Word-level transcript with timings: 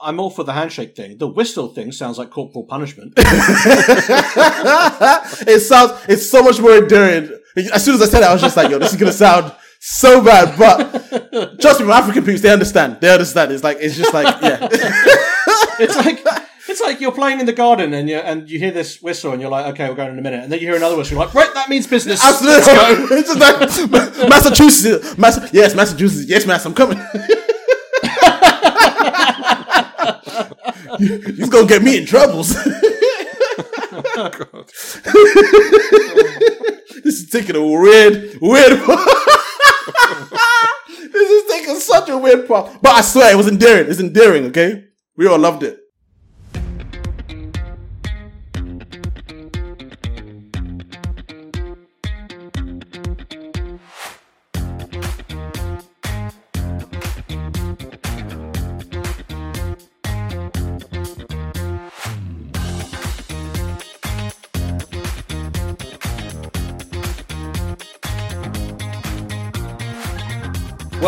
I'm 0.00 0.20
all 0.20 0.30
for 0.30 0.44
the 0.44 0.52
handshake 0.52 0.94
thing. 0.94 1.18
The 1.18 1.26
whistle 1.26 1.74
thing 1.74 1.90
sounds 1.90 2.18
like 2.18 2.30
corporal 2.30 2.62
punishment. 2.64 3.14
it 3.16 3.24
sounds, 5.60 5.90
it's 6.08 6.30
so 6.30 6.40
much 6.42 6.60
more 6.60 6.76
endearing. 6.76 7.30
As 7.72 7.84
soon 7.84 7.96
as 7.96 8.02
I 8.02 8.06
said 8.06 8.22
it, 8.22 8.26
I 8.26 8.32
was 8.32 8.40
just 8.40 8.56
like, 8.56 8.70
yo, 8.70 8.78
this 8.78 8.92
is 8.92 9.00
going 9.00 9.10
to 9.10 9.18
sound 9.18 9.52
so 9.80 10.22
bad. 10.22 10.56
But 10.56 11.58
trust 11.60 11.80
me, 11.80 11.86
my 11.86 11.98
African 11.98 12.24
people, 12.24 12.40
they 12.40 12.52
understand. 12.52 12.98
They 13.00 13.12
understand. 13.12 13.50
It's 13.50 13.64
like, 13.64 13.78
it's 13.80 13.96
just 13.96 14.14
like, 14.14 14.26
yeah. 14.40 14.58
it's 15.80 15.96
like, 15.96 16.24
it's 16.68 16.80
like 16.80 17.00
you're 17.00 17.10
playing 17.10 17.40
in 17.40 17.46
the 17.46 17.52
garden 17.52 17.92
and 17.92 18.08
you 18.08 18.18
and 18.18 18.48
you 18.48 18.56
hear 18.58 18.70
this 18.70 19.02
whistle 19.02 19.32
and 19.32 19.40
you're 19.40 19.50
like, 19.50 19.66
okay, 19.74 19.88
we're 19.88 19.96
going 19.96 20.12
in 20.12 20.18
a 20.18 20.22
minute, 20.22 20.44
and 20.44 20.52
then 20.52 20.60
you 20.60 20.66
hear 20.66 20.76
another 20.76 20.96
whistle, 20.96 21.16
you're 21.16 21.24
like, 21.24 21.34
right, 21.34 21.52
that 21.54 21.68
means 21.68 21.86
business. 21.86 22.24
Absolutely. 22.24 22.58
It's 23.18 23.34
just 23.34 23.40
like, 23.40 23.58
Massachusetts, 24.28 25.18
Mass- 25.18 25.52
yes, 25.52 25.74
Massachusetts, 25.74 26.28
yes, 26.28 26.46
Mass, 26.46 26.64
I'm 26.66 26.74
coming. 26.74 27.00
He's 30.98 31.48
gonna 31.48 31.66
get 31.66 31.82
me 31.82 31.98
in 31.98 32.06
troubles. 32.06 32.54
oh, 34.16 34.64
this 37.04 37.20
is 37.20 37.28
taking 37.30 37.56
a 37.56 37.62
weird, 37.62 38.38
weird. 38.40 38.72
this 41.12 41.30
is 41.30 41.50
taking 41.50 41.76
such 41.76 42.08
a 42.08 42.18
weird 42.18 42.46
part. 42.46 42.80
But 42.80 42.92
I 42.96 43.00
swear 43.02 43.32
it 43.32 43.36
was 43.36 43.48
endearing. 43.48 43.90
It's 43.90 44.00
endearing, 44.00 44.46
okay? 44.46 44.84
We 45.16 45.26
all 45.26 45.38
loved 45.38 45.62
it. 45.62 45.78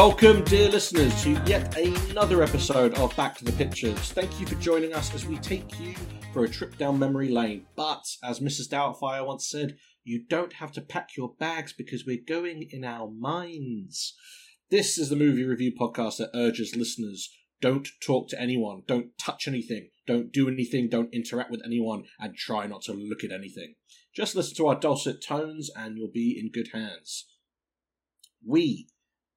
Welcome, 0.03 0.45
dear 0.45 0.71
listeners, 0.71 1.23
to 1.25 1.33
yet 1.45 1.77
another 1.77 2.43
episode 2.43 2.95
of 2.95 3.15
Back 3.17 3.37
to 3.37 3.45
the 3.45 3.53
Pictures. 3.53 3.99
Thank 4.13 4.41
you 4.41 4.47
for 4.47 4.55
joining 4.55 4.95
us 4.95 5.15
as 5.15 5.27
we 5.27 5.37
take 5.37 5.79
you 5.79 5.95
for 6.33 6.43
a 6.43 6.49
trip 6.49 6.79
down 6.79 6.99
memory 6.99 7.29
lane. 7.29 7.67
But, 7.77 8.07
as 8.25 8.41
Mrs. 8.41 8.71
Doubtfire 8.71 9.27
once 9.27 9.51
said, 9.51 9.77
you 10.03 10.25
don't 10.27 10.55
have 10.55 10.73
to 10.73 10.81
pack 10.81 11.11
your 11.19 11.35
bags 11.39 11.75
because 11.75 12.07
we're 12.07 12.25
going 12.27 12.67
in 12.71 12.83
our 12.83 13.11
minds. 13.11 14.15
This 14.71 14.97
is 14.97 15.11
the 15.11 15.17
movie 15.17 15.45
review 15.45 15.73
podcast 15.79 16.17
that 16.17 16.31
urges 16.35 16.75
listeners 16.75 17.31
don't 17.61 17.87
talk 18.03 18.31
to 18.31 18.41
anyone, 18.41 18.85
don't 18.89 19.11
touch 19.19 19.47
anything, 19.47 19.91
don't 20.07 20.33
do 20.33 20.49
anything, 20.49 20.89
don't 20.89 21.13
interact 21.13 21.51
with 21.51 21.61
anyone, 21.63 22.05
and 22.19 22.35
try 22.35 22.67
not 22.67 22.81
to 22.85 22.95
look 22.95 23.23
at 23.23 23.33
anything. 23.33 23.75
Just 24.17 24.35
listen 24.35 24.57
to 24.57 24.67
our 24.67 24.81
dulcet 24.81 25.23
tones 25.23 25.69
and 25.77 25.99
you'll 25.99 26.11
be 26.11 26.41
in 26.41 26.51
good 26.51 26.71
hands. 26.73 27.27
We 28.43 28.87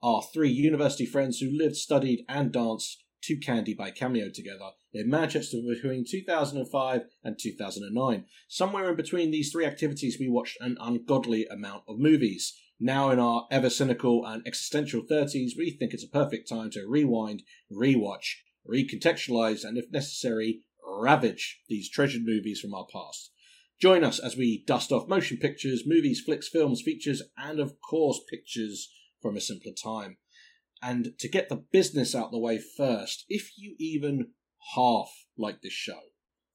are 0.03 0.21
three 0.21 0.51
university 0.51 1.05
friends 1.05 1.39
who 1.39 1.49
lived, 1.49 1.77
studied, 1.77 2.25
and 2.27 2.51
danced 2.51 3.03
to 3.23 3.37
Candy 3.37 3.73
by 3.73 3.89
Cameo 3.89 4.29
together 4.29 4.71
in 4.93 5.09
Manchester 5.09 5.57
between 5.65 6.03
2005 6.05 7.01
and 7.23 7.39
2009. 7.39 8.25
Somewhere 8.49 8.89
in 8.89 8.97
between 8.97 9.31
these 9.31 9.49
three 9.49 9.65
activities, 9.65 10.17
we 10.19 10.27
watched 10.27 10.57
an 10.59 10.77
ungodly 10.81 11.47
amount 11.47 11.83
of 11.87 11.99
movies. 11.99 12.53
Now, 12.81 13.11
in 13.11 13.19
our 13.19 13.47
ever 13.49 13.69
cynical 13.69 14.25
and 14.25 14.45
existential 14.45 15.03
30s, 15.09 15.51
we 15.57 15.71
think 15.71 15.93
it's 15.93 16.03
a 16.03 16.09
perfect 16.09 16.49
time 16.49 16.69
to 16.71 16.85
rewind, 16.85 17.43
rewatch, 17.71 18.39
recontextualize, 18.69 19.63
and 19.63 19.77
if 19.77 19.89
necessary, 19.89 20.63
ravage 20.85 21.61
these 21.69 21.89
treasured 21.89 22.25
movies 22.25 22.59
from 22.59 22.73
our 22.73 22.87
past. 22.91 23.31
Join 23.79 24.03
us 24.03 24.19
as 24.19 24.35
we 24.35 24.63
dust 24.67 24.91
off 24.91 25.07
motion 25.07 25.37
pictures, 25.37 25.83
movies, 25.85 26.21
flicks, 26.21 26.49
films, 26.49 26.81
features, 26.81 27.21
and 27.37 27.59
of 27.59 27.75
course, 27.81 28.19
pictures 28.29 28.89
from 29.23 29.35
a 29.35 29.41
simpler 29.41 29.71
time. 29.71 30.17
And 30.83 31.17
to 31.17 31.29
get 31.29 31.49
the 31.49 31.63
business 31.71 32.13
out 32.13 32.31
the 32.31 32.37
way 32.37 32.59
first, 32.59 33.25
if 33.29 33.57
you 33.57 33.75
even 33.79 34.27
half 34.75 35.09
like 35.37 35.61
this 35.61 35.73
show, 35.73 35.99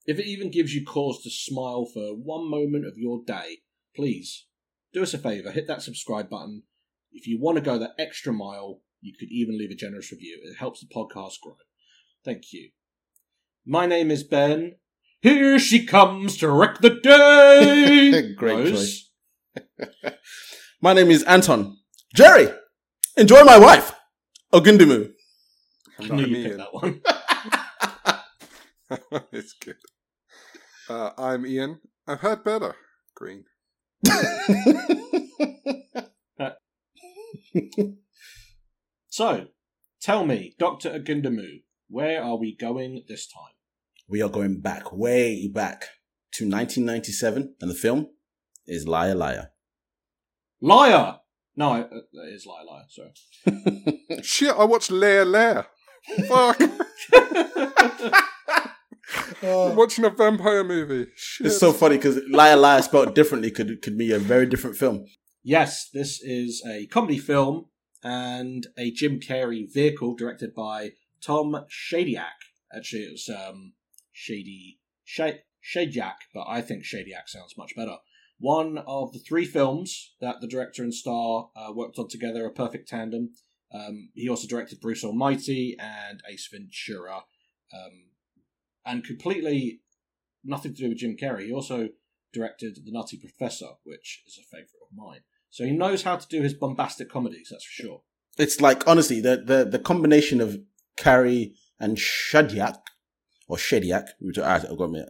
if 0.05 0.19
it 0.19 0.27
even 0.27 0.51
gives 0.51 0.73
you 0.73 0.85
cause 0.85 1.21
to 1.23 1.29
smile 1.29 1.85
for 1.85 2.15
one 2.15 2.49
moment 2.49 2.85
of 2.85 2.97
your 2.97 3.21
day, 3.25 3.57
please 3.95 4.45
do 4.93 5.03
us 5.03 5.13
a 5.13 5.17
favour, 5.17 5.51
hit 5.51 5.67
that 5.67 5.81
subscribe 5.81 6.29
button. 6.29 6.63
If 7.11 7.27
you 7.27 7.39
want 7.41 7.57
to 7.57 7.63
go 7.63 7.79
that 7.79 7.95
extra 7.97 8.31
mile, 8.31 8.81
you 9.01 9.13
could 9.19 9.29
even 9.31 9.57
leave 9.57 9.71
a 9.71 9.75
generous 9.75 10.11
review. 10.11 10.39
It 10.43 10.57
helps 10.57 10.79
the 10.79 10.87
podcast 10.87 11.41
grow. 11.41 11.55
Thank 12.23 12.53
you. 12.53 12.69
My 13.65 13.85
name 13.85 14.11
is 14.11 14.23
Ben. 14.23 14.75
Here 15.21 15.59
she 15.59 15.85
comes 15.85 16.37
to 16.37 16.49
wreck 16.49 16.79
the 16.79 16.91
day. 16.91 18.33
Great 18.37 18.55
Rose. 18.55 18.71
choice. 18.71 20.13
My 20.81 20.93
name 20.93 21.11
is 21.11 21.23
Anton. 21.23 21.77
Jerry, 22.15 22.49
enjoy 23.19 23.43
my 23.43 23.57
wife, 23.57 23.91
Ogundimu. 24.53 25.11
I 25.99 26.07
knew 26.07 26.25
you 26.25 26.43
picked 26.43 26.57
that 26.57 26.73
one. 26.73 27.01
it's 29.33 29.53
good. 29.53 29.75
Uh, 30.89 31.11
I'm 31.17 31.45
Ian. 31.45 31.81
I've 32.07 32.21
heard 32.21 32.45
better. 32.45 32.75
Green. 33.15 33.43
so, 39.09 39.47
tell 40.01 40.25
me, 40.25 40.55
Dr. 40.57 40.91
Ogundimu, 40.91 41.63
where 41.89 42.23
are 42.23 42.37
we 42.37 42.55
going 42.55 43.03
this 43.07 43.27
time? 43.27 43.51
We 44.07 44.21
are 44.21 44.29
going 44.29 44.61
back, 44.61 44.93
way 44.93 45.49
back 45.53 45.81
to 46.33 46.45
1997, 46.45 47.55
and 47.59 47.69
the 47.69 47.75
film 47.75 48.07
is 48.65 48.87
Liar 48.87 49.13
Liar. 49.15 49.51
Liar! 50.61 51.18
No, 51.59 51.75
it, 51.75 51.89
it 51.91 52.33
is 52.33 52.45
Liar 52.45 52.63
Liar, 52.63 52.85
sorry. 52.87 54.21
Shit, 54.23 54.55
I 54.55 54.63
watched 54.63 54.91
Lair 54.91 55.25
Lair. 55.25 55.67
Fuck. 56.29 56.61
I'm 59.43 59.75
watching 59.75 60.05
a 60.05 60.09
vampire 60.09 60.63
movie. 60.63 61.07
Shit. 61.17 61.47
It's 61.47 61.57
so 61.57 61.73
funny 61.73 61.97
because 61.97 62.21
Liar 62.31 62.55
Liar 62.55 62.81
spelled 62.81 63.13
differently 63.13 63.51
could 63.51 63.81
could 63.81 63.97
be 63.97 64.13
a 64.13 64.19
very 64.19 64.45
different 64.45 64.77
film. 64.77 65.03
Yes, 65.43 65.89
this 65.93 66.21
is 66.23 66.63
a 66.65 66.87
comedy 66.87 67.17
film 67.17 67.65
and 68.01 68.65
a 68.77 68.91
Jim 68.91 69.19
Carrey 69.19 69.65
vehicle 69.69 70.15
directed 70.15 70.55
by 70.55 70.91
Tom 71.21 71.65
Shadyac. 71.69 72.39
Actually, 72.73 73.01
it 73.01 73.11
was 73.11 73.29
um, 73.29 73.73
Shady 74.13 74.79
Sh- 75.03 75.43
Shadyac, 75.75 76.19
but 76.33 76.45
I 76.47 76.61
think 76.61 76.85
Shadyac 76.85 77.27
sounds 77.27 77.55
much 77.57 77.75
better 77.75 77.97
one 78.39 78.77
of 78.87 79.11
the 79.11 79.19
three 79.19 79.45
films 79.45 80.13
that 80.21 80.41
the 80.41 80.47
director 80.47 80.81
and 80.81 80.93
star 80.93 81.49
uh, 81.55 81.71
worked 81.73 81.99
on 81.99 82.07
together, 82.07 82.45
a 82.45 82.51
perfect 82.51 82.87
tandem. 82.87 83.31
Um, 83.73 84.09
he 84.13 84.27
also 84.29 84.47
directed 84.47 84.79
Bruce 84.79 85.03
Almighty 85.03 85.75
and 85.79 86.21
Ace 86.27 86.49
Ventura, 86.51 87.23
um, 87.73 88.09
and 88.85 89.03
completely 89.03 89.81
nothing 90.43 90.73
to 90.73 90.81
do 90.83 90.89
with 90.89 90.97
Jim 90.97 91.15
Carrey. 91.21 91.45
He 91.45 91.53
also 91.53 91.89
directed 92.33 92.79
The 92.85 92.91
Nutty 92.91 93.17
Professor, 93.17 93.67
which 93.83 94.23
is 94.25 94.39
a 94.39 94.43
favourite 94.43 94.69
of 94.89 94.95
mine. 94.95 95.21
So 95.51 95.65
he 95.65 95.71
knows 95.71 96.03
how 96.03 96.15
to 96.15 96.27
do 96.27 96.41
his 96.41 96.53
bombastic 96.53 97.09
comedies, 97.09 97.49
that's 97.51 97.65
for 97.65 97.83
sure. 97.83 98.01
It's 98.37 98.61
like 98.61 98.87
honestly, 98.87 99.19
the 99.19 99.37
the, 99.37 99.65
the 99.65 99.79
combination 99.79 100.39
of 100.39 100.59
Carrey 100.97 101.53
and 101.79 101.97
Shadyac 101.97 102.77
or 103.47 103.57
Shadyac, 103.57 104.09
which 104.19 104.37
I, 104.39 104.59
got 104.59 104.91
me 104.91 105.03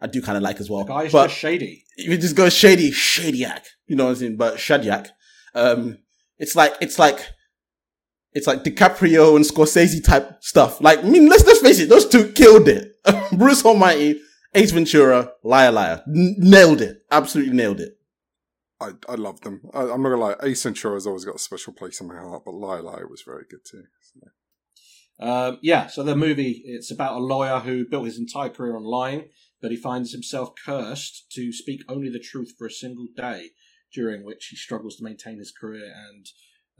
I 0.00 0.06
do 0.06 0.22
kind 0.22 0.36
of 0.36 0.42
like 0.42 0.60
as 0.60 0.70
well. 0.70 0.84
The 0.84 0.92
guy's 0.92 1.12
but 1.12 1.28
just 1.28 1.38
shady. 1.38 1.84
You 1.96 2.16
just 2.16 2.36
go 2.36 2.48
shady, 2.48 2.90
shadyac. 2.90 3.64
You 3.86 3.96
know 3.96 4.04
what 4.04 4.10
I'm 4.10 4.16
saying? 4.16 4.36
But 4.36 4.56
Shadyac. 4.56 5.08
Um, 5.54 5.98
it's 6.38 6.56
like, 6.56 6.74
it's 6.80 6.98
like, 6.98 7.28
it's 8.32 8.46
like 8.46 8.62
DiCaprio 8.62 9.36
and 9.36 9.44
Scorsese 9.44 10.02
type 10.02 10.42
stuff. 10.42 10.80
Like, 10.80 11.00
I 11.00 11.02
mean, 11.02 11.28
let's, 11.28 11.44
let's 11.44 11.60
face 11.60 11.80
it, 11.80 11.88
those 11.88 12.08
two 12.08 12.32
killed 12.32 12.68
it. 12.68 12.92
Bruce 13.32 13.64
Almighty, 13.64 14.20
Ace 14.54 14.70
Ventura, 14.70 15.32
Liar 15.42 15.72
Liar. 15.72 16.02
N- 16.06 16.36
nailed 16.38 16.80
it. 16.80 17.02
Absolutely 17.10 17.54
nailed 17.54 17.80
it. 17.80 17.94
I, 18.80 18.92
I 19.08 19.16
love 19.16 19.40
them. 19.42 19.60
I, 19.74 19.82
am 19.82 20.02
not 20.02 20.10
gonna 20.10 20.16
lie, 20.16 20.36
Ace 20.42 20.62
Ventura 20.62 20.94
has 20.94 21.06
always 21.06 21.24
got 21.24 21.34
a 21.34 21.40
special 21.40 21.72
place 21.74 22.00
in 22.00 22.08
my 22.08 22.16
heart, 22.16 22.44
but 22.46 22.54
Liar 22.54 22.82
Liar 22.82 23.06
was 23.08 23.22
very 23.22 23.44
good 23.50 23.60
too. 23.68 23.82
So. 24.00 25.26
Um, 25.26 25.58
yeah, 25.60 25.88
so 25.88 26.02
the 26.02 26.16
movie, 26.16 26.62
it's 26.64 26.90
about 26.90 27.16
a 27.16 27.18
lawyer 27.18 27.58
who 27.58 27.84
built 27.84 28.06
his 28.06 28.18
entire 28.18 28.48
career 28.48 28.76
on 28.76 28.84
lying 28.84 29.28
but 29.60 29.70
he 29.70 29.76
finds 29.76 30.12
himself 30.12 30.52
cursed 30.64 31.30
to 31.32 31.52
speak 31.52 31.82
only 31.88 32.08
the 32.10 32.18
truth 32.18 32.54
for 32.56 32.66
a 32.66 32.70
single 32.70 33.08
day, 33.16 33.50
during 33.92 34.24
which 34.24 34.46
he 34.46 34.56
struggles 34.56 34.96
to 34.96 35.04
maintain 35.04 35.38
his 35.38 35.52
career 35.52 35.92
and 36.08 36.26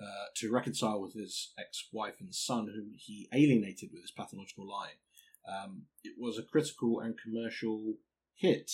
uh, 0.01 0.27
to 0.37 0.53
reconcile 0.53 1.01
with 1.01 1.15
his 1.15 1.53
ex-wife 1.59 2.17
and 2.21 2.35
son, 2.35 2.69
whom 2.75 2.93
he 2.97 3.29
alienated 3.35 3.91
with 3.93 4.03
his 4.03 4.13
pathological 4.13 4.67
lying. 4.67 4.97
Um, 5.49 5.83
it 6.05 6.15
was 6.19 6.39
a 6.39 6.43
critical 6.43 7.01
and 7.01 7.19
commercial 7.19 7.95
hit. 8.35 8.71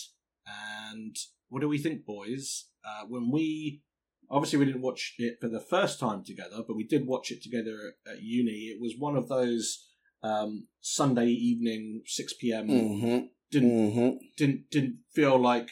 And 0.47 1.17
what 1.49 1.61
do 1.61 1.69
we 1.69 1.79
think, 1.79 2.05
boys? 2.05 2.67
Uh, 2.85 3.05
when 3.09 3.31
we 3.31 3.83
obviously 4.31 4.59
we 4.59 4.65
didn't 4.65 4.83
watch 4.83 5.15
it 5.19 5.39
for 5.41 5.49
the 5.49 5.61
first 5.61 5.99
time 5.99 6.25
together, 6.25 6.63
but 6.67 6.77
we 6.77 6.85
did 6.85 7.07
watch 7.07 7.31
it 7.31 7.43
together 7.43 7.95
at, 8.07 8.23
uni. 8.23 8.73
It 8.73 8.81
was 8.81 8.95
one 8.99 9.17
of 9.17 9.29
those 9.29 9.89
um, 10.23 10.67
Sunday 10.81 11.29
evening, 11.29 12.03
six 12.07 12.33
p.m. 12.33 12.69
Mm-hmm. 12.69 13.27
Didn't 13.61 13.93
Mm-hmm. 13.93 14.17
didn't 14.37 14.71
didn't 14.71 14.99
feel 15.15 15.39
like 15.39 15.71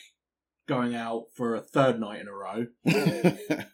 going 0.67 0.95
out 0.95 1.25
for 1.35 1.55
a 1.55 1.61
third 1.61 2.01
night 2.01 2.21
in 2.21 2.29
a 2.29 2.33
row. 2.33 2.67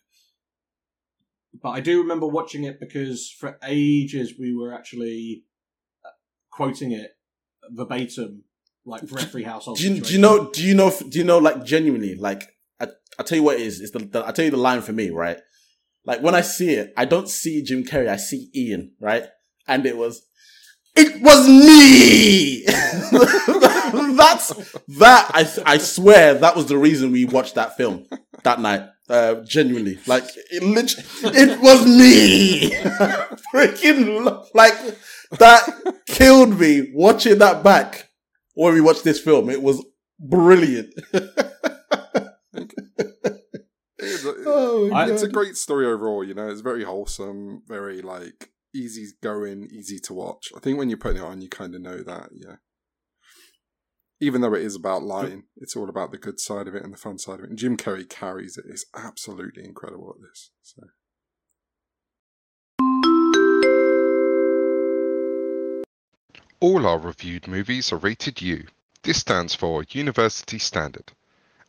But 1.63 1.71
I 1.71 1.81
do 1.81 2.01
remember 2.01 2.27
watching 2.27 2.65
it 2.65 2.81
because 2.81 3.31
for 3.31 3.59
ages 3.67 4.35
we 4.39 4.55
were 4.55 4.73
actually 4.73 5.45
uh, 6.05 6.11
quoting 6.51 6.93
it 6.93 7.11
verbatim, 7.71 8.45
like 8.85 9.07
for 9.07 9.19
every 9.19 9.43
household. 9.43 9.79
do 9.79 9.93
you, 9.93 10.01
do 10.01 10.13
you 10.13 10.19
know? 10.19 10.51
Do 10.51 10.63
you 10.65 10.75
know? 10.75 10.91
Do 10.91 11.19
you 11.19 11.25
know? 11.25 11.39
Like 11.39 11.65
genuinely, 11.65 12.15
like 12.15 12.57
I, 12.81 12.89
I 13.19 13.23
tell 13.25 13.37
you 13.37 13.45
what 13.45 13.57
it 13.57 13.63
is. 13.63 13.81
It's 13.81 13.91
the, 13.91 13.99
the 13.99 14.27
I 14.27 14.33
tell 14.33 14.45
you 14.45 14.51
the 14.51 14.57
line 14.57 14.81
for 14.81 14.93
me, 14.93 15.11
right? 15.11 15.39
Like 16.05 16.23
when 16.23 16.35
I 16.35 16.41
see 16.41 16.71
it, 16.71 16.95
I 16.97 17.05
don't 17.05 17.29
see 17.29 17.63
Jim 17.63 17.85
Carrey. 17.85 18.09
I 18.09 18.17
see 18.17 18.49
Ian, 18.55 18.93
right? 19.01 19.25
And 19.69 19.85
it 19.85 19.97
was, 19.97 20.27
it 21.01 21.23
was 21.23 21.49
me. 21.49 22.65
That's 24.17 24.49
that. 24.99 25.31
I 25.35 25.49
I 25.75 25.79
swear 25.79 26.35
that 26.35 26.55
was 26.57 26.67
the 26.67 26.79
reason 26.79 27.11
we 27.13 27.25
watched 27.25 27.55
that 27.57 27.77
film 27.77 28.07
that 28.45 28.61
night. 28.61 28.83
Uh, 29.09 29.43
genuinely, 29.43 29.99
like 30.07 30.23
it 30.53 30.63
literally, 30.63 31.05
it 31.37 31.61
was 31.61 31.85
me. 31.85 32.71
Freaking 33.53 34.47
like 34.55 34.75
that 35.39 35.69
killed 36.07 36.59
me 36.61 36.93
watching 36.95 37.39
that 37.39 37.65
back 37.65 38.09
when 38.55 38.73
we 38.75 38.81
watched 38.81 39.03
this 39.03 39.19
film. 39.21 39.51
It 39.51 39.63
was 39.63 39.85
brilliant. 40.21 40.95
It 44.03 44.05
is 44.07 44.25
a- 44.25 44.35
Oh, 44.47 44.89
my 44.91 45.03
I- 45.05 45.11
it's 45.11 45.23
a 45.23 45.29
great 45.29 45.57
story 45.57 45.87
overall. 45.87 46.25
You 46.25 46.35
know, 46.35 46.49
it's 46.49 46.63
very 46.63 46.85
wholesome, 46.85 47.63
very 47.69 48.01
like 48.03 48.51
easy 48.75 49.07
going, 49.23 49.69
easy 49.71 49.99
to 50.01 50.15
watch. 50.15 50.53
I 50.57 50.61
think 50.61 50.79
when 50.79 50.89
you're 50.89 50.99
putting 50.99 51.23
it 51.23 51.27
on, 51.27 51.41
you 51.41 51.49
kind 51.49 51.75
of 51.75 51.81
know 51.81 52.03
that. 52.03 52.31
Yeah. 52.33 52.57
Even 54.21 54.41
though 54.43 54.55
it 54.55 54.63
is 54.63 54.77
about 54.77 55.03
lying, 55.03 55.45
it's 55.57 55.75
all 55.75 55.89
about 55.89 56.11
the 56.11 56.19
good 56.19 56.39
side 56.41 56.69
of 56.69 56.75
it 56.75 56.83
and 56.83 56.93
the 56.93 56.99
fun 56.99 57.19
side 57.19 57.39
of 57.39 57.45
it. 57.45 57.51
And 57.51 57.59
Jim 57.59 57.77
Carrey 57.77 58.09
carries 58.09 58.59
it. 58.59 58.67
It's 58.69 58.85
absolutely 58.95 59.65
incredible 59.65 60.15
at 60.15 60.21
this. 60.21 60.51
So 60.63 60.83
All 66.63 66.87
our 66.87 66.99
reviewed 66.99 67.49
movies 67.49 67.91
are 67.91 67.97
rated 67.97 68.43
U. 68.43 68.67
This 69.03 69.21
stands 69.21 69.55
for 69.55 69.83
University 69.89 70.59
Standard. 70.59 71.13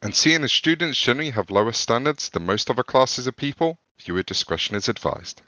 And 0.01 0.13
seeing 0.13 0.43
as 0.43 0.51
students 0.51 0.99
generally 0.99 1.29
have 1.29 1.49
lower 1.49 1.71
standards 1.71 2.27
than 2.27 2.45
most 2.45 2.69
other 2.69 2.83
classes 2.83 3.25
of 3.25 3.37
people, 3.37 3.79
viewer 3.97 4.23
discretion 4.23 4.75
is 4.75 4.89
advised. 4.89 5.41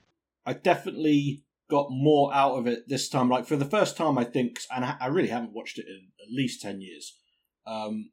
I 0.45 0.53
definitely 0.53 1.43
got 1.69 1.87
more 1.89 2.33
out 2.33 2.55
of 2.55 2.67
it 2.67 2.83
this 2.87 3.09
time. 3.09 3.29
Like 3.29 3.45
for 3.45 3.55
the 3.55 3.65
first 3.65 3.97
time, 3.97 4.17
I 4.17 4.23
think, 4.23 4.59
and 4.73 4.85
I 4.85 5.07
really 5.07 5.29
haven't 5.29 5.53
watched 5.53 5.79
it 5.79 5.85
in 5.87 6.09
at 6.21 6.31
least 6.31 6.61
ten 6.61 6.81
years. 6.81 7.17
Um, 7.65 8.11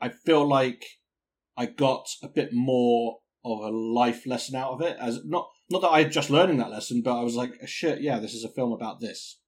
I 0.00 0.10
feel 0.10 0.46
like 0.46 0.84
I 1.56 1.66
got 1.66 2.06
a 2.22 2.28
bit 2.28 2.50
more 2.52 3.18
of 3.44 3.60
a 3.60 3.70
life 3.70 4.26
lesson 4.26 4.56
out 4.56 4.72
of 4.72 4.80
it. 4.80 4.96
As 5.00 5.20
not 5.24 5.48
not 5.70 5.82
that 5.82 5.88
I 5.88 6.04
just 6.04 6.30
learning 6.30 6.58
that 6.58 6.70
lesson, 6.70 7.02
but 7.02 7.18
I 7.18 7.24
was 7.24 7.34
like, 7.34 7.52
shit, 7.66 8.00
yeah, 8.00 8.18
this 8.18 8.34
is 8.34 8.44
a 8.44 8.48
film 8.48 8.72
about 8.72 9.00
this. 9.00 9.38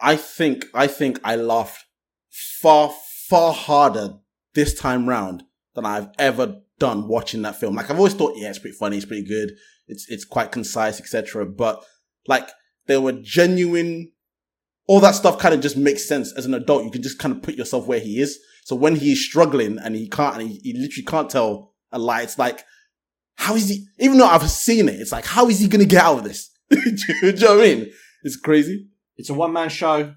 I 0.00 0.16
think 0.16 0.66
I 0.74 0.86
think 0.86 1.20
I 1.24 1.36
laughed 1.36 1.84
far 2.30 2.92
far 3.28 3.52
harder 3.52 4.18
this 4.54 4.74
time 4.74 5.08
round 5.08 5.44
than 5.74 5.84
I've 5.84 6.10
ever 6.18 6.62
done 6.78 7.08
watching 7.08 7.42
that 7.42 7.56
film. 7.56 7.74
Like 7.74 7.90
I've 7.90 7.98
always 7.98 8.14
thought, 8.14 8.34
yeah, 8.36 8.50
it's 8.50 8.58
pretty 8.58 8.76
funny, 8.76 8.96
it's 8.96 9.06
pretty 9.06 9.26
good, 9.26 9.52
it's 9.86 10.06
it's 10.08 10.24
quite 10.24 10.52
concise, 10.52 11.00
etc. 11.00 11.46
But 11.46 11.82
like 12.26 12.48
there 12.86 13.00
were 13.00 13.12
genuine, 13.12 14.12
all 14.86 15.00
that 15.00 15.14
stuff 15.14 15.38
kind 15.38 15.54
of 15.54 15.60
just 15.60 15.76
makes 15.76 16.06
sense 16.06 16.32
as 16.36 16.46
an 16.46 16.54
adult. 16.54 16.84
You 16.84 16.90
can 16.90 17.02
just 17.02 17.18
kind 17.18 17.34
of 17.34 17.42
put 17.42 17.54
yourself 17.54 17.86
where 17.86 18.00
he 18.00 18.20
is. 18.20 18.38
So 18.64 18.76
when 18.76 18.96
he's 18.96 19.24
struggling 19.24 19.78
and 19.78 19.94
he 19.94 20.08
can't, 20.08 20.40
and 20.40 20.50
he, 20.50 20.60
he 20.62 20.72
literally 20.72 21.04
can't 21.06 21.30
tell 21.30 21.74
a 21.92 21.98
lie, 21.98 22.22
it's 22.22 22.38
like, 22.38 22.64
how 23.36 23.54
is 23.54 23.68
he? 23.68 23.86
Even 23.98 24.18
though 24.18 24.26
I've 24.26 24.50
seen 24.50 24.88
it, 24.88 25.00
it's 25.00 25.12
like, 25.12 25.26
how 25.26 25.48
is 25.48 25.60
he 25.60 25.68
gonna 25.68 25.84
get 25.84 26.02
out 26.02 26.18
of 26.18 26.24
this? 26.24 26.50
Do 26.70 26.80
you 27.22 27.32
know 27.32 27.56
what 27.56 27.64
I 27.64 27.74
mean? 27.74 27.92
It's 28.22 28.36
crazy. 28.36 28.88
It's 29.16 29.30
a 29.30 29.34
one 29.34 29.52
man 29.52 29.68
show. 29.68 30.14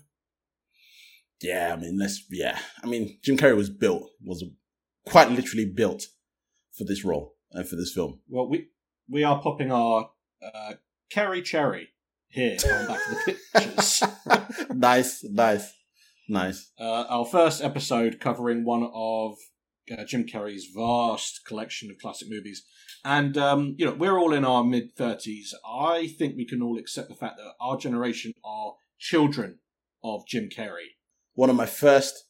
Yeah, 1.41 1.73
I 1.73 1.79
mean, 1.79 1.97
let's, 1.97 2.25
yeah. 2.29 2.59
I 2.83 2.87
mean, 2.87 3.17
Jim 3.23 3.37
Carrey 3.37 3.55
was 3.55 3.69
built, 3.69 4.09
was 4.25 4.43
quite 5.05 5.31
literally 5.31 5.65
built 5.65 6.05
for 6.79 6.85
this 6.85 7.05
role 7.05 7.35
and 7.51 7.67
for 7.67 7.75
this 7.75 7.93
film. 7.93 8.21
Well, 8.27 8.49
we 8.49 8.69
we 9.07 9.23
are 9.23 9.39
popping 9.41 9.71
our 9.71 10.09
uh, 10.41 10.73
Carrey 11.13 11.43
Cherry 11.43 11.89
here 12.29 12.57
on 12.73 12.87
Back 12.87 12.99
to 13.03 13.11
the 13.11 13.37
Pictures. 13.53 14.03
nice, 14.73 15.23
nice, 15.25 15.73
nice. 16.27 16.71
uh, 16.79 17.05
our 17.09 17.25
first 17.25 17.61
episode 17.61 18.19
covering 18.19 18.63
one 18.63 18.89
of 18.93 19.35
uh, 19.91 20.03
Jim 20.05 20.25
Carrey's 20.25 20.67
vast 20.73 21.41
collection 21.45 21.91
of 21.91 21.97
classic 21.97 22.27
movies. 22.29 22.63
And, 23.03 23.37
um, 23.37 23.75
you 23.77 23.85
know, 23.85 23.93
we're 23.93 24.17
all 24.17 24.33
in 24.33 24.45
our 24.45 24.63
mid 24.63 24.95
30s. 24.95 25.53
I 25.65 26.07
think 26.17 26.35
we 26.35 26.45
can 26.45 26.61
all 26.61 26.77
accept 26.77 27.09
the 27.09 27.15
fact 27.15 27.37
that 27.37 27.53
our 27.59 27.77
generation 27.77 28.33
are 28.43 28.73
children 28.99 29.59
of 30.03 30.27
Jim 30.27 30.49
Carrey. 30.55 30.95
One 31.33 31.49
of 31.49 31.55
my 31.55 31.65
first, 31.65 32.25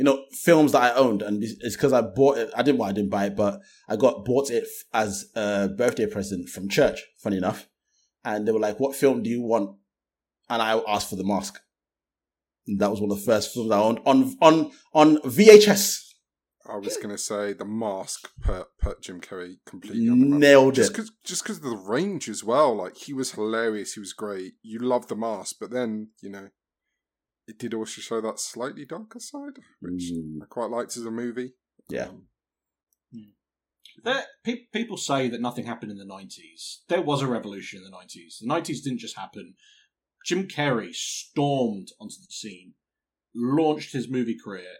you 0.00 0.04
know, 0.04 0.24
films 0.32 0.72
that 0.72 0.80
I 0.80 0.94
owned, 0.94 1.20
and 1.20 1.42
it's- 1.44 1.76
because 1.76 1.92
I 1.92 2.00
bought 2.00 2.38
it. 2.38 2.50
I 2.56 2.62
didn't, 2.62 2.78
well, 2.78 2.88
I 2.88 2.92
didn't 2.92 3.10
buy 3.10 3.26
it, 3.26 3.36
but 3.36 3.60
I 3.86 3.96
got 3.96 4.24
bought 4.24 4.50
it 4.50 4.66
as 4.94 5.26
a 5.34 5.68
birthday 5.68 6.06
present 6.06 6.48
from 6.48 6.70
church, 6.70 7.04
funny 7.18 7.36
enough. 7.36 7.68
And 8.24 8.48
they 8.48 8.52
were 8.52 8.60
like, 8.60 8.80
what 8.80 8.96
film 8.96 9.22
do 9.22 9.28
you 9.28 9.42
want? 9.42 9.76
And 10.48 10.62
I 10.62 10.80
asked 10.88 11.10
for 11.10 11.16
The 11.16 11.24
Mask. 11.24 11.60
And 12.66 12.80
that 12.80 12.90
was 12.90 13.02
one 13.02 13.10
of 13.10 13.18
the 13.18 13.26
first 13.26 13.52
films 13.52 13.70
I 13.70 13.78
owned 13.78 14.00
on, 14.06 14.36
on, 14.40 14.70
on 14.94 15.18
VHS. 15.18 16.06
I 16.66 16.78
was 16.78 16.96
going 16.96 17.10
to 17.10 17.18
say 17.18 17.52
the 17.52 17.66
mask 17.66 18.30
put, 18.42 18.68
put 18.80 19.02
Jim 19.02 19.20
Carrey 19.20 19.56
completely 19.66 20.08
on 20.08 20.20
the 20.20 20.26
map. 20.26 20.40
Nailed 20.40 20.76
just 20.76 20.98
it. 20.98 21.10
just 21.24 21.42
because 21.42 21.58
of 21.58 21.64
the 21.64 21.76
range 21.76 22.26
as 22.30 22.42
well. 22.42 22.74
Like 22.74 22.96
he 22.96 23.12
was 23.12 23.32
hilarious, 23.32 23.94
he 23.94 24.00
was 24.00 24.14
great. 24.14 24.54
You 24.62 24.78
love 24.78 25.08
the 25.08 25.16
mask, 25.16 25.56
but 25.60 25.70
then 25.70 26.08
you 26.22 26.30
know, 26.30 26.48
it 27.50 27.58
did 27.58 27.74
also 27.74 28.00
show 28.00 28.20
that 28.20 28.38
slightly 28.40 28.84
darker 28.84 29.18
side, 29.20 29.58
which 29.80 30.12
Mm, 30.12 30.38
I 30.42 30.46
quite 30.46 30.70
liked 30.70 30.96
as 30.96 31.04
a 31.04 31.10
movie. 31.10 31.52
yeah. 31.88 32.08
Um, 32.08 32.26
There, 34.04 34.24
pe- 34.44 34.66
people 34.72 34.96
say 34.96 35.28
that 35.28 35.40
nothing 35.40 35.66
happened 35.66 35.90
in 35.92 35.98
the 35.98 36.04
90s. 36.06 36.82
There 36.88 37.02
was 37.02 37.20
a 37.22 37.26
revolution 37.26 37.78
in 37.80 37.84
the 37.84 37.90
90s. 37.96 38.38
The 38.40 38.46
90s 38.46 38.82
didn't 38.82 39.00
just 39.00 39.16
happen. 39.16 39.56
Jim 40.24 40.46
Carrey 40.48 40.94
stormed 40.94 41.88
onto 42.00 42.14
the 42.20 42.32
scene, 42.32 42.74
launched 43.34 43.92
his 43.92 44.08
movie 44.08 44.38
career, 44.38 44.72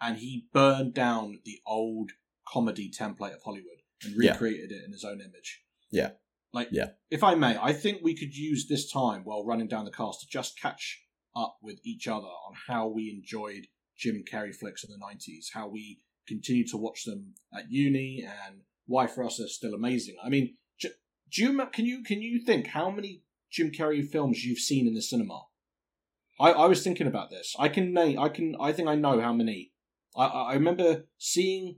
and 0.00 0.18
he 0.18 0.48
burned 0.52 0.94
down 0.94 1.40
the 1.44 1.60
old 1.64 2.12
comedy 2.46 2.90
template 2.90 3.34
of 3.34 3.42
Hollywood 3.44 3.80
and 4.02 4.14
Yeah. 4.22 4.32
recreated 4.32 4.72
it 4.72 4.84
in 4.84 4.92
his 4.92 5.04
own 5.04 5.20
image. 5.20 5.62
Yeah. 5.90 6.14
Like, 6.52 6.68
Yeah. 6.72 6.90
if 7.10 7.22
I 7.22 7.34
may, 7.34 7.56
I 7.56 7.72
think 7.72 8.02
we 8.02 8.14
could 8.16 8.34
use 8.36 8.66
this 8.66 8.90
time 8.90 9.24
while 9.24 9.44
running 9.44 9.68
down 9.68 9.84
the 9.84 9.90
cast 9.92 10.20
to 10.20 10.26
just 10.26 10.58
catch 10.60 11.05
up 11.36 11.58
with 11.62 11.78
each 11.84 12.08
other 12.08 12.26
on 12.26 12.54
how 12.66 12.88
we 12.88 13.10
enjoyed 13.10 13.66
Jim 13.96 14.24
Carrey 14.30 14.54
flicks 14.54 14.84
in 14.84 14.90
the 14.90 15.04
90s, 15.04 15.46
how 15.54 15.68
we 15.68 16.00
continue 16.26 16.66
to 16.68 16.76
watch 16.76 17.04
them 17.04 17.34
at 17.54 17.70
uni, 17.70 18.26
and 18.26 18.62
why 18.86 19.06
for 19.06 19.24
us 19.24 19.38
they're 19.38 19.48
still 19.48 19.74
amazing. 19.74 20.16
I 20.24 20.28
mean, 20.28 20.56
j- 20.78 20.90
do 21.32 21.42
you, 21.42 21.66
can 21.66 21.86
you 21.86 22.02
can 22.02 22.22
you 22.22 22.40
think 22.44 22.68
how 22.68 22.90
many 22.90 23.22
Jim 23.50 23.70
Carrey 23.70 24.06
films 24.06 24.44
you've 24.44 24.58
seen 24.58 24.86
in 24.86 24.94
the 24.94 25.02
cinema? 25.02 25.42
I, 26.38 26.50
I 26.50 26.66
was 26.66 26.82
thinking 26.82 27.06
about 27.06 27.30
this. 27.30 27.54
I 27.58 27.68
can 27.68 27.92
name. 27.92 28.18
I 28.18 28.28
can. 28.28 28.56
I 28.60 28.72
think 28.72 28.88
I 28.88 28.94
know 28.94 29.20
how 29.20 29.32
many. 29.32 29.72
I 30.16 30.26
I 30.26 30.54
remember 30.54 31.06
seeing 31.18 31.76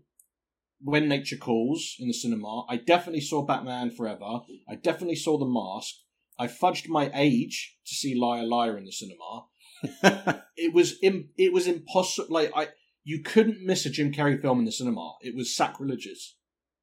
When 0.81 1.09
Nature 1.09 1.37
Calls 1.37 1.97
in 1.99 2.09
the 2.09 2.15
cinema. 2.15 2.65
I 2.69 2.77
definitely 2.77 3.21
saw 3.21 3.45
Batman 3.45 3.91
Forever. 3.91 4.41
I 4.69 4.75
definitely 4.75 5.17
saw 5.17 5.39
The 5.39 5.47
Mask. 5.47 5.95
I 6.39 6.47
fudged 6.47 6.89
my 6.89 7.11
age 7.15 7.77
to 7.87 7.95
see 7.95 8.15
Liar 8.15 8.45
Liar 8.45 8.77
in 8.79 8.85
the 8.85 8.93
cinema. 8.93 10.43
It 10.57 10.75
was 10.75 10.97
Im- 11.03 11.31
it 11.37 11.53
was 11.53 11.67
impossible. 11.69 12.29
Like 12.35 12.51
I, 12.55 12.69
you 13.05 13.23
couldn't 13.23 13.65
miss 13.65 13.87
a 13.87 13.91
Jim 13.91 14.13
Carrey 14.13 14.41
film 14.41 14.59
in 14.59 14.65
the 14.65 14.73
cinema. 14.73 15.13
It 15.21 15.35
was 15.37 15.55
sacrilegious. 15.57 16.37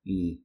Mm. 0.10 0.38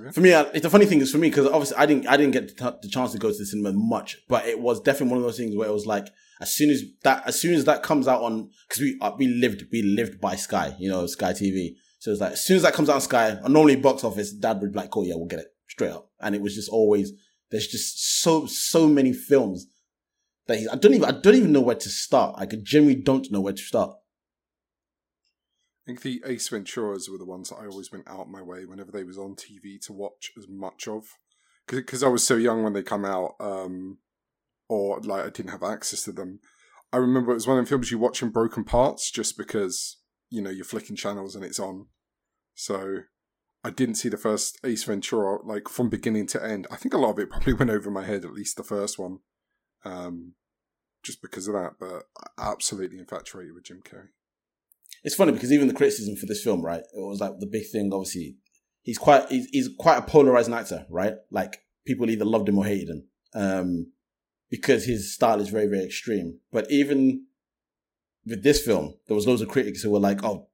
Yeah. 0.00 0.10
For 0.12 0.20
me, 0.20 0.32
I- 0.34 0.42
it's 0.42 0.60
the 0.62 0.70
funny 0.70 0.86
thing 0.86 1.00
is 1.00 1.10
for 1.10 1.18
me 1.18 1.28
because 1.28 1.46
obviously 1.46 1.76
I 1.76 1.86
didn't 1.86 2.06
I 2.06 2.16
didn't 2.16 2.32
get 2.32 2.56
the, 2.56 2.70
t- 2.70 2.78
the 2.82 2.88
chance 2.88 3.12
to 3.12 3.18
go 3.18 3.30
to 3.32 3.36
the 3.36 3.46
cinema 3.46 3.72
much, 3.72 4.18
but 4.28 4.46
it 4.46 4.60
was 4.60 4.80
definitely 4.80 5.08
one 5.10 5.18
of 5.18 5.24
those 5.24 5.36
things 5.38 5.56
where 5.56 5.68
it 5.68 5.72
was 5.72 5.86
like 5.86 6.06
as 6.40 6.52
soon 6.54 6.70
as 6.70 6.82
that 7.02 7.22
as 7.26 7.40
soon 7.40 7.54
as 7.54 7.64
that 7.64 7.82
comes 7.82 8.06
out 8.06 8.22
on 8.22 8.50
because 8.68 8.80
we 8.82 8.96
uh, 9.00 9.12
we 9.18 9.26
lived 9.26 9.64
we 9.72 9.82
lived 9.82 10.20
by 10.20 10.36
Sky, 10.36 10.76
you 10.78 10.88
know, 10.88 11.04
Sky 11.06 11.32
TV. 11.32 11.70
So 11.98 12.12
it's 12.12 12.20
like 12.20 12.32
as 12.34 12.44
soon 12.44 12.56
as 12.58 12.62
that 12.62 12.74
comes 12.74 12.88
out 12.88 12.94
on 12.94 13.00
Sky, 13.00 13.30
and 13.30 13.52
normally 13.52 13.74
box 13.74 14.04
office, 14.04 14.32
Dad 14.32 14.60
would 14.60 14.72
be 14.72 14.78
like, 14.78 14.96
"Oh 14.96 15.02
yeah, 15.02 15.14
we'll 15.16 15.26
get 15.26 15.40
it 15.40 15.48
straight 15.68 15.90
up," 15.90 16.10
and 16.20 16.34
it 16.36 16.40
was 16.42 16.54
just 16.54 16.68
always 16.70 17.12
there's 17.50 17.66
just 17.66 18.20
so 18.20 18.46
so 18.46 18.88
many 18.88 19.12
films 19.12 19.66
that 20.46 20.58
he, 20.58 20.68
I 20.68 20.76
don't 20.76 20.94
even 20.94 21.08
I 21.08 21.12
don't 21.12 21.34
even 21.34 21.52
know 21.52 21.60
where 21.60 21.76
to 21.76 21.88
start. 21.88 22.34
I 22.38 22.46
could 22.46 22.64
genuinely 22.64 23.00
don't 23.00 23.30
know 23.30 23.40
where 23.40 23.52
to 23.52 23.62
start. 23.62 23.96
I 25.84 25.86
think 25.86 26.02
the 26.02 26.22
Ace 26.26 26.50
Venturas 26.50 27.08
were 27.08 27.16
the 27.16 27.24
ones 27.24 27.48
that 27.48 27.56
I 27.56 27.66
always 27.66 27.90
went 27.90 28.08
out 28.08 28.28
my 28.28 28.42
way 28.42 28.66
whenever 28.66 28.92
they 28.92 29.04
was 29.04 29.16
on 29.16 29.34
TV 29.34 29.80
to 29.86 29.92
watch 29.94 30.32
as 30.36 30.46
much 30.46 30.86
of, 30.86 31.04
because 31.66 32.02
I 32.02 32.08
was 32.08 32.22
so 32.22 32.36
young 32.36 32.62
when 32.62 32.74
they 32.74 32.82
come 32.82 33.06
out, 33.06 33.36
um, 33.40 33.98
or 34.68 35.00
like 35.00 35.24
I 35.24 35.30
didn't 35.30 35.52
have 35.52 35.62
access 35.62 36.02
to 36.04 36.12
them. 36.12 36.40
I 36.92 36.98
remember 36.98 37.30
it 37.30 37.34
was 37.34 37.46
one 37.46 37.58
of 37.58 37.64
the 37.64 37.68
films 37.68 37.90
you 37.90 37.98
watch 37.98 38.22
in 38.22 38.30
broken 38.30 38.64
parts 38.64 39.10
just 39.10 39.38
because, 39.38 39.98
you 40.30 40.42
know, 40.42 40.50
you're 40.50 40.64
flicking 40.64 40.96
channels 40.96 41.34
and 41.34 41.44
it's 41.44 41.60
on. 41.60 41.86
So 42.54 43.00
I 43.64 43.70
didn't 43.70 43.96
see 43.96 44.08
the 44.08 44.16
first 44.16 44.58
Ace 44.64 44.84
Ventura 44.84 45.44
like 45.44 45.68
from 45.68 45.88
beginning 45.88 46.26
to 46.28 46.44
end. 46.44 46.66
I 46.70 46.76
think 46.76 46.94
a 46.94 46.98
lot 46.98 47.10
of 47.10 47.18
it 47.18 47.30
probably 47.30 47.52
went 47.54 47.70
over 47.70 47.90
my 47.90 48.04
head, 48.04 48.24
at 48.24 48.32
least 48.32 48.56
the 48.56 48.62
first 48.62 48.98
one. 48.98 49.18
Um 49.84 50.34
just 51.02 51.22
because 51.22 51.46
of 51.46 51.54
that, 51.54 51.74
but 51.78 52.02
absolutely 52.38 52.98
infatuated 52.98 53.54
with 53.54 53.64
Jim 53.64 53.80
Carrey. 53.84 54.08
It's 55.04 55.14
funny 55.14 55.32
because 55.32 55.52
even 55.52 55.68
the 55.68 55.74
criticism 55.74 56.16
for 56.16 56.26
this 56.26 56.42
film, 56.42 56.62
right? 56.62 56.80
It 56.80 56.88
was 56.94 57.20
like 57.20 57.38
the 57.38 57.46
big 57.46 57.68
thing. 57.70 57.90
Obviously, 57.92 58.36
he's 58.82 58.98
quite 58.98 59.28
he's, 59.28 59.46
he's 59.52 59.68
quite 59.78 59.98
a 59.98 60.02
polarizing 60.02 60.54
actor, 60.54 60.86
right? 60.90 61.14
Like 61.30 61.62
people 61.86 62.10
either 62.10 62.24
loved 62.24 62.48
him 62.48 62.58
or 62.58 62.64
hated 62.64 62.88
him, 62.88 63.08
um, 63.34 63.92
because 64.50 64.84
his 64.86 65.14
style 65.14 65.40
is 65.40 65.50
very 65.50 65.66
very 65.66 65.84
extreme. 65.84 66.40
But 66.52 66.70
even 66.70 67.26
with 68.26 68.42
this 68.42 68.64
film, 68.64 68.94
there 69.06 69.14
was 69.14 69.26
loads 69.26 69.40
of 69.40 69.48
critics 69.48 69.82
who 69.82 69.90
were 69.90 70.00
like, 70.00 70.24
"Oh, 70.24 70.48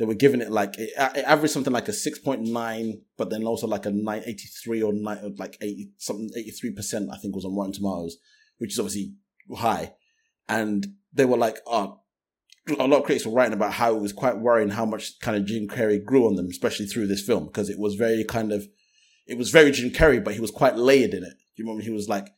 they 0.00 0.06
were 0.06 0.14
giving 0.14 0.40
it 0.40 0.50
like 0.50 0.78
it, 0.78 0.90
it 0.96 1.24
averaged 1.26 1.52
something 1.52 1.74
like 1.74 1.86
a 1.86 1.92
six 1.92 2.18
point 2.18 2.40
nine, 2.40 3.02
but 3.18 3.28
then 3.28 3.44
also 3.44 3.66
like 3.66 3.84
a 3.84 3.90
nine 3.90 4.22
eighty 4.24 4.48
three 4.64 4.82
or 4.82 4.94
nine 4.94 5.34
like 5.38 5.58
eighty 5.60 5.90
something 5.98 6.30
eighty 6.34 6.52
three 6.52 6.72
percent 6.72 7.10
I 7.12 7.18
think 7.18 7.34
was 7.34 7.44
on 7.44 7.54
Rotten 7.54 7.74
Tomatoes, 7.74 8.16
which 8.56 8.72
is 8.72 8.78
obviously 8.78 9.12
high, 9.54 9.92
and 10.48 10.86
they 11.12 11.26
were 11.26 11.36
like, 11.36 11.58
"Oh." 11.66 11.98
a 12.78 12.86
lot 12.86 12.98
of 12.98 13.04
critics 13.04 13.26
were 13.26 13.32
writing 13.32 13.54
about 13.54 13.72
how 13.72 13.96
it 13.96 14.00
was 14.00 14.12
quite 14.12 14.38
worrying 14.38 14.68
how 14.68 14.84
much 14.84 15.18
kind 15.20 15.36
of 15.36 15.44
Jim 15.44 15.66
Carrey 15.66 16.02
grew 16.04 16.26
on 16.26 16.36
them, 16.36 16.46
especially 16.48 16.86
through 16.86 17.08
this 17.08 17.22
film, 17.22 17.46
because 17.46 17.68
it 17.68 17.80
was 17.80 17.96
very 17.96 18.22
kind 18.22 18.52
of, 18.52 18.68
it 19.26 19.36
was 19.36 19.50
very 19.50 19.72
Jim 19.72 19.90
Carrey, 19.90 20.22
but 20.22 20.34
he 20.34 20.40
was 20.40 20.52
quite 20.52 20.76
layered 20.76 21.14
in 21.14 21.24
it. 21.24 21.32
You 21.56 21.64
remember 21.64 21.82
he 21.82 21.90
was 21.90 22.08
like 22.08 22.28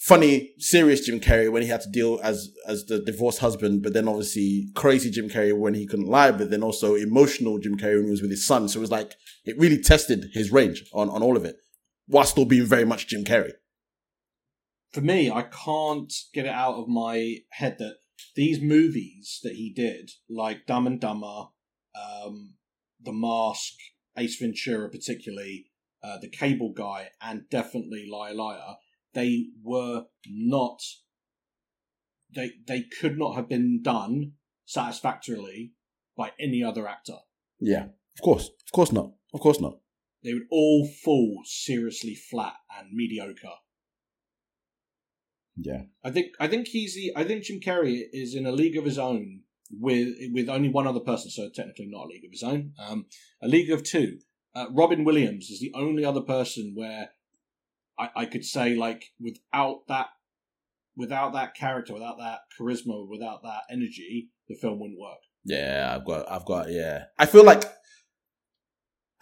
funny, 0.00 0.54
serious 0.58 1.04
Jim 1.04 1.20
Carrey 1.20 1.52
when 1.52 1.62
he 1.62 1.68
had 1.68 1.82
to 1.82 1.90
deal 1.90 2.18
as 2.22 2.50
as 2.66 2.86
the 2.86 3.00
divorced 3.00 3.38
husband, 3.38 3.82
but 3.82 3.92
then 3.92 4.08
obviously 4.08 4.68
crazy 4.74 5.10
Jim 5.10 5.28
Carrey 5.28 5.56
when 5.56 5.74
he 5.74 5.86
couldn't 5.86 6.08
lie, 6.08 6.32
but 6.32 6.50
then 6.50 6.62
also 6.62 6.94
emotional 6.94 7.58
Jim 7.58 7.76
Carrey 7.76 7.96
when 7.96 8.06
he 8.06 8.10
was 8.10 8.22
with 8.22 8.30
his 8.30 8.46
son. 8.46 8.68
So 8.68 8.78
it 8.78 8.80
was 8.80 8.90
like 8.90 9.14
it 9.44 9.58
really 9.58 9.80
tested 9.80 10.30
his 10.32 10.50
range 10.50 10.84
on 10.92 11.08
on 11.10 11.22
all 11.22 11.36
of 11.36 11.44
it, 11.44 11.56
while 12.06 12.24
still 12.24 12.46
being 12.46 12.66
very 12.66 12.84
much 12.84 13.08
Jim 13.08 13.24
Carrey. 13.24 13.52
For 14.92 15.02
me, 15.02 15.30
I 15.30 15.42
can't 15.42 16.12
get 16.34 16.46
it 16.46 16.52
out 16.52 16.74
of 16.74 16.88
my 16.88 17.36
head 17.50 17.76
that 17.78 17.98
these 18.34 18.60
movies 18.60 19.38
that 19.44 19.54
he 19.54 19.72
did, 19.72 20.10
like 20.28 20.66
Dumb 20.66 20.86
and 20.86 21.00
Dumber, 21.00 21.44
um, 21.94 22.54
The 23.00 23.12
Mask, 23.12 23.74
Ace 24.16 24.36
Ventura, 24.36 24.90
particularly, 24.90 25.66
uh, 26.02 26.18
The 26.18 26.28
Cable 26.28 26.72
Guy, 26.72 27.10
and 27.22 27.48
definitely 27.48 28.08
Liar 28.10 28.34
Liar, 28.34 28.76
they 29.14 29.46
were 29.62 30.04
not. 30.26 30.80
They 32.34 32.52
they 32.66 32.82
could 32.82 33.18
not 33.18 33.34
have 33.34 33.48
been 33.48 33.82
done 33.82 34.32
satisfactorily 34.64 35.72
by 36.16 36.32
any 36.38 36.62
other 36.62 36.86
actor. 36.86 37.18
Yeah, 37.58 37.86
of 38.16 38.22
course, 38.22 38.48
of 38.48 38.72
course 38.72 38.92
not, 38.92 39.12
of 39.34 39.40
course 39.40 39.60
not. 39.60 39.78
They 40.22 40.34
would 40.34 40.46
all 40.50 40.86
fall 40.86 41.42
seriously 41.44 42.14
flat 42.14 42.54
and 42.78 42.92
mediocre. 42.92 43.56
Yeah, 45.56 45.82
I 46.04 46.10
think 46.10 46.28
I 46.38 46.46
think 46.46 46.68
he's 46.68 46.94
the 46.94 47.12
I 47.16 47.24
think 47.24 47.44
Jim 47.44 47.60
Carrey 47.60 48.02
is 48.12 48.34
in 48.34 48.46
a 48.46 48.52
league 48.52 48.76
of 48.76 48.84
his 48.84 48.98
own 48.98 49.42
with 49.70 50.14
with 50.32 50.48
only 50.48 50.68
one 50.68 50.86
other 50.86 51.00
person, 51.00 51.30
so 51.30 51.48
technically 51.52 51.88
not 51.88 52.04
a 52.04 52.08
league 52.08 52.24
of 52.24 52.30
his 52.30 52.42
own. 52.42 52.72
Um, 52.78 53.06
a 53.42 53.48
league 53.48 53.70
of 53.70 53.82
two. 53.82 54.18
Uh, 54.54 54.66
Robin 54.72 55.04
Williams 55.04 55.48
is 55.50 55.60
the 55.60 55.72
only 55.74 56.04
other 56.04 56.22
person 56.22 56.72
where 56.74 57.10
I, 58.00 58.22
I 58.22 58.24
could 58.26 58.44
say 58.44 58.74
like 58.74 59.04
without 59.20 59.86
that 59.88 60.06
without 60.96 61.32
that 61.32 61.54
character, 61.54 61.94
without 61.94 62.18
that 62.18 62.40
charisma, 62.58 63.08
without 63.08 63.42
that 63.42 63.62
energy, 63.70 64.30
the 64.48 64.54
film 64.54 64.78
wouldn't 64.80 65.00
work. 65.00 65.18
yeah. 65.44 65.92
I've 65.94 66.04
got, 66.04 66.30
I've 66.30 66.44
got, 66.44 66.70
yeah. 66.70 67.04
I 67.18 67.26
feel 67.26 67.44
like. 67.44 67.64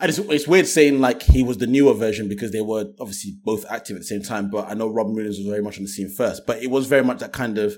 I 0.01 0.07
just, 0.07 0.21
it's 0.31 0.47
weird 0.47 0.69
saying 0.69 1.01
like 1.01 1.23
he 1.23 1.43
was 1.43 1.59
the 1.59 1.67
newer 1.67 1.93
version 1.93 2.29
because 2.29 2.53
they 2.53 2.61
were 2.61 2.87
obviously 3.01 3.33
both 3.43 3.65
active 3.69 3.97
at 3.97 4.03
the 4.03 4.07
same 4.07 4.23
time. 4.23 4.49
But 4.49 4.69
I 4.69 4.75
know 4.75 4.89
Robin 4.89 5.13
Williams 5.13 5.39
was 5.39 5.47
very 5.49 5.63
much 5.63 5.77
on 5.77 5.83
the 5.83 5.89
scene 5.89 6.09
first. 6.09 6.43
But 6.47 6.63
it 6.63 6.71
was 6.71 6.87
very 6.87 7.03
much 7.03 7.19
that 7.19 7.33
kind 7.33 7.59
of 7.59 7.77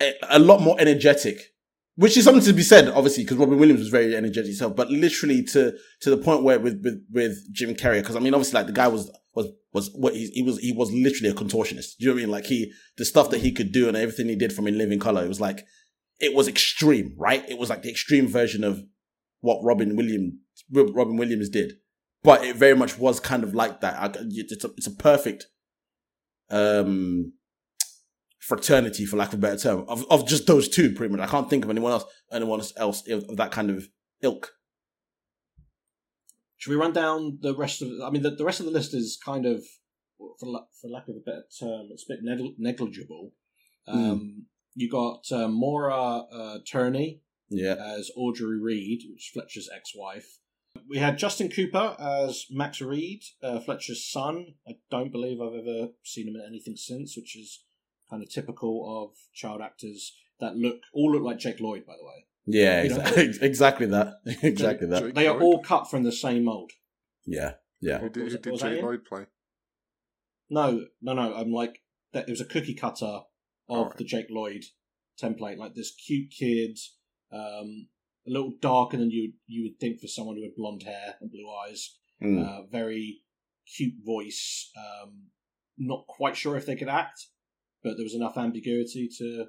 a, 0.00 0.14
a 0.30 0.38
lot 0.38 0.62
more 0.62 0.74
energetic, 0.78 1.52
which 1.96 2.16
is 2.16 2.24
something 2.24 2.42
to 2.42 2.54
be 2.54 2.62
said, 2.62 2.88
obviously, 2.88 3.24
because 3.24 3.36
Robin 3.36 3.58
Williams 3.58 3.80
was 3.80 3.90
very 3.90 4.16
energetic 4.16 4.46
himself. 4.46 4.74
But 4.74 4.90
literally 4.90 5.42
to 5.44 5.74
to 6.00 6.10
the 6.10 6.16
point 6.16 6.42
where 6.42 6.58
with 6.58 6.80
with, 6.82 7.04
with 7.12 7.52
Jim 7.52 7.74
Carrey, 7.74 8.00
because 8.00 8.16
I 8.16 8.20
mean, 8.20 8.32
obviously, 8.32 8.58
like 8.58 8.66
the 8.66 8.72
guy 8.72 8.88
was 8.88 9.10
was 9.76 9.90
what 9.94 10.14
he, 10.14 10.26
he 10.28 10.42
was 10.42 10.58
he 10.58 10.72
was 10.72 10.90
literally 10.90 11.30
a 11.30 11.34
contortionist. 11.34 11.98
Do 11.98 12.04
you 12.04 12.08
know 12.08 12.14
what 12.14 12.20
I 12.20 12.22
mean? 12.22 12.30
Like 12.32 12.46
he 12.46 12.72
the 12.96 13.04
stuff 13.04 13.30
that 13.30 13.42
he 13.42 13.52
could 13.52 13.70
do 13.70 13.86
and 13.86 13.96
everything 13.96 14.28
he 14.28 14.34
did 14.34 14.52
from 14.52 14.66
In 14.66 14.78
Living 14.78 14.98
Color, 14.98 15.24
it 15.24 15.28
was 15.28 15.40
like 15.40 15.64
it 16.18 16.34
was 16.34 16.48
extreme, 16.48 17.14
right? 17.16 17.48
It 17.48 17.58
was 17.58 17.70
like 17.70 17.82
the 17.82 17.90
extreme 17.90 18.26
version 18.26 18.64
of 18.64 18.82
what 19.40 19.62
Robin 19.62 19.94
Williams 19.94 20.34
Robin 20.72 21.16
Williams 21.16 21.48
did, 21.48 21.74
but 22.24 22.44
it 22.44 22.56
very 22.56 22.74
much 22.74 22.98
was 22.98 23.20
kind 23.20 23.44
of 23.44 23.54
like 23.54 23.80
that. 23.82 24.16
It's 24.20 24.64
a 24.64 24.70
it's 24.76 24.86
a 24.86 24.96
perfect 25.10 25.46
um 26.50 27.32
fraternity, 28.40 29.04
for 29.04 29.16
lack 29.16 29.32
of 29.32 29.40
a 29.40 29.42
better 29.42 29.58
term, 29.58 29.84
of 29.88 30.04
of 30.10 30.26
just 30.26 30.46
those 30.46 30.68
two. 30.68 30.92
Pretty 30.92 31.14
much, 31.14 31.20
I 31.20 31.30
can't 31.30 31.50
think 31.50 31.64
of 31.64 31.70
anyone 31.70 31.92
else 31.92 32.04
anyone 32.32 32.62
else 32.76 33.06
of 33.08 33.36
that 33.36 33.52
kind 33.52 33.70
of 33.70 33.88
ilk. 34.22 34.52
Should 36.58 36.70
we 36.70 36.76
run 36.76 36.92
down 36.92 37.38
the 37.42 37.54
rest 37.54 37.82
of? 37.82 37.88
I 38.04 38.10
mean, 38.10 38.22
the, 38.22 38.30
the 38.30 38.44
rest 38.44 38.60
of 38.60 38.66
the 38.66 38.72
list 38.72 38.94
is 38.94 39.18
kind 39.22 39.44
of, 39.46 39.62
for 40.18 40.28
for 40.80 40.88
lack 40.88 41.08
of 41.08 41.16
a 41.16 41.20
better 41.20 41.44
term, 41.60 41.88
it's 41.90 42.04
a 42.08 42.14
bit 42.14 42.24
negl- 42.24 42.54
negligible. 42.58 43.32
Um, 43.86 44.46
You 44.74 44.90
got 44.90 45.24
uh, 45.32 45.48
Maura 45.48 46.24
uh, 46.30 46.58
Tierney 46.66 47.22
Yeah, 47.48 47.76
as 47.76 48.10
Audrey 48.16 48.58
Reede, 48.60 49.02
which 49.10 49.28
is 49.28 49.30
Fletcher's 49.32 49.68
ex-wife. 49.74 50.38
We 50.88 50.98
had 50.98 51.16
Justin 51.18 51.48
Cooper 51.48 51.96
as 51.98 52.44
Max 52.50 52.80
Reede, 52.82 53.22
uh, 53.42 53.60
Fletcher's 53.60 54.04
son. 54.04 54.54
I 54.68 54.72
don't 54.90 55.10
believe 55.12 55.40
I've 55.40 55.54
ever 55.54 55.88
seen 56.04 56.28
him 56.28 56.36
in 56.36 56.42
anything 56.46 56.76
since, 56.76 57.16
which 57.16 57.36
is 57.36 57.64
kind 58.10 58.22
of 58.22 58.28
typical 58.30 58.74
of 59.04 59.16
child 59.34 59.60
actors 59.62 60.14
that 60.40 60.56
look 60.56 60.80
all 60.92 61.12
look 61.12 61.22
like 61.22 61.38
Jake 61.38 61.60
Lloyd, 61.60 61.86
by 61.86 61.94
the 61.98 62.04
way. 62.04 62.26
Yeah, 62.46 62.82
You 62.82 62.88
know- 62.90 62.96
exactly, 62.96 63.24
exactly 63.46 63.86
that, 63.86 64.14
exactly 64.42 64.86
that. 64.88 65.14
They 65.14 65.26
are 65.26 65.40
all 65.40 65.62
cut 65.62 65.90
from 65.90 66.02
the 66.04 66.12
same 66.12 66.44
mold. 66.44 66.72
Yeah, 67.24 67.54
yeah. 67.80 67.98
Who 67.98 68.08
did, 68.08 68.24
Was 68.24 68.32
who 68.34 68.38
did 68.38 68.50
was 68.52 68.60
Jay? 68.62 68.82
Lloyd 68.82 69.04
play? 69.04 69.26
No, 70.48 70.84
no, 71.02 71.12
no. 71.12 71.34
I'm 71.34 71.52
like 71.52 71.80
that. 72.12 72.28
It 72.28 72.30
was 72.30 72.40
a 72.40 72.44
cookie 72.44 72.74
cutter 72.74 73.04
of 73.06 73.24
Alright. 73.68 73.96
the 73.96 74.04
Jake 74.04 74.26
Lloyd 74.30 74.62
template, 75.20 75.58
like 75.58 75.74
this 75.74 75.92
cute 75.94 76.30
kid, 76.30 76.78
um, 77.32 77.88
a 78.26 78.30
little 78.30 78.52
darker 78.60 78.96
than 78.96 79.10
you 79.10 79.32
you 79.46 79.64
would 79.64 79.80
think 79.80 80.00
for 80.00 80.06
someone 80.06 80.36
who 80.36 80.42
had 80.42 80.54
blonde 80.56 80.82
hair 80.84 81.16
and 81.20 81.30
blue 81.30 81.50
eyes. 81.66 81.96
Mm. 82.22 82.46
Uh, 82.46 82.62
very 82.70 83.22
cute 83.76 83.94
voice. 84.04 84.70
Um, 84.76 85.24
not 85.78 86.06
quite 86.06 86.36
sure 86.36 86.56
if 86.56 86.64
they 86.64 86.76
could 86.76 86.88
act, 86.88 87.26
but 87.82 87.96
there 87.96 88.04
was 88.04 88.14
enough 88.14 88.38
ambiguity 88.38 89.08
to 89.18 89.46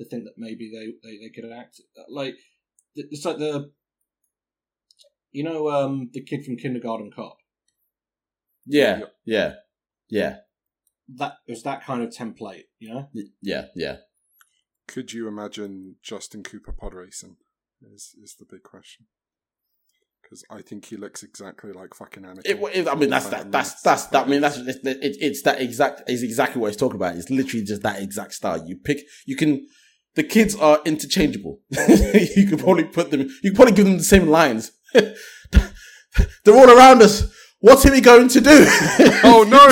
to 0.00 0.08
think 0.08 0.24
that 0.24 0.34
maybe 0.36 0.70
they 0.72 1.08
they, 1.08 1.18
they 1.18 1.28
could 1.30 1.50
act. 1.52 1.80
Like 2.08 2.34
it's 2.96 3.24
like 3.24 3.38
the 3.38 3.70
you 5.30 5.44
know 5.44 5.68
um, 5.70 6.10
the 6.12 6.22
kid 6.22 6.44
from 6.44 6.56
Kindergarten 6.56 7.10
Cop. 7.14 7.36
yeah, 8.66 9.00
yeah, 9.24 9.52
yeah, 10.08 10.36
That 11.16 11.34
it 11.46 11.52
was 11.52 11.62
that 11.62 11.84
kind 11.84 12.02
of 12.02 12.10
template, 12.10 12.64
you 12.78 12.92
know. 12.92 13.08
yeah, 13.42 13.66
yeah. 13.76 13.96
Could 14.88 15.12
you 15.12 15.28
imagine 15.28 15.96
Justin 16.02 16.42
Cooper 16.42 16.72
pod 16.72 16.94
racing? 16.94 17.36
Is 17.94 18.14
is 18.22 18.34
the 18.38 18.44
big 18.44 18.62
question. 18.62 19.06
Because 20.22 20.44
I 20.50 20.62
think 20.62 20.84
he 20.84 20.96
looks 20.96 21.22
exactly 21.22 21.72
like 21.72 21.94
fucking 21.94 22.24
Anakin. 22.24 22.42
It, 22.44 22.58
it, 22.74 22.88
I 22.88 22.94
mean, 22.94 23.10
that's 23.10 23.28
that. 23.28 23.50
That's 23.50 23.80
that's 23.82 24.06
that. 24.06 24.26
I 24.26 24.28
mean, 24.28 24.40
that's 24.40 24.58
it's, 24.58 24.78
it, 24.84 25.16
it's 25.20 25.42
that 25.42 25.60
exact. 25.60 26.08
Is 26.08 26.22
exactly 26.22 26.60
what 26.60 26.68
he's 26.68 26.76
talking 26.76 26.96
about. 26.96 27.16
It's 27.16 27.30
literally 27.30 27.64
just 27.64 27.82
that 27.82 28.00
exact 28.02 28.34
style. 28.34 28.62
You 28.66 28.76
pick. 28.76 28.98
You 29.26 29.36
can. 29.36 29.66
The 30.16 30.24
kids 30.24 30.56
are 30.56 30.80
interchangeable. 30.84 31.60
you 31.70 32.46
could 32.48 32.58
probably 32.58 32.84
put 32.84 33.10
them. 33.10 33.20
You 33.42 33.50
could 33.50 33.56
probably 33.56 33.74
give 33.74 33.86
them 33.86 33.98
the 33.98 34.04
same 34.04 34.28
lines. 34.28 34.72
They're 34.92 36.56
all 36.56 36.70
around 36.70 37.02
us. 37.02 37.32
What 37.60 37.84
are 37.84 37.92
we 37.92 38.00
going 38.00 38.28
to 38.28 38.40
do? 38.40 38.64
oh 39.22 39.44
no! 39.48 39.68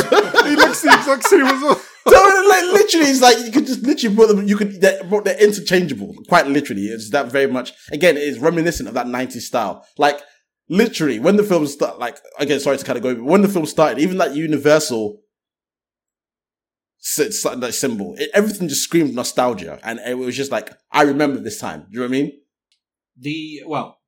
he 0.49 0.57
looks 0.57 0.83
the 0.83 0.95
exact 0.95 1.25
same 1.25 1.47
as. 1.47 1.61
So, 1.61 2.45
like, 2.49 2.65
literally, 2.65 3.07
it's 3.07 3.21
like 3.21 3.39
you 3.45 3.51
could 3.51 3.67
just 3.67 3.83
literally 3.83 4.15
put 4.15 4.29
them. 4.29 4.47
You 4.47 4.57
could 4.57 4.81
they're, 4.81 5.03
they're 5.25 5.43
interchangeable. 5.43 6.15
Quite 6.29 6.47
literally, 6.47 6.83
it's 6.83 7.11
that 7.11 7.33
very 7.33 7.51
much. 7.51 7.73
Again, 7.91 8.17
it's 8.17 8.39
reminiscent 8.39 8.89
of 8.89 8.95
that 8.95 9.07
'90s 9.07 9.41
style. 9.41 9.87
Like 9.97 10.21
literally, 10.69 11.19
when 11.19 11.37
the 11.37 11.43
film 11.43 11.67
start, 11.67 11.99
like 11.99 12.19
again, 12.39 12.61
sorry 12.61 12.79
to 12.79 12.85
kind 12.85 12.99
of 12.99 13.03
go, 13.03 13.15
but 13.15 13.25
when 13.25 13.43
the 13.43 13.49
film 13.49 13.67
started, 13.67 13.99
even 13.99 14.19
that 14.19 14.35
Universal 14.35 15.21
that 17.17 17.75
symbol, 17.75 18.15
it, 18.19 18.31
everything 18.35 18.69
just 18.69 18.83
screamed 18.83 19.15
nostalgia, 19.15 19.79
and 19.83 19.99
it 20.01 20.19
was 20.19 20.37
just 20.37 20.51
like 20.51 20.73
I 20.93 21.03
remember 21.03 21.41
this 21.41 21.59
time. 21.61 21.81
Do 21.83 21.87
you 21.93 21.99
know 22.01 22.03
what 22.05 22.09
I 22.09 22.23
mean? 22.23 22.33
The 23.17 23.63
well, 23.67 23.99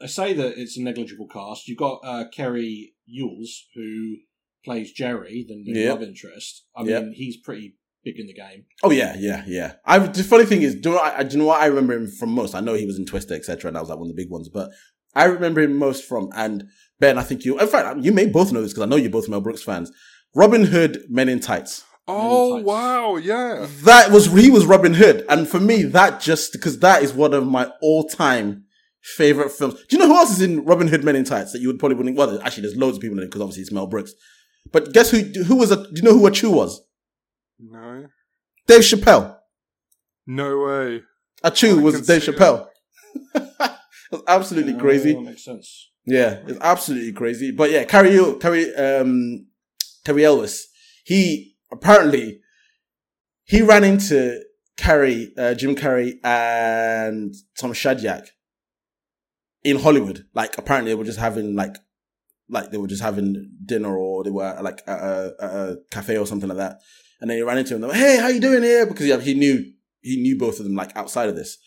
I 0.00 0.06
say 0.06 0.32
that 0.34 0.58
it's 0.58 0.76
a 0.76 0.82
negligible 0.82 1.28
cast. 1.28 1.68
You've 1.68 1.78
got 1.78 2.00
uh, 2.04 2.24
Cary 2.34 2.94
Elwes 3.08 3.66
who 3.74 4.16
plays 4.64 4.92
Jerry, 4.92 5.44
the 5.48 5.56
new 5.56 5.78
Yeah. 5.78 5.92
love 5.92 6.02
interest. 6.02 6.64
I 6.76 6.82
Yeah. 6.84 7.00
mean, 7.00 7.12
he's 7.14 7.36
pretty 7.36 7.76
big 8.04 8.18
in 8.18 8.26
the 8.26 8.34
game. 8.34 8.64
Oh 8.82 8.90
yeah, 8.90 9.16
yeah, 9.18 9.44
yeah. 9.46 9.74
I 9.84 9.98
the 9.98 10.24
funny 10.24 10.44
thing 10.44 10.62
is, 10.62 10.74
do 10.74 10.90
you 10.90 10.94
know, 10.96 11.00
I, 11.00 11.22
do 11.22 11.32
you 11.34 11.38
know 11.42 11.46
what 11.48 11.60
I 11.60 11.66
remember 11.66 11.94
him 11.94 12.08
from 12.08 12.30
most? 12.30 12.54
I 12.54 12.60
know 12.60 12.74
he 12.74 12.86
was 12.86 12.98
in 12.98 13.06
Twister, 13.06 13.34
etc., 13.34 13.68
and 13.68 13.76
that 13.76 13.80
was 13.80 13.88
like 13.90 13.98
one 13.98 14.08
of 14.10 14.16
the 14.16 14.22
big 14.22 14.30
ones. 14.30 14.48
But 14.48 14.70
I 15.14 15.24
remember 15.24 15.60
him 15.60 15.76
most 15.76 16.04
from 16.04 16.30
and 16.34 16.64
Ben. 16.98 17.18
I 17.18 17.22
think 17.22 17.44
you, 17.44 17.58
in 17.58 17.66
fact, 17.68 18.00
you 18.02 18.12
may 18.12 18.26
both 18.26 18.52
know 18.52 18.62
this 18.62 18.72
because 18.72 18.84
I 18.84 18.88
know 18.88 18.96
you're 18.96 19.10
both 19.10 19.28
Mel 19.28 19.40
Brooks 19.40 19.62
fans. 19.62 19.90
Robin 20.34 20.64
Hood, 20.64 21.04
Men 21.10 21.28
in 21.28 21.40
Tights. 21.40 21.84
Oh 22.08 22.56
wow, 22.62 23.16
yeah. 23.16 23.66
That 23.84 24.10
was 24.10 24.26
he 24.26 24.50
was 24.50 24.66
Robin 24.66 24.94
Hood, 24.94 25.24
and 25.28 25.46
for 25.48 25.60
me, 25.60 25.82
that 25.84 26.20
just 26.20 26.52
because 26.52 26.80
that 26.80 27.02
is 27.02 27.12
one 27.12 27.32
of 27.32 27.46
my 27.46 27.70
all 27.80 28.08
time 28.08 28.64
favorite 29.02 29.50
films. 29.52 29.74
Do 29.88 29.96
you 29.96 29.98
know 29.98 30.08
who 30.08 30.16
else 30.16 30.32
is 30.32 30.40
in 30.40 30.64
Robin 30.64 30.88
Hood 30.88 31.04
Men 31.04 31.16
in 31.16 31.24
Tights 31.24 31.52
that 31.52 31.60
you 31.60 31.68
would 31.68 31.78
probably 31.78 31.96
wouldn't? 31.96 32.16
Well, 32.16 32.40
actually, 32.42 32.62
there's 32.62 32.76
loads 32.76 32.96
of 32.96 33.02
people 33.02 33.18
in 33.18 33.24
it 33.24 33.26
because 33.26 33.40
obviously 33.40 33.62
it's 33.62 33.72
Mel 33.72 33.86
Brooks. 33.86 34.14
But 34.72 34.92
guess 34.92 35.10
who? 35.10 35.18
Who 35.44 35.56
was 35.56 35.70
a? 35.70 35.76
Do 35.76 35.90
you 35.94 36.02
know 36.02 36.12
who 36.18 36.26
a 36.26 36.30
Ahchoo 36.30 36.52
was? 36.52 36.80
No, 37.60 38.06
Dave 38.66 38.80
Chappelle. 38.80 39.36
no 40.26 40.58
way. 40.58 41.02
Ahchoo 41.44 41.78
I 41.78 41.82
was 41.82 41.96
can 41.96 42.04
Dave 42.04 42.22
Chappelle. 42.22 42.66
it 43.34 43.70
was 44.10 44.22
absolutely 44.28 44.74
crazy. 44.74 45.14
Oh, 45.14 45.22
that 45.22 45.30
makes 45.30 45.44
sense. 45.44 45.90
Yeah, 46.04 46.40
it's 46.48 46.58
absolutely 46.60 47.12
crazy. 47.12 47.52
But 47.52 47.70
yeah, 47.70 47.84
Cary, 47.84 48.18
Cary, 48.40 48.74
um, 48.74 49.46
Terry 50.04 50.24
Elwes, 50.24 50.66
he 51.04 51.51
apparently, 51.72 52.40
he 53.44 53.62
ran 53.62 53.82
into 53.84 54.42
Carrey, 54.76 55.28
uh, 55.36 55.54
Jim 55.54 55.74
Carrey 55.74 56.14
and 56.24 57.34
Tom 57.58 57.72
Shadyac 57.72 58.28
in 59.64 59.78
Hollywood. 59.78 60.26
Like 60.34 60.56
apparently 60.58 60.90
they 60.92 60.96
were 60.96 61.04
just 61.04 61.18
having 61.18 61.54
like, 61.56 61.76
like 62.48 62.70
they 62.70 62.78
were 62.78 62.86
just 62.86 63.02
having 63.02 63.50
dinner 63.64 63.96
or 63.96 64.24
they 64.24 64.30
were 64.30 64.58
like 64.62 64.82
at 64.86 64.98
a, 64.98 65.34
at 65.40 65.50
a 65.50 65.76
cafe 65.90 66.16
or 66.18 66.26
something 66.26 66.48
like 66.48 66.58
that. 66.58 66.80
And 67.20 67.30
then 67.30 67.36
he 67.38 67.42
ran 67.42 67.58
into 67.58 67.74
him. 67.74 67.80
They 67.80 67.86
were, 67.88 67.94
hey, 67.94 68.18
how 68.18 68.28
you 68.28 68.40
doing 68.40 68.62
here? 68.62 68.86
Because 68.86 69.06
yeah, 69.06 69.18
he 69.20 69.34
knew, 69.34 69.64
he 70.00 70.16
knew 70.20 70.36
both 70.38 70.58
of 70.58 70.64
them 70.64 70.74
like 70.74 70.96
outside 70.96 71.28
of 71.28 71.36
this. 71.36 71.58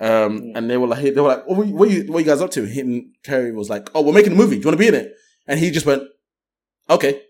Um, 0.00 0.38
Yeah. 0.38 0.52
and 0.58 0.70
they 0.70 0.76
were 0.76 0.86
like, 0.86 1.02
they 1.02 1.20
were 1.20 1.28
like, 1.28 1.46
what, 1.46 1.58
are 1.58 1.64
you- 1.64 1.74
what, 1.74 1.88
are 1.88 1.92
you, 1.92 2.04
what 2.12 2.16
are 2.18 2.20
you 2.20 2.26
guys 2.26 2.40
up 2.40 2.50
to? 2.52 2.62
And 2.80 3.12
Carrey 3.26 3.54
was 3.54 3.68
like, 3.70 3.90
oh, 3.94 4.02
we're 4.02 4.12
making 4.12 4.32
a 4.32 4.36
movie. 4.36 4.56
Do 4.56 4.60
you 4.62 4.66
want 4.66 4.74
to 4.78 4.78
be 4.78 4.88
in 4.88 4.94
it? 4.94 5.12
And 5.46 5.58
he 5.58 5.70
just 5.70 5.86
went, 5.86 6.02
okay. 6.88 7.20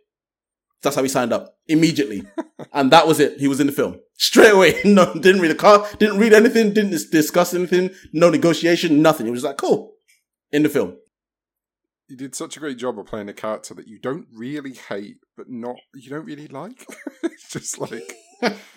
That's 0.83 0.97
how 0.97 1.03
he 1.03 1.09
signed 1.09 1.33
up 1.33 1.57
immediately. 1.69 2.25
and 2.73 2.91
that 2.91 3.07
was 3.07 3.21
it. 3.21 3.39
He 3.39 3.49
was 3.49 3.61
in 3.61 3.67
the 3.67 3.73
film 3.73 4.01
straight 4.17 4.53
away. 4.53 4.81
No, 4.85 5.12
didn't 5.15 5.41
read 5.41 5.51
the 5.51 5.55
car, 5.57 5.87
didn't 5.99 6.19
read 6.19 6.33
anything, 6.33 6.73
didn't 6.73 6.91
discuss 7.11 7.55
anything, 7.55 7.91
no 8.12 8.31
negotiation, 8.31 9.01
nothing. 9.03 9.27
He 9.27 9.33
was 9.33 9.45
like, 9.45 9.57
cool. 9.57 9.93
In 10.51 10.62
the 10.65 10.69
film. 10.69 10.97
You 12.09 12.17
did 12.17 12.35
such 12.35 12.57
a 12.57 12.61
great 12.61 12.77
job 12.77 12.99
of 12.99 13.07
playing 13.07 13.31
a 13.31 13.33
character 13.33 13.73
that 13.75 13.89
you 13.89 13.99
don't 13.99 14.27
really 14.35 14.75
hate, 14.75 15.17
but 15.37 15.49
not 15.49 15.77
you 15.95 16.11
don't 16.11 16.27
really 16.27 16.47
like. 16.49 16.85
it's 17.23 17.49
just 17.53 17.79
like 17.79 18.12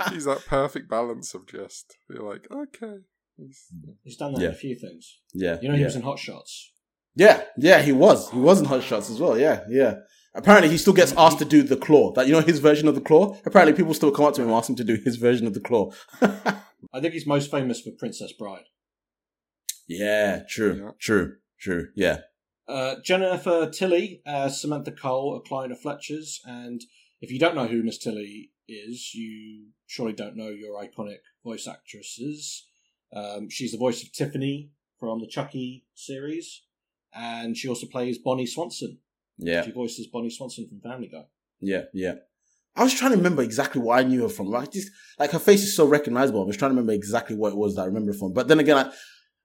he's 0.10 0.24
that 0.26 0.46
perfect 0.48 0.90
balance 0.90 1.34
of 1.34 1.46
just 1.48 1.98
you're 2.10 2.24
like, 2.24 2.48
okay. 2.50 3.00
He's, 3.36 3.66
He's 4.04 4.16
done 4.16 4.34
that 4.34 4.42
Yeah. 4.42 4.48
in 4.50 4.54
a 4.54 4.58
few 4.58 4.76
things. 4.76 5.20
Yeah. 5.34 5.58
You 5.62 5.68
know, 5.68 5.74
he 5.76 5.82
yeah. 5.82 5.88
was 5.88 5.96
in 5.98 6.04
Hot 6.04 6.20
Shots. 6.20 6.72
Yeah, 7.18 7.44
yeah, 7.58 7.82
he 7.82 7.92
was. 7.92 8.30
He 8.32 8.40
was 8.40 8.60
in 8.60 8.66
Hot 8.66 8.84
Shots 8.84 9.10
as 9.10 9.20
well. 9.20 9.38
Yeah, 9.38 9.62
yeah. 9.70 9.96
Apparently, 10.36 10.70
he 10.70 10.78
still 10.78 10.94
gets 10.94 11.14
asked 11.18 11.40
to 11.40 11.46
do 11.46 11.64
the 11.64 11.78
claw. 11.78 12.12
That 12.14 12.28
you 12.28 12.34
know 12.34 12.42
his 12.42 12.60
version 12.60 12.88
of 12.88 12.96
the 12.96 13.02
claw. 13.02 13.38
Apparently, 13.46 13.74
people 13.76 13.94
still 13.94 14.12
come 14.12 14.26
up 14.26 14.34
to 14.36 14.42
him 14.42 14.50
and 14.50 14.58
ask 14.58 14.70
him 14.70 14.76
to 14.76 14.84
do 14.84 14.96
his 15.04 15.16
version 15.16 15.48
of 15.48 15.54
the 15.54 15.60
claw. 15.62 15.92
I 16.22 17.00
think 17.00 17.14
he's 17.14 17.26
most 17.26 17.50
famous 17.50 17.82
for 17.82 17.92
Princess 17.98 18.32
Bride. 18.34 18.66
yeah, 19.88 20.44
true, 20.48 20.76
Yeah. 20.84 20.92
true, 21.00 21.36
true. 21.60 21.88
Yeah, 21.96 22.20
Uh, 22.68 22.96
Jennifer 23.04 23.70
Tilly 23.70 24.22
as 24.26 24.60
Samantha 24.60 24.92
Cole, 24.92 25.36
a 25.38 25.48
client 25.48 25.72
of 25.72 25.80
Fletcher's, 25.80 26.42
and 26.46 26.82
if 27.22 27.32
you 27.32 27.40
don't 27.40 27.56
know 27.56 27.68
who 27.68 27.84
Miss 27.84 27.98
Tilly 28.00 28.52
is, 28.68 29.14
you 29.14 29.68
surely 29.86 30.14
don't 30.14 30.36
know 30.36 30.50
your 30.50 30.74
iconic 30.84 31.20
voice 31.44 31.68
actresses. 31.68 32.66
Um, 33.14 33.50
she's 33.50 33.72
the 33.72 33.78
voice 33.78 34.02
of 34.04 34.12
Tiffany 34.12 34.72
from 35.00 35.20
the 35.20 35.28
Chucky 35.28 35.86
series, 35.94 36.64
and 37.14 37.56
she 37.56 37.68
also 37.70 37.86
plays 37.88 38.18
Bonnie 38.18 38.48
Swanson. 38.48 38.98
Yeah, 39.38 39.64
She 39.64 39.72
voices 39.72 40.08
Bonnie 40.08 40.30
Swanson 40.30 40.68
from 40.68 40.80
Family 40.80 41.10
Guy. 41.12 41.26
yeah, 41.60 41.84
yeah. 41.94 42.14
I 42.78 42.84
was 42.84 42.94
trying 42.94 43.12
to 43.12 43.18
remember 43.18 43.42
exactly 43.42 43.82
what 43.82 44.00
I 44.00 44.04
knew 44.04 44.24
her 44.24 44.30
from. 44.30 44.48
Like, 44.48 44.72
just 44.74 44.92
like 45.18 45.32
her 45.32 45.40
face 45.40 45.64
is 45.64 45.76
so 45.76 45.86
recognizable. 45.86 46.42
I 46.42 46.46
was 46.46 46.58
trying 46.58 46.72
to 46.72 46.74
remember 46.76 46.92
exactly 46.92 47.36
what 47.36 47.54
it 47.54 47.58
was 47.58 47.76
that 47.76 47.84
I 47.84 47.86
remember 47.86 48.12
from. 48.12 48.34
But 48.34 48.50
then 48.50 48.60
again, 48.60 48.78
I, 48.78 48.92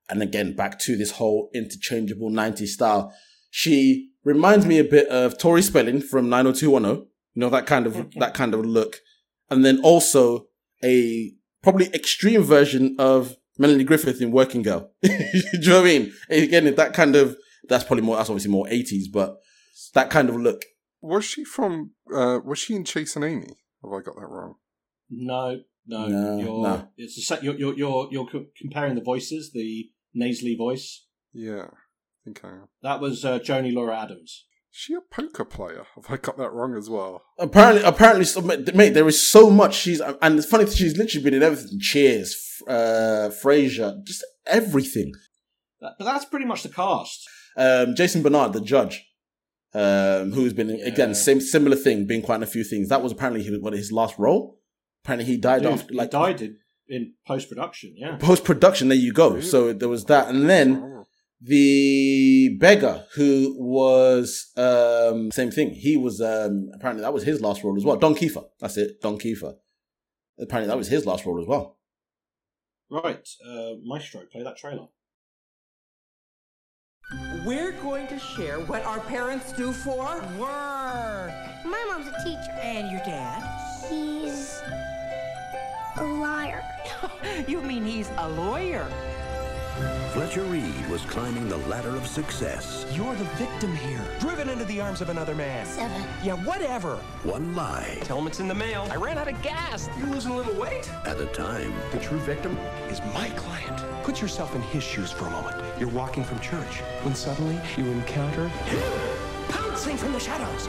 and 0.09 0.21
again, 0.21 0.53
back 0.53 0.79
to 0.79 0.97
this 0.97 1.11
whole 1.11 1.49
interchangeable 1.53 2.29
90s 2.29 2.67
style. 2.67 3.13
She 3.49 4.11
reminds 4.25 4.65
me 4.65 4.79
a 4.79 4.83
bit 4.83 5.07
of 5.07 5.37
Tori 5.37 5.61
Spelling 5.61 6.01
from 6.01 6.29
90210. 6.29 7.07
You 7.33 7.39
know, 7.39 7.49
that 7.49 7.65
kind 7.65 7.87
of, 7.87 7.93
mm-hmm. 7.93 8.19
that 8.19 8.33
kind 8.33 8.53
of 8.53 8.65
look. 8.65 8.97
And 9.49 9.63
then 9.63 9.79
also 9.81 10.47
a 10.83 11.31
probably 11.63 11.87
extreme 11.93 12.43
version 12.43 12.97
of 12.99 13.37
Melanie 13.57 13.85
Griffith 13.85 14.21
in 14.21 14.31
Working 14.31 14.61
Girl. 14.61 14.91
Do 15.01 15.09
you 15.53 15.69
know 15.69 15.81
what 15.81 15.89
I 15.89 15.99
mean? 15.99 16.13
Again, 16.29 16.75
that 16.75 16.93
kind 16.93 17.15
of, 17.15 17.37
that's 17.69 17.85
probably 17.85 18.03
more, 18.03 18.17
that's 18.17 18.29
obviously 18.29 18.51
more 18.51 18.65
80s, 18.65 19.05
but 19.11 19.37
that 19.93 20.09
kind 20.09 20.29
of 20.29 20.35
look. 20.35 20.65
was 21.01 21.25
she 21.25 21.43
from? 21.43 21.91
Uh, 22.13 22.39
was 22.43 22.59
she 22.59 22.75
in 22.75 22.83
Chasing 22.85 23.23
Amy? 23.23 23.57
Have 23.83 23.91
I 23.93 24.01
got 24.01 24.15
that 24.15 24.27
wrong? 24.27 24.55
No, 25.09 25.61
no, 25.87 26.07
No, 26.07 26.37
you're 26.39 26.61
no. 26.63 26.87
it's 26.97 27.15
the 27.15 27.21
se- 27.21 27.39
you're 27.41 27.55
you're 27.55 27.75
you're, 27.75 28.07
you're 28.11 28.29
comparing 28.59 28.95
the 28.95 29.01
voices, 29.01 29.51
the 29.53 29.89
nasally 30.13 30.55
voice. 30.55 31.05
Yeah, 31.33 31.65
I 31.71 32.19
think 32.25 32.41
I 32.43 32.49
am. 32.49 32.67
That 32.83 32.99
was 33.01 33.25
uh, 33.25 33.39
Joey 33.39 33.71
Lauren 33.71 33.97
Adams. 33.97 34.45
Is 34.73 34.77
she 34.77 34.93
a 34.93 35.01
poker 35.01 35.43
player? 35.43 35.85
Have 35.95 36.05
I 36.09 36.15
got 36.17 36.37
that 36.37 36.51
wrong 36.53 36.75
as 36.77 36.89
well? 36.89 37.23
Apparently, 37.37 37.83
apparently, 37.83 38.23
so, 38.23 38.39
mate, 38.41 38.93
there 38.93 39.07
is 39.07 39.27
so 39.27 39.49
much 39.49 39.75
she's, 39.75 39.99
and 39.99 40.37
it's 40.37 40.47
funny, 40.47 40.65
she's 40.69 40.95
literally 40.97 41.23
been 41.25 41.33
in 41.33 41.43
everything. 41.43 41.77
Cheers, 41.81 42.61
uh, 42.67 43.29
Frasier, 43.43 44.01
just 44.05 44.23
everything. 44.45 45.11
But 45.81 45.95
that's 45.99 46.23
pretty 46.25 46.45
much 46.45 46.63
the 46.63 46.69
cast. 46.69 47.27
Um, 47.57 47.95
Jason 47.95 48.21
Bernard, 48.21 48.53
the 48.53 48.61
judge, 48.61 49.05
um, 49.73 50.31
who's 50.33 50.53
been 50.53 50.69
Yeah. 50.69 50.85
again 50.87 51.15
same 51.15 51.39
similar 51.41 51.75
thing, 51.75 52.05
being 52.05 52.21
quite 52.21 52.35
in 52.37 52.43
a 52.43 52.47
few 52.47 52.63
things. 52.63 52.89
That 52.89 53.01
was 53.01 53.11
apparently 53.11 53.43
his, 53.43 53.59
what 53.59 53.73
his 53.73 53.91
last 53.91 54.17
role. 54.19 54.59
Apparently, 55.03 55.25
he 55.25 55.37
died 55.37 55.63
Dude, 55.63 55.71
after 55.71 55.87
he 55.93 55.97
like 55.97 56.11
died 56.11 56.41
in, 56.41 56.57
in 56.87 57.13
post 57.25 57.49
production. 57.49 57.93
Yeah, 57.97 58.17
post 58.17 58.43
production. 58.43 58.89
There 58.89 58.97
you 58.97 59.13
go. 59.13 59.29
Really? 59.29 59.41
So 59.41 59.73
there 59.73 59.89
was 59.89 60.05
that, 60.05 60.27
and 60.29 60.49
then 60.49 61.05
the 61.43 62.55
beggar 62.59 63.05
who 63.15 63.55
was 63.57 64.51
um 64.57 65.31
same 65.31 65.49
thing. 65.51 65.71
He 65.71 65.97
was 65.97 66.21
um 66.21 66.69
apparently 66.75 67.01
that 67.01 67.13
was 67.13 67.23
his 67.23 67.41
last 67.41 67.63
role 67.63 67.75
as 67.77 67.83
well. 67.83 67.95
Don 67.97 68.13
Keefer. 68.15 68.43
That's 68.59 68.77
it. 68.77 69.01
Don 69.01 69.17
Keefer. 69.17 69.55
Apparently 70.39 70.67
that 70.67 70.77
was 70.77 70.87
his 70.89 71.05
last 71.05 71.25
role 71.25 71.39
as 71.41 71.47
well. 71.47 71.77
right. 72.91 73.27
Uh, 73.47 73.71
Maestro, 73.83 74.21
play 74.31 74.43
that 74.43 74.57
trailer. 74.57 74.87
We're 77.43 77.71
going 77.71 78.05
to 78.09 78.19
share 78.19 78.59
what 78.59 78.85
our 78.85 78.99
parents 78.99 79.51
do 79.51 79.73
for 79.73 80.21
work. 80.37 81.33
My 81.65 81.85
mom's 81.89 82.05
a 82.07 82.23
teacher. 82.23 82.51
And 82.61 82.91
your 82.91 82.99
dad? 82.99 83.41
He's 83.89 84.61
a 85.97 86.03
liar. 86.03 86.63
you 87.47 87.59
mean 87.61 87.83
he's 87.83 88.11
a 88.19 88.29
lawyer? 88.29 88.87
Fletcher 90.13 90.43
Reede 90.43 90.87
was 90.89 91.01
climbing 91.03 91.47
the 91.47 91.57
ladder 91.57 91.95
of 91.95 92.05
success. 92.05 92.85
You're 92.93 93.15
the 93.15 93.23
victim 93.35 93.75
here, 93.75 94.01
driven 94.19 94.49
into 94.49 94.65
the 94.65 94.81
arms 94.81 95.01
of 95.01 95.09
another 95.09 95.33
man. 95.33 95.65
Seven. 95.65 96.03
Yeah, 96.23 96.33
whatever. 96.43 96.97
One 97.23 97.55
lie 97.55 97.99
Tell 98.03 98.19
him 98.19 98.27
it's 98.27 98.39
in 98.39 98.47
the 98.47 98.55
mail. 98.55 98.87
I 98.91 98.95
ran 98.95 99.17
out 99.17 99.27
of 99.27 99.41
gas. 99.41 99.89
You're 99.97 100.09
losing 100.09 100.31
a 100.31 100.35
little 100.35 100.59
weight. 100.59 100.91
at 101.05 101.19
a 101.19 101.25
time. 101.27 101.73
The 101.91 101.99
true 101.99 102.19
victim 102.19 102.57
is 102.89 102.99
my 103.13 103.29
client. 103.29 103.83
Put 104.03 104.21
yourself 104.21 104.55
in 104.55 104.61
his 104.63 104.83
shoes 104.83 105.11
for 105.11 105.27
a 105.27 105.31
moment. 105.31 105.63
You're 105.79 105.89
walking 105.89 106.23
from 106.23 106.39
church 106.39 106.79
when 107.03 107.15
suddenly 107.15 107.59
you 107.77 107.85
encounter 107.85 108.47
him 108.47 109.21
pouncing 109.49 109.97
from 109.97 110.13
the 110.13 110.19
shadows. 110.19 110.67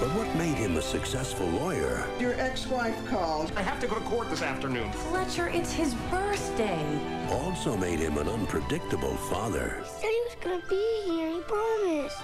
But 0.00 0.14
what 0.14 0.32
made 0.36 0.54
him 0.54 0.76
a 0.76 0.82
successful 0.82 1.46
lawyer 1.48 2.06
Your 2.20 2.34
ex-wife 2.34 2.96
called. 3.08 3.50
I 3.56 3.62
have 3.62 3.80
to 3.80 3.88
go 3.88 3.96
to 3.96 4.00
court 4.02 4.30
this 4.30 4.42
afternoon. 4.42 4.92
Fletcher, 4.92 5.48
it's 5.48 5.72
his 5.72 5.94
birthday. 6.08 6.86
also 7.30 7.76
made 7.76 7.98
him 7.98 8.16
an 8.16 8.28
unpredictable 8.28 9.16
father. 9.16 9.82
He 9.82 9.88
said 9.88 10.10
he 10.10 10.22
was 10.26 10.36
gonna 10.40 10.62
be 10.68 11.02
here. 11.04 11.32
He 11.32 11.40
promised. 11.40 12.18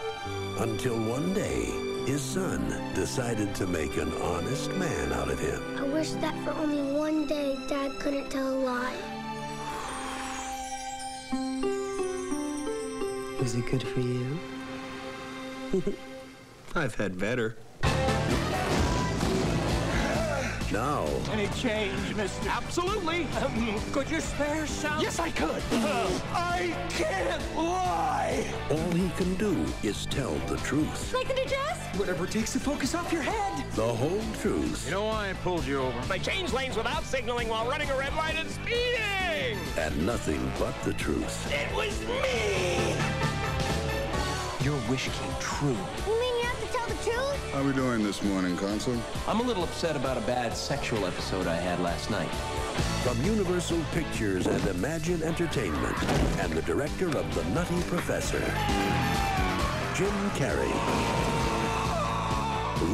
Until 0.60 0.96
one 1.10 1.34
day, 1.34 1.64
his 2.06 2.22
son 2.22 2.60
decided 2.94 3.56
to 3.56 3.66
make 3.66 3.96
an 3.96 4.12
honest 4.22 4.70
man 4.74 5.12
out 5.12 5.28
of 5.28 5.40
him. 5.40 5.60
I 5.76 5.82
wish 5.88 6.10
that 6.12 6.34
for 6.44 6.52
only 6.52 6.96
one 6.96 7.26
day 7.26 7.56
Dad 7.68 7.90
couldn't 7.98 8.30
tell 8.30 8.54
a 8.54 8.60
lie. 8.60 8.96
Was 13.40 13.56
it 13.56 13.66
good 13.66 13.82
for 13.82 14.00
you? 14.00 14.38
I've 16.76 16.94
had 16.96 17.18
better. 17.18 17.56
Now, 20.72 21.06
Any 21.30 21.46
change, 21.48 22.16
mister? 22.16 22.48
Absolutely. 22.48 23.28
Um, 23.44 23.80
could 23.92 24.10
you 24.10 24.20
spare 24.20 24.66
some? 24.66 25.00
Yes, 25.00 25.20
I 25.20 25.30
could. 25.30 25.62
I 26.32 26.74
can't 26.88 27.56
lie. 27.56 28.44
all 28.70 28.90
he 28.90 29.08
can 29.10 29.36
do 29.36 29.64
is 29.84 30.06
tell 30.06 30.34
the 30.48 30.56
truth. 30.58 31.14
Like 31.14 31.28
the 31.28 31.48
Jess? 31.48 31.96
Whatever 31.96 32.26
takes 32.26 32.54
the 32.54 32.58
focus 32.58 32.92
off 32.96 33.12
your 33.12 33.22
head. 33.22 33.64
The 33.76 33.86
whole 33.86 34.20
truth. 34.40 34.84
You 34.86 34.92
know 34.94 35.04
why 35.04 35.30
I 35.30 35.32
pulled 35.34 35.64
you 35.64 35.78
over? 35.78 36.12
I 36.12 36.18
changed 36.18 36.52
lanes 36.52 36.76
without 36.76 37.04
signaling 37.04 37.46
while 37.48 37.68
running 37.68 37.88
a 37.90 37.96
red 37.96 38.12
light 38.16 38.34
and 38.36 38.50
speeding. 38.50 39.56
And 39.78 40.04
nothing 40.04 40.50
but 40.58 40.74
the 40.82 40.94
truth. 40.94 41.52
It 41.52 41.72
was 41.76 42.00
me. 42.00 42.96
Your 44.64 44.78
wish 44.90 45.04
came 45.10 45.32
true. 45.38 45.76
You 46.06 46.43
mean 46.86 46.96
you 46.96 46.96
have 46.96 47.04
to 47.04 47.10
tell 47.10 47.28
the 47.28 47.36
truth? 47.36 47.52
How 47.52 47.60
are 47.60 47.64
we 47.64 47.72
doing 47.72 48.02
this 48.02 48.22
morning, 48.22 48.56
Consul? 48.56 48.96
I'm 49.26 49.40
a 49.40 49.42
little 49.42 49.64
upset 49.64 49.96
about 49.96 50.16
a 50.16 50.20
bad 50.22 50.56
sexual 50.56 51.06
episode 51.06 51.46
I 51.46 51.56
had 51.56 51.80
last 51.80 52.10
night. 52.10 52.28
From 53.02 53.22
Universal 53.22 53.80
Pictures 53.92 54.46
and 54.46 54.64
Imagine 54.68 55.22
Entertainment, 55.22 56.02
and 56.40 56.52
the 56.52 56.62
director 56.62 57.08
of 57.08 57.34
The 57.34 57.44
Nutty 57.50 57.82
Professor, 57.82 58.40
Jim 59.94 60.30
Carrey. 60.30 60.72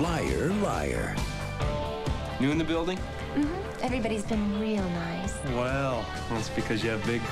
Liar, 0.01 0.49
liar. 0.63 1.17
New 2.41 2.51
in 2.51 2.59
the 2.59 2.65
building? 2.65 2.99
Mm-hmm. 2.99 3.83
Everybody's 3.83 4.25
been 4.25 4.61
real 4.61 4.89
nice. 4.91 5.35
Well, 5.55 6.05
that's 6.29 6.49
because 6.51 6.83
you 6.83 6.91
have 6.91 7.05
big. 7.07 7.23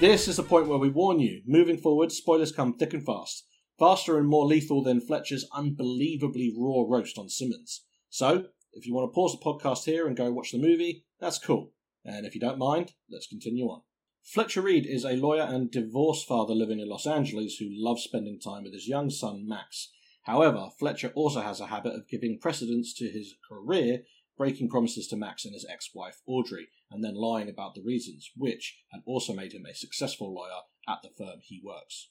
This 0.00 0.28
is 0.28 0.38
the 0.38 0.42
point 0.42 0.66
where 0.66 0.78
we 0.78 0.88
warn 0.88 1.20
you. 1.20 1.42
Moving 1.44 1.76
forward, 1.76 2.10
spoilers 2.10 2.52
come 2.52 2.72
thick 2.72 2.94
and 2.94 3.04
fast. 3.04 3.44
Faster 3.78 4.16
and 4.16 4.26
more 4.26 4.46
lethal 4.46 4.82
than 4.82 4.98
Fletcher's 4.98 5.46
unbelievably 5.52 6.54
raw 6.56 6.84
roast 6.88 7.18
on 7.18 7.28
Simmons. 7.28 7.84
So, 8.08 8.46
if 8.72 8.86
you 8.86 8.94
want 8.94 9.12
to 9.12 9.14
pause 9.14 9.38
the 9.38 9.44
podcast 9.44 9.84
here 9.84 10.06
and 10.06 10.16
go 10.16 10.32
watch 10.32 10.52
the 10.52 10.58
movie, 10.58 11.04
that's 11.20 11.38
cool. 11.38 11.72
And 12.02 12.24
if 12.24 12.34
you 12.34 12.40
don't 12.40 12.56
mind, 12.56 12.92
let's 13.10 13.26
continue 13.26 13.66
on. 13.66 13.82
Fletcher 14.22 14.62
Reede 14.62 14.86
is 14.86 15.04
a 15.04 15.16
lawyer 15.16 15.42
and 15.42 15.70
divorced 15.70 16.26
father 16.26 16.54
living 16.54 16.80
in 16.80 16.88
Los 16.88 17.06
Angeles 17.06 17.56
who 17.56 17.68
loves 17.70 18.02
spending 18.02 18.40
time 18.40 18.64
with 18.64 18.72
his 18.72 18.88
young 18.88 19.10
son 19.10 19.46
Max. 19.46 19.90
However, 20.22 20.68
Fletcher 20.78 21.12
also 21.14 21.42
has 21.42 21.60
a 21.60 21.66
habit 21.66 21.92
of 21.92 22.08
giving 22.08 22.38
precedence 22.40 22.94
to 22.94 23.10
his 23.10 23.34
career, 23.46 24.04
breaking 24.38 24.70
promises 24.70 25.06
to 25.08 25.16
Max 25.18 25.44
and 25.44 25.52
his 25.52 25.66
ex 25.70 25.90
wife 25.94 26.22
Audrey, 26.26 26.68
and 26.90 27.04
then 27.04 27.14
lying 27.14 27.48
about 27.48 27.74
the 27.74 27.82
reasons, 27.82 28.30
which 28.36 28.82
had 28.90 29.02
also 29.06 29.32
made 29.32 29.52
him 29.52 29.64
a 29.66 29.74
successful 29.74 30.34
lawyer 30.34 30.62
at 30.88 31.02
the 31.02 31.10
firm 31.16 31.38
he 31.42 31.60
works. 31.64 32.10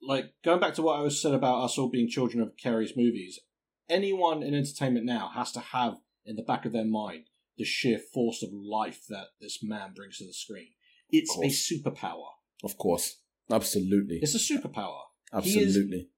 Like, 0.00 0.34
going 0.44 0.60
back 0.60 0.74
to 0.74 0.82
what 0.82 0.98
I 0.98 1.02
was 1.02 1.20
said 1.20 1.34
about 1.34 1.64
us 1.64 1.78
all 1.78 1.88
being 1.88 2.08
children 2.08 2.42
of 2.42 2.56
Carrey's 2.56 2.96
movies, 2.96 3.40
anyone 3.88 4.42
in 4.42 4.54
entertainment 4.54 5.06
now 5.06 5.30
has 5.34 5.52
to 5.52 5.60
have 5.60 5.96
in 6.24 6.36
the 6.36 6.42
back 6.42 6.64
of 6.64 6.72
their 6.72 6.84
mind 6.84 7.24
the 7.56 7.64
sheer 7.64 7.98
force 7.98 8.42
of 8.42 8.50
life 8.52 9.06
that 9.08 9.28
this 9.40 9.60
man 9.62 9.92
brings 9.94 10.18
to 10.18 10.26
the 10.26 10.34
screen. 10.34 10.68
It's 11.10 11.36
a 11.38 11.74
superpower. 11.74 12.26
Of 12.62 12.76
course. 12.76 13.18
Absolutely. 13.50 14.18
It's 14.22 14.34
a 14.34 14.38
superpower. 14.38 15.00
Absolutely. 15.32 16.08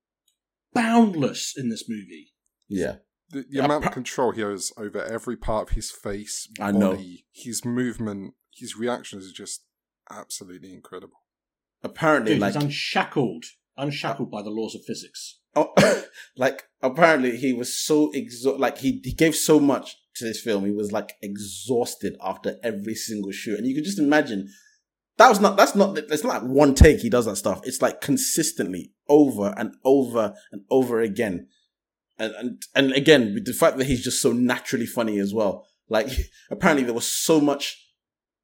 boundless 0.72 1.55
in 1.57 1.68
this 1.68 1.88
movie. 1.88 2.33
Yeah. 2.68 2.96
The, 3.30 3.40
the 3.40 3.46
Yeah, 3.50 3.64
amount 3.66 3.82
pra- 3.82 3.90
of 3.90 3.94
control 3.94 4.32
he 4.32 4.40
has 4.40 4.72
over 4.76 5.02
every 5.04 5.36
part 5.36 5.68
of 5.68 5.74
his 5.76 5.90
face, 5.90 6.48
I 6.60 6.72
body, 6.72 6.78
know. 6.78 6.96
his 7.32 7.64
movement, 7.64 8.34
his 8.54 8.76
reactions 8.76 9.28
are 9.28 9.32
just 9.34 9.64
absolutely 10.10 10.72
incredible. 10.72 11.22
Apparently, 11.82 12.32
Dude, 12.32 12.40
like, 12.40 12.54
he's 12.54 12.62
unshackled, 12.62 13.44
unshackled 13.76 14.30
by 14.30 14.42
the 14.42 14.50
laws 14.50 14.74
of 14.74 14.82
physics. 14.84 15.38
oh, 15.54 15.72
like 16.36 16.64
apparently 16.82 17.36
he 17.36 17.52
was 17.52 17.74
so 17.76 18.10
exhausted. 18.12 18.58
Like 18.60 18.78
he, 18.78 19.00
he 19.04 19.12
gave 19.12 19.34
so 19.36 19.60
much 19.60 19.96
to 20.16 20.24
this 20.24 20.40
film. 20.40 20.64
He 20.64 20.72
was 20.72 20.90
like 20.92 21.12
exhausted 21.22 22.16
after 22.22 22.56
every 22.62 22.94
single 22.94 23.30
shoot, 23.30 23.58
and 23.58 23.66
you 23.66 23.74
can 23.74 23.84
just 23.84 23.98
imagine 23.98 24.48
that 25.18 25.28
was 25.28 25.38
not. 25.40 25.56
That's 25.56 25.74
not. 25.74 25.96
It's 25.98 26.24
not 26.24 26.42
like 26.42 26.50
one 26.50 26.74
take. 26.74 27.00
He 27.00 27.10
does 27.10 27.26
that 27.26 27.36
stuff. 27.36 27.60
It's 27.64 27.82
like 27.82 28.00
consistently 28.00 28.92
over 29.08 29.54
and 29.56 29.74
over 29.84 30.34
and 30.50 30.62
over 30.70 31.00
again. 31.00 31.48
And 32.18 32.35
and 32.35 32.62
and 32.74 32.92
again, 32.92 33.38
the 33.44 33.52
fact 33.52 33.78
that 33.78 33.87
he's 33.87 34.02
just 34.02 34.20
so 34.20 34.33
naturally 34.33 34.87
funny 34.87 35.18
as 35.18 35.33
well. 35.33 35.66
Like 35.88 36.09
apparently 36.50 36.85
there 36.85 36.94
was 36.94 37.09
so 37.09 37.40
much, 37.40 37.87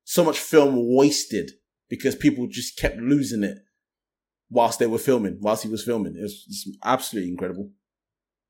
so 0.05 0.25
much 0.25 0.39
film 0.39 0.95
wasted 0.95 1.53
because 1.89 2.15
people 2.15 2.47
just 2.47 2.79
kept 2.79 2.97
losing 2.99 3.43
it 3.43 3.59
whilst 4.51 4.79
they 4.79 4.87
were 4.87 4.99
filming, 4.99 5.39
whilst 5.41 5.63
he 5.63 5.69
was 5.69 5.85
filming. 5.85 6.17
It 6.17 6.23
was 6.23 6.45
it's 6.47 6.69
absolutely 6.85 7.31
incredible. 7.31 7.71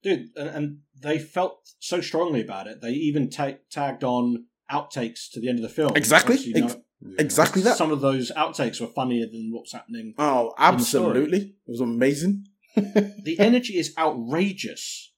Dude, 0.03 0.29
and, 0.37 0.49
and 0.49 0.79
they 1.01 1.19
felt 1.19 1.71
so 1.79 2.03
strongly 2.03 2.43
about 2.43 2.67
it. 2.67 2.83
They 2.83 2.91
even 2.91 3.31
ta- 3.31 3.59
tagged 3.71 4.05
on 4.05 4.45
outtakes 4.71 5.31
to 5.33 5.41
the 5.41 5.49
end 5.49 5.59
of 5.59 5.63
the 5.63 5.71
film. 5.71 5.93
Exactly. 5.97 6.37
Obviously, 6.37 6.63
Ex- 6.63 6.75
know, 6.75 6.83
Exactly 7.19 7.63
that. 7.63 7.77
Some 7.77 7.91
of 7.91 8.01
those 8.01 8.31
outtakes 8.37 8.81
were 8.81 8.87
funnier 8.87 9.27
than 9.27 9.51
what's 9.53 9.73
happening. 9.73 10.15
Oh, 10.19 10.53
in 10.59 10.79
the 10.79 10.85
story. 10.85 11.07
absolutely. 11.07 11.39
It 11.67 11.71
was 11.71 11.81
amazing. 11.81 12.47
the 12.77 13.37
energy 13.39 13.77
is 13.77 13.95
outrageous. 13.99 15.13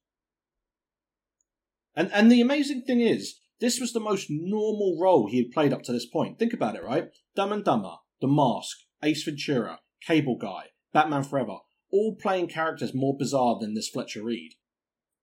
And 1.96 2.10
and 2.12 2.30
the 2.30 2.40
amazing 2.42 2.82
thing 2.82 3.00
is, 3.00 3.40
this 3.60 3.80
was 3.80 3.92
the 3.92 4.00
most 4.00 4.26
normal 4.28 4.98
role 5.00 5.28
he 5.28 5.38
had 5.38 5.50
played 5.50 5.72
up 5.72 5.82
to 5.84 5.92
this 5.92 6.06
point. 6.06 6.38
Think 6.38 6.52
about 6.52 6.76
it, 6.76 6.84
right? 6.84 7.08
Dumb 7.34 7.52
and 7.52 7.64
Dumber, 7.64 7.94
The 8.20 8.28
Mask, 8.28 8.76
Ace 9.02 9.24
Ventura, 9.24 9.80
Cable 10.06 10.36
Guy, 10.36 10.66
Batman 10.92 11.22
Forever, 11.22 11.58
all 11.90 12.16
playing 12.20 12.48
characters 12.48 12.94
more 12.94 13.16
bizarre 13.18 13.58
than 13.58 13.74
this 13.74 13.88
Fletcher 13.88 14.22
Reede. 14.22 14.54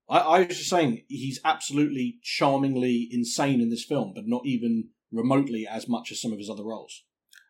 I, 0.09 0.19
I 0.19 0.39
was 0.39 0.57
just 0.57 0.69
saying 0.69 1.03
he's 1.07 1.39
absolutely 1.45 2.17
charmingly 2.23 3.07
insane 3.11 3.61
in 3.61 3.69
this 3.69 3.85
film, 3.85 4.13
but 4.15 4.27
not 4.27 4.45
even 4.45 4.89
remotely 5.11 5.67
as 5.69 5.87
much 5.87 6.11
as 6.11 6.21
some 6.21 6.31
of 6.31 6.39
his 6.39 6.49
other 6.49 6.63
roles. 6.63 7.03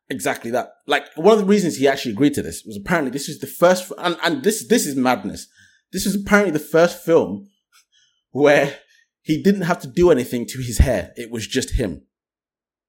Exactly 0.09 0.51
that. 0.51 0.73
Like 0.86 1.05
one 1.15 1.33
of 1.33 1.39
the 1.39 1.45
reasons 1.45 1.77
he 1.77 1.88
actually 1.88 2.12
agreed 2.12 2.33
to 2.33 2.41
this 2.41 2.63
was 2.65 2.77
apparently 2.77 3.12
this 3.12 3.29
is 3.29 3.39
the 3.39 3.47
first, 3.47 3.91
and, 3.97 4.17
and 4.21 4.43
this 4.43 4.67
this 4.67 4.86
is 4.86 4.95
madness. 4.95 5.47
This 5.93 6.05
is 6.05 6.15
apparently 6.15 6.51
the 6.51 6.59
first 6.59 7.03
film 7.03 7.47
where 8.31 8.79
he 9.23 9.41
didn't 9.41 9.62
have 9.62 9.79
to 9.79 9.88
do 9.88 10.12
anything 10.12 10.45
to 10.47 10.59
his 10.59 10.77
hair. 10.77 11.12
It 11.15 11.31
was 11.31 11.47
just 11.47 11.71
him. 11.71 12.03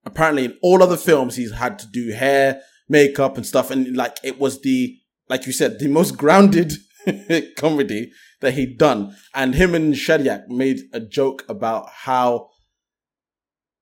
Apparently, 0.05 0.45
in 0.45 0.59
all 0.63 0.83
other 0.83 0.99
films, 0.99 1.37
he's 1.37 1.53
had 1.53 1.79
to 1.79 1.87
do 1.87 2.13
hair, 2.13 2.61
makeup, 2.89 3.37
and 3.37 3.47
stuff, 3.47 3.71
and 3.71 3.97
like 3.97 4.19
it 4.23 4.39
was 4.39 4.61
the 4.61 4.99
like 5.29 5.47
you 5.47 5.53
said, 5.53 5.79
the 5.79 5.89
most 5.89 6.17
grounded 6.17 6.75
comedy 7.57 8.13
that 8.41 8.55
he'd 8.55 8.79
done. 8.79 9.17
And 9.35 9.55
him 9.55 9.75
and 9.75 9.95
Shadyac 9.95 10.49
made 10.49 10.81
a 10.93 11.01
joke 11.01 11.45
about 11.49 11.89
how 11.91 12.51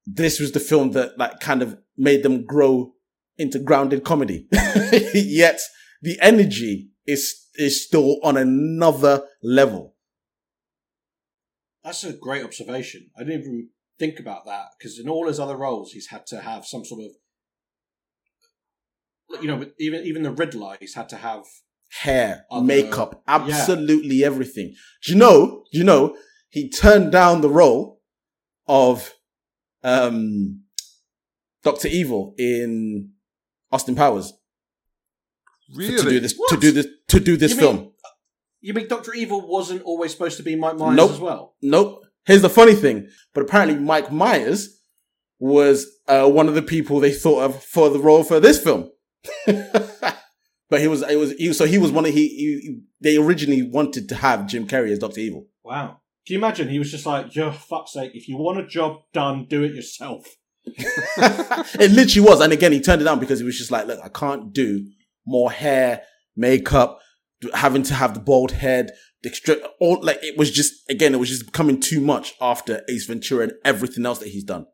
this 0.06 0.40
was 0.40 0.52
the 0.52 0.60
film 0.60 0.92
that 0.92 1.18
like 1.18 1.40
kind 1.40 1.62
of 1.62 1.78
made 1.96 2.22
them 2.22 2.44
grow 2.44 2.92
into 3.38 3.58
grounded 3.58 4.04
comedy. 4.04 4.46
Yet 5.14 5.60
the 6.00 6.18
energy 6.20 6.90
is 7.06 7.34
is 7.54 7.84
still 7.84 8.18
on 8.22 8.36
another 8.36 9.24
level. 9.42 9.91
That's 11.85 12.05
a 12.05 12.12
great 12.12 12.45
observation. 12.45 13.11
I 13.16 13.25
didn't 13.25 13.40
even 13.40 13.68
think 13.99 14.21
about 14.21 14.47
that 14.47 14.66
because 14.79 14.99
in 14.99 15.09
all 15.09 15.27
his 15.29 15.40
other 15.40 15.57
roles, 15.57 15.92
he's 15.92 16.09
had 16.09 16.27
to 16.29 16.40
have 16.40 16.64
some 16.66 16.85
sort 16.85 17.03
of, 17.05 17.11
you 19.42 19.49
know, 19.49 19.64
even 19.79 20.05
even 20.05 20.23
the 20.23 20.31
Riddler, 20.33 20.77
he's 20.81 20.95
had 20.95 21.09
to 21.11 21.16
have. 21.16 21.45
Hair, 22.01 22.47
Other- 22.51 22.64
makeup, 22.64 23.23
yeah. 23.29 23.35
absolutely 23.35 24.25
everything. 24.25 24.75
Do 25.05 25.12
you 25.12 25.18
know? 25.18 25.64
Do 25.71 25.79
you 25.79 25.85
know? 25.85 26.16
He 26.49 26.71
turned 26.71 27.12
down 27.12 27.42
the 27.42 27.51
role 27.51 28.01
of 28.66 29.12
um 29.85 30.62
Doctor 31.62 31.88
Evil 31.88 32.35
in 32.38 33.11
Austin 33.71 33.95
Powers 33.95 34.33
Really? 35.75 35.99
to 36.03 36.09
do 36.09 36.21
this 36.21 36.35
to 36.49 36.57
do 36.57 36.71
this 36.73 36.87
to 37.09 37.21
do 37.21 37.37
this 37.37 37.53
You 37.53 37.59
film. 37.59 37.77
mean- 37.77 37.91
You 38.62 38.72
mean 38.72 38.88
Doctor 38.88 39.12
Evil 39.12 39.46
wasn't 39.46 39.83
always 39.83 40.12
supposed 40.12 40.38
to 40.38 40.42
be 40.42 40.57
Mike 40.57 40.77
Myers 40.77 40.96
Nope. 40.96 41.11
as 41.11 41.20
well? 41.20 41.55
Nope. 41.61 42.05
Here's 42.25 42.42
the 42.42 42.48
funny 42.48 42.75
thing. 42.75 43.09
But 43.35 43.42
apparently 43.42 43.77
Mike 43.79 44.11
Myers 44.11 44.81
was 45.40 45.87
uh, 46.07 46.29
one 46.29 46.48
of 46.48 46.55
the 46.55 46.62
people 46.62 47.01
they 47.01 47.12
thought 47.12 47.42
of 47.42 47.62
for 47.62 47.90
the 47.90 47.98
role 47.98 48.22
for 48.22 48.38
this 48.38 48.62
film. 48.62 48.88
but 49.46 50.81
he 50.81 50.87
was, 50.87 51.03
it 51.03 51.16
was, 51.16 51.33
he, 51.33 51.53
so 51.53 51.66
he 51.66 51.79
was 51.79 51.90
one 51.90 52.07
of, 52.07 52.14
he, 52.14 52.29
he, 52.29 52.81
they 53.01 53.16
originally 53.16 53.62
wanted 53.62 54.09
to 54.09 54.14
have 54.14 54.46
Jim 54.46 54.66
Carrey 54.68 54.92
as 54.92 55.01
Dr. 55.01 55.20
Evil. 55.20 55.48
Wow. 55.64 55.98
Can 56.25 56.35
you 56.35 56.38
imagine? 56.38 56.68
He 56.68 56.79
was 56.79 56.92
just 56.92 57.05
like, 57.05 57.35
"Yo, 57.35 57.51
fuck's 57.51 57.94
sake! 57.94 58.12
If 58.14 58.29
you 58.29 58.37
want 58.37 58.61
a 58.61 58.64
job 58.64 59.01
done, 59.12 59.46
do 59.48 59.64
it 59.64 59.75
yourself." 59.75 60.37
it 60.66 61.90
literally 61.90 62.29
was. 62.29 62.40
And 62.40 62.53
again, 62.53 62.70
he 62.70 62.81
turned 62.81 63.03
it 63.03 63.07
down 63.07 63.18
because 63.18 63.40
he 63.40 63.44
was 63.44 63.59
just 63.59 63.72
like, 63.72 63.88
look, 63.88 63.98
I 64.05 64.09
can't 64.09 64.53
do 64.53 64.87
more 65.27 65.51
hair, 65.51 66.03
makeup, 66.37 67.01
having 67.55 67.83
to 67.85 67.94
have 67.94 68.14
the 68.14 68.20
bald 68.20 68.52
head, 68.52 68.92
the 69.22 69.28
extra, 69.28 69.57
all 69.81 70.00
like 70.02 70.18
it 70.22 70.37
was 70.38 70.50
just, 70.50 70.88
again, 70.90 71.14
it 71.14 71.18
was 71.18 71.28
just 71.28 71.46
becoming 71.46 71.81
too 71.81 72.00
much 72.00 72.35
after 72.40 72.83
Ace 72.88 73.07
Ventura 73.07 73.44
and 73.44 73.52
everything 73.64 74.07
else 74.07 74.18
that 74.18 74.28
he's 74.28 74.44
done. 74.44 74.66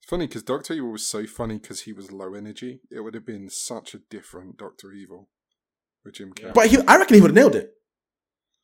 It's 0.00 0.10
funny 0.10 0.26
because 0.26 0.42
Doctor 0.42 0.74
Evil 0.74 0.90
was 0.92 1.06
so 1.06 1.26
funny 1.26 1.58
because 1.58 1.82
he 1.82 1.92
was 1.92 2.12
low 2.12 2.34
energy. 2.34 2.80
It 2.90 3.00
would 3.00 3.14
have 3.14 3.24
been 3.24 3.48
such 3.48 3.94
a 3.94 3.98
different 3.98 4.58
Doctor 4.58 4.92
Evil 4.92 5.30
with 6.04 6.14
Jim 6.14 6.32
Carrey. 6.34 6.52
But 6.52 6.66
he, 6.66 6.78
I 6.86 6.98
reckon 6.98 7.14
he 7.14 7.22
would 7.22 7.30
have 7.30 7.36
nailed 7.36 7.54
it. 7.56 7.70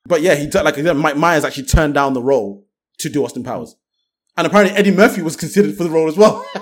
But 0.05 0.23
yeah, 0.23 0.35
he 0.35 0.49
t- 0.49 0.61
like 0.61 0.77
Mike 0.97 1.17
Myers 1.17 1.45
actually 1.45 1.65
turned 1.65 1.95
down 1.95 2.15
the 2.15 2.23
role 2.23 2.67
to 2.99 3.09
do 3.09 3.25
Austin 3.25 3.45
Powers, 3.45 3.77
and 4.37 4.47
apparently 4.47 4.77
Eddie 4.77 4.91
Murphy 4.91 5.23
was 5.23 5.37
considered 5.37 5.77
for 5.77 5.85
the 5.85 5.91
role 5.91 6.09
as 6.09 6.17
well. 6.17 6.45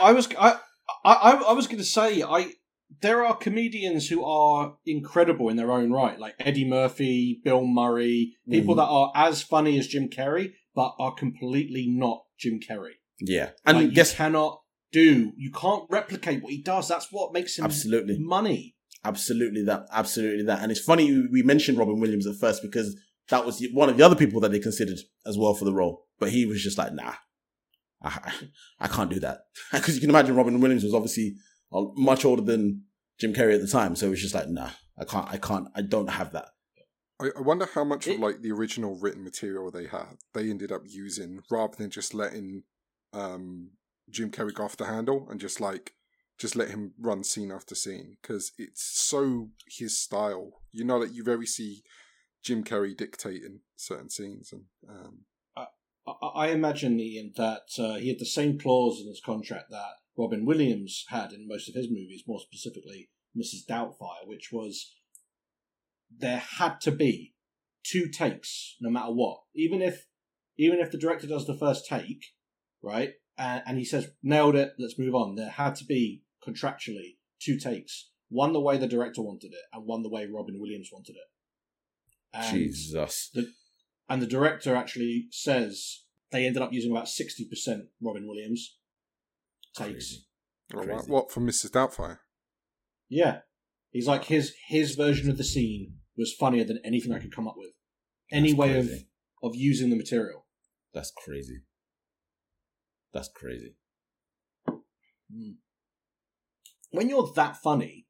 I 0.00 0.12
was 0.12 0.28
I 0.38 0.58
I, 1.04 1.42
I 1.48 1.52
was 1.52 1.66
going 1.66 1.78
to 1.78 1.84
say 1.84 2.22
I 2.22 2.52
there 3.00 3.24
are 3.24 3.36
comedians 3.36 4.08
who 4.08 4.24
are 4.24 4.76
incredible 4.86 5.48
in 5.48 5.56
their 5.56 5.72
own 5.72 5.90
right, 5.90 6.18
like 6.18 6.34
Eddie 6.38 6.68
Murphy, 6.68 7.40
Bill 7.44 7.64
Murray, 7.66 8.34
people 8.48 8.74
Mhm. 8.74 8.78
that 8.78 8.84
are 8.88 9.12
as 9.14 9.42
funny 9.42 9.78
as 9.78 9.86
Jim 9.86 10.08
Carrey, 10.08 10.52
but 10.74 10.94
are 10.98 11.14
completely 11.14 11.86
not 11.88 12.24
Jim 12.38 12.60
Carrey. 12.60 12.94
yeah, 13.22 13.50
And 13.66 13.80
you 13.80 13.90
guess 13.92 14.14
cannot 14.14 14.62
do, 14.92 15.32
you 15.36 15.50
can't 15.50 15.84
replicate 15.90 16.42
what 16.42 16.52
he 16.52 16.62
does. 16.62 16.88
That's 16.88 17.08
what 17.12 17.32
makes 17.34 17.58
him 17.58 17.64
Absolutely. 17.66 18.18
money. 18.18 18.76
absolutely 19.04 19.62
that, 19.64 19.86
absolutely 19.92 20.42
that. 20.44 20.62
And 20.62 20.70
it's 20.70 20.80
funny 20.80 21.26
we 21.32 21.42
mentioned 21.42 21.78
Robin 21.78 22.00
Williams 22.00 22.26
at 22.26 22.36
first 22.36 22.60
because 22.62 22.94
that 23.28 23.46
was 23.46 23.62
one 23.72 23.88
of 23.88 23.96
the 23.96 24.04
other 24.04 24.16
people 24.16 24.40
that 24.40 24.52
they 24.52 24.58
considered 24.58 24.98
as 25.26 25.38
well 25.38 25.54
for 25.54 25.64
the 25.64 25.72
role, 25.72 26.06
but 26.18 26.30
he 26.30 26.44
was 26.46 26.62
just 26.62 26.76
like, 26.78 26.92
nah, 26.92 27.14
I, 28.02 28.32
I 28.80 28.88
can't 28.88 29.10
do 29.10 29.20
that 29.20 29.38
because 29.72 29.94
you 29.94 30.00
can 30.00 30.10
imagine 30.10 30.34
Robin 30.34 30.60
Williams 30.60 30.84
was 30.84 30.94
obviously 30.94 31.34
uh, 31.72 31.82
much 31.96 32.24
older 32.24 32.42
than 32.42 32.84
Jim 33.20 33.34
Carrey 33.34 33.54
at 33.54 33.60
the 33.60 33.66
time, 33.66 33.94
so 33.94 34.06
it 34.06 34.10
was 34.10 34.22
just 34.22 34.34
like, 34.34 34.48
nah, 34.48 34.70
I 34.98 35.04
can't, 35.04 35.28
I 35.30 35.36
can't, 35.36 35.68
I 35.74 35.82
don't 35.82 36.08
have 36.10 36.32
that. 36.32 36.48
I, 37.20 37.28
I 37.36 37.40
wonder 37.40 37.66
how 37.74 37.84
much 37.84 38.06
It- 38.06 38.14
of 38.14 38.20
like 38.20 38.40
the 38.40 38.50
original 38.50 38.96
written 38.98 39.22
material 39.22 39.70
they 39.70 39.86
had 39.86 40.16
they 40.32 40.48
ended 40.50 40.72
up 40.72 40.82
using 40.86 41.40
rather 41.50 41.76
than 41.76 41.90
just 41.90 42.14
letting 42.14 42.62
um, 43.12 43.72
Jim 44.08 44.30
Carrey 44.30 44.54
go 44.54 44.64
off 44.64 44.76
the 44.76 44.86
handle 44.86 45.26
and 45.30 45.38
just 45.40 45.60
like 45.60 45.92
just 46.38 46.56
let 46.56 46.70
him 46.70 46.94
run 46.98 47.22
scene 47.22 47.52
after 47.52 47.74
scene 47.74 48.16
because 48.22 48.52
it's 48.56 48.82
so 48.82 49.50
his 49.68 49.98
style. 49.98 50.52
You 50.72 50.84
know 50.84 50.98
that 51.00 51.12
you 51.12 51.22
very 51.22 51.46
see 51.46 51.82
Jim 52.42 52.64
Carrey 52.64 52.96
dictating 52.96 53.60
certain 53.76 54.08
scenes 54.08 54.50
and 54.52 54.62
um, 54.88 55.18
I, 55.56 55.66
I 56.34 56.48
imagine 56.48 56.98
Ian 56.98 57.32
that 57.36 57.68
uh, 57.78 57.96
he 57.96 58.08
had 58.08 58.18
the 58.18 58.24
same 58.24 58.58
clause 58.58 58.98
in 59.02 59.08
his 59.08 59.20
contract 59.20 59.66
that 59.70 59.92
Robin 60.20 60.44
Williams 60.44 61.06
had 61.08 61.32
in 61.32 61.48
most 61.48 61.68
of 61.68 61.74
his 61.74 61.88
movies, 61.88 62.24
more 62.26 62.40
specifically 62.40 63.08
Mrs. 63.36 63.64
Doubtfire, 63.68 64.26
which 64.26 64.50
was 64.52 64.94
there 66.14 66.42
had 66.58 66.80
to 66.82 66.90
be 66.90 67.34
two 67.82 68.08
takes 68.08 68.76
no 68.80 68.90
matter 68.90 69.12
what. 69.12 69.38
Even 69.54 69.80
if 69.80 70.06
even 70.58 70.78
if 70.78 70.90
the 70.90 70.98
director 70.98 71.26
does 71.26 71.46
the 71.46 71.56
first 71.56 71.86
take, 71.86 72.26
right, 72.82 73.14
and, 73.38 73.62
and 73.66 73.78
he 73.78 73.84
says 73.84 74.10
nailed 74.22 74.56
it, 74.56 74.72
let's 74.78 74.98
move 74.98 75.14
on. 75.14 75.36
There 75.36 75.48
had 75.48 75.74
to 75.76 75.84
be 75.84 76.22
contractually 76.46 77.16
two 77.40 77.58
takes, 77.58 78.10
one 78.28 78.52
the 78.52 78.60
way 78.60 78.76
the 78.76 78.86
director 78.86 79.22
wanted 79.22 79.52
it, 79.52 79.64
and 79.72 79.86
one 79.86 80.02
the 80.02 80.10
way 80.10 80.26
Robin 80.26 80.60
Williams 80.60 80.90
wanted 80.92 81.12
it. 81.12 82.34
And 82.34 82.58
Jesus. 82.58 83.30
the 83.32 83.50
and 84.08 84.20
the 84.20 84.26
director 84.26 84.76
actually 84.76 85.28
says 85.30 86.02
they 86.30 86.44
ended 86.44 86.62
up 86.62 86.74
using 86.74 86.90
about 86.90 87.08
sixty 87.08 87.46
percent 87.46 87.84
Robin 88.02 88.28
Williams 88.28 88.76
takes. 89.76 90.24
oh, 90.74 90.86
wow. 90.86 91.02
What 91.06 91.30
for 91.30 91.40
Mrs. 91.40 91.70
Doubtfire? 91.70 92.18
Yeah, 93.08 93.40
he's 93.90 94.06
like 94.06 94.24
his 94.24 94.54
his 94.68 94.94
version 94.94 95.30
of 95.30 95.36
the 95.36 95.44
scene 95.44 95.94
was 96.16 96.32
funnier 96.32 96.64
than 96.64 96.80
anything 96.84 97.12
I 97.12 97.18
could 97.18 97.34
come 97.34 97.48
up 97.48 97.56
with. 97.56 97.70
Any 98.32 98.50
That's 98.52 98.58
way 98.58 98.78
of 98.78 98.86
crazy. 98.86 99.08
of 99.42 99.56
using 99.56 99.90
the 99.90 99.96
material. 99.96 100.46
That's 100.94 101.12
crazy. 101.16 101.62
That's 103.12 103.28
crazy. 103.28 103.74
Mm. 104.68 105.56
When 106.92 107.08
you're 107.08 107.32
that 107.34 107.56
funny, 107.56 108.06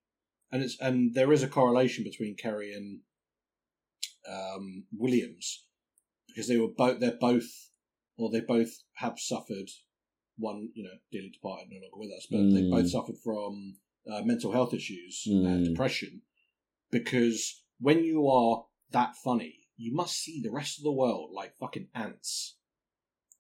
and 0.52 0.62
it's 0.62 0.78
and 0.80 1.14
there 1.14 1.32
is 1.32 1.42
a 1.42 1.48
correlation 1.48 2.04
between 2.04 2.36
Carrey 2.36 2.74
and 2.74 3.00
um, 4.28 4.84
Williams 4.96 5.64
because 6.28 6.48
they 6.48 6.58
were 6.58 6.68
both 6.76 7.00
they're 7.00 7.16
both 7.18 7.70
or 8.16 8.30
they 8.30 8.40
both 8.40 8.70
have 8.96 9.18
suffered 9.18 9.68
one 10.40 10.70
you 10.74 10.82
know 10.82 10.96
dearly 11.12 11.30
departed 11.30 11.68
no 11.70 11.76
longer 11.76 11.96
with 11.96 12.10
us 12.16 12.26
but 12.30 12.38
they 12.52 12.62
Mm. 12.62 12.70
both 12.70 12.88
suffered 12.90 13.18
from 13.22 13.76
uh, 14.10 14.22
mental 14.22 14.52
health 14.52 14.72
issues 14.74 15.22
and 15.26 15.46
Mm. 15.60 15.64
depression 15.64 16.22
because 16.90 17.62
when 17.78 18.04
you 18.04 18.26
are 18.28 18.66
that 18.90 19.14
funny 19.16 19.68
you 19.76 19.94
must 19.94 20.16
see 20.16 20.40
the 20.42 20.50
rest 20.50 20.78
of 20.78 20.84
the 20.84 20.92
world 20.92 21.30
like 21.32 21.56
fucking 21.56 21.88
ants 21.94 22.56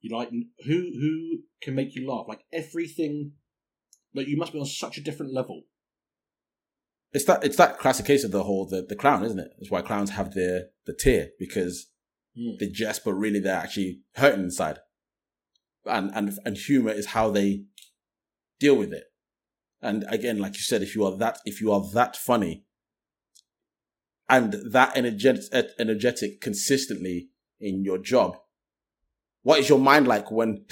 you 0.00 0.14
like 0.16 0.30
who 0.30 0.78
who 1.00 1.38
can 1.60 1.74
make 1.74 1.94
you 1.94 2.08
laugh 2.10 2.26
like 2.28 2.44
everything 2.52 3.32
like 4.14 4.26
you 4.28 4.36
must 4.36 4.52
be 4.52 4.58
on 4.60 4.66
such 4.66 4.96
a 4.98 5.02
different 5.02 5.32
level 5.32 5.62
It's 7.12 7.24
that 7.24 7.42
it's 7.42 7.56
that 7.56 7.78
classic 7.78 8.06
case 8.06 8.22
of 8.24 8.30
the 8.30 8.44
whole 8.44 8.66
the, 8.66 8.82
the 8.82 8.94
clown, 8.94 9.24
isn't 9.24 9.38
it? 9.40 9.50
It's 9.58 9.70
why 9.70 9.82
clowns 9.82 10.10
have 10.10 10.32
the 10.34 10.70
the 10.86 10.94
tear 10.94 11.30
because 11.38 11.88
Mm. 12.38 12.58
they 12.60 12.68
jest, 12.68 13.04
but 13.04 13.14
really 13.14 13.40
they're 13.40 13.56
actually 13.66 14.02
hurting 14.14 14.44
inside. 14.44 14.78
And 15.86 16.10
and 16.14 16.38
and 16.44 16.56
humor 16.56 16.90
is 16.90 17.06
how 17.06 17.30
they 17.30 17.64
deal 18.58 18.76
with 18.76 18.92
it. 18.92 19.04
And 19.82 20.04
again, 20.08 20.38
like 20.38 20.54
you 20.54 20.62
said, 20.62 20.82
if 20.82 20.94
you 20.94 21.04
are 21.04 21.16
that 21.16 21.38
if 21.44 21.60
you 21.60 21.72
are 21.72 21.82
that 21.94 22.16
funny 22.16 22.64
and 24.28 24.54
that 24.70 24.96
energetic, 24.96 25.44
energetic 25.78 26.40
consistently 26.40 27.30
in 27.60 27.84
your 27.84 27.98
job, 27.98 28.36
what 29.42 29.58
is 29.58 29.68
your 29.68 29.78
mind 29.78 30.06
like 30.06 30.30
when, 30.30 30.64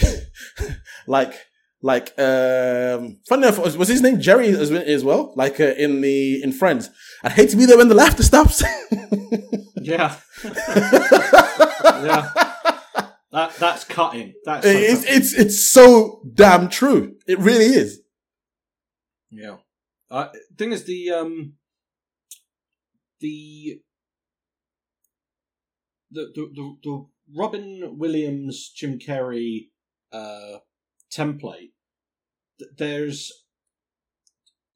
like, 1.06 1.34
like, 1.82 2.08
um, 2.18 3.18
funny 3.28 3.42
enough, 3.42 3.58
was, 3.58 3.76
was 3.76 3.88
his 3.88 4.02
name 4.02 4.20
Jerry 4.20 4.48
as, 4.48 4.70
as 4.70 5.04
well? 5.04 5.32
Like, 5.36 5.58
uh, 5.58 5.74
in 5.76 6.00
the, 6.00 6.42
in 6.42 6.52
Friends. 6.52 6.90
I'd 7.22 7.32
hate 7.32 7.50
to 7.50 7.56
be 7.56 7.66
there 7.66 7.78
when 7.78 7.88
the 7.88 7.94
laughter 7.94 8.22
stops. 8.22 8.62
yeah 9.82 10.16
yeah 10.44 12.44
that 13.30 13.54
that's 13.56 13.84
cutting 13.84 14.34
that's 14.44 14.66
it's, 14.66 15.04
it's, 15.04 15.32
it's 15.34 15.68
so 15.68 16.22
damn 16.34 16.68
true. 16.68 17.16
It 17.26 17.38
really 17.38 17.66
is. 17.66 18.00
Yeah. 19.30 19.56
Uh, 20.10 20.28
thing 20.56 20.72
is, 20.72 20.84
the 20.84 21.10
um, 21.10 21.54
the 23.20 23.80
the 26.10 26.32
the 26.34 26.50
the, 26.54 26.76
the 26.82 27.06
Robin 27.36 27.98
Williams 27.98 28.70
Jim 28.74 28.98
Carrey 28.98 29.68
uh 30.12 30.58
template. 31.12 31.72
There's 32.78 33.30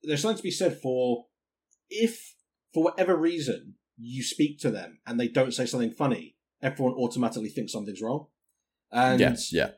there's 0.03 0.21
something 0.21 0.37
to 0.37 0.43
be 0.43 0.51
said 0.51 0.79
for 0.81 1.27
if 1.89 2.35
for 2.75 2.85
whatever 2.85 3.17
reason 3.17 3.75
you 3.99 4.23
speak 4.23 4.59
to 4.61 4.71
them 4.71 4.99
and 5.07 5.19
they 5.19 5.29
don't 5.29 5.55
say 5.55 5.67
something 5.67 5.91
funny, 5.93 6.37
everyone 6.63 6.95
automatically 6.95 7.49
thinks 7.49 7.73
something's 7.73 8.03
wrong. 8.03 8.27
And 8.93 9.21
yes, 9.21 9.53
yeah. 9.53 9.71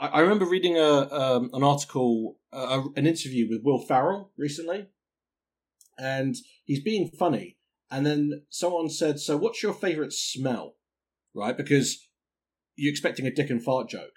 I, 0.00 0.06
I 0.08 0.20
remember 0.20 0.46
reading 0.46 0.76
a 0.78 1.08
um, 1.12 1.50
an 1.52 1.62
article, 1.62 2.38
uh, 2.52 2.82
an 2.96 3.06
interview 3.06 3.48
with 3.48 3.62
Will 3.62 3.78
Ferrell 3.78 4.32
recently, 4.36 4.86
and 5.98 6.34
he's 6.64 6.82
being 6.82 7.10
funny. 7.10 7.58
And 7.90 8.04
then 8.06 8.42
someone 8.48 8.88
said, 8.88 9.20
"So, 9.20 9.36
what's 9.36 9.62
your 9.62 9.74
favorite 9.74 10.12
smell?" 10.12 10.76
Right, 11.34 11.56
because 11.56 12.08
you're 12.76 12.90
expecting 12.90 13.26
a 13.26 13.30
dick 13.30 13.50
and 13.50 13.62
fart 13.62 13.88
joke, 13.88 14.14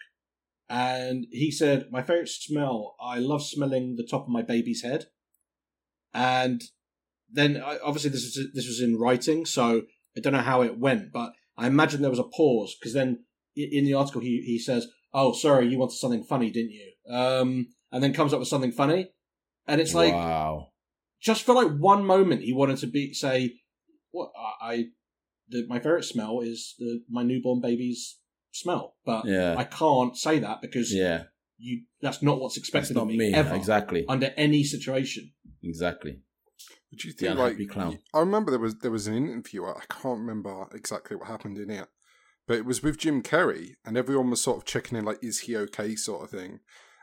and 0.70 1.28
he 1.32 1.52
said, 1.52 1.88
"My 1.91 2.02
favorite 2.02 2.30
smell. 2.30 2.96
I 3.02 3.20
love 3.20 3.43
smelling 3.43 3.96
the 3.98 4.08
top 4.10 4.24
of 4.24 4.30
my 4.30 4.41
baby's 4.41 4.84
head." 4.84 5.08
And 6.13 6.63
then, 7.30 7.58
I- 7.58 7.80
obviously, 7.80 8.10
this 8.12 8.24
was 8.24 8.48
this 8.54 8.67
was 8.67 8.82
in 8.82 8.98
writing, 8.98 9.46
so 9.46 9.84
I 10.15 10.22
don't 10.22 10.34
know 10.34 10.39
how 10.39 10.63
it 10.63 10.80
went, 10.80 11.12
but 11.12 11.34
I 11.58 11.67
imagine 11.67 12.02
there 12.02 12.10
was 12.10 12.20
a 12.20 12.24
pause 12.24 12.76
because 12.80 12.93
then 12.93 13.26
in 13.63 13.86
the 13.86 13.93
article 13.93 14.22
he 14.22 14.41
he 14.46 14.60
says, 14.60 14.88
"Oh, 15.13 15.34
sorry, 15.34 15.67
you 15.67 15.78
wanted 15.80 15.96
something 15.98 16.24
funny, 16.24 16.50
didn't 16.52 16.72
you?" 16.72 16.91
Um, 17.10 17.67
and 17.91 18.04
then 18.04 18.13
comes 18.13 18.34
up 18.34 18.39
with 18.39 18.48
something 18.50 18.72
funny, 18.72 19.10
and 19.67 19.82
it's 19.82 19.93
like 19.93 20.13
wow. 20.13 20.70
just 21.22 21.43
for 21.43 21.54
like 21.54 21.72
one 21.78 22.06
moment 22.06 22.43
he 22.43 22.54
wanted 22.54 22.78
to 22.80 22.88
be 22.88 23.13
say, 23.13 23.54
"What 24.12 24.32
I, 24.38 24.72
I 24.74 24.84
the, 25.50 25.65
my 25.67 25.80
favorite 25.80 26.04
smell 26.04 26.41
is 26.41 26.76
the 26.80 27.02
my 27.10 27.24
newborn 27.24 27.62
baby's 27.62 28.20
smell," 28.52 28.96
but 29.06 29.26
Yeah. 29.26 29.56
I 29.58 29.63
can't 29.63 30.15
say 30.17 30.39
that 30.39 30.62
because 30.62 30.93
Yeah. 30.93 31.24
you 31.58 31.84
that's 32.02 32.22
not 32.22 32.39
what's 32.39 32.58
expected 32.58 32.96
not 32.96 33.04
of 33.04 33.08
me, 33.10 33.17
me. 33.17 33.34
ever 33.34 33.56
Exactly. 33.56 34.06
under 34.08 34.34
any 34.38 34.63
situation. 34.63 35.32
Exactly. 35.63 36.20
Would 36.91 37.04
you 37.04 37.12
The 37.12 37.17
think 37.17 37.38
like 37.39 37.52
unhappy 37.54 37.65
clown. 37.67 38.00
I 38.13 38.20
remember 38.20 38.52
there 38.52 38.60
was 38.60 38.76
there 38.80 38.91
was 38.91 39.08
an 39.08 39.15
interview. 39.15 39.65
I 39.65 39.84
can't 39.89 40.20
remember 40.20 40.67
exactly 40.74 41.15
what 41.17 41.28
happened 41.28 41.58
in 41.58 41.70
it, 41.70 41.88
but 42.47 42.57
it 42.57 42.65
was 42.65 42.81
with 42.81 42.97
Jim 42.97 43.21
Carrey, 43.21 43.75
and 43.86 43.97
everyone 43.97 44.29
was 44.29 44.41
sort 44.41 44.57
of 44.57 44.65
checking 44.65 44.97
in, 44.97 45.05
like, 45.05 45.23
"Is 45.23 45.41
he 45.41 45.55
okay?" 45.57 45.95
sort 45.95 46.23
of 46.23 46.29
thing. 46.31 46.62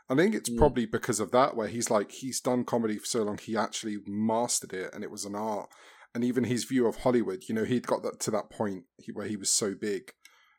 I 0.09 0.15
think 0.15 0.35
it's 0.35 0.51
Mm. 0.51 0.59
probably 0.59 0.87
because 0.87 1.21
of 1.21 1.31
that, 1.31 1.57
where 1.57 1.69
he's 1.69 1.91
like 1.91 2.11
he's 2.11 2.41
done 2.41 2.65
comedy 2.65 2.99
for 2.99 3.07
so 3.07 3.23
long, 3.23 3.39
he 3.39 3.57
actually 3.57 3.99
mastered 4.07 4.73
it, 4.75 4.93
and 4.93 5.03
it 5.05 5.11
was 5.11 5.25
an 5.25 5.35
art. 5.35 5.71
And 6.15 6.23
even 6.25 6.45
his 6.45 6.65
view 6.65 6.87
of 6.87 6.99
Hollywood, 6.99 7.45
you 7.49 7.55
know, 7.55 7.65
he'd 7.65 7.87
got 7.87 8.03
that 8.03 8.21
to 8.21 8.31
that 8.31 8.51
point 8.51 8.85
where 9.13 9.27
he 9.27 9.37
was 9.37 9.51
so 9.51 9.75
big 9.75 10.13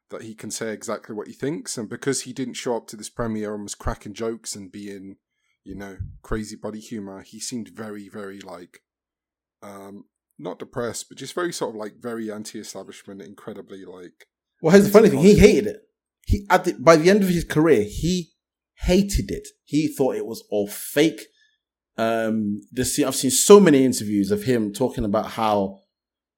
that 0.09 0.23
he 0.23 0.35
can 0.35 0.51
say 0.51 0.71
exactly 0.73 1.15
what 1.15 1.27
he 1.27 1.33
thinks, 1.33 1.77
and 1.77 1.89
because 1.89 2.21
he 2.21 2.33
didn't 2.33 2.55
show 2.55 2.75
up 2.75 2.87
to 2.87 2.95
this 2.95 3.09
premiere 3.09 3.53
and 3.53 3.63
was 3.63 3.75
cracking 3.75 4.13
jokes 4.13 4.55
and 4.55 4.71
being, 4.71 5.17
you 5.63 5.75
know, 5.75 5.97
crazy 6.21 6.55
body 6.55 6.79
humor, 6.79 7.21
he 7.21 7.39
seemed 7.39 7.69
very, 7.69 8.09
very 8.09 8.39
like 8.39 8.81
um, 9.63 10.05
not 10.37 10.59
depressed, 10.59 11.07
but 11.09 11.17
just 11.17 11.33
very 11.33 11.53
sort 11.53 11.71
of 11.71 11.75
like 11.75 11.95
very 11.99 12.31
anti-establishment, 12.31 13.21
incredibly 13.21 13.85
like. 13.85 14.27
Well, 14.61 14.71
here's 14.71 14.85
the 14.85 14.91
funny 14.91 15.09
thing: 15.09 15.19
he 15.19 15.37
hated 15.37 15.67
it. 15.67 15.81
He 16.25 16.45
at 16.49 16.65
the, 16.65 16.73
by 16.73 16.95
the 16.95 17.09
end 17.09 17.21
of 17.23 17.29
his 17.29 17.43
career, 17.43 17.83
he 17.83 18.31
hated 18.79 19.31
it. 19.31 19.47
He 19.63 19.87
thought 19.87 20.15
it 20.15 20.25
was 20.25 20.43
all 20.49 20.67
fake. 20.67 21.21
Um, 21.97 22.61
this 22.71 22.99
I've 22.99 23.15
seen 23.15 23.31
so 23.31 23.59
many 23.59 23.85
interviews 23.85 24.31
of 24.31 24.43
him 24.43 24.73
talking 24.73 25.05
about 25.05 25.31
how, 25.31 25.79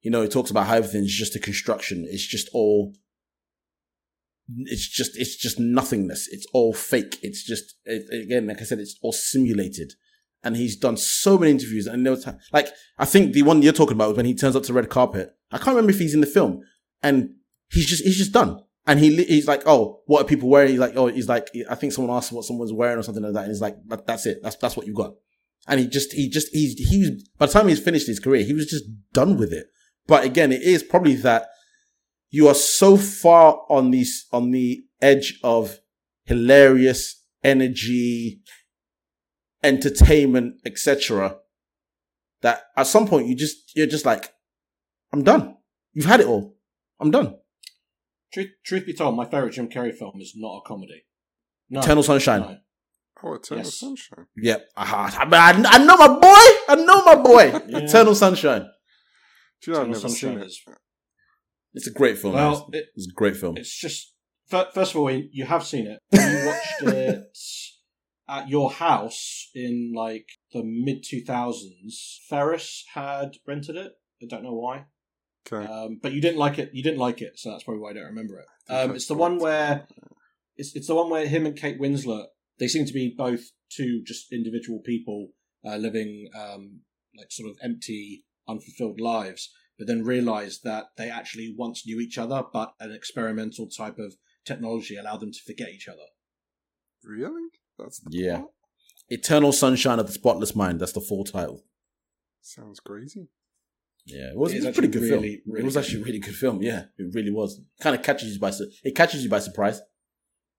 you 0.01 0.11
know, 0.11 0.21
he 0.21 0.27
talks 0.27 0.51
about 0.51 0.67
how 0.67 0.75
everything's 0.75 1.13
just 1.13 1.35
a 1.35 1.39
construction. 1.39 2.05
It's 2.09 2.25
just 2.25 2.49
all. 2.53 2.93
It's 4.65 4.87
just 4.87 5.17
it's 5.17 5.35
just 5.35 5.59
nothingness. 5.59 6.29
It's 6.31 6.45
all 6.53 6.73
fake. 6.73 7.17
It's 7.21 7.43
just 7.43 7.75
it, 7.85 8.05
again, 8.23 8.47
like 8.47 8.61
I 8.61 8.65
said, 8.65 8.79
it's 8.79 8.97
all 9.01 9.11
simulated. 9.11 9.93
And 10.43 10.55
he's 10.55 10.77
done 10.77 10.95
so 10.95 11.37
many 11.37 11.51
interviews, 11.51 11.87
and 11.87 12.05
there 12.05 12.13
was 12.13 12.25
like 12.53 12.69
I 12.97 13.05
think 13.05 13.33
the 13.33 13.41
one 13.41 13.61
you're 13.61 13.73
talking 13.73 13.95
about 13.95 14.09
was 14.09 14.17
when 14.17 14.25
he 14.25 14.35
turns 14.35 14.55
up 14.55 14.63
to 14.63 14.73
red 14.73 14.89
carpet. 14.89 15.31
I 15.51 15.57
can't 15.57 15.69
remember 15.69 15.91
if 15.91 15.99
he's 15.99 16.13
in 16.13 16.21
the 16.21 16.27
film, 16.27 16.61
and 17.01 17.31
he's 17.69 17.85
just 17.85 18.03
he's 18.03 18.17
just 18.17 18.31
done. 18.31 18.61
And 18.85 18.99
he 18.99 19.23
he's 19.23 19.47
like, 19.47 19.63
oh, 19.65 20.01
what 20.05 20.21
are 20.21 20.27
people 20.27 20.49
wearing? 20.49 20.71
He's 20.71 20.79
like, 20.79 20.95
oh, 20.95 21.07
he's 21.07 21.27
like, 21.27 21.49
I 21.69 21.75
think 21.75 21.91
someone 21.91 22.15
asked 22.15 22.31
what 22.31 22.45
someone's 22.45 22.71
wearing 22.71 22.97
or 22.97 23.03
something 23.03 23.23
like 23.23 23.33
that, 23.33 23.43
and 23.43 23.51
he's 23.51 23.61
like, 23.61 23.75
that, 23.87 24.07
that's 24.07 24.25
it. 24.25 24.39
That's 24.41 24.55
that's 24.55 24.77
what 24.77 24.87
you 24.87 24.93
got. 24.93 25.13
And 25.67 25.79
he 25.79 25.87
just 25.87 26.13
he 26.13 26.29
just 26.29 26.47
he's 26.53 26.73
he 26.89 26.99
was 26.99 27.09
by 27.37 27.47
the 27.47 27.51
time 27.51 27.67
he's 27.67 27.81
finished 27.81 28.07
his 28.07 28.21
career, 28.21 28.45
he 28.45 28.53
was 28.53 28.67
just 28.67 28.85
done 29.11 29.37
with 29.37 29.51
it. 29.51 29.67
But 30.07 30.23
again, 30.23 30.53
it 30.53 30.61
is 30.61 30.83
probably 30.83 31.15
that 31.15 31.49
you 32.29 32.47
are 32.47 32.55
so 32.55 32.95
far 32.95 33.61
on 33.69 33.91
these 33.91 34.25
on 34.31 34.51
the 34.51 34.85
edge 35.01 35.37
of 35.43 35.79
hilarious 36.23 37.23
energy, 37.43 38.41
entertainment, 39.63 40.61
etc. 40.65 41.37
That 42.41 42.63
at 42.77 42.87
some 42.87 43.05
point 43.05 43.27
you 43.27 43.35
just 43.35 43.75
you're 43.75 43.87
just 43.87 44.05
like, 44.05 44.31
I'm 45.11 45.23
done. 45.23 45.57
You've 45.93 46.05
had 46.05 46.21
it 46.21 46.27
all. 46.27 46.55
I'm 46.99 47.11
done. 47.11 47.35
Truth, 48.33 48.47
truth 48.65 48.85
be 48.85 48.93
told, 48.93 49.15
my 49.15 49.25
favorite 49.25 49.53
Jim 49.53 49.69
Carrey 49.69 49.93
film 49.93 50.19
is 50.19 50.33
not 50.35 50.57
a 50.63 50.67
comedy. 50.67 51.05
No, 51.69 51.79
Eternal 51.79 52.03
Sunshine. 52.03 52.41
no. 52.41 52.57
Oh, 53.23 53.33
Eternal 53.33 53.63
Yes. 53.63 53.79
Sunshine. 53.79 54.25
Yep. 54.37 54.67
I, 54.75 55.27
I, 55.31 55.63
I 55.75 55.77
know 55.79 55.97
my 55.97 56.07
boy. 56.07 56.19
I 56.69 56.75
know 56.85 57.03
my 57.03 57.15
boy. 57.15 57.59
Yeah. 57.67 57.79
Eternal 57.79 58.13
Sunshine. 58.15 58.67
Do 59.61 59.71
you 59.71 59.73
know 59.73 59.81
I've 59.81 59.87
Eternal 59.89 59.93
never 59.93 59.99
Sunshine 60.09 60.29
seen 60.33 60.39
it? 60.39 60.45
is- 60.45 60.61
It's 61.73 61.87
a 61.87 61.91
great 61.93 62.17
film. 62.19 62.33
Well, 62.35 62.69
it- 62.73 62.85
it's 62.95 63.07
a 63.07 63.13
great 63.15 63.35
film. 63.37 63.57
It's 63.57 63.75
just 63.75 64.13
first 64.49 64.91
of 64.93 64.97
all, 64.97 65.09
you 65.11 65.45
have 65.45 65.65
seen 65.65 65.87
it. 65.87 65.99
You 66.11 66.47
watched 66.47 66.81
it 66.95 67.23
at 68.29 68.49
your 68.49 68.71
house 68.71 69.49
in 69.55 69.93
like 69.95 70.27
the 70.53 70.61
mid 70.63 71.03
two 71.03 71.23
thousands. 71.25 72.21
Ferris 72.29 72.83
had 72.93 73.31
rented 73.47 73.75
it. 73.77 73.93
I 74.21 74.25
don't 74.29 74.43
know 74.43 74.53
why, 74.53 74.85
Okay. 75.51 75.65
um, 75.65 75.99
but 76.01 76.11
you 76.13 76.21
didn't 76.21 76.37
like 76.39 76.59
it. 76.59 76.71
You 76.73 76.83
didn't 76.83 76.99
like 76.99 77.21
it, 77.21 77.39
so 77.39 77.51
that's 77.51 77.63
probably 77.63 77.81
why 77.81 77.91
I 77.91 77.93
don't 77.93 78.05
remember 78.05 78.39
it. 78.39 78.45
Um, 78.69 78.91
it's 78.95 79.07
the 79.07 79.13
one 79.13 79.37
where 79.39 79.87
it's 80.57 80.75
it's 80.75 80.87
the 80.87 80.95
one 80.95 81.09
where 81.09 81.25
him 81.27 81.45
and 81.45 81.55
Kate 81.55 81.79
Winslet 81.79 82.25
they 82.59 82.67
seem 82.67 82.85
to 82.85 82.93
be 82.93 83.13
both 83.15 83.51
two 83.69 84.01
just 84.05 84.31
individual 84.33 84.79
people 84.83 85.29
uh, 85.65 85.75
living 85.77 86.27
um, 86.37 86.81
like 87.17 87.31
sort 87.31 87.49
of 87.49 87.57
empty, 87.63 88.25
unfulfilled 88.47 88.99
lives, 88.99 89.51
but 89.77 89.87
then 89.87 90.03
realize 90.03 90.59
that 90.63 90.85
they 90.97 91.09
actually 91.09 91.53
once 91.57 91.85
knew 91.85 91.99
each 91.99 92.17
other, 92.17 92.43
but 92.51 92.73
an 92.79 92.91
experimental 92.91 93.67
type 93.69 93.97
of 93.99 94.15
technology 94.45 94.95
allowed 94.97 95.19
them 95.19 95.31
to 95.31 95.39
forget 95.45 95.69
each 95.69 95.87
other. 95.87 96.07
Really? 97.03 97.49
That's 97.77 97.99
the 97.99 98.09
Yeah. 98.11 98.37
plot? 98.39 98.51
Eternal 99.09 99.51
Sunshine 99.53 99.99
of 99.99 100.07
the 100.07 100.13
Spotless 100.13 100.55
Mind. 100.55 100.81
That's 100.81 100.91
the 100.93 101.01
full 101.01 101.23
title. 101.23 101.63
Sounds 102.41 102.79
crazy. 102.79 103.27
Yeah, 104.07 104.29
it 104.31 104.37
was, 104.37 104.53
It 104.53 104.57
was 104.57 104.65
a 104.67 104.71
pretty 104.71 104.87
good 104.87 105.01
film. 105.07 105.21
really, 105.21 105.41
really 105.45 105.61
it 105.61 105.65
was 105.65 105.73
good. 105.75 105.79
actually 105.83 106.01
a 106.01 106.05
really 106.05 106.19
good 106.19 106.35
film. 106.35 106.61
Yeah, 106.61 106.85
it 106.97 107.13
really 107.13 107.31
was. 107.31 107.59
Kind 107.81 107.95
of 107.95 108.01
catches 108.03 108.33
you 108.33 108.39
by 108.39 108.51
su- 108.51 108.71
it 108.83 108.95
catches 108.95 109.23
you 109.23 109.29
by 109.29 109.39
surprise 109.39 109.81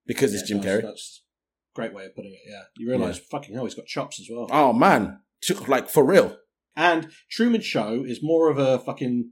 because 0.06 0.34
it's 0.34 0.46
Jim 0.48 0.60
Carrey. 0.60 0.82
That's 0.82 1.22
a 1.74 1.80
great 1.80 1.94
way 1.94 2.04
of 2.06 2.14
putting 2.14 2.32
it. 2.32 2.40
Yeah, 2.48 2.62
you 2.76 2.88
realize 2.88 3.18
fucking 3.18 3.54
hell, 3.54 3.64
he's 3.64 3.74
got 3.74 3.86
chops 3.86 4.20
as 4.20 4.28
well. 4.30 4.46
Oh 4.50 4.72
man, 4.72 5.20
like 5.66 5.88
for 5.88 6.04
real. 6.04 6.36
And 6.76 7.08
Truman 7.30 7.60
Show 7.62 8.04
is 8.06 8.20
more 8.22 8.50
of 8.50 8.58
a 8.58 8.78
fucking 8.78 9.30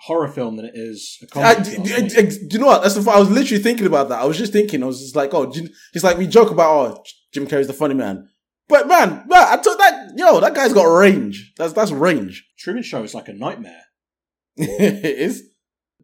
horror 0.00 0.28
film 0.28 0.56
than 0.56 0.66
it 0.66 0.72
is 0.74 1.18
a 1.22 1.26
comedy. 1.26 1.70
film, 1.70 1.82
I 1.82 1.86
d- 2.02 2.28
do 2.30 2.46
you 2.52 2.58
know 2.58 2.66
what? 2.66 2.82
That's 2.82 2.94
the, 2.94 3.10
I 3.10 3.18
was 3.18 3.30
literally 3.30 3.62
thinking 3.62 3.86
about 3.86 4.08
that. 4.10 4.20
I 4.20 4.24
was 4.26 4.36
just 4.38 4.52
thinking. 4.52 4.82
I 4.82 4.86
was 4.86 5.00
just 5.00 5.16
like, 5.16 5.32
oh, 5.34 5.50
it's 5.94 6.04
like 6.04 6.18
we 6.18 6.26
joke 6.26 6.50
about 6.50 6.70
oh, 6.98 7.02
Jim 7.32 7.46
Carrey's 7.46 7.66
the 7.66 7.72
funny 7.72 7.94
man, 7.94 8.28
but 8.68 8.88
man, 8.88 9.24
man, 9.26 9.46
I 9.48 9.56
took 9.58 9.78
that. 9.78 10.12
Yo, 10.16 10.40
that 10.40 10.54
guy's 10.54 10.72
got 10.72 10.84
range. 10.84 11.52
That's 11.56 11.72
that's 11.72 11.90
range. 11.90 12.46
Truman 12.58 12.82
Show 12.82 13.02
is 13.02 13.14
like 13.14 13.28
a 13.28 13.32
nightmare. 13.32 13.84
it 14.56 15.04
is. 15.04 15.44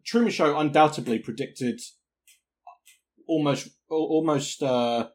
Truman 0.05 0.31
Show 0.31 0.57
undoubtedly 0.57 1.19
predicted 1.19 1.79
almost 3.27 3.69
almost 3.89 4.61
uh, 4.61 5.09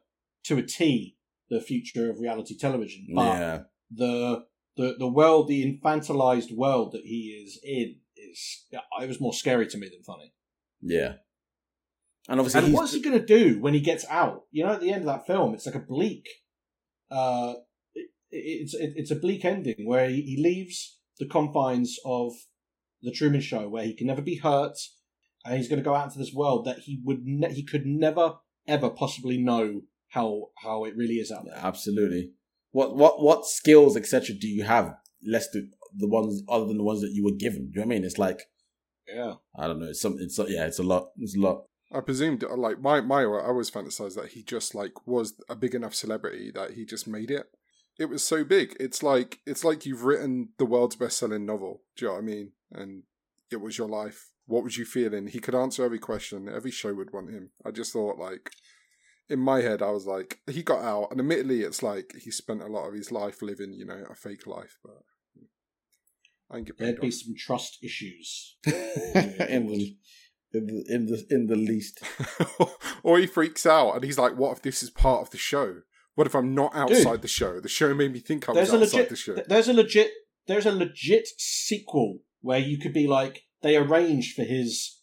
to 0.45 0.57
a 0.57 0.63
T 0.63 1.17
the 1.49 1.61
future 1.61 2.09
of 2.09 2.19
reality 2.19 2.57
television. 2.57 3.07
But 3.13 3.39
yeah. 3.39 3.59
the 3.91 4.45
the 4.77 4.95
the 4.97 5.07
world, 5.07 5.47
the 5.47 5.63
infantilized 5.63 6.55
world 6.55 6.93
that 6.93 7.01
he 7.03 7.43
is 7.43 7.59
in, 7.63 7.95
is 8.15 8.65
it 9.01 9.07
was 9.07 9.19
more 9.19 9.33
scary 9.33 9.67
to 9.67 9.77
me 9.77 9.89
than 9.89 10.03
funny. 10.03 10.33
Yeah. 10.81 11.13
And 12.27 12.39
obviously, 12.39 12.65
And 12.65 12.73
what's 12.73 12.93
he 12.93 13.01
going 13.01 13.19
to 13.19 13.25
do 13.25 13.59
when 13.59 13.73
he 13.73 13.79
gets 13.79 14.05
out? 14.07 14.43
You 14.51 14.63
know, 14.63 14.73
at 14.73 14.81
the 14.81 14.91
end 14.91 15.01
of 15.01 15.07
that 15.07 15.25
film, 15.25 15.53
it's 15.53 15.65
like 15.65 15.75
a 15.75 15.79
bleak. 15.79 16.27
Uh, 17.11 17.53
it, 17.93 18.09
it's 18.31 18.73
it, 18.73 18.93
it's 18.95 19.11
a 19.11 19.15
bleak 19.15 19.45
ending 19.45 19.85
where 19.85 20.09
he, 20.09 20.21
he 20.21 20.41
leaves 20.41 20.99
the 21.19 21.27
confines 21.27 21.97
of 22.05 22.33
the 23.01 23.11
Truman 23.11 23.41
Show, 23.41 23.67
where 23.69 23.83
he 23.83 23.95
can 23.95 24.07
never 24.07 24.21
be 24.21 24.37
hurt, 24.37 24.77
and 25.45 25.57
he's 25.57 25.67
going 25.67 25.79
to 25.81 25.89
go 25.89 25.95
out 25.95 26.05
into 26.05 26.19
this 26.19 26.33
world 26.33 26.65
that 26.65 26.79
he 26.79 27.01
would 27.03 27.25
ne- 27.25 27.53
he 27.53 27.63
could 27.63 27.85
never 27.85 28.35
ever 28.67 28.89
possibly 28.89 29.37
know 29.37 29.81
how 30.09 30.49
how 30.63 30.85
it 30.85 30.95
really 30.95 31.15
is 31.15 31.31
out 31.31 31.45
there. 31.45 31.57
absolutely. 31.57 32.31
What 32.71 32.95
what 32.95 33.21
what 33.21 33.45
skills 33.45 33.97
etc. 33.97 34.35
do 34.39 34.47
you 34.47 34.63
have? 34.63 34.95
Less 35.25 35.49
the 35.51 35.69
the 35.95 36.07
ones 36.07 36.43
other 36.47 36.65
than 36.65 36.77
the 36.77 36.83
ones 36.83 37.01
that 37.01 37.11
you 37.11 37.23
were 37.23 37.35
given. 37.35 37.71
Do 37.71 37.79
you 37.79 37.81
know 37.81 37.87
what 37.87 37.93
I 37.93 37.95
mean? 37.95 38.05
It's 38.05 38.17
like 38.17 38.41
Yeah, 39.07 39.35
I 39.57 39.67
don't 39.67 39.79
know. 39.79 39.87
It's 39.87 40.01
some. 40.01 40.17
It's 40.19 40.37
yeah. 40.37 40.65
It's 40.65 40.79
a 40.79 40.83
lot. 40.83 41.09
It's 41.17 41.35
a 41.35 41.39
lot. 41.39 41.65
I 41.91 42.01
presumed, 42.01 42.43
like 42.43 42.79
my 42.81 43.01
my, 43.01 43.21
I 43.21 43.47
always 43.47 43.71
fantasized 43.71 44.15
that 44.15 44.31
he 44.33 44.43
just 44.43 44.75
like 44.75 45.07
was 45.07 45.33
a 45.49 45.55
big 45.55 45.73
enough 45.73 45.95
celebrity 45.95 46.51
that 46.53 46.71
he 46.71 46.85
just 46.85 47.07
made 47.07 47.31
it. 47.31 47.47
It 47.97 48.05
was 48.05 48.23
so 48.23 48.43
big. 48.43 48.75
It's 48.79 49.01
like 49.01 49.39
it's 49.45 49.63
like 49.63 49.85
you've 49.85 50.03
written 50.03 50.49
the 50.57 50.65
world's 50.65 50.95
best 50.95 51.17
selling 51.17 51.45
novel. 51.45 51.81
Do 51.97 52.05
you 52.05 52.09
know 52.09 52.15
what 52.15 52.23
I 52.23 52.25
mean? 52.25 52.51
And 52.71 53.03
it 53.51 53.59
was 53.59 53.77
your 53.77 53.89
life. 53.89 54.29
What 54.45 54.63
was 54.63 54.77
you 54.77 54.85
feeling? 54.85 55.27
He 55.27 55.39
could 55.39 55.55
answer 55.55 55.83
every 55.83 55.99
question. 55.99 56.47
Every 56.47 56.71
show 56.71 56.93
would 56.93 57.13
want 57.13 57.31
him. 57.31 57.51
I 57.65 57.71
just 57.71 57.93
thought 57.93 58.17
like. 58.17 58.51
In 59.31 59.37
my 59.37 59.61
head, 59.61 59.83
I 59.83 59.91
was 59.91 60.07
like, 60.07 60.39
he 60.49 60.63
got 60.63 60.81
out, 60.81 61.09
and 61.11 61.19
admittedly, 61.19 61.61
it's 61.61 61.83
like 61.83 62.15
he 62.19 62.31
spent 62.31 62.63
a 62.63 62.65
lot 62.65 62.87
of 62.87 62.95
his 62.95 63.11
life 63.11 63.43
living, 63.43 63.73
you 63.73 63.85
know, 63.85 64.03
a 64.09 64.15
fake 64.15 64.47
life. 64.47 64.79
But 64.83 65.03
I 66.49 66.55
think 66.55 66.75
there'd 66.79 66.99
be 66.99 67.09
off. 67.09 67.13
some 67.13 67.35
trust 67.37 67.77
issues. 67.83 68.57
in 68.65 69.67
in 70.53 70.67
the 70.67 70.85
in 70.89 71.05
the 71.05 71.25
in 71.29 71.47
the 71.47 71.55
least. 71.55 72.01
or 73.03 73.19
he 73.19 73.25
freaks 73.27 73.65
out 73.65 73.95
and 73.95 74.03
he's 74.03 74.17
like, 74.17 74.35
"What 74.35 74.57
if 74.57 74.61
this 74.61 74.81
is 74.83 74.89
part 74.89 75.21
of 75.21 75.29
the 75.31 75.37
show? 75.37 75.81
What 76.15 76.27
if 76.27 76.35
I'm 76.35 76.53
not 76.53 76.75
outside 76.75 77.11
Dude. 77.13 77.21
the 77.21 77.27
show? 77.27 77.59
The 77.59 77.69
show 77.69 77.93
made 77.93 78.11
me 78.11 78.19
think 78.19 78.47
I 78.47 78.51
was 78.51 78.69
there's 78.69 78.73
a 78.73 78.77
outside 78.77 78.97
legit 78.97 79.09
the 79.09 79.15
show." 79.15 79.35
there's 79.47 79.67
a 79.67 79.73
legit 79.73 80.11
there's 80.47 80.65
a 80.65 80.71
legit 80.71 81.27
sequel 81.37 82.19
where 82.41 82.59
you 82.59 82.77
could 82.79 82.93
be 82.93 83.07
like 83.07 83.43
they 83.61 83.77
arranged 83.77 84.35
for 84.35 84.43
his 84.43 85.01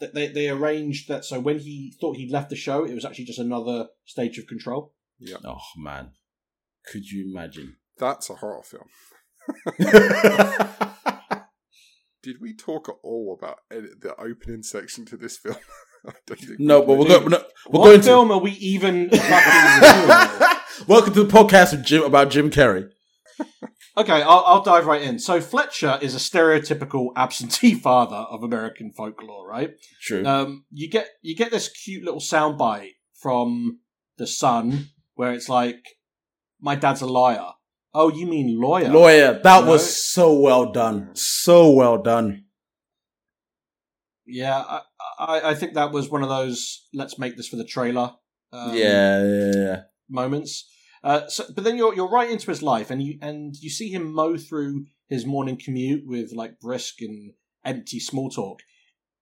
that 0.00 0.14
they 0.14 0.28
they 0.28 0.48
arranged 0.48 1.08
that 1.08 1.24
so 1.24 1.40
when 1.40 1.58
he 1.58 1.94
thought 2.00 2.16
he'd 2.16 2.32
left 2.32 2.50
the 2.50 2.56
show 2.56 2.84
it 2.84 2.94
was 2.94 3.04
actually 3.04 3.24
just 3.24 3.38
another 3.38 3.88
stage 4.04 4.38
of 4.38 4.46
control 4.46 4.94
Yeah. 5.18 5.36
Oh 5.44 5.58
man, 5.76 6.12
could 6.86 7.10
you 7.10 7.30
imagine? 7.30 7.76
That's 7.98 8.28
a 8.30 8.34
horror 8.34 8.62
film. 8.62 8.88
Did 12.26 12.40
we 12.40 12.54
talk 12.54 12.88
at 12.88 12.96
all 13.04 13.38
about 13.38 13.58
the 13.70 14.12
opening 14.18 14.64
section 14.64 15.04
to 15.04 15.16
this 15.16 15.36
film? 15.36 15.54
I 16.08 16.10
don't 16.26 16.40
think 16.40 16.58
no, 16.58 16.80
we 16.80 16.86
but 16.86 16.98
we're 16.98 17.04
did. 17.04 17.08
going. 17.08 17.22
We're, 17.22 17.30
not, 17.30 17.46
we're 17.70 17.78
what 17.78 17.84
going 17.84 18.02
film 18.02 18.30
are 18.32 18.40
we 18.40 18.50
even 18.50 19.10
fucking 19.10 19.80
reviewing? 19.80 20.28
to. 20.40 20.84
Welcome 20.88 21.14
to 21.14 21.22
the 21.22 21.32
podcast 21.32 21.70
with 21.70 21.84
Jim 21.84 22.02
about 22.02 22.30
Jim 22.30 22.50
Carrey. 22.50 22.88
okay 23.96 24.22
I'll, 24.22 24.42
I'll 24.44 24.62
dive 24.62 24.86
right 24.86 25.02
in 25.02 25.20
so 25.20 25.40
fletcher 25.40 26.00
is 26.02 26.16
a 26.16 26.18
stereotypical 26.18 27.10
absentee 27.14 27.74
father 27.74 28.16
of 28.16 28.42
american 28.42 28.90
folklore 28.90 29.46
right 29.46 29.74
True. 30.00 30.24
um, 30.26 30.64
you 30.72 30.90
get 30.90 31.10
you 31.20 31.36
get 31.36 31.50
this 31.50 31.68
cute 31.68 32.02
little 32.02 32.18
soundbite 32.18 32.94
from 33.14 33.80
the 34.16 34.26
son 34.26 34.88
where 35.14 35.32
it's 35.32 35.48
like, 35.48 35.84
"My 36.60 36.74
dad's 36.74 37.02
a 37.02 37.06
liar." 37.06 37.50
Oh, 37.98 38.10
you 38.12 38.26
mean 38.26 38.60
lawyer? 38.60 38.90
Lawyer, 38.90 39.40
that 39.42 39.64
No. 39.64 39.70
was 39.70 40.04
so 40.12 40.38
well 40.38 40.70
done. 40.70 41.14
So 41.14 41.70
well 41.70 41.96
done. 41.96 42.44
Yeah, 44.26 44.58
I, 44.58 44.80
I, 45.18 45.50
I 45.50 45.54
think 45.54 45.74
that 45.74 45.92
was 45.92 46.10
one 46.10 46.22
of 46.22 46.28
those 46.28 46.86
"let's 46.92 47.18
make 47.18 47.36
this 47.36 47.48
for 47.48 47.56
the 47.56 47.64
trailer." 47.64 48.12
Um, 48.52 48.74
yeah, 48.76 49.24
yeah, 49.24 49.52
yeah. 49.54 49.80
moments. 50.10 50.68
Uh, 51.02 51.26
so, 51.28 51.44
but 51.54 51.64
then 51.64 51.76
you're 51.78 51.94
you're 51.94 52.10
right 52.10 52.30
into 52.30 52.50
his 52.50 52.62
life, 52.62 52.90
and 52.90 53.02
you 53.02 53.18
and 53.22 53.54
you 53.60 53.70
see 53.70 53.88
him 53.88 54.12
mow 54.12 54.36
through 54.36 54.86
his 55.08 55.24
morning 55.24 55.56
commute 55.56 56.02
with 56.06 56.32
like 56.32 56.60
brisk 56.60 57.00
and 57.00 57.32
empty 57.64 57.98
small 58.00 58.28
talk, 58.28 58.60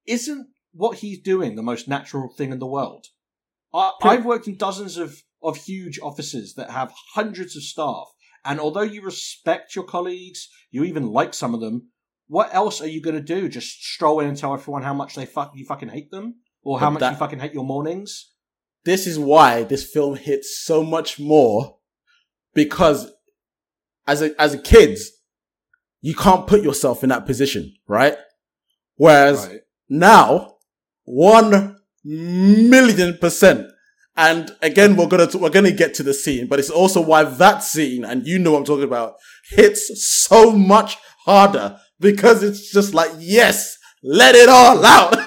isn't 0.07 0.49
what 0.73 0.99
he's 0.99 1.21
doing 1.21 1.55
the 1.55 1.63
most 1.63 1.87
natural 1.87 2.29
thing 2.37 2.51
in 2.51 2.59
the 2.59 2.67
world? 2.67 3.07
I, 3.73 3.93
I've 4.03 4.25
worked 4.25 4.49
in 4.49 4.57
dozens 4.57 4.97
of, 4.97 5.23
of 5.43 5.59
huge 5.59 5.99
offices 6.01 6.55
that 6.55 6.71
have 6.71 6.93
hundreds 7.15 7.57
of 7.57 7.63
staff, 7.63 8.07
and 8.45 8.61
although 8.61 8.83
you 8.83 9.03
respect 9.03 9.75
your 9.75 9.85
colleagues, 9.85 10.49
you 10.71 10.85
even 10.85 11.11
like 11.11 11.35
some 11.35 11.55
of 11.55 11.61
them, 11.61 11.89
what 12.29 12.55
else 12.55 12.81
are 12.81 12.87
you 12.89 13.01
going 13.03 13.17
to 13.17 13.23
do? 13.23 13.49
Just 13.49 13.83
stroll 13.83 14.21
in 14.21 14.29
and 14.29 14.37
tell 14.37 14.55
everyone 14.55 14.83
how 14.83 14.95
much 14.95 15.15
they 15.15 15.27
fuck 15.27 15.53
you 15.55 15.65
fucking 15.65 15.89
hate 15.91 16.11
them, 16.11 16.37
or 16.63 16.79
how 16.81 16.87
But 16.87 16.93
much 16.95 17.01
that- 17.01 17.13
you 17.13 17.19
fucking 17.19 17.41
hate 17.41 17.55
your 17.55 17.65
mornings? 17.65 18.31
this 18.85 19.07
is 19.07 19.19
why 19.19 19.63
this 19.63 19.83
film 19.91 20.15
hits 20.17 20.59
so 20.63 20.85
much 20.85 21.19
more 21.19 21.79
because 22.53 23.11
as 24.07 24.21
a 24.21 24.39
as 24.39 24.53
a 24.53 24.59
kid 24.59 24.99
you 26.03 26.15
can't 26.15 26.47
put 26.47 26.63
yourself 26.63 27.03
in 27.03 27.09
that 27.09 27.25
position 27.25 27.73
right 27.89 28.19
whereas 28.97 29.47
Right. 29.47 29.61
now 29.89 30.57
1 31.05 31.77
million 32.05 33.17
percent 33.17 33.71
and 34.17 34.51
again 34.63 34.97
we're 34.97 35.07
gonna 35.09 35.29
we're 35.35 35.51
gonna 35.51 35.71
get 35.73 35.95
to 35.95 36.03
the 36.03 36.15
scene 36.15 36.47
but 36.47 36.59
it's 36.59 36.71
also 36.71 37.01
why 37.01 37.25
that 37.25 37.63
scene 37.63 38.05
and 38.05 38.27
you 38.27 38.39
know 38.39 38.53
what 38.53 38.59
i'm 38.59 38.65
talking 38.65 38.85
about 38.85 39.15
hits 39.51 39.91
so 40.25 40.53
much 40.53 40.97
harder 41.25 41.77
because 42.01 42.43
it's 42.43 42.71
just 42.71 42.95
like 42.95 43.11
yes 43.19 43.77
let 44.05 44.35
it 44.35 44.49
all 44.49 44.85
out. 44.85 45.17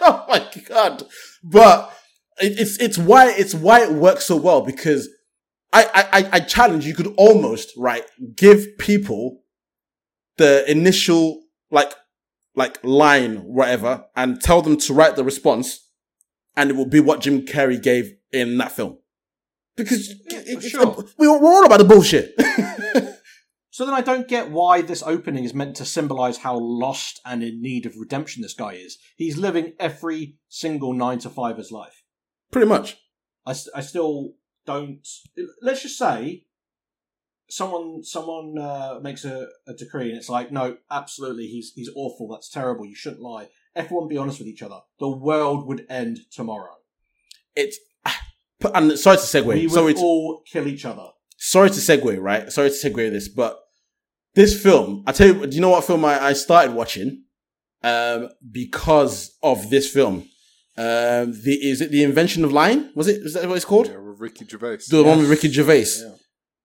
Oh 0.00 0.24
my 0.28 0.44
god. 0.66 1.04
But 1.44 1.92
it's 2.40 2.78
it's 2.78 2.98
why 2.98 3.30
it's 3.30 3.54
why 3.54 3.82
it 3.82 3.92
works 3.92 4.24
so 4.24 4.36
well 4.36 4.62
because 4.62 5.08
I, 5.72 6.08
I 6.12 6.28
I- 6.32 6.40
challenge 6.40 6.84
you 6.86 6.94
could 6.94 7.14
almost 7.16 7.70
right 7.76 8.04
give 8.34 8.66
people 8.78 9.42
the 10.36 10.68
initial 10.68 11.42
like 11.70 11.92
like 12.56 12.78
line 12.82 13.36
whatever 13.44 14.06
and 14.16 14.40
tell 14.40 14.62
them 14.62 14.78
to 14.78 14.94
write 14.94 15.14
the 15.16 15.24
response 15.24 15.78
and 16.58 16.70
it 16.70 16.76
will 16.76 16.86
be 16.88 17.00
what 17.00 17.20
Jim 17.20 17.42
Carrey 17.46 17.80
gave 17.82 18.12
in 18.32 18.58
that 18.58 18.72
film 18.72 18.98
because 19.76 20.10
it- 20.10 20.48
it's- 20.48 20.64
sure. 20.68 21.04
we 21.18 21.26
we're 21.28 21.38
all 21.56 21.64
about 21.64 21.78
the 21.78 21.84
bullshit 21.84 22.34
So 23.70 23.84
then 23.86 23.94
I 23.94 24.00
don't 24.00 24.26
get 24.26 24.50
why 24.50 24.82
this 24.82 25.04
opening 25.04 25.44
is 25.44 25.54
meant 25.54 25.76
to 25.76 25.84
symbolize 25.84 26.38
how 26.38 26.58
lost 26.58 27.20
and 27.24 27.44
in 27.44 27.62
need 27.62 27.86
of 27.86 27.94
redemption 27.96 28.42
this 28.42 28.52
guy 28.52 28.72
is. 28.72 28.98
He's 29.16 29.36
living 29.36 29.74
every 29.78 30.34
single 30.48 30.92
nine 30.94 31.20
to 31.20 31.30
fiver's 31.30 31.70
life. 31.70 32.02
pretty 32.50 32.66
much 32.66 32.96
I 33.46 33.52
still 33.82 34.32
don't. 34.66 35.06
Let's 35.62 35.82
just 35.82 35.96
say 35.96 36.44
someone 37.48 38.02
someone 38.02 38.58
uh, 38.58 38.98
makes 39.00 39.24
a, 39.24 39.46
a 39.68 39.74
decree 39.74 40.08
and 40.08 40.18
it's 40.18 40.28
like, 40.28 40.50
no, 40.52 40.76
absolutely, 40.90 41.46
he's 41.46 41.72
he's 41.74 41.90
awful. 41.94 42.28
That's 42.28 42.50
terrible. 42.50 42.84
You 42.84 42.96
shouldn't 42.96 43.22
lie. 43.22 43.46
Everyone 43.74 44.08
be 44.08 44.16
honest 44.16 44.38
with 44.38 44.48
each 44.48 44.62
other. 44.62 44.80
The 44.98 45.08
world 45.08 45.66
would 45.66 45.86
end 45.88 46.20
tomorrow. 46.30 46.74
it's 47.56 47.78
but- 48.60 48.72
and 48.76 48.98
sorry 48.98 49.16
to 49.18 49.22
segue 49.22 49.46
We 49.46 49.62
would 49.66 49.70
so 49.72 49.86
it's 49.86 50.00
all 50.00 50.42
kill 50.50 50.66
each 50.66 50.84
other. 50.84 51.06
sorry 51.36 51.70
to 51.70 51.76
segue, 51.76 52.20
right? 52.20 52.50
Sorry 52.52 52.70
to 52.70 52.74
segue 52.74 53.10
this, 53.10 53.28
but 53.28 53.58
this 54.34 54.60
film, 54.60 55.04
I 55.06 55.12
tell 55.12 55.26
you, 55.28 55.46
do 55.46 55.54
you 55.54 55.60
know 55.60 55.70
what 55.70 55.84
film 55.84 56.04
I, 56.04 56.22
I 56.22 56.32
started 56.32 56.74
watching? 56.74 57.24
Um, 57.82 58.28
because 58.50 59.36
of 59.42 59.70
this 59.70 59.88
film. 59.92 60.28
Um, 60.76 61.32
the, 61.44 61.58
is 61.62 61.80
it 61.80 61.90
The 61.90 62.02
Invention 62.04 62.44
of 62.44 62.52
Lying? 62.52 62.90
Was 62.94 63.08
it, 63.08 63.22
is 63.22 63.34
that 63.34 63.48
what 63.48 63.56
it's 63.56 63.64
called? 63.64 63.88
Yeah, 63.88 63.98
with 63.98 64.20
Ricky 64.20 64.44
Gervais. 64.46 64.78
The 64.88 65.02
one 65.02 65.18
with 65.18 65.30
Ricky 65.30 65.48
Gervais. 65.50 65.86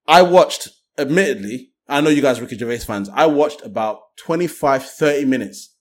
I 0.08 0.22
watched, 0.22 0.70
admittedly, 0.98 1.72
I 1.88 2.02
know 2.02 2.10
you 2.10 2.22
guys 2.22 2.38
are 2.40 2.42
Ricky 2.44 2.58
Gervais 2.58 2.80
fans. 2.80 3.10
I 3.10 3.26
watched 3.26 3.62
about 3.64 4.00
25, 4.18 4.86
30 4.86 5.26
minutes 5.26 5.76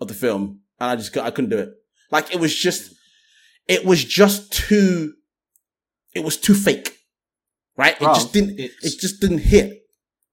of 0.00 0.08
the 0.08 0.14
film 0.14 0.60
and 0.80 0.90
I 0.90 0.96
just, 0.96 1.16
I 1.16 1.30
couldn't 1.30 1.50
do 1.50 1.58
it. 1.58 1.70
Like 2.10 2.32
it 2.34 2.40
was 2.40 2.54
just, 2.54 2.94
it 3.68 3.84
was 3.84 4.04
just 4.04 4.52
too, 4.52 5.14
it 6.14 6.24
was 6.24 6.36
too 6.36 6.54
fake. 6.54 6.98
Right? 7.76 7.96
It 8.00 8.04
just 8.04 8.32
didn't, 8.32 8.60
it 8.60 8.72
just 8.82 9.20
didn't 9.20 9.38
hit. 9.38 9.82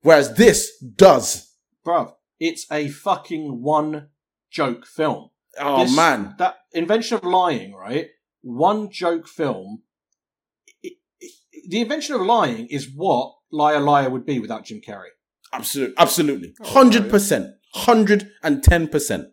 Whereas 0.03 0.35
this 0.35 0.71
does. 0.83 1.51
Bruv, 1.85 2.13
it's 2.39 2.65
a 2.71 2.87
fucking 2.89 3.61
one 3.61 4.09
joke 4.51 4.85
film. 4.85 5.29
Oh 5.59 5.83
This- 5.83 5.95
man. 5.95 6.35
that 6.37 6.57
invention 6.73 7.17
of 7.17 7.23
lying, 7.23 7.73
right? 7.73 8.07
One 8.41 8.89
joke 8.91 9.27
film. 9.27 9.83
It- 10.83 10.97
it- 11.19 11.31
the 11.69 11.81
invention 11.81 12.15
of 12.15 12.21
lying 12.21 12.67
is 12.67 12.89
what 12.93 13.35
Liar 13.51 13.79
Liar 13.79 14.09
would 14.09 14.25
be 14.25 14.39
without 14.39 14.65
Jim 14.65 14.81
Carrey. 14.81 15.09
Absolutely. 15.53 15.95
Absolutely. 15.97 16.53
Oh, 16.61 16.65
100%. 16.65 17.53
110%. 17.75 19.25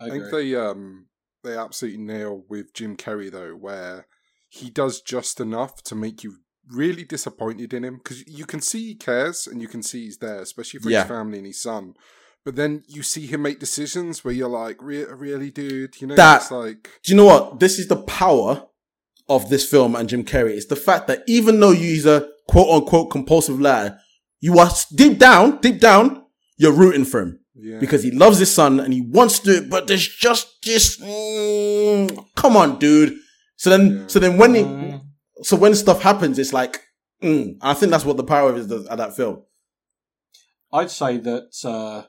I 0.00 0.10
think 0.10 0.24
they 0.30 0.54
um 0.54 1.06
they 1.44 1.56
absolutely 1.56 2.00
nail 2.02 2.44
with 2.48 2.72
Jim 2.74 2.96
Carrey 2.96 3.30
though, 3.30 3.52
where 3.52 4.06
he 4.48 4.70
does 4.70 5.00
just 5.00 5.40
enough 5.40 5.82
to 5.84 5.94
make 5.94 6.22
you 6.24 6.38
really 6.70 7.04
disappointed 7.04 7.72
in 7.72 7.84
him 7.84 7.96
because 7.96 8.26
you 8.28 8.44
can 8.44 8.60
see 8.60 8.88
he 8.88 8.94
cares 8.94 9.46
and 9.46 9.60
you 9.62 9.68
can 9.68 9.82
see 9.82 10.04
he's 10.04 10.18
there, 10.18 10.40
especially 10.40 10.80
for 10.80 10.90
Yeah. 10.90 11.00
his 11.02 11.08
family 11.08 11.38
and 11.38 11.46
his 11.46 11.60
son. 11.62 11.94
But 12.44 12.56
then 12.56 12.82
you 12.86 13.02
see 13.02 13.26
him 13.26 13.42
make 13.42 13.58
decisions 13.60 14.24
where 14.24 14.32
you're 14.34 14.48
like, 14.48 14.76
Re- 14.82 15.04
really, 15.04 15.50
dude, 15.50 16.00
you 16.00 16.06
know, 16.06 16.14
That- 16.16 16.42
it's 16.42 16.50
like 16.50 16.90
Do 17.02 17.12
you 17.12 17.16
know 17.16 17.24
what? 17.26 17.60
This 17.60 17.78
is 17.78 17.88
the 17.88 17.96
power 18.02 18.66
of 19.28 19.50
this 19.50 19.68
film 19.68 19.94
and 19.96 20.08
Jim 20.08 20.24
Carrey. 20.24 20.52
It's 20.56 20.66
the 20.66 20.76
fact 20.76 21.06
that 21.08 21.22
even 21.26 21.60
though 21.60 21.72
he's 21.72 22.06
a 22.06 22.28
quote 22.48 22.68
unquote 22.70 23.10
compulsive 23.10 23.60
liar, 23.60 23.98
you 24.40 24.58
are 24.58 24.70
deep 24.94 25.18
down, 25.18 25.60
deep 25.60 25.80
down, 25.80 26.24
you're 26.56 26.72
rooting 26.72 27.04
for 27.04 27.20
him. 27.20 27.40
Yeah. 27.60 27.78
Because 27.78 28.02
he 28.02 28.10
loves 28.10 28.38
his 28.38 28.54
son 28.54 28.78
and 28.80 28.92
he 28.92 29.00
wants 29.00 29.40
to 29.40 29.66
but 29.68 29.86
there's 29.86 30.06
just 30.06 30.62
this, 30.62 30.98
mm, 31.00 32.26
come 32.36 32.56
on, 32.56 32.78
dude. 32.78 33.18
So 33.56 33.70
then, 33.70 34.08
so 34.08 34.18
then 34.18 34.38
when 34.38 34.54
he, 34.54 35.00
so 35.42 35.56
when 35.56 35.74
stuff 35.74 36.02
happens, 36.02 36.38
it's 36.38 36.52
like, 36.52 36.80
mm, 37.22 37.56
I 37.60 37.74
think 37.74 37.90
that's 37.90 38.04
what 38.04 38.16
the 38.16 38.24
power 38.24 38.54
is 38.54 38.70
of 38.70 38.84
that 38.86 39.16
film. 39.16 39.42
I'd 40.72 40.90
say 40.90 41.16
that 41.18 41.50
uh, 41.64 42.06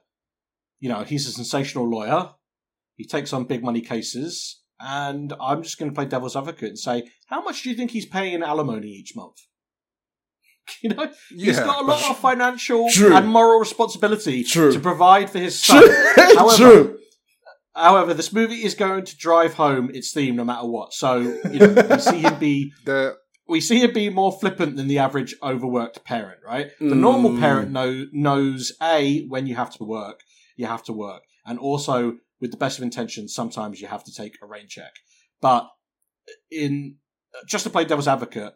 you 0.79 0.89
know 0.89 1.03
he's 1.03 1.27
a 1.27 1.31
sensational 1.31 1.89
lawyer. 1.89 2.31
He 2.95 3.05
takes 3.05 3.31
on 3.31 3.45
big 3.45 3.63
money 3.63 3.81
cases, 3.81 4.61
and 4.79 5.33
I'm 5.39 5.63
just 5.63 5.77
going 5.79 5.89
to 5.89 5.95
play 5.95 6.05
devil's 6.05 6.35
advocate 6.35 6.69
and 6.69 6.79
say, 6.79 7.09
how 7.27 7.41
much 7.41 7.63
do 7.63 7.69
you 7.69 7.75
think 7.75 7.91
he's 7.91 8.05
paying 8.05 8.33
in 8.33 8.43
alimony 8.43 8.89
each 8.89 9.15
month? 9.15 9.37
You 10.81 10.89
know, 10.89 11.11
he's 11.29 11.57
Yeah. 11.57 11.65
got 11.65 11.81
a 11.83 11.85
lot 11.85 12.09
of 12.11 12.17
financial 12.19 12.87
True. 12.91 13.15
and 13.15 13.27
moral 13.27 13.59
responsibility 13.59 14.43
True. 14.43 14.71
to 14.71 14.79
provide 14.79 15.29
for 15.29 15.39
his 15.39 15.57
son. 15.61 15.83
True. 15.83 16.35
However. 16.37 16.95
However, 17.75 18.13
this 18.13 18.33
movie 18.33 18.63
is 18.65 18.75
going 18.75 19.05
to 19.05 19.17
drive 19.17 19.53
home 19.53 19.89
its 19.93 20.11
theme 20.11 20.35
no 20.35 20.43
matter 20.43 20.67
what. 20.67 20.93
So 20.93 21.17
you 21.51 21.59
know, 21.59 21.87
we 21.89 21.99
see 21.99 22.19
him 22.19 22.37
be 22.39 22.73
the 22.85 23.15
we 23.47 23.61
see 23.61 23.79
him 23.79 23.93
be 23.93 24.09
more 24.09 24.31
flippant 24.31 24.75
than 24.75 24.87
the 24.87 24.99
average 24.99 25.35
overworked 25.41 26.03
parent, 26.03 26.39
right? 26.45 26.71
The 26.79 26.95
normal 26.95 27.31
Mm. 27.31 27.39
parent 27.39 27.71
know, 27.71 28.05
knows 28.11 28.73
a 28.81 29.25
when 29.27 29.47
you 29.47 29.55
have 29.55 29.71
to 29.77 29.83
work, 29.83 30.19
you 30.55 30.65
have 30.67 30.83
to 30.83 30.93
work, 30.93 31.23
and 31.45 31.57
also 31.57 32.17
with 32.41 32.51
the 32.51 32.57
best 32.57 32.77
of 32.77 32.83
intentions, 32.83 33.33
sometimes 33.33 33.81
you 33.81 33.87
have 33.87 34.03
to 34.03 34.13
take 34.13 34.33
a 34.41 34.45
rain 34.45 34.67
check. 34.67 34.91
But 35.41 35.67
in 36.51 36.97
just 37.47 37.63
to 37.63 37.69
play 37.69 37.85
devil's 37.85 38.07
advocate, 38.07 38.53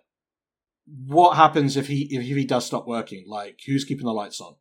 what 0.86 1.36
happens 1.36 1.78
if 1.78 1.88
he 1.88 2.08
if 2.12 2.24
he 2.24 2.46
does 2.46 2.66
stop 2.66 2.88
working? 2.88 3.26
Like, 3.28 3.60
who's 3.66 3.86
keeping 3.86 4.06
the 4.06 4.14
lights 4.14 4.42
on? 4.42 4.56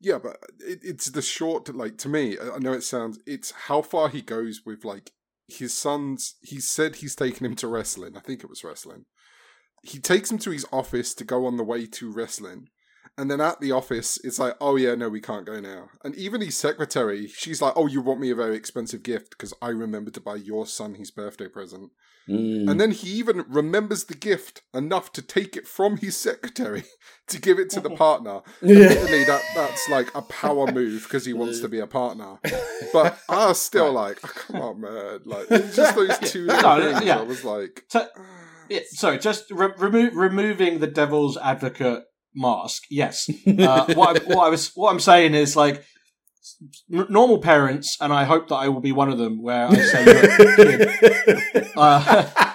Yeah, 0.00 0.18
but 0.18 0.36
it, 0.60 0.80
it's 0.82 1.10
the 1.10 1.22
short, 1.22 1.74
like, 1.74 1.96
to 1.98 2.08
me, 2.08 2.36
I 2.38 2.58
know 2.58 2.74
it 2.74 2.82
sounds, 2.82 3.18
it's 3.26 3.52
how 3.52 3.80
far 3.80 4.08
he 4.10 4.20
goes 4.20 4.60
with, 4.64 4.84
like, 4.84 5.12
his 5.48 5.72
son's, 5.72 6.36
he 6.42 6.60
said 6.60 6.96
he's 6.96 7.14
taken 7.14 7.46
him 7.46 7.56
to 7.56 7.68
wrestling. 7.68 8.16
I 8.16 8.20
think 8.20 8.44
it 8.44 8.50
was 8.50 8.62
wrestling. 8.62 9.06
He 9.82 9.98
takes 9.98 10.30
him 10.30 10.38
to 10.38 10.50
his 10.50 10.66
office 10.72 11.14
to 11.14 11.24
go 11.24 11.46
on 11.46 11.56
the 11.56 11.64
way 11.64 11.86
to 11.86 12.12
wrestling. 12.12 12.68
And 13.18 13.30
then 13.30 13.40
at 13.40 13.60
the 13.60 13.72
office, 13.72 14.18
it's 14.24 14.38
like, 14.38 14.54
oh 14.60 14.76
yeah, 14.76 14.94
no, 14.94 15.08
we 15.08 15.20
can't 15.20 15.46
go 15.46 15.60
now. 15.60 15.88
And 16.04 16.14
even 16.16 16.40
his 16.40 16.56
secretary, 16.56 17.26
she's 17.28 17.62
like, 17.62 17.72
oh, 17.76 17.86
you 17.86 18.00
want 18.00 18.20
me 18.20 18.30
a 18.30 18.34
very 18.34 18.56
expensive 18.56 19.02
gift 19.02 19.30
because 19.30 19.54
I 19.62 19.68
remembered 19.68 20.14
to 20.14 20.20
buy 20.20 20.36
your 20.36 20.66
son 20.66 20.94
his 20.94 21.10
birthday 21.10 21.48
present. 21.48 21.90
Mm. 22.28 22.68
And 22.68 22.80
then 22.80 22.90
he 22.90 23.08
even 23.10 23.44
remembers 23.48 24.04
the 24.04 24.14
gift 24.16 24.62
enough 24.74 25.12
to 25.12 25.22
take 25.22 25.56
it 25.56 25.68
from 25.68 25.98
his 25.98 26.16
secretary 26.16 26.82
to 27.28 27.40
give 27.40 27.60
it 27.60 27.70
to 27.70 27.80
the 27.80 27.90
partner. 27.96 28.40
Yeah. 28.60 28.86
Admittedly, 28.86 29.24
that 29.24 29.42
that's 29.54 29.88
like 29.88 30.12
a 30.14 30.22
power 30.22 30.70
move 30.72 31.04
because 31.04 31.24
he 31.24 31.32
wants 31.32 31.60
to 31.60 31.68
be 31.68 31.78
a 31.78 31.86
partner. 31.86 32.38
But 32.92 33.18
I 33.28 33.46
was 33.46 33.60
still 33.62 33.92
like, 33.92 34.18
oh, 34.24 34.32
come 34.34 34.56
on, 34.60 34.80
man! 34.80 35.20
Like 35.24 35.48
just 35.72 35.94
those 35.94 36.18
two 36.18 36.46
No, 36.46 36.80
things. 36.92 37.06
yeah. 37.06 37.18
I 37.18 37.22
was 37.22 37.44
like, 37.44 37.84
So, 37.90 38.08
yeah, 38.68 38.80
sorry, 38.90 39.18
just 39.20 39.48
re- 39.52 39.72
remo- 39.78 40.10
removing 40.10 40.80
the 40.80 40.88
devil's 40.88 41.36
advocate 41.36 42.02
mask. 42.36 42.84
Yes, 42.90 43.28
uh, 43.46 43.86
what, 43.94 44.22
I, 44.22 44.34
what 44.34 44.46
I 44.46 44.48
was 44.48 44.70
what 44.74 44.90
I'm 44.90 45.00
saying 45.00 45.34
is 45.34 45.56
like 45.56 45.84
n- 46.92 47.06
normal 47.08 47.38
parents, 47.38 47.96
and 48.00 48.12
I 48.12 48.24
hope 48.24 48.48
that 48.48 48.56
I 48.56 48.68
will 48.68 48.80
be 48.80 48.92
one 48.92 49.10
of 49.10 49.18
them. 49.18 49.42
Where 49.42 49.66
I 49.68 49.80
say, 49.80 50.04
kid, 50.56 50.88
uh, 51.76 52.52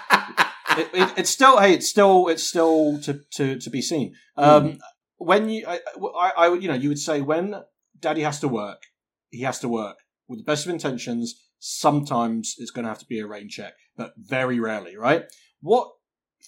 it, 0.78 0.90
it, 0.94 1.14
it's 1.18 1.30
still 1.30 1.60
hey, 1.60 1.74
it's 1.74 1.90
still 1.90 2.28
it's 2.28 2.44
still 2.44 3.00
to 3.02 3.20
to 3.34 3.60
to 3.60 3.70
be 3.70 3.82
seen. 3.82 4.16
Um, 4.38 4.80
when 5.22 5.50
you, 5.50 5.66
I, 5.68 5.80
I, 6.20 6.32
I, 6.36 6.54
you 6.56 6.68
know, 6.68 6.74
you 6.74 6.90
would 6.90 6.98
say 6.98 7.22
when 7.22 7.56
daddy 8.00 8.22
has 8.22 8.40
to 8.40 8.48
work, 8.48 8.82
he 9.30 9.42
has 9.42 9.60
to 9.60 9.68
work 9.68 9.98
with 10.28 10.40
the 10.40 10.44
best 10.44 10.66
of 10.66 10.72
intentions. 10.72 11.36
Sometimes 11.60 12.56
it's 12.58 12.72
going 12.72 12.84
to 12.84 12.90
have 12.90 13.00
to 13.00 13.06
be 13.06 13.20
a 13.20 13.28
rain 13.28 13.48
check, 13.48 13.74
but 13.96 14.14
very 14.18 14.60
rarely, 14.60 14.98
right? 14.98 15.26
What 15.62 15.92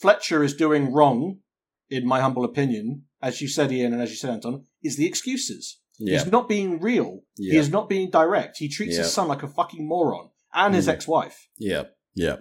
Fletcher 0.01 0.43
is 0.43 0.55
doing 0.55 0.91
wrong, 0.91 1.39
in 1.89 2.07
my 2.07 2.19
humble 2.19 2.43
opinion, 2.43 3.03
as 3.23 3.41
you 3.41 3.47
said, 3.47 3.71
Ian, 3.71 3.93
and 3.93 4.01
as 4.01 4.09
you 4.11 4.17
said, 4.17 4.31
Anton, 4.31 4.65
is 4.83 4.97
the 4.97 5.07
excuses. 5.07 5.79
Yeah. 5.97 6.19
He's 6.19 6.31
not 6.31 6.49
being 6.49 6.79
real. 6.79 7.21
He 7.37 7.55
is 7.55 7.69
not 7.69 7.87
being 7.89 8.09
direct. 8.09 8.57
He 8.57 8.67
treats 8.67 8.95
Yeah. 8.95 9.03
his 9.03 9.13
son 9.13 9.27
like 9.27 9.43
a 9.43 9.47
fucking 9.47 9.87
moron 9.87 10.29
and 10.53 10.75
his 10.75 10.87
Mm. 10.87 10.93
ex-wife. 10.93 11.47
Yeah. 11.57 11.83
Yeah. 12.13 12.37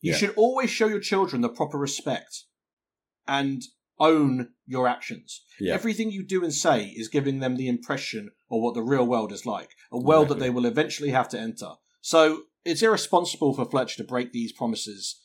You 0.00 0.12
Yeah. 0.12 0.16
should 0.18 0.34
always 0.36 0.70
show 0.70 0.86
your 0.86 1.00
children 1.00 1.42
the 1.42 1.48
proper 1.48 1.78
respect 1.78 2.44
and 3.28 3.62
own 3.98 4.54
your 4.66 4.88
actions. 4.88 5.44
Yeah. 5.60 5.74
Everything 5.74 6.10
you 6.10 6.24
do 6.24 6.42
and 6.42 6.54
say 6.54 6.86
is 6.96 7.08
giving 7.08 7.40
them 7.40 7.56
the 7.56 7.68
impression 7.68 8.30
of 8.50 8.60
what 8.62 8.74
the 8.74 8.82
real 8.82 9.06
world 9.06 9.32
is 9.32 9.44
like, 9.46 9.70
a 9.92 9.98
world 10.00 10.28
that 10.28 10.38
they 10.38 10.50
will 10.50 10.66
eventually 10.66 11.10
have 11.10 11.28
to 11.30 11.38
enter. 11.38 11.72
So 12.00 12.44
it's 12.64 12.82
irresponsible 12.82 13.54
for 13.54 13.64
Fletcher 13.64 13.98
to 13.98 14.04
break 14.04 14.32
these 14.32 14.52
promises 14.52 15.20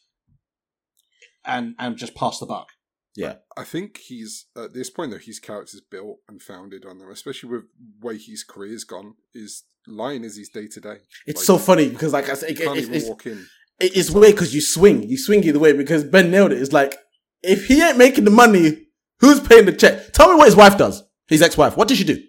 and 1.46 1.76
and 1.80 1.98
just 1.98 2.16
pass 2.16 2.40
the 2.40 2.46
buck. 2.46 2.70
Yeah. 3.16 3.36
I 3.58 3.64
think 3.64 3.98
he's 3.98 4.46
at 4.56 4.74
this 4.74 4.90
point 4.90 5.12
though 5.12 5.18
his 5.18 5.40
character's 5.40 5.82
built 5.82 6.18
and 6.28 6.42
founded 6.42 6.86
on 6.86 7.00
them, 7.00 7.10
especially 7.10 7.50
with 7.50 7.64
way 8.02 8.18
his 8.18 8.44
career's 8.44 8.84
gone. 8.84 9.16
Is 9.34 9.64
lying 9.88 10.24
is 10.24 10.38
his 10.38 10.50
day 10.50 10.68
to 10.68 10.80
day. 10.80 10.98
It's 11.26 11.46
so 11.46 11.58
funny 11.58 11.90
because, 11.90 12.14
like 12.14 12.30
I 12.30 12.34
said, 12.36 12.52
you 12.52 12.56
it, 12.56 12.66
can't 12.66 12.78
it, 12.78 12.90
it's, 12.94 13.08
walk 13.08 13.26
in. 13.26 13.46
it- 13.80 13.98
it's 13.98 14.12
weird 14.12 14.36
because 14.36 14.54
you 14.54 14.62
swing, 14.62 15.04
you 15.10 15.18
swing 15.18 15.44
either 15.44 15.60
way 15.60 15.74
because 15.74 16.04
Ben 16.04 16.30
nailed 16.32 16.52
it. 16.52 16.62
It's 16.62 16.72
like 16.74 16.96
if 17.42 17.66
he 17.68 17.82
ain't 17.82 17.98
making 17.98 18.26
the 18.26 18.32
money, 18.32 18.88
who's 19.20 19.40
paying 19.40 19.66
the 19.66 19.74
check? 19.74 20.14
Tell 20.14 20.30
me 20.32 20.36
what 20.38 20.46
his 20.46 20.56
wife 20.56 20.78
does. 20.78 21.04
His 21.28 21.42
ex-wife. 21.42 21.78
What 21.78 21.88
did 21.88 21.98
she 21.98 22.04
do? 22.04 22.22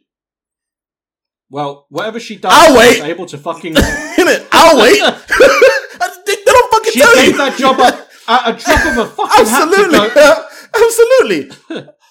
Well, 1.48 1.86
whatever 1.88 2.20
she 2.20 2.36
does, 2.36 2.52
I'll 2.54 2.76
wait. 2.76 3.02
able 3.02 3.26
to 3.26 3.38
fucking. 3.38 3.74
I'll 3.78 4.80
wait. 4.80 5.00
they, 6.26 6.34
they 6.34 6.42
don't 6.44 6.72
fucking 6.72 6.92
she 6.92 7.00
tell 7.00 7.14
gave 7.16 7.32
you. 7.32 7.36
that 7.38 7.56
job 7.58 7.80
up 7.80 8.08
at 8.28 8.48
a 8.60 8.64
drop 8.64 8.86
of 8.86 8.98
a 8.98 9.06
fucking 9.10 9.46
Absolutely, 9.46 9.98
hat 9.98 10.08
to 10.08 10.14
go. 10.14 10.46
Absolutely. 10.74 11.50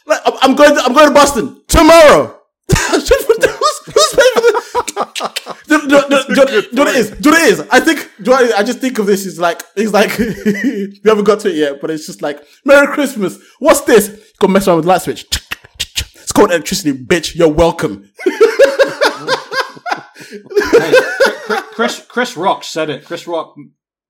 Like, 0.06 0.22
I'm- 0.26 0.38
I'm 0.42 0.56
going. 0.56 0.76
To, 0.76 0.82
I'm 0.84 0.94
going 0.94 1.08
to 1.08 1.14
Boston 1.14 1.62
tomorrow. 1.68 2.36
who's, 2.92 3.10
who's 3.10 3.26
paying 3.26 3.26
for 3.28 3.42
this? 3.42 5.26
Do, 5.68 5.80
do, 5.88 6.02
do, 6.10 6.24
do, 6.28 6.46
do, 6.46 6.62
do 6.72 6.78
what 6.82 6.88
it 6.88 6.96
is? 6.96 7.12
Do 7.12 7.30
what 7.30 7.40
it 7.42 7.48
is? 7.54 7.60
I 7.72 7.80
think. 7.80 8.10
Do 8.24 8.32
what 8.32 8.42
it 8.44 8.48
is? 8.48 8.54
I 8.54 8.64
just 8.64 8.80
think 8.80 8.98
of 8.98 9.06
this 9.06 9.26
as 9.28 9.40
like 9.40 9.62
it's 9.76 9.94
like 9.94 10.18
we 10.18 11.00
haven't 11.06 11.26
got 11.26 11.40
to 11.42 11.50
it 11.50 11.56
yet, 11.56 11.80
but 11.80 11.92
it's 11.92 12.08
just 12.08 12.22
like 12.24 12.44
Merry 12.66 12.88
Christmas. 12.88 13.38
What's 13.60 13.82
this? 13.82 14.34
Go 14.40 14.48
mess 14.48 14.68
around 14.68 14.78
with 14.78 14.86
the 14.86 14.90
light 14.90 15.02
switch. 15.04 15.26
It's 16.16 16.32
called 16.32 16.50
electricity, 16.52 16.94
bitch. 16.94 17.36
You're 17.36 17.50
welcome. 17.50 18.10
Hey, 20.32 20.92
Chris, 21.48 21.66
Chris 21.74 22.06
Chris 22.08 22.38
Rock 22.38 22.64
said 22.64 22.90
it. 22.90 23.06
Chris 23.06 23.28
Rock 23.28 23.56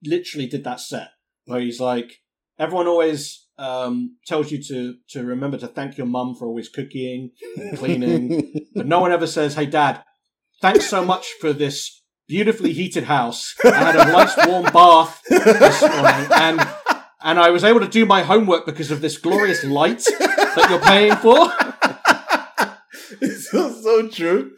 literally 0.03 0.47
did 0.47 0.63
that 0.63 0.79
set 0.79 1.09
where 1.45 1.59
he's 1.59 1.79
like, 1.79 2.21
everyone 2.57 2.87
always 2.87 3.45
um, 3.59 4.17
tells 4.25 4.51
you 4.51 4.63
to 4.63 4.95
to 5.09 5.25
remember 5.25 5.57
to 5.57 5.67
thank 5.67 5.97
your 5.97 6.07
mum 6.07 6.33
for 6.33 6.47
always 6.47 6.69
cooking 6.69 7.31
and 7.57 7.77
cleaning, 7.77 8.65
but 8.73 8.87
no 8.87 8.99
one 8.99 9.11
ever 9.11 9.27
says, 9.27 9.55
"Hey, 9.55 9.65
Dad, 9.65 10.01
thanks 10.61 10.85
so 10.85 11.03
much 11.03 11.27
for 11.41 11.51
this 11.51 12.01
beautifully 12.27 12.73
heated 12.73 13.03
house. 13.03 13.53
I 13.63 13.91
had 13.91 13.95
a 13.95 14.11
nice 14.11 14.35
warm 14.47 14.63
bath 14.71 15.21
this 15.27 15.81
morning, 15.81 16.27
and 16.31 16.67
and 17.21 17.39
I 17.39 17.49
was 17.49 17.65
able 17.65 17.81
to 17.81 17.87
do 17.87 18.05
my 18.05 18.23
homework 18.23 18.65
because 18.65 18.91
of 18.91 19.01
this 19.01 19.17
glorious 19.17 19.63
light 19.65 20.05
that 20.19 20.67
you're 20.69 20.79
paying 20.79 21.15
for." 21.17 21.51
it's 23.21 23.51
so, 23.51 23.73
so 23.73 24.07
true. 24.07 24.51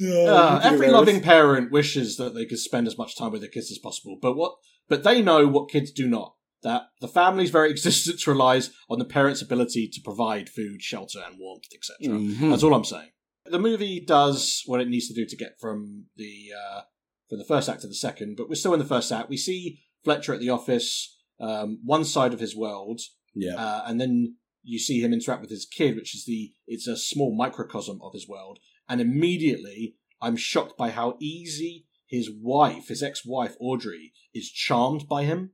Uh, 0.00 0.60
every 0.62 0.88
loving 0.88 1.20
parent 1.20 1.72
wishes 1.72 2.16
that 2.18 2.32
they 2.32 2.46
could 2.46 2.60
spend 2.60 2.86
as 2.86 2.96
much 2.96 3.16
time 3.16 3.32
with 3.32 3.40
their 3.40 3.50
kids 3.50 3.72
as 3.72 3.78
possible, 3.78 4.16
but 4.22 4.36
what? 4.36 4.54
But 4.88 5.02
they 5.02 5.20
know 5.20 5.48
what 5.48 5.68
kids 5.68 5.90
do 5.90 6.06
not. 6.06 6.34
That 6.62 6.82
the 7.00 7.08
family's 7.08 7.50
very 7.50 7.70
existence 7.76 8.26
relies 8.26 8.70
on 8.90 8.98
the 8.98 9.04
parent's 9.04 9.42
ability 9.42 9.88
to 9.92 10.00
provide 10.02 10.48
food, 10.48 10.82
shelter, 10.82 11.20
and 11.26 11.36
warmth, 11.38 11.64
etc. 11.74 12.18
Mhm. 12.18 12.50
That's 12.50 12.62
all 12.62 12.74
I'm 12.74 12.84
saying. 12.84 13.10
The 13.46 13.58
movie 13.58 14.00
does 14.00 14.62
what 14.66 14.80
it 14.80 14.88
needs 14.88 15.08
to 15.08 15.14
do 15.14 15.24
to 15.24 15.36
get 15.36 15.58
from 15.60 16.06
the 16.16 16.50
uh, 16.56 16.80
from 17.28 17.38
the 17.38 17.44
first 17.44 17.68
act 17.68 17.82
to 17.82 17.86
the 17.88 17.94
second, 17.94 18.36
but 18.36 18.48
we're 18.48 18.54
still 18.56 18.72
in 18.74 18.78
the 18.80 18.84
first 18.84 19.12
act. 19.12 19.28
We 19.30 19.36
see 19.36 19.80
Fletcher 20.04 20.34
at 20.34 20.40
the 20.40 20.50
office, 20.50 21.16
um, 21.40 21.80
one 21.84 22.04
side 22.04 22.32
of 22.34 22.40
his 22.40 22.56
world, 22.56 23.00
Yeah. 23.34 23.54
uh, 23.56 23.84
and 23.86 24.00
then 24.00 24.36
you 24.62 24.78
see 24.78 25.00
him 25.00 25.12
interact 25.12 25.40
with 25.42 25.50
his 25.50 25.64
kid, 25.66 25.94
which 25.96 26.14
is 26.14 26.24
the 26.24 26.52
it's 26.66 26.86
a 26.86 26.96
small 26.96 27.34
microcosm 27.34 28.00
of 28.02 28.12
his 28.12 28.26
world. 28.28 28.58
And 28.88 29.00
immediately, 29.00 29.94
I'm 30.20 30.36
shocked 30.36 30.76
by 30.76 30.90
how 30.90 31.16
easy 31.20 31.86
his 32.06 32.30
wife, 32.30 32.88
his 32.88 33.02
ex-wife 33.02 33.54
Audrey, 33.60 34.12
is 34.34 34.50
charmed 34.50 35.06
by 35.08 35.24
him. 35.24 35.52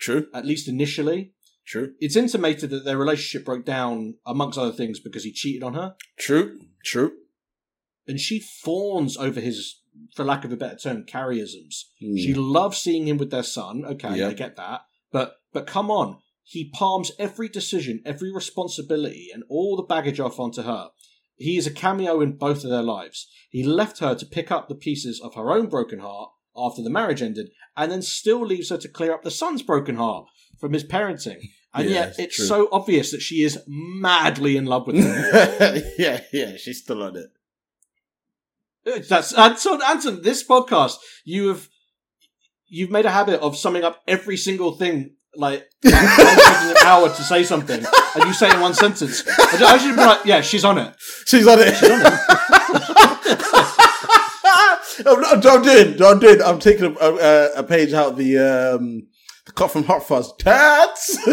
True. 0.00 0.26
At 0.32 0.46
least 0.46 0.68
initially, 0.68 1.32
True. 1.66 1.92
it's 2.00 2.16
intimated 2.16 2.70
that 2.70 2.84
their 2.84 2.98
relationship 2.98 3.44
broke 3.44 3.64
down, 3.64 4.14
amongst 4.26 4.58
other 4.58 4.72
things, 4.72 5.00
because 5.00 5.24
he 5.24 5.32
cheated 5.32 5.62
on 5.62 5.74
her, 5.74 5.94
True. 6.18 6.58
True. 6.84 7.12
and 8.06 8.18
she 8.18 8.40
fawns 8.40 9.16
over 9.16 9.40
his, 9.40 9.80
for 10.14 10.24
lack 10.24 10.44
of 10.44 10.52
a 10.52 10.56
better 10.56 10.76
term, 10.76 11.04
Carreyisms. 11.04 11.82
Hmm. 12.00 12.16
She 12.16 12.32
loves 12.34 12.78
seeing 12.78 13.06
him 13.08 13.18
with 13.18 13.30
their 13.30 13.42
son. 13.42 13.84
Okay, 13.84 14.18
Yeah. 14.18 14.28
I 14.28 14.32
get 14.32 14.56
that. 14.56 14.82
But 15.12 15.34
but 15.52 15.66
come 15.66 15.90
on, 15.90 16.18
he 16.44 16.70
palms 16.70 17.12
every 17.18 17.48
decision, 17.48 18.02
every 18.06 18.32
responsibility, 18.32 19.28
and 19.32 19.42
all 19.50 19.76
the 19.76 19.82
baggage 19.82 20.20
off 20.20 20.38
onto 20.38 20.62
her. 20.62 20.88
He 21.36 21.56
is 21.56 21.66
a 21.66 21.70
cameo 21.72 22.20
in 22.20 22.32
both 22.36 22.64
of 22.64 22.70
their 22.70 22.82
lives. 22.82 23.28
He 23.50 23.62
left 23.62 23.98
her 24.00 24.14
to 24.14 24.26
pick 24.26 24.50
up 24.50 24.68
the 24.68 24.74
pieces 24.74 25.20
of 25.20 25.34
her 25.34 25.50
own 25.52 25.66
broken 25.68 26.00
heart 26.00 26.30
after 26.58 26.82
the 26.82 26.90
marriage 26.90 27.22
ended, 27.22 27.50
and 27.76 27.90
then 27.92 28.02
still 28.02 28.44
leaves 28.44 28.70
her 28.70 28.78
to 28.78 28.88
clear 28.88 29.12
up 29.14 29.22
the 29.22 29.30
son's 29.30 29.62
broken 29.62 29.96
heart 29.96 30.26
from 30.58 30.72
his 30.72 30.84
parenting. 30.84 31.40
And 31.74 31.88
Yeah, 31.88 32.06
yet, 32.06 32.14
it's 32.18 32.36
true. 32.36 32.46
so 32.46 32.68
obvious 32.72 33.10
that 33.12 33.20
she 33.22 33.42
is 33.42 33.58
madly 33.66 34.56
in 34.56 34.64
love 34.66 34.86
with 34.86 34.96
him. 34.96 35.04
yeah, 35.98 36.22
yeah, 36.32 36.56
she's 36.56 36.82
still 36.82 37.02
on 37.02 37.16
it. 37.16 37.26
Uh, 38.86 39.00
that's 39.08 39.32
uh, 39.36 39.42
Anton. 39.42 39.80
Anton, 39.86 40.22
this 40.22 40.42
podcast, 40.46 40.96
you 41.24 41.48
have 41.48 41.68
you've 42.66 42.90
made 42.90 43.04
a 43.06 43.10
habit 43.10 43.40
of 43.40 43.56
summing 43.56 43.84
up 43.84 44.02
every 44.08 44.36
single 44.36 44.72
thing. 44.72 45.14
Like 45.36 45.68
taking 45.82 45.98
an 46.00 46.76
hour 46.84 47.08
to 47.08 47.22
say 47.22 47.44
something, 47.44 47.84
and 48.14 48.24
you 48.24 48.32
say 48.32 48.48
it 48.48 48.54
in 48.54 48.60
one 48.60 48.72
sentence. 48.74 49.22
I 49.28 49.74
I 49.74 49.78
should 49.78 49.94
be 49.94 50.02
like, 50.02 50.24
"Yeah, 50.24 50.40
she's 50.40 50.64
on 50.64 50.78
it." 50.78 50.94
She's 51.26 51.46
on 51.46 51.58
it. 51.60 51.74
I'm, 55.06 55.20
not, 55.20 55.46
I'm 55.46 55.62
doing. 55.62 56.02
I'm 56.02 56.18
doing. 56.18 56.42
I'm 56.42 56.58
taking 56.58 56.96
a, 57.00 57.04
a, 57.04 57.52
a 57.56 57.62
page 57.62 57.92
out 57.92 58.16
the 58.16 58.38
um, 58.38 59.06
the 59.46 59.52
cut 59.52 59.70
from 59.70 59.84
Hot 59.84 60.02
Fuzz. 60.02 60.32
Tats. 60.38 61.18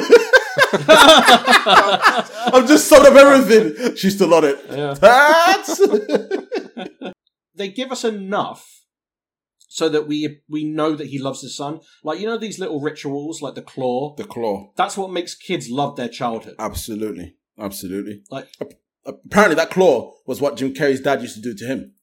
I'm 2.54 2.68
just 2.68 2.88
summing 2.88 3.12
up 3.12 3.18
everything. 3.18 3.96
She's 3.96 4.16
still 4.16 4.34
on 4.34 4.46
it. 4.46 4.60
Yeah. 4.70 4.94
Tats. 4.94 5.82
They 7.58 7.70
give 7.70 7.90
us 7.90 8.04
enough 8.04 8.82
so 9.70 9.88
that 9.88 10.10
we 10.10 10.42
we 10.50 10.66
know 10.66 10.94
that 10.94 11.08
he 11.08 11.18
loves 11.18 11.42
his 11.42 11.56
son. 11.56 11.80
Like 12.04 12.20
you 12.20 12.26
know 12.26 12.38
these 12.38 12.60
little 12.60 12.82
rituals, 12.82 13.42
like 13.42 13.56
the 13.56 13.62
claw. 13.62 14.14
the 14.18 14.26
claw. 14.26 14.74
That's 14.76 14.98
what 14.98 15.10
makes 15.10 15.36
kids 15.36 15.70
love 15.70 15.96
their 15.96 16.10
childhood. 16.10 16.56
Absolutely. 16.60 17.36
Absolutely. 17.58 18.24
Like 18.30 18.50
Apparently, 19.06 19.56
that 19.56 19.70
claw 19.70 20.14
was 20.26 20.42
what 20.42 20.58
Jim 20.58 20.74
Carrey's 20.74 21.00
dad 21.02 21.22
used 21.22 21.36
to 21.36 21.42
do 21.42 21.54
to 21.56 21.66
him. 21.66 21.94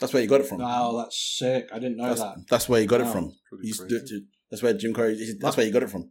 That's 0.00 0.12
where 0.12 0.22
you 0.22 0.28
got 0.28 0.40
it 0.40 0.46
from. 0.46 0.60
oh, 0.62 0.98
that's 0.98 1.18
sick. 1.38 1.68
I 1.72 1.78
didn't 1.78 1.98
know 1.98 2.08
That's, 2.08 2.20
that. 2.20 2.36
that's 2.48 2.68
where 2.68 2.80
you 2.80 2.86
got 2.86 3.02
it 3.02 3.06
from. 3.08 3.36
Pretty 3.48 3.68
used 3.68 3.88
to 3.88 3.96
it 3.96 4.06
to- 4.06 4.22
that's 4.50 4.62
where 4.62 4.74
Jim 4.74 4.92
Carrey. 4.92 5.16
That's 5.38 5.56
where 5.56 5.66
he 5.66 5.72
got 5.72 5.84
it 5.84 5.90
from. 5.90 6.10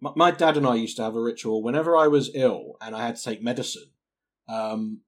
My, 0.00 0.12
my 0.14 0.30
dad 0.30 0.56
and 0.56 0.66
I 0.66 0.74
used 0.74 0.96
to 0.96 1.02
have 1.02 1.14
a 1.16 1.20
ritual 1.20 1.62
whenever 1.62 1.96
I 1.96 2.06
was 2.06 2.30
ill 2.34 2.76
and 2.82 2.94
I 2.94 3.06
had 3.06 3.16
to 3.16 3.22
take 3.22 3.42
medicine. 3.42 3.90
Um, 4.48 5.00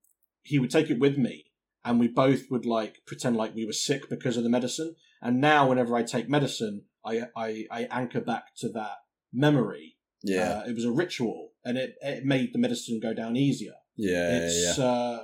he 0.42 0.58
would 0.58 0.70
take 0.70 0.90
it 0.90 0.98
with 0.98 1.18
me, 1.18 1.46
and 1.84 2.00
we 2.00 2.08
both 2.08 2.50
would 2.50 2.64
like 2.64 2.98
pretend 3.06 3.36
like 3.36 3.54
we 3.54 3.66
were 3.66 3.72
sick 3.72 4.08
because 4.08 4.36
of 4.36 4.44
the 4.44 4.50
medicine. 4.50 4.94
And 5.20 5.40
now, 5.40 5.68
whenever 5.68 5.96
I 5.96 6.02
take 6.02 6.28
medicine, 6.28 6.84
I 7.04 7.24
I, 7.36 7.66
I 7.70 7.88
anchor 7.90 8.20
back 8.20 8.54
to 8.58 8.68
that 8.70 8.98
memory. 9.32 9.96
Yeah. 10.22 10.62
Uh, 10.64 10.68
it 10.68 10.74
was 10.74 10.84
a 10.84 10.92
ritual, 10.92 11.50
and 11.64 11.76
it 11.76 11.96
it 12.00 12.24
made 12.24 12.52
the 12.52 12.58
medicine 12.58 13.00
go 13.02 13.12
down 13.12 13.36
easier. 13.36 13.74
yeah. 13.96 14.38
it's 14.38 14.78
yeah. 14.78 14.84
uh, 14.84 15.22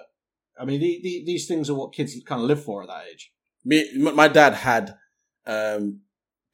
I 0.61 0.65
mean, 0.65 0.81
the, 0.81 1.01
the, 1.03 1.23
these 1.25 1.47
things 1.47 1.71
are 1.71 1.75
what 1.75 1.93
kids 1.93 2.15
kind 2.27 2.41
of 2.41 2.47
live 2.47 2.63
for 2.63 2.83
at 2.83 2.89
that 2.89 3.05
age. 3.11 3.33
me, 3.65 3.87
my 3.97 4.29
dad 4.29 4.55
had 4.55 4.95
um, 5.47 6.01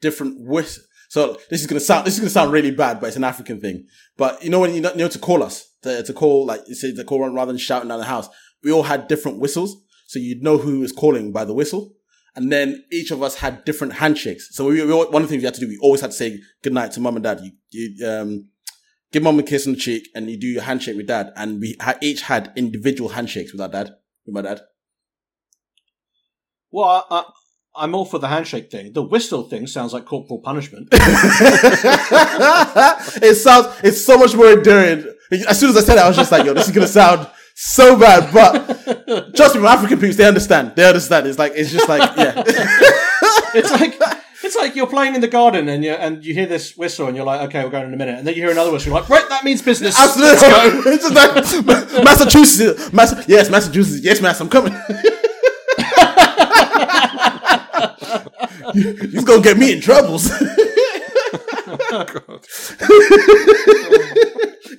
different 0.01 0.39
whis. 0.39 0.85
So 1.09 1.37
this 1.49 1.61
is 1.61 1.67
gonna 1.67 1.79
sound 1.79 2.05
this 2.05 2.15
is 2.15 2.19
gonna 2.19 2.29
sound 2.29 2.51
really 2.51 2.71
bad, 2.71 2.99
but 2.99 3.07
it's 3.07 3.15
an 3.15 3.23
African 3.23 3.61
thing. 3.61 3.85
But 4.17 4.43
you 4.43 4.49
know 4.49 4.59
when 4.59 4.73
you 4.73 4.81
know, 4.81 5.07
to 5.07 5.19
call 5.19 5.43
us 5.43 5.71
to, 5.83 6.03
to 6.03 6.13
call 6.13 6.45
like 6.45 6.61
you 6.67 6.75
say 6.75 6.93
to 6.93 7.03
call 7.03 7.27
rather 7.29 7.51
than 7.51 7.59
shouting 7.59 7.89
down 7.89 7.99
the 7.99 8.05
house, 8.05 8.27
we 8.63 8.71
all 8.71 8.83
had 8.83 9.07
different 9.07 9.39
whistles, 9.39 9.77
so 10.07 10.19
you'd 10.19 10.43
know 10.43 10.57
who 10.57 10.79
was 10.79 10.91
calling 10.91 11.31
by 11.31 11.45
the 11.45 11.53
whistle. 11.53 11.93
And 12.37 12.51
then 12.51 12.83
each 12.91 13.11
of 13.11 13.23
us 13.23 13.35
had 13.35 13.63
different 13.63 13.93
handshakes. 13.93 14.49
So 14.51 14.65
we, 14.65 14.83
we 14.83 14.93
one 14.93 15.07
of 15.07 15.21
the 15.21 15.27
things 15.27 15.41
we 15.41 15.45
had 15.45 15.53
to 15.53 15.61
do, 15.61 15.69
we 15.69 15.79
always 15.81 16.01
had 16.01 16.11
to 16.11 16.17
say 16.17 16.39
goodnight 16.63 16.91
to 16.93 16.99
mum 16.99 17.15
and 17.15 17.23
dad. 17.23 17.39
You, 17.41 17.51
you 17.71 18.07
um, 18.07 18.49
give 19.15 19.23
mom 19.23 19.39
a 19.39 19.43
kiss 19.43 19.65
on 19.65 19.73
the 19.73 19.79
cheek, 19.79 20.09
and 20.13 20.29
you 20.29 20.37
do 20.37 20.45
your 20.45 20.61
handshake 20.63 20.97
with 20.97 21.07
dad. 21.07 21.31
And 21.37 21.61
we 21.61 21.77
ha- 21.79 21.97
each 22.01 22.23
had 22.23 22.51
individual 22.57 23.11
handshakes 23.11 23.53
with 23.53 23.61
our 23.61 23.69
dad, 23.69 23.95
with 24.25 24.35
my 24.35 24.41
dad. 24.41 24.59
Well, 26.69 27.07
I, 27.09 27.09
I, 27.09 27.23
I'm 27.77 27.95
all 27.95 28.03
for 28.03 28.19
the 28.19 28.27
handshake 28.27 28.69
thing. 28.69 28.91
The 28.91 29.03
whistle 29.03 29.43
thing 29.43 29.67
sounds 29.67 29.93
like 29.93 30.03
corporal 30.03 30.39
punishment. 30.39 30.89
it 30.91 30.97
sounds, 33.37 33.67
it's 33.85 34.05
so 34.05 34.17
much 34.17 34.35
more 34.35 34.51
endearing. 34.51 35.05
As 35.47 35.61
soon 35.61 35.69
as 35.69 35.77
I 35.77 35.79
said 35.79 35.97
it, 35.97 36.01
I 36.01 36.09
was 36.09 36.17
just 36.17 36.33
like, 36.33 36.45
yo, 36.45 36.53
this 36.53 36.67
is 36.67 36.75
gonna 36.75 36.85
sound 36.85 37.25
so 37.55 37.97
bad, 37.97 38.33
but 38.33 39.33
trust 39.33 39.55
me, 39.55 39.61
my 39.61 39.75
African 39.75 39.97
people, 39.97 40.17
they 40.17 40.27
understand. 40.27 40.73
They 40.75 40.85
understand. 40.85 41.25
It's 41.25 41.39
like, 41.39 41.53
it's 41.55 41.71
just 41.71 41.87
like, 41.87 42.01
yeah. 42.17 42.43
it's 43.55 43.71
like 43.71 43.99
it's 44.43 44.55
like 44.55 44.75
you're 44.75 44.87
playing 44.87 45.15
in 45.15 45.21
the 45.21 45.27
garden 45.27 45.67
and 45.69 45.83
you 45.83 45.91
and 45.91 46.23
you 46.23 46.33
hear 46.33 46.45
this 46.45 46.77
whistle 46.77 47.07
and 47.07 47.15
you're 47.15 47.25
like, 47.25 47.41
okay, 47.49 47.63
we're 47.63 47.69
going 47.71 47.87
in 47.87 47.93
a 47.93 47.97
minute, 47.97 48.17
and 48.19 48.27
then 48.27 48.35
you 48.35 48.41
hear 48.41 48.51
another 48.51 48.71
whistle, 48.71 48.91
you're 48.91 49.01
like, 49.01 49.09
right, 49.09 49.27
that 49.29 49.43
means 49.43 49.61
business. 49.61 49.99
Absolutely. 49.99 50.35
Let's 50.35 50.43
go. 50.43 50.81
It's 50.91 51.09
like, 51.11 52.03
Massachusetts, 52.03 52.93
Mass- 52.93 53.27
yes, 53.27 53.49
Massachusetts, 53.49 54.03
yes, 54.03 54.21
Mass, 54.21 54.39
I'm 54.39 54.49
coming. 54.49 54.73
you, 58.73 58.93
you're 59.09 59.23
gonna 59.23 59.41
get 59.41 59.57
me 59.57 59.73
in 59.73 59.81
troubles. 59.81 60.29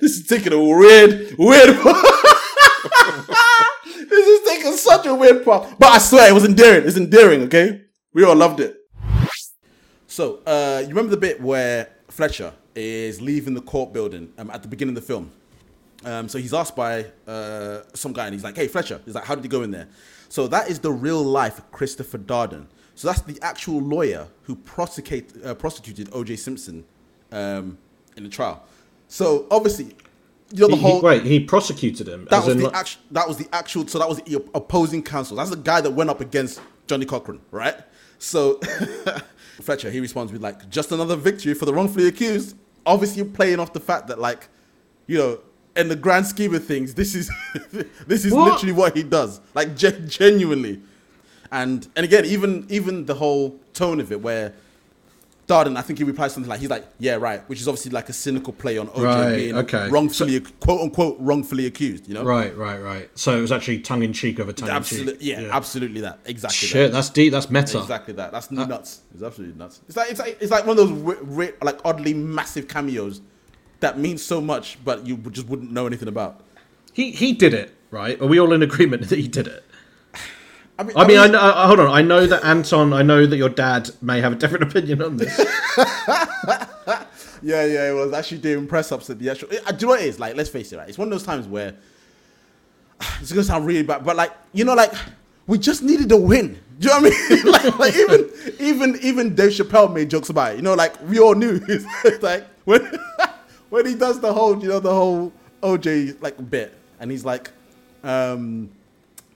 this 0.01 0.17
is 0.17 0.25
taking 0.27 0.53
a 0.53 0.61
weird, 0.63 1.35
weird. 1.37 1.69
this 4.09 4.27
is 4.27 4.47
taking 4.47 4.73
such 4.73 5.05
a 5.05 5.15
weird 5.15 5.43
part. 5.43 5.77
But 5.79 5.89
I 5.89 5.97
swear 5.97 6.29
it 6.29 6.33
was 6.33 6.45
endearing. 6.45 6.87
It's 6.87 6.97
endearing, 6.97 7.41
okay? 7.43 7.81
We 8.13 8.23
all 8.23 8.35
loved 8.35 8.59
it. 8.59 8.77
So, 10.07 10.39
uh, 10.45 10.79
you 10.81 10.89
remember 10.89 11.11
the 11.11 11.17
bit 11.17 11.41
where 11.41 11.89
Fletcher 12.07 12.53
is 12.75 13.21
leaving 13.21 13.53
the 13.53 13.61
court 13.61 13.93
building 13.93 14.31
um, 14.37 14.49
at 14.51 14.61
the 14.61 14.67
beginning 14.67 14.95
of 14.97 15.03
the 15.03 15.07
film? 15.07 15.31
Um, 16.05 16.29
so 16.29 16.37
he's 16.37 16.53
asked 16.53 16.75
by 16.75 17.05
uh, 17.27 17.81
some 17.93 18.13
guy, 18.13 18.25
and 18.25 18.33
he's 18.33 18.43
like, 18.43 18.55
"Hey, 18.55 18.67
Fletcher," 18.67 19.01
he's 19.03 19.15
like, 19.15 19.25
"How 19.25 19.35
did 19.35 19.43
you 19.43 19.49
go 19.49 19.63
in 19.63 19.71
there?" 19.71 19.87
So 20.29 20.47
that 20.47 20.69
is 20.69 20.79
the 20.79 20.91
real 20.91 21.23
life 21.23 21.59
Christopher 21.71 22.19
Darden. 22.19 22.67
So 22.95 23.07
that's 23.07 23.21
the 23.21 23.37
actual 23.41 23.79
lawyer 23.79 24.27
who 24.43 24.55
prosecute, 24.55 25.25
uh, 25.45 25.53
prosecuted 25.55 26.09
O.J. 26.13 26.35
Simpson 26.37 26.85
um, 27.31 27.77
in 28.15 28.23
the 28.23 28.29
trial. 28.29 28.63
So 29.07 29.47
obviously, 29.51 29.95
you 30.53 30.61
know 30.61 30.67
the 30.67 30.75
He- 30.75 30.81
he- 30.81 30.87
whole 30.87 31.01
wait, 31.01 31.23
he 31.23 31.39
prosecuted 31.41 32.07
him. 32.07 32.25
that 32.29 32.39
as 32.41 32.45
was 32.45 32.55
the 32.57 32.63
like- 32.65 32.75
actual. 32.75 33.01
That 33.11 33.27
was 33.27 33.37
the 33.37 33.47
actual. 33.51 33.87
So 33.87 33.99
that 33.99 34.07
was 34.07 34.19
the 34.21 34.35
opposing 34.53 35.03
counsel. 35.03 35.35
That's 35.37 35.49
the 35.49 35.57
guy 35.57 35.81
that 35.81 35.91
went 35.91 36.09
up 36.09 36.21
against 36.21 36.61
Johnnie 36.87 37.05
Cochran, 37.05 37.41
right? 37.51 37.75
So 38.19 38.59
Fletcher 39.61 39.89
he 39.89 39.99
responds 39.99 40.31
with 40.31 40.41
like, 40.41 40.69
"Just 40.69 40.91
another 40.91 41.15
victory 41.15 41.53
for 41.53 41.65
the 41.65 41.73
wrongfully 41.73 42.07
accused." 42.07 42.55
Obviously, 42.85 43.23
playing 43.23 43.59
off 43.59 43.73
the 43.73 43.79
fact 43.79 44.07
that 44.07 44.19
like, 44.19 44.47
you 45.07 45.17
know, 45.17 45.39
in 45.75 45.89
the 45.89 45.95
grand 45.95 46.25
scheme 46.25 46.55
of 46.55 46.65
things, 46.65 46.93
this 46.93 47.15
is 47.15 47.29
this 48.07 48.25
is 48.25 48.33
What? 48.33 48.53
literally 48.53 48.73
what 48.73 48.95
he 48.95 49.03
does, 49.03 49.41
like 49.53 49.75
gen- 49.75 50.07
genuinely. 50.07 50.81
And 51.51 51.87
and 51.95 52.03
again, 52.05 52.25
even 52.25 52.65
even 52.69 53.05
the 53.05 53.15
whole 53.15 53.59
tone 53.73 53.99
of 53.99 54.11
it, 54.11 54.21
where 54.21 54.53
Darden, 55.47 55.77
I 55.77 55.81
think 55.81 55.97
he 55.99 56.03
replies 56.03 56.33
something 56.33 56.49
like, 56.49 56.59
"He's 56.59 56.69
like, 56.69 56.85
yeah, 56.99 57.15
right," 57.15 57.41
which 57.47 57.61
is 57.61 57.69
obviously 57.69 57.91
like 57.91 58.09
a 58.09 58.13
cynical 58.13 58.51
play 58.51 58.77
on 58.77 58.87
OJ 58.89 59.03
Right, 59.03 59.35
being 59.35 59.55
okay. 59.55 59.89
wrongfully, 59.89 60.41
quote 60.59 60.81
unquote, 60.81 61.15
wrongfully 61.19 61.65
accused. 61.65 62.05
You 62.07 62.15
know, 62.15 62.23
Right, 62.25 62.55
right, 62.57 62.77
right. 62.81 63.09
So 63.17 63.37
it 63.37 63.41
was 63.41 63.53
actually 63.53 63.79
tongue 63.79 64.03
in 64.03 64.11
cheek 64.11 64.41
over 64.41 64.51
tongue 64.51 64.67
in 64.69 64.75
Absolutely, 64.75 65.13
cheek. 65.13 65.37
yeah, 65.37 65.49
absolutely 65.51 66.01
that. 66.01 66.19
Exactly. 66.25 66.67
Shit, 66.67 66.91
that. 66.91 66.97
that's 66.97 67.09
deep. 67.09 67.31
That's 67.31 67.49
meta. 67.49 67.79
Exactly 67.79 68.13
that. 68.15 68.33
That's 68.33 68.51
nuts. 68.51 69.01
It's 69.13 69.23
absolutely 69.23 69.57
nuts. 69.57 69.79
It's 69.87 69.95
like 69.95 70.11
it's 70.11 70.19
like 70.19 70.37
it's 70.41 70.51
like 70.51 70.65
one 70.65 70.77
of 70.77 71.03
those 71.03 71.51
like 71.61 71.79
oddly 71.85 72.13
massive 72.13 72.67
cameos 72.67 73.21
that 73.79 73.97
means 73.97 74.21
so 74.23 74.41
much, 74.41 74.77
but 74.83 75.05
you 75.07 75.15
just 75.31 75.47
wouldn't 75.47 75.71
know 75.71 75.87
anything 75.87 76.09
about. 76.09 76.41
He 76.91 77.11
he 77.11 77.31
did 77.31 77.53
it, 77.53 77.73
right? 77.89 78.19
Are 78.21 78.27
we 78.27 78.37
all 78.39 78.51
in 78.51 78.63
agreement 78.63 79.03
that 79.09 79.19
he 79.19 79.27
did 79.29 79.47
it? 79.47 79.63
I 80.79 80.83
mean, 80.83 80.93
I 80.95 81.07
mean, 81.07 81.17
I 81.17 81.27
know, 81.27 81.39
I, 81.39 81.67
hold 81.67 81.79
on. 81.79 81.89
I 81.89 82.01
know 82.01 82.27
that 82.27 82.43
Anton. 82.43 82.93
I 82.93 83.01
know 83.01 83.25
that 83.25 83.35
your 83.35 83.49
dad 83.49 83.89
may 84.01 84.21
have 84.21 84.33
a 84.33 84.35
different 84.35 84.63
opinion 84.69 85.01
on 85.01 85.17
this. 85.17 85.35
yeah, 87.41 87.65
yeah, 87.65 87.89
it 87.89 87.95
was 87.95 88.13
actually 88.13 88.39
doing 88.39 88.67
press 88.67 88.91
ups 88.91 89.09
at 89.09 89.17
the 89.17 89.29
actual. 89.29 89.49
Uh, 89.65 89.71
do 89.71 89.77
you 89.85 89.87
know 89.87 89.93
what 89.93 90.01
it 90.01 90.07
is? 90.07 90.19
Like, 90.19 90.35
let's 90.35 90.49
face 90.49 90.71
it, 90.71 90.77
right? 90.77 90.87
It's 90.87 90.97
one 90.97 91.07
of 91.07 91.11
those 91.11 91.23
times 91.23 91.47
where 91.47 91.73
it's 93.21 93.31
gonna 93.31 93.43
sound 93.43 93.65
really 93.65 93.83
bad, 93.83 94.05
but 94.05 94.15
like, 94.15 94.33
you 94.53 94.65
know, 94.65 94.75
like 94.75 94.93
we 95.47 95.57
just 95.57 95.81
needed 95.81 96.11
a 96.11 96.17
win. 96.17 96.59
Do 96.79 96.89
you 96.89 96.93
know 96.93 97.09
what 97.09 97.13
I 97.13 97.35
mean? 97.35 97.45
like, 97.51 97.79
like 97.79 97.95
even 97.95 98.31
even 98.59 98.99
even 99.01 99.35
Dave 99.35 99.51
Chappelle 99.51 99.91
made 99.91 100.11
jokes 100.11 100.29
about 100.29 100.53
it. 100.53 100.57
You 100.57 100.61
know, 100.61 100.75
like 100.75 101.01
we 101.09 101.19
all 101.19 101.33
knew. 101.33 101.59
It's 101.67 102.21
like 102.21 102.45
when 102.65 102.85
when 103.69 103.85
he 103.85 103.95
does 103.95 104.19
the 104.19 104.31
whole, 104.31 104.61
you 104.61 104.69
know, 104.69 104.79
the 104.79 104.93
whole 104.93 105.33
OJ 105.63 106.21
like 106.21 106.49
bit, 106.49 106.77
and 106.99 107.09
he's 107.09 107.25
like, 107.25 107.51
um, 108.03 108.69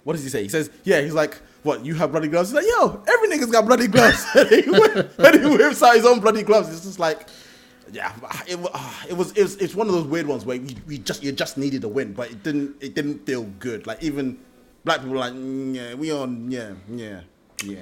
what 0.03 0.13
does 0.13 0.23
he 0.23 0.29
say? 0.29 0.43
He 0.43 0.49
says, 0.49 0.69
yeah, 0.83 1.01
he's 1.01 1.13
like. 1.13 1.41
What 1.63 1.85
you 1.85 1.93
have 1.93 2.11
bloody 2.11 2.27
gloves? 2.27 2.49
He's 2.49 2.55
like, 2.55 2.65
yo, 2.65 3.03
every 3.07 3.27
nigga's 3.27 3.51
got 3.51 3.67
bloody 3.67 3.85
gloves. 3.85 4.25
and, 4.35 4.49
he 4.49 4.67
whip, 4.67 5.13
and 5.19 5.39
he 5.39 5.47
whips 5.47 5.83
out 5.83 5.95
his 5.95 6.07
own 6.07 6.19
bloody 6.19 6.41
gloves. 6.41 6.69
It's 6.69 6.81
just 6.81 6.97
like, 6.97 7.27
yeah, 7.91 8.13
it, 8.47 8.59
ah, 8.73 9.05
it 9.07 9.15
was 9.15 9.31
it 9.33 9.43
was 9.43 9.55
it's 9.57 9.75
one 9.75 9.87
of 9.87 9.93
those 9.93 10.05
weird 10.05 10.27
ones 10.27 10.45
where 10.45 10.59
we, 10.59 10.75
we 10.87 10.97
just 10.97 11.23
you 11.23 11.31
just 11.31 11.57
needed 11.57 11.83
a 11.83 11.87
win, 11.87 12.13
but 12.13 12.31
it 12.31 12.43
didn't 12.43 12.81
it 12.81 12.95
didn't 12.95 13.25
feel 13.25 13.43
good. 13.59 13.85
Like 13.85 14.01
even 14.01 14.39
black 14.85 14.99
people 14.99 15.11
were 15.11 15.19
like, 15.19 15.33
"Mm, 15.33 15.75
yeah, 15.75 15.93
we 15.93 16.11
on, 16.11 16.49
yeah, 16.49 16.73
yeah, 16.89 17.21
yeah. 17.63 17.81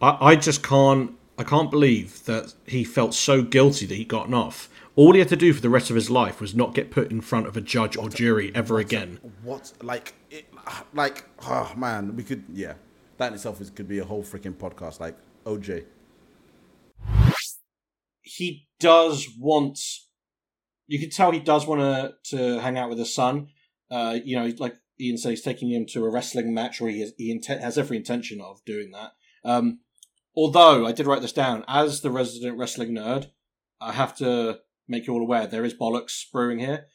I, 0.00 0.18
I 0.20 0.36
just 0.36 0.62
can't. 0.62 1.14
I 1.38 1.44
can't 1.44 1.70
believe 1.70 2.24
that 2.26 2.54
he 2.66 2.84
felt 2.84 3.14
so 3.14 3.42
guilty 3.42 3.86
that 3.86 3.94
he 3.94 4.04
gotten 4.04 4.34
off. 4.34 4.68
All 4.94 5.12
he 5.12 5.18
had 5.18 5.28
to 5.28 5.36
do 5.36 5.52
for 5.54 5.62
the 5.62 5.70
rest 5.70 5.88
of 5.88 5.96
his 5.96 6.10
life 6.10 6.40
was 6.40 6.54
not 6.54 6.74
get 6.74 6.90
put 6.90 7.10
in 7.10 7.22
front 7.22 7.46
of 7.46 7.56
a 7.56 7.60
judge 7.60 7.96
or 7.96 8.10
jury 8.10 8.52
ever 8.54 8.78
again. 8.78 9.18
What 9.42 9.72
like 9.82 10.14
it, 10.30 10.51
like 10.94 11.24
oh 11.46 11.72
man, 11.76 12.16
we 12.16 12.22
could 12.22 12.44
yeah. 12.52 12.74
That 13.18 13.28
in 13.28 13.34
itself 13.34 13.60
is, 13.60 13.70
could 13.70 13.88
be 13.88 13.98
a 13.98 14.04
whole 14.04 14.22
freaking 14.22 14.54
podcast. 14.54 15.00
Like 15.00 15.16
OJ, 15.44 15.84
he 18.22 18.68
does 18.80 19.28
want. 19.38 19.78
You 20.86 20.98
can 20.98 21.10
tell 21.10 21.30
he 21.30 21.40
does 21.40 21.66
want 21.66 21.80
to 21.80 22.36
to 22.36 22.60
hang 22.60 22.78
out 22.78 22.88
with 22.88 22.98
his 22.98 23.14
son. 23.14 23.48
Uh, 23.90 24.18
you 24.24 24.36
know, 24.36 24.50
like 24.58 24.76
Ian 25.00 25.18
said, 25.18 25.30
he's 25.30 25.42
taking 25.42 25.70
him 25.70 25.86
to 25.90 26.04
a 26.04 26.10
wrestling 26.10 26.54
match, 26.54 26.80
or 26.80 26.88
he 26.88 27.00
has, 27.00 27.12
he 27.18 27.34
inten- 27.34 27.60
has 27.60 27.76
every 27.76 27.96
intention 27.96 28.40
of 28.40 28.64
doing 28.64 28.90
that. 28.92 29.12
Um, 29.44 29.80
although 30.36 30.86
I 30.86 30.92
did 30.92 31.06
write 31.06 31.22
this 31.22 31.32
down 31.32 31.64
as 31.68 32.00
the 32.00 32.10
resident 32.10 32.58
wrestling 32.58 32.92
nerd, 32.92 33.26
I 33.80 33.92
have 33.92 34.16
to 34.18 34.60
make 34.88 35.06
you 35.06 35.14
all 35.14 35.22
aware 35.22 35.46
there 35.46 35.64
is 35.64 35.74
bollocks 35.74 36.24
brewing 36.30 36.58
here. 36.58 36.86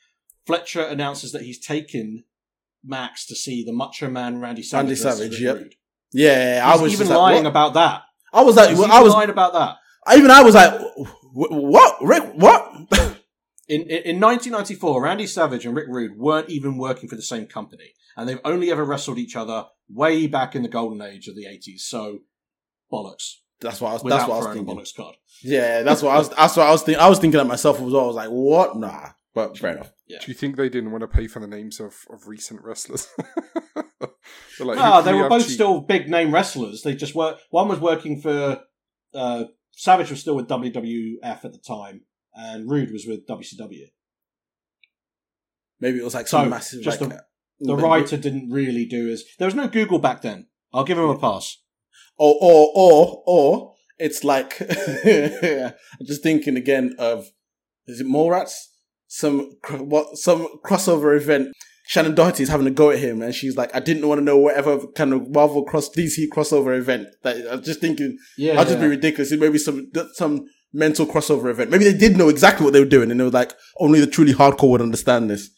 Fletcher 0.46 0.82
announces 0.82 1.32
that 1.34 1.42
he's 1.44 1.60
taken 1.60 2.24
Max 2.84 3.26
to 3.28 3.36
see 3.36 3.64
the 3.64 3.74
Macho 3.74 4.10
Man 4.10 4.40
Randy 4.40 4.64
Savage. 4.64 4.84
Randy 4.84 4.96
Savage, 4.96 5.42
yep. 5.42 5.56
Rude. 5.58 5.76
Yeah, 6.14 6.62
I 6.64 6.82
was 6.82 6.94
even 6.94 7.08
like, 7.10 7.18
lying 7.18 7.44
what? 7.44 7.50
about 7.50 7.74
that. 7.74 8.04
I 8.34 8.42
was 8.42 8.56
like, 8.56 8.70
I 8.70 9.02
was 9.02 9.14
lying 9.14 9.30
about 9.30 9.54
that. 9.54 9.78
Even 10.16 10.32
I 10.32 10.42
was 10.42 10.56
like, 10.56 10.80
what, 11.34 11.98
Rick? 12.02 12.34
What? 12.36 12.72
In, 13.70 13.82
in 13.82 13.90
in 13.90 14.20
1994, 14.22 15.04
Randy 15.04 15.28
Savage 15.28 15.66
and 15.66 15.76
Rick 15.76 15.88
Rude 15.90 16.18
weren't 16.18 16.50
even 16.50 16.78
working 16.78 17.10
for 17.10 17.18
the 17.18 17.22
same 17.22 17.48
company, 17.48 17.92
and 18.16 18.28
they've 18.28 18.40
only 18.46 18.72
ever 18.72 18.86
wrestled 18.86 19.18
each 19.18 19.36
other 19.36 19.66
way 19.90 20.26
back 20.26 20.56
in 20.56 20.64
the 20.64 20.70
golden 20.70 21.02
age 21.02 21.28
of 21.28 21.36
the 21.36 21.44
80s. 21.44 21.82
So, 21.82 22.20
bollocks. 22.90 23.34
That's 23.60 23.82
what 23.82 23.90
I 23.90 23.94
was. 23.94 24.04
Without 24.06 24.20
That's 24.20 24.30
what 24.30 24.36
I 24.36 24.38
was 24.38 24.56
thinking. 24.56 24.74
bollocks 24.74 24.96
card. 24.96 25.16
Yeah, 25.44 25.84
that's 25.84 26.02
what 26.02 26.16
I 26.16 26.18
was. 26.20 26.30
That's 26.30 26.56
what 26.56 26.66
I 26.66 26.72
was 26.72 26.84
thinking. 26.84 27.04
I 27.04 27.10
was 27.10 27.20
thinking 27.20 27.42
at 27.42 27.46
myself 27.48 27.82
as 27.82 27.92
well. 27.92 28.04
I 28.04 28.08
was 28.08 28.16
like, 28.16 28.30
what? 28.30 28.78
Nah, 28.78 29.10
but 29.38 29.58
fair 29.58 29.74
enough. 29.76 29.92
Yeah. 30.08 30.18
Do 30.20 30.26
you 30.32 30.34
think 30.34 30.56
they 30.56 30.68
didn't 30.70 30.92
want 30.92 31.02
to 31.04 31.08
pay 31.08 31.28
for 31.28 31.40
the 31.40 31.48
names 31.48 31.80
of, 31.80 31.94
of 32.10 32.28
recent 32.28 32.60
wrestlers? 32.64 33.08
They're 34.58 34.66
like, 34.70 34.78
no, 34.80 35.02
they 35.04 35.14
were 35.14 35.30
both 35.30 35.44
cheap? 35.46 35.52
still 35.54 35.82
big 35.82 36.10
name 36.10 36.34
wrestlers. 36.34 36.82
They 36.82 36.96
just 36.96 37.14
were. 37.14 37.38
One 37.52 37.68
was 37.68 37.80
working 37.80 38.20
for. 38.20 38.62
Uh, 39.14 39.44
Savage 39.72 40.10
was 40.10 40.20
still 40.22 40.36
with 40.36 40.48
WWF 40.48 41.46
at 41.46 41.52
the 41.54 41.60
time, 41.76 42.02
and 42.34 42.70
Rude 42.70 42.92
was 42.92 43.06
with 43.06 43.28
WCW. 43.28 43.86
Maybe 45.80 46.00
it 46.00 46.04
was 46.04 46.16
like 46.16 46.28
So, 46.28 46.44
massive. 46.46 46.82
just 46.82 47.00
like, 47.02 47.12
the- 47.12 47.16
uh, 47.18 47.22
The 47.60 47.76
writer 47.76 48.18
didn't 48.18 48.50
really 48.50 48.86
do 48.86 49.06
his. 49.08 49.24
There 49.38 49.46
was 49.48 49.56
no 49.56 49.68
Google 49.68 50.00
back 50.00 50.22
then. 50.24 50.48
I'll 50.74 50.84
give 50.84 50.98
him 50.98 51.10
a 51.10 51.20
pass. 51.20 51.58
or 52.18 52.36
or 52.42 52.72
or 52.76 53.24
or 53.28 53.74
it's 54.00 54.24
like 54.24 54.60
I'm 54.62 56.06
just 56.06 56.24
thinking 56.24 56.58
again 56.58 56.96
of 56.98 57.30
is 57.86 58.00
it 58.02 58.08
Mallrats? 58.08 58.56
Some 59.08 59.52
what 59.70 60.18
some 60.18 60.48
crossover 60.66 61.16
event. 61.16 61.50
Shannen 61.90 62.16
Doherty 62.16 62.44
is 62.44 62.50
having 62.50 62.68
a 62.68 62.72
go 62.72 62.90
at 62.92 63.00
him, 63.00 63.22
and 63.22 63.34
she's 63.34 63.56
like, 63.56 63.74
"I 63.74 63.80
didn't 63.80 64.08
want 64.08 64.20
to 64.20 64.26
know 64.26 64.38
whatever 64.38 64.86
kind 64.88 65.14
of 65.14 65.30
Marvel 65.30 65.64
cross 65.64 65.90
DC 65.90 66.28
crossover 66.28 66.78
event." 66.78 67.08
That 67.24 67.38
I'm 67.50 67.64
just 67.64 67.80
thinking, 67.80 68.18
Yeah, 68.38 68.60
I'll 68.60 68.66
just 68.66 68.82
be 68.82 68.88
ridiculous. 68.88 69.32
It 69.32 69.40
may 69.40 69.50
be 69.50 69.58
some 69.58 69.90
some 70.14 70.48
mental 70.74 71.06
crossover 71.06 71.50
event. 71.50 71.72
Maybe 71.72 71.86
they 71.86 71.98
did 71.98 72.18
know 72.18 72.28
exactly 72.28 72.66
what 72.66 72.74
they 72.74 72.82
were 72.82 72.86
doing, 72.86 73.10
and 73.10 73.20
they 73.20 73.24
were 73.24 73.30
like, 73.30 73.54
"Only 73.80 74.02
the 74.02 74.08
truly 74.08 74.34
hardcore 74.34 74.72
would 74.72 74.82
understand 74.82 75.30
this." 75.30 75.50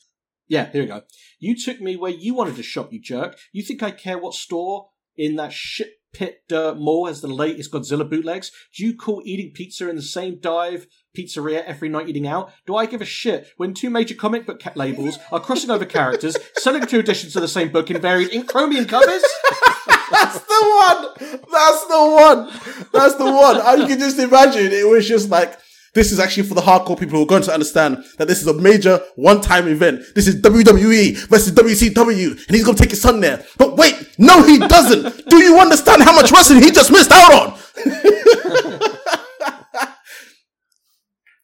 Yeah, 0.48 0.72
here 0.72 0.84
we 0.84 0.88
go. 0.88 1.02
You 1.40 1.56
took 1.56 1.82
me 1.82 1.96
where 1.96 2.12
you 2.12 2.36
wanted 2.36 2.58
to 2.58 2.64
shop, 2.64 2.94
you 2.94 3.02
jerk. 3.02 3.38
You 3.52 3.64
think 3.64 3.82
I 3.82 3.92
care 3.92 4.18
what 4.20 4.34
store 4.34 4.90
in 5.18 5.36
that 5.38 5.54
shit 5.54 5.99
Pit 6.14 6.44
Dirt 6.48 6.76
uh, 6.76 6.76
Mall 6.76 7.08
has 7.08 7.22
the 7.22 7.28
latest 7.28 7.72
Godzilla 7.72 8.10
bootlegs? 8.10 8.52
Do 8.76 8.84
you 8.84 8.96
call 8.96 9.22
eating 9.26 9.52
pizza 9.54 9.90
in 9.90 9.96
the 9.96 10.02
same 10.02 10.40
dive 10.40 10.88
pizzeria 11.18 11.64
every 11.66 11.90
night 11.90 12.10
eating 12.10 12.28
out? 12.28 12.52
Do 12.66 12.76
I 12.76 12.86
give 12.86 13.02
a 13.02 13.06
shit 13.06 13.48
when 13.58 13.74
two 13.74 13.90
major 13.90 14.16
comic 14.16 14.46
book 14.46 14.62
ca- 14.62 14.74
labels 14.76 15.20
are 15.32 15.40
crossing 15.40 15.70
over 15.70 15.86
characters, 15.86 16.38
selling 16.56 16.86
two 16.86 17.00
editions 17.00 17.36
of 17.36 17.42
the 17.42 17.48
same 17.48 17.72
book 17.72 17.92
in 17.92 18.02
varied 18.02 18.32
ink 18.32 18.48
chromium 18.48 18.86
covers? 18.86 19.24
That's 20.12 20.40
the 20.40 20.84
one. 20.86 21.08
That's 21.52 21.86
the 21.86 22.00
one. 22.00 22.88
That's 22.92 23.16
the 23.16 23.32
one. 23.32 23.62
I 23.62 23.86
can 23.88 24.00
just 24.00 24.18
imagine 24.20 24.72
it 24.72 24.88
was 24.88 25.08
just 25.08 25.30
like 25.30 25.58
this 25.94 26.12
is 26.12 26.20
actually 26.20 26.44
for 26.44 26.54
the 26.54 26.62
hardcore 26.62 27.00
people 27.00 27.18
who 27.18 27.24
are 27.24 27.28
going 27.28 27.44
to 27.44 27.54
understand 27.54 28.04
that 28.18 28.28
this 28.28 28.42
is 28.42 28.48
a 28.48 28.54
major 28.54 29.02
one-time 29.16 29.68
event. 29.68 30.02
This 30.16 30.28
is 30.28 30.42
WWE 30.42 31.28
versus 31.28 31.54
WCW, 31.54 32.32
and 32.48 32.56
he's 32.56 32.64
going 32.64 32.76
to 32.78 32.82
take 32.84 32.92
his 32.92 33.02
son 33.02 33.20
there. 33.20 33.44
But 33.58 33.76
wait, 33.78 33.96
no, 34.18 34.44
he 34.44 34.60
doesn't. 34.60 35.28
Do 35.30 35.38
you 35.38 35.60
understand 35.60 36.04
how 36.04 36.14
much 36.14 36.32
wrestling 36.32 36.62
he 36.62 36.72
just 36.72 36.92
missed 36.92 37.12
out 37.12 37.34
on? 37.34 37.60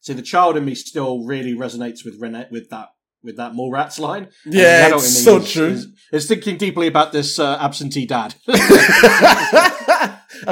See, 0.02 0.14
the 0.14 0.22
child 0.22 0.56
in 0.56 0.66
me 0.66 0.76
still 0.76 1.26
really 1.26 1.56
resonates 1.56 2.06
with 2.06 2.18
Rene- 2.20 2.46
with 2.52 2.70
that 2.70 2.89
with 3.24 3.38
that 3.38 3.54
Mallrats 3.54 3.98
line. 4.00 4.28
And 4.46 4.54
Yeah, 4.54 4.93
it's 4.96 5.24
so 5.24 5.38
is- 5.38 5.52
true. 5.52 5.70
Is, 5.70 5.88
is 6.14 6.28
thinking 6.28 6.58
deeply 6.58 6.86
about 6.86 7.12
this 7.12 7.39
uh, 7.39 7.58
absentee 7.60 8.06
dad. 8.06 8.36
and 8.48 8.60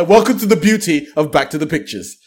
welcome 0.08 0.40
to 0.40 0.48
the 0.48 0.56
beauty 0.60 1.08
of 1.16 1.32
Back 1.32 1.52
to 1.52 1.60
the 1.60 1.68
Pictures. 1.68 2.18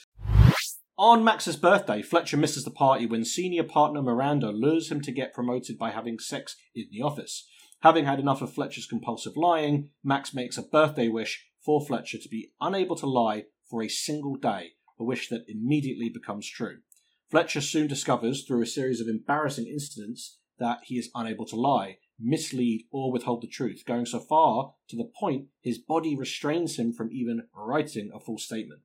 On 0.99 1.23
Max's 1.23 1.59
birthday, 1.59 2.01
Fletcher 2.01 2.39
misses 2.39 2.65
the 2.65 2.71
party 2.71 3.05
when 3.05 3.23
senior 3.23 3.65
partner 3.65 4.01
Miranda 4.01 4.51
lures 4.51 4.91
him 4.91 5.03
to 5.03 5.13
get 5.13 5.35
promoted 5.35 5.77
by 5.77 5.91
having 5.91 6.19
sex 6.19 6.57
in 6.75 6.87
the 6.91 7.03
office. 7.03 7.47
Having 7.81 8.07
had 8.07 8.19
enough 8.19 8.41
of 8.41 8.55
Fletcher's 8.55 8.87
compulsive 8.87 9.37
lying, 9.37 9.91
Max 10.03 10.33
makes 10.33 10.57
a 10.57 10.63
birthday 10.63 11.09
wish 11.09 11.49
for 11.63 11.85
Fletcher 11.85 12.17
to 12.17 12.29
be 12.31 12.53
unable 12.63 12.97
to 12.97 13.07
lie 13.07 13.45
for 13.69 13.83
a 13.83 13.89
single 13.89 14.37
day, 14.37 14.71
a 14.99 15.05
wish 15.05 15.29
that 15.29 15.45
immediately 15.49 16.09
becomes 16.09 16.49
true. 16.49 16.79
Fletcher 17.31 17.61
soon 17.61 17.89
discovers, 17.89 18.45
through 18.45 18.63
a 18.63 18.67
series 18.67 19.03
of 19.03 19.07
embarrassing 19.07 19.67
incidents, 19.67 20.39
that 20.59 20.79
he 20.85 20.97
is 20.97 21.11
unable 21.15 21.45
to 21.45 21.57
lie, 21.57 21.99
mislead, 22.19 22.87
or 22.91 23.13
withhold 23.13 23.43
the 23.43 23.49
truth, 23.49 23.83
going 23.87 24.07
so 24.07 24.19
far 24.19 24.73
to 24.89 24.97
the 24.97 25.11
point 25.21 25.49
his 25.61 25.79
body 25.79 26.17
restrains 26.17 26.79
him 26.79 26.91
from 26.91 27.13
even 27.13 27.49
writing 27.55 28.11
a 28.15 28.21
full 28.21 28.39
statement. 28.39 28.81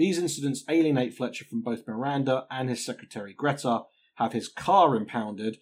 These 0.00 0.16
incidents 0.16 0.64
alienate 0.66 1.12
Fletcher 1.12 1.44
from 1.44 1.60
both 1.60 1.86
Miranda 1.86 2.46
and 2.50 2.70
his 2.70 2.82
secretary 2.82 3.34
Greta, 3.34 3.82
have 4.14 4.32
his 4.32 4.48
car 4.48 4.96
impounded 4.96 5.58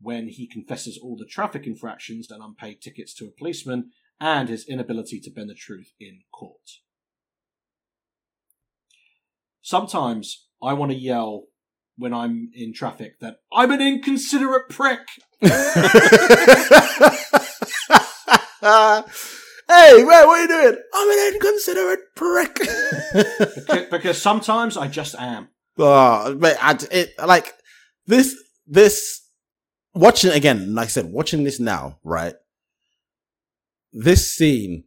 when 0.00 0.28
he 0.28 0.46
confesses 0.46 0.96
all 0.96 1.14
the 1.14 1.26
traffic 1.26 1.66
infractions 1.66 2.30
and 2.30 2.42
unpaid 2.42 2.80
tickets 2.80 3.12
to 3.16 3.26
a 3.26 3.30
policeman, 3.30 3.90
and 4.18 4.48
his 4.48 4.66
inability 4.66 5.20
to 5.20 5.30
bend 5.30 5.50
the 5.50 5.54
truth 5.54 5.92
in 6.00 6.20
court. 6.32 6.80
Sometimes 9.60 10.46
I 10.62 10.72
want 10.72 10.92
to 10.92 10.96
yell 10.96 11.48
when 11.98 12.14
I'm 12.14 12.50
in 12.54 12.72
traffic 12.72 13.20
that 13.20 13.40
I'm 13.52 13.72
an 13.72 13.82
inconsiderate 13.82 14.70
prick. 14.70 15.06
hey, 19.72 20.04
man, 20.04 20.26
what 20.26 20.38
are 20.38 20.42
you 20.42 20.48
doing? 20.48 20.82
I'm 20.94 21.10
an 21.10 21.34
inconsiderate 21.34 22.00
prick. 22.14 22.54
because, 23.14 23.86
because 23.90 24.22
sometimes 24.22 24.76
I 24.76 24.88
just 24.88 25.14
am. 25.16 25.48
Oh, 25.78 26.34
but 26.34 26.56
I, 26.60 26.78
it, 26.90 27.14
like 27.24 27.52
this, 28.06 28.36
this, 28.66 29.22
watching 29.94 30.32
again, 30.32 30.74
like 30.74 30.86
I 30.86 30.88
said, 30.88 31.06
watching 31.06 31.44
this 31.44 31.58
now, 31.58 31.98
right? 32.04 32.34
This 33.92 34.34
scene, 34.34 34.84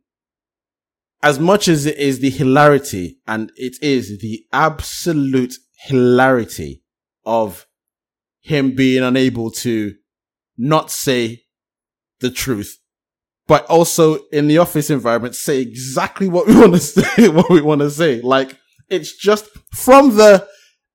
as 1.23 1.39
much 1.39 1.67
as 1.67 1.85
it 1.85 1.97
is 1.97 2.19
the 2.19 2.29
hilarity 2.29 3.17
and 3.27 3.51
it 3.55 3.77
is 3.81 4.19
the 4.19 4.45
absolute 4.53 5.55
hilarity 5.87 6.83
of 7.25 7.65
him 8.41 8.75
being 8.75 9.03
unable 9.03 9.49
to 9.49 9.95
not 10.57 10.91
say 10.91 11.43
the 12.19 12.29
truth, 12.29 12.77
but 13.47 13.65
also 13.65 14.19
in 14.31 14.47
the 14.47 14.57
office 14.57 14.89
environment, 14.89 15.35
say 15.35 15.61
exactly 15.61 16.27
what 16.27 16.47
we 16.47 16.55
want 16.59 16.73
to 16.73 16.79
say, 16.79 17.29
what 17.29 17.49
we 17.49 17.61
want 17.61 17.81
to 17.81 17.89
say. 17.89 18.21
Like, 18.21 18.57
it's 18.89 19.15
just 19.15 19.47
from 19.73 20.15
the, 20.15 20.47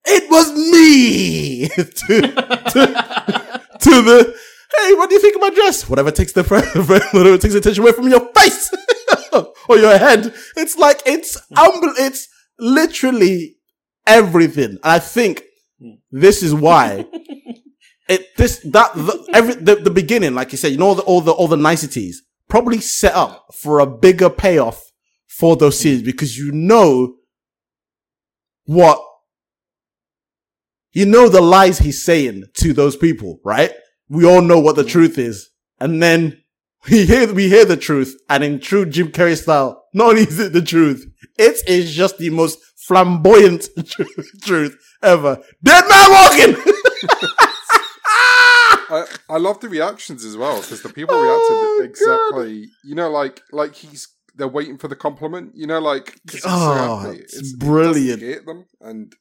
it 0.05 0.31
was 0.31 0.53
me 0.53 1.69
to, 1.69 1.85
to, 1.85 3.63
to 3.81 4.03
the, 4.03 4.35
hey, 4.79 4.95
what 4.95 5.09
do 5.09 5.15
you 5.15 5.21
think 5.21 5.37
of 5.37 5.41
my 5.41 5.51
dress? 5.51 5.89
Whatever 5.89 6.11
takes 6.11 6.33
the, 6.33 6.43
whatever 7.13 7.39
takes 7.39 7.55
the 7.55 7.59
attention 7.59 7.83
away 7.83 7.93
from 7.93 8.09
your 8.09 8.29
face 8.35 8.73
or 9.69 9.79
your 9.79 9.97
head. 9.97 10.33
It's 10.57 10.77
like, 10.77 11.03
it's, 11.07 11.41
unbel- 11.53 11.95
it's 11.99 12.29
literally 12.59 13.57
everything. 14.07 14.71
And 14.71 14.79
I 14.83 14.99
think 14.99 15.45
this 16.11 16.43
is 16.43 16.53
why 16.53 17.07
it, 18.09 18.37
this, 18.37 18.59
that, 18.65 18.93
the, 18.95 19.29
every, 19.33 19.55
the, 19.55 19.77
the 19.77 19.91
beginning, 19.91 20.35
like 20.35 20.51
you 20.51 20.59
said, 20.59 20.73
you 20.73 20.79
know, 20.79 20.87
all 20.87 20.95
the, 20.97 21.03
all 21.03 21.21
the, 21.21 21.33
all 21.33 21.49
the 21.49 21.57
niceties 21.57 22.23
probably 22.51 22.81
set 22.81 23.15
up 23.15 23.47
for 23.55 23.79
a 23.79 23.87
bigger 23.87 24.29
payoff 24.29 24.91
for 25.29 25.57
those 25.57 25.79
hmm. 25.79 25.83
scenes 25.83 26.03
because 26.03 26.37
you 26.37 26.53
know 26.53 27.15
what 28.65 29.01
you 30.93 31.07
know 31.07 31.29
the 31.29 31.41
lies 31.41 31.79
he's 31.79 32.05
saying 32.05 32.45
to 32.55 32.73
those 32.73 32.97
people, 32.97 33.41
right? 33.45 33.73
We 34.09 34.27
all 34.27 34.43
know 34.43 34.59
what 34.59 34.77
the 34.77 34.83
hmm. 34.83 34.89
truth 34.89 35.19
is. 35.19 35.51
And 35.79 36.03
then 36.03 36.43
we 36.89 37.07
hear, 37.07 37.33
we 37.33 37.49
hear 37.49 37.65
the 37.65 37.77
truth. 37.77 38.17
And 38.29 38.45
in 38.45 38.61
true 38.61 38.85
Jim 38.87 39.13
Carrey 39.13 39.41
style, 39.41 39.85
not 39.95 40.11
only 40.11 40.23
is 40.23 40.39
it 40.39 40.53
the 40.53 40.63
truth, 40.63 41.07
it 41.39 41.63
is 41.69 41.95
just 41.95 42.19
the 42.19 42.31
most 42.31 42.59
flamboyant 42.77 43.69
truth 44.43 44.77
ever. 45.03 45.39
Dead 45.63 45.85
man 45.89 46.11
walking! 46.11 46.57
I, 48.91 49.07
I 49.29 49.39
love 49.39 49.61
the 49.61 49.69
reactions 49.69 50.25
as 50.25 50.37
well 50.37 50.61
because 50.61 50.83
the 50.83 50.89
people 50.93 51.15
Oh, 51.17 51.23
reacted 51.79 51.91
exactly. 51.91 52.69
You 52.85 52.95
know, 52.95 53.11
like 53.11 53.41
like 53.53 53.75
he's 53.77 54.09
they're 54.35 54.49
waiting 54.49 54.79
for 54.79 54.89
the 54.89 54.97
compliment. 54.97 55.53
You 55.55 55.67
know, 55.67 55.79
like 55.81 56.19
he's 56.31 56.43
so 56.43 56.49
Oh, 56.51 56.99
happy. 56.99 57.19
it's 57.21 57.55
brilliant. 57.57 58.21
get 58.21 58.47
them 58.47 58.67
and 58.81 59.13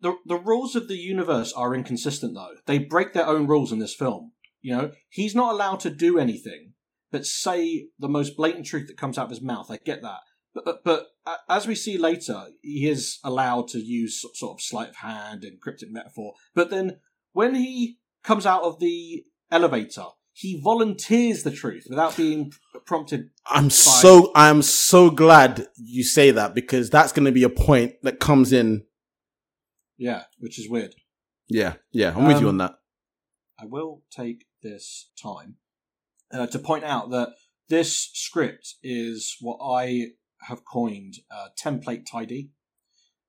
the 0.00 0.14
the 0.26 0.36
rules 0.38 0.74
of 0.76 0.88
the 0.88 0.96
universe 0.96 1.52
are 1.52 1.74
inconsistent 1.74 2.34
though. 2.34 2.54
They 2.66 2.78
break 2.78 3.12
their 3.12 3.26
own 3.26 3.46
rules 3.46 3.72
in 3.72 3.78
this 3.78 3.94
film. 3.94 4.32
You 4.60 4.76
know, 4.76 4.90
he's 5.08 5.34
not 5.34 5.52
allowed 5.52 5.80
to 5.80 5.90
do 5.90 6.18
anything 6.18 6.72
but 7.10 7.26
say 7.26 7.88
the 7.98 8.08
most 8.08 8.36
blatant 8.38 8.64
truth 8.64 8.86
that 8.88 8.96
comes 8.96 9.18
out 9.18 9.24
of 9.24 9.30
his 9.30 9.42
mouth. 9.42 9.70
I 9.70 9.76
get 9.84 10.00
that. 10.00 10.20
But, 10.54 10.64
but, 10.64 10.82
but 10.82 11.06
as 11.48 11.66
we 11.66 11.74
see 11.74 11.98
later, 11.98 12.46
he 12.62 12.88
is 12.88 13.18
allowed 13.22 13.68
to 13.68 13.78
use 13.80 14.24
sort 14.34 14.54
of 14.56 14.62
sleight 14.62 14.88
of 14.88 14.96
hand 14.96 15.44
and 15.44 15.60
cryptic 15.60 15.90
metaphor. 15.92 16.32
But 16.54 16.70
then 16.70 17.00
when 17.32 17.54
he 17.54 17.98
comes 18.22 18.46
out 18.46 18.62
of 18.62 18.78
the 18.80 19.24
elevator, 19.50 20.06
he 20.32 20.60
volunteers 20.62 21.42
the 21.42 21.50
truth 21.50 21.86
without 21.88 22.16
being 22.16 22.52
prompted. 22.86 23.30
I'm 23.46 23.64
by- 23.64 23.68
so, 23.68 24.32
I'm 24.34 24.62
so 24.62 25.10
glad 25.10 25.66
you 25.76 26.04
say 26.04 26.30
that 26.30 26.54
because 26.54 26.88
that's 26.90 27.12
going 27.12 27.26
to 27.26 27.32
be 27.32 27.42
a 27.42 27.50
point 27.50 27.94
that 28.02 28.18
comes 28.20 28.52
in. 28.52 28.84
Yeah, 29.98 30.24
which 30.38 30.58
is 30.58 30.68
weird. 30.68 30.94
Yeah. 31.48 31.74
Yeah. 31.92 32.14
I'm 32.16 32.26
with 32.26 32.40
you 32.40 32.48
Um, 32.48 32.54
on 32.54 32.58
that. 32.58 32.74
I 33.58 33.66
will 33.66 34.02
take 34.10 34.46
this 34.62 35.10
time 35.22 35.56
uh, 36.32 36.46
to 36.46 36.58
point 36.58 36.84
out 36.84 37.10
that 37.10 37.34
this 37.68 38.10
script 38.14 38.76
is 38.82 39.36
what 39.40 39.58
I 39.62 40.12
have 40.48 40.64
coined 40.64 41.16
uh, 41.30 41.48
template 41.62 42.04
tidy. 42.10 42.50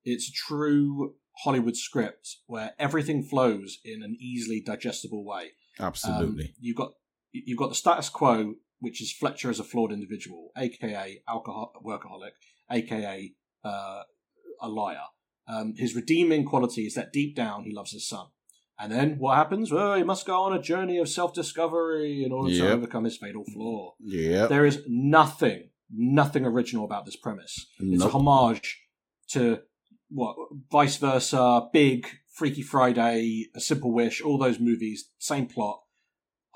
It's 0.04 0.28
a 0.28 0.32
true 0.32 1.14
Hollywood 1.42 1.76
script 1.76 2.36
where 2.46 2.72
everything 2.78 3.22
flows 3.22 3.78
in 3.84 4.02
an 4.02 4.16
easily 4.20 4.60
digestible 4.64 5.24
way. 5.24 5.52
Absolutely. 5.80 6.44
Um, 6.44 6.50
you've 6.60 6.76
got 6.76 6.92
you've 7.32 7.58
got 7.58 7.70
the 7.70 7.74
status 7.74 8.08
quo, 8.08 8.54
which 8.80 9.02
is 9.02 9.12
Fletcher 9.12 9.50
as 9.50 9.58
a 9.58 9.64
flawed 9.64 9.92
individual, 9.92 10.50
aka 10.56 11.22
alcohol 11.28 11.72
workaholic, 11.84 12.32
aka 12.70 13.32
uh, 13.64 14.02
a 14.60 14.68
liar. 14.68 14.98
Um, 15.46 15.74
his 15.76 15.94
redeeming 15.94 16.44
quality 16.44 16.86
is 16.86 16.94
that 16.94 17.12
deep 17.12 17.36
down 17.36 17.64
he 17.64 17.72
loves 17.74 17.92
his 17.92 18.08
son. 18.08 18.26
And 18.78 18.90
then 18.90 19.18
what 19.18 19.36
happens? 19.36 19.70
Well, 19.70 19.94
he 19.94 20.02
must 20.02 20.26
go 20.26 20.42
on 20.42 20.52
a 20.52 20.60
journey 20.60 20.98
of 20.98 21.08
self 21.08 21.32
discovery 21.32 22.24
in 22.24 22.32
order 22.32 22.52
to 22.54 22.72
overcome 22.72 23.04
his 23.04 23.16
fatal 23.16 23.44
flaw. 23.52 23.94
yeah. 24.00 24.46
There 24.46 24.64
is 24.64 24.82
nothing, 24.88 25.70
nothing 25.90 26.44
original 26.44 26.84
about 26.84 27.04
this 27.04 27.16
premise. 27.16 27.66
It's 27.78 28.02
a 28.02 28.08
homage 28.08 28.80
to 29.30 29.60
what, 30.14 30.36
vice 30.70 30.96
versa, 30.96 31.68
Big, 31.72 32.06
Freaky 32.32 32.62
Friday, 32.62 33.46
A 33.54 33.60
Simple 33.60 33.92
Wish, 33.92 34.22
all 34.22 34.38
those 34.38 34.60
movies, 34.60 35.10
same 35.18 35.46
plot. 35.46 35.80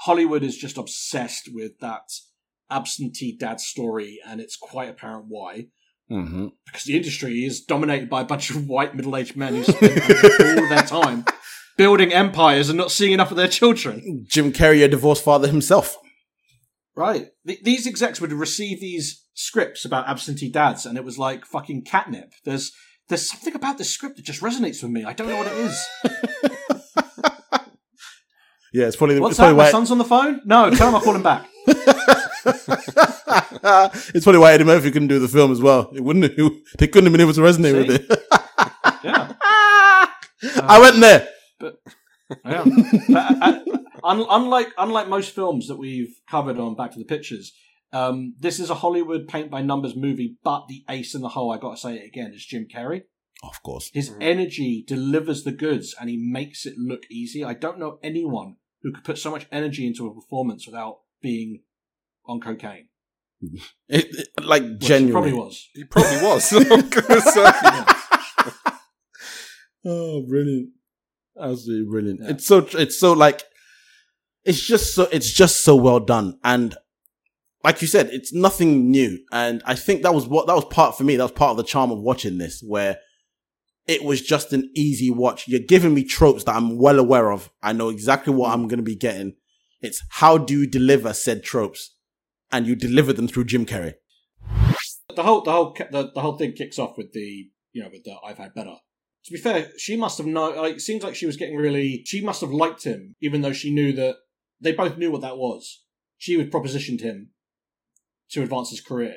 Hollywood 0.01 0.45
is 0.45 0.57
just 0.57 0.79
obsessed 0.79 1.51
with 1.53 1.79
that 1.81 2.09
absentee 2.71 3.37
dad 3.37 3.61
story, 3.61 4.21
and 4.27 4.41
it's 4.41 4.57
quite 4.57 4.89
apparent 4.89 5.25
why. 5.29 5.67
Mm-hmm. 6.11 6.49
Because 6.65 6.85
the 6.85 6.97
industry 6.97 7.45
is 7.45 7.61
dominated 7.61 8.09
by 8.09 8.23
a 8.23 8.25
bunch 8.25 8.49
of 8.51 8.67
white 8.67 8.95
middle 8.95 9.17
aged 9.17 9.37
men 9.37 9.57
who 9.57 9.65
spend 9.65 10.01
all 10.41 10.65
of 10.65 10.71
their 10.71 10.83
time 10.83 11.25
building 11.77 12.13
empires 12.13 12.69
and 12.69 12.79
not 12.79 12.91
seeing 12.91 13.13
enough 13.13 13.31
of 13.31 13.37
their 13.37 13.49
children. 13.49 14.25
Jim 14.29 14.53
Carrey, 14.53 14.85
a 14.85 14.89
divorced 14.89 15.25
father 15.25 15.49
himself. 15.49 15.97
Right. 16.97 17.29
Th- 17.47 17.63
these 17.63 17.87
execs 17.87 18.21
would 18.21 18.33
receive 18.33 18.81
these 18.81 19.25
scripts 19.35 19.85
about 19.85 20.09
absentee 20.09 20.51
dads, 20.51 20.87
and 20.87 20.97
it 20.97 21.05
was 21.05 21.19
like 21.19 21.45
fucking 21.45 21.85
catnip. 21.85 22.33
There's 22.45 22.73
there's 23.09 23.29
something 23.29 23.55
about 23.55 23.79
this 23.79 23.91
script 23.91 24.17
that 24.17 24.25
just 24.25 24.41
resonates 24.43 24.83
with 24.83 24.91
me. 24.93 25.05
I 25.05 25.13
don't 25.13 25.29
know 25.29 25.37
what 25.37 25.47
it 25.47 25.57
is. 25.57 25.87
Yeah, 28.73 28.87
it's 28.87 28.97
probably 28.97 29.19
What's 29.19 29.33
it's 29.33 29.39
that? 29.39 29.45
probably 29.45 29.65
My 29.65 29.71
son's 29.71 29.91
on 29.91 29.97
the 29.99 30.05
phone? 30.05 30.41
No, 30.45 30.69
tell 30.71 30.89
him 30.89 30.95
I'll 30.95 31.01
call 31.01 31.15
him 31.15 31.23
back. 31.23 31.49
it's 31.67 32.65
probably 34.25 34.39
why 34.39 34.53
Eddie 34.53 34.65
Murphy 34.65 34.91
couldn't 34.91 35.09
do 35.09 35.19
the 35.19 35.29
film 35.29 35.51
as 35.53 35.61
well. 35.63 35.91
It 35.95 36.03
wouldn't. 36.03 36.27
It, 36.27 36.53
they 36.79 36.87
couldn't 36.87 37.07
have 37.07 37.13
been 37.13 37.23
able 37.23 37.33
to 37.33 37.41
resonate 37.41 37.73
See? 37.73 37.79
with 37.79 37.91
it. 37.91 38.07
Yeah. 39.03 39.33
I 40.63 40.79
went 40.81 41.01
there. 41.01 41.29
Yeah. 41.61 41.61
But, 41.61 41.81
uh, 42.45 42.65
un- 44.05 44.27
unlike 44.29 44.69
unlike 44.77 45.09
most 45.09 45.35
films 45.35 45.69
that 45.69 45.77
we've 45.77 46.15
covered 46.31 46.59
on 46.59 46.75
Back 46.75 46.93
to 46.93 46.99
the 46.99 47.07
Pictures, 47.07 47.55
um, 47.93 48.35
this 48.39 48.59
is 48.61 48.71
a 48.71 48.75
Hollywood 48.77 49.29
paint 49.29 49.51
by 49.51 49.63
numbers 49.63 49.95
movie. 49.97 50.37
But 50.45 50.67
the 50.69 50.85
ace 50.89 51.15
in 51.15 51.21
the 51.23 51.29
hole, 51.31 51.53
I 51.53 51.59
got 51.59 51.73
to 51.77 51.81
say 51.81 51.97
it 51.97 52.07
again, 52.07 52.33
is 52.35 52.45
Jim 52.45 52.67
Carrey. 52.73 53.03
Of 53.43 53.63
course. 53.63 53.91
His 53.95 54.15
energy 54.21 54.85
delivers 54.87 55.45
the 55.45 55.53
goods, 55.53 55.95
and 56.01 56.11
he 56.11 56.17
makes 56.17 56.67
it 56.67 56.75
look 56.77 57.05
easy. 57.11 57.45
I 57.45 57.55
don't 57.55 57.79
know 57.79 57.99
anyone 58.03 58.57
who 58.83 58.93
could 58.93 59.05
put 59.05 59.19
so 59.19 59.31
much 59.31 59.47
energy 59.53 59.87
into 59.87 60.07
a 60.07 60.15
performance 60.15 60.67
without 60.67 60.99
being 61.23 61.63
on 62.27 62.41
cocaine. 62.41 62.89
It, 63.89 64.07
it- 64.11 64.29
like 64.45 64.63
Which 64.63 64.83
he 64.83 64.89
genuinely. 64.89 65.13
probably 65.13 65.33
was. 65.33 65.69
He 65.73 65.85
probably 65.85 66.17
was. 66.23 66.53
I'm 66.71 66.89
gonna. 66.91 67.87
Oh, 69.85 70.23
brilliant! 70.29 70.71
Absolutely 71.41 71.89
brilliant. 71.91 72.21
It's 72.23 72.47
so. 72.47 72.67
It's 72.73 72.99
so 72.99 73.13
like. 73.13 73.43
It's 74.45 74.61
just 74.61 74.95
so. 74.95 75.05
It's 75.13 75.33
just 75.33 75.63
so 75.63 75.77
well 75.77 76.01
done, 76.01 76.39
and 76.45 76.75
like 77.65 77.83
you 77.83 77.89
said, 77.89 78.09
it's 78.13 78.33
nothing 78.33 78.91
new. 78.91 79.19
And 79.33 79.63
I 79.65 79.75
think 79.75 80.03
that 80.03 80.15
was 80.15 80.27
what 80.27 80.47
that 80.47 80.55
was 80.55 80.65
part 80.67 80.97
for 80.97 81.05
me. 81.05 81.17
That 81.17 81.25
was 81.25 81.33
part 81.33 81.53
of 81.53 81.57
the 81.57 81.65
charm 81.65 81.91
of 81.91 82.01
watching 82.01 82.39
this, 82.39 82.63
where 82.67 82.99
it 83.87 84.05
was 84.05 84.21
just 84.21 84.53
an 84.53 84.71
easy 84.77 85.11
watch. 85.11 85.49
You're 85.49 85.61
giving 85.61 85.95
me 85.95 86.05
tropes 86.05 86.45
that 86.45 86.55
I'm 86.55 86.79
well 86.79 86.99
aware 86.99 87.33
of. 87.33 87.51
I 87.63 87.73
know 87.73 87.89
exactly 87.89 88.35
what 88.35 88.53
I'm 88.53 88.69
going 88.69 88.79
to 88.79 88.85
be 88.85 88.97
getting. 88.97 89.35
It's 89.81 90.03
how 90.11 90.39
do 90.39 90.61
you 90.61 90.67
deliver 90.67 91.13
said 91.13 91.43
tropes, 91.43 91.95
and 92.53 92.67
you 92.67 92.77
deliver 92.77 93.13
them 93.13 93.29
through 93.29 93.45
Jim 93.45 93.67
Carrey. 93.67 93.95
The 95.15 95.23
whole 95.23 95.43
the 95.43 95.53
whole 95.53 95.77
the, 95.91 96.11
the 96.15 96.21
whole 96.21 96.37
thing 96.37 96.53
kicks 96.53 96.79
off 96.79 96.97
with 96.97 97.13
the 97.13 97.49
you 97.73 97.83
know 97.83 97.89
with 97.91 98.05
the 98.05 98.15
I've 98.25 98.39
had 98.39 98.55
better. 98.55 98.77
To 99.25 99.33
be 99.33 99.39
fair, 99.39 99.69
she 99.77 99.97
must 99.97 100.17
have 100.19 100.27
known. 100.27 100.57
Like, 100.57 100.77
it 100.77 100.81
seems 100.81 101.03
like 101.03 101.15
she 101.15 101.27
was 101.27 101.37
getting 101.37 101.57
really. 101.57 102.03
She 102.07 102.21
must 102.21 102.41
have 102.41 102.51
liked 102.51 102.85
him, 102.85 103.17
even 103.21 103.43
though 103.43 103.53
she 103.53 103.75
knew 103.75 103.93
that 103.95 104.17
they 104.61 104.73
both 104.73 104.97
knew 104.97 105.11
what 105.11 105.23
that 105.23 105.37
was. 105.37 105.83
She 106.17 106.39
had 106.39 106.51
propositioned 106.51 107.01
him 107.01 107.31
to 108.31 108.43
advance 108.43 108.71
his 108.71 108.81
career, 108.81 109.15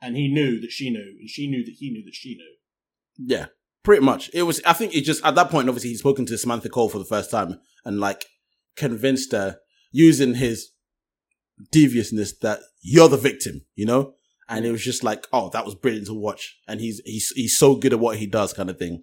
and 0.00 0.16
he 0.16 0.28
knew 0.28 0.60
that 0.60 0.70
she 0.70 0.90
knew, 0.90 1.16
and 1.18 1.28
she 1.28 1.48
knew 1.48 1.64
that 1.64 1.74
he 1.78 1.90
knew 1.90 2.04
that 2.04 2.14
she 2.14 2.34
knew. 2.34 2.56
Yeah, 3.18 3.46
pretty 3.82 4.04
much. 4.04 4.30
It 4.32 4.42
was. 4.44 4.60
I 4.64 4.72
think 4.72 4.94
it 4.94 5.02
just 5.02 5.24
at 5.24 5.34
that 5.34 5.50
point. 5.50 5.68
Obviously, 5.68 5.90
he'd 5.90 5.98
spoken 5.98 6.26
to 6.26 6.38
Samantha 6.38 6.68
Cole 6.68 6.88
for 6.88 6.98
the 6.98 7.04
first 7.04 7.30
time 7.30 7.60
and 7.84 8.00
like 8.00 8.26
convinced 8.76 9.32
her 9.32 9.58
using 9.90 10.34
his 10.34 10.70
deviousness 11.70 12.36
that 12.38 12.60
you're 12.80 13.08
the 13.08 13.16
victim. 13.16 13.62
You 13.74 13.86
know, 13.86 14.14
and 14.48 14.66
it 14.66 14.72
was 14.72 14.84
just 14.84 15.04
like, 15.04 15.26
oh, 15.32 15.50
that 15.50 15.64
was 15.64 15.74
brilliant 15.74 16.06
to 16.06 16.14
watch. 16.14 16.58
And 16.68 16.80
he's 16.80 17.00
he's 17.04 17.32
he's 17.34 17.56
so 17.56 17.74
good 17.74 17.92
at 17.92 18.00
what 18.00 18.18
he 18.18 18.26
does, 18.26 18.52
kind 18.52 18.70
of 18.70 18.78
thing. 18.78 19.02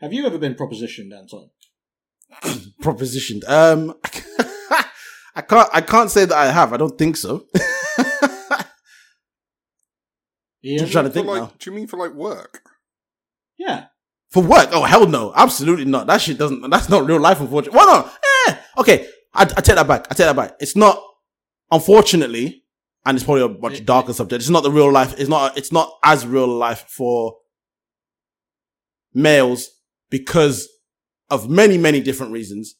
Have 0.00 0.12
you 0.12 0.26
ever 0.26 0.38
been 0.38 0.54
propositioned, 0.54 1.12
Anton? 1.16 1.50
Propositioned. 2.82 3.48
Um, 3.48 3.94
I 5.34 5.40
can't. 5.42 5.68
I 5.72 5.80
can't 5.80 6.10
say 6.10 6.24
that 6.24 6.36
I 6.36 6.50
have. 6.50 6.72
I 6.72 6.76
don't 6.76 6.98
think 6.98 7.16
so. 7.16 7.46
Ian? 10.64 10.78
Just 10.78 10.92
trying 10.92 11.06
to 11.06 11.10
think 11.10 11.26
like, 11.26 11.42
now. 11.42 11.52
do 11.58 11.70
you 11.70 11.76
mean 11.76 11.86
for 11.86 11.98
like 11.98 12.12
work? 12.12 12.62
Yeah. 13.58 13.86
For 14.30 14.42
work? 14.42 14.68
Oh 14.72 14.84
hell 14.84 15.06
no, 15.06 15.32
absolutely 15.34 15.84
not. 15.84 16.06
That 16.06 16.20
shit 16.20 16.38
doesn't. 16.38 16.68
That's 16.70 16.88
not 16.88 17.06
real 17.06 17.20
life, 17.20 17.40
unfortunately. 17.40 17.76
Well, 17.76 18.04
no, 18.04 18.10
eh. 18.48 18.56
Okay, 18.78 19.08
I, 19.34 19.42
I 19.42 19.60
take 19.60 19.76
that 19.76 19.86
back. 19.86 20.06
I 20.10 20.14
take 20.14 20.26
that 20.26 20.36
back. 20.36 20.54
It's 20.60 20.76
not, 20.76 21.02
unfortunately, 21.70 22.64
and 23.04 23.16
it's 23.16 23.24
probably 23.24 23.42
a 23.42 23.48
much 23.48 23.84
darker 23.84 24.12
subject. 24.12 24.40
It's 24.40 24.50
not 24.50 24.62
the 24.62 24.70
real 24.70 24.90
life. 24.90 25.14
It's 25.18 25.28
not. 25.28 25.58
It's 25.58 25.72
not 25.72 25.92
as 26.04 26.26
real 26.26 26.48
life 26.48 26.86
for 26.88 27.36
males 29.12 29.68
because 30.10 30.68
of 31.28 31.50
many, 31.50 31.76
many 31.76 32.00
different 32.00 32.32
reasons. 32.32 32.76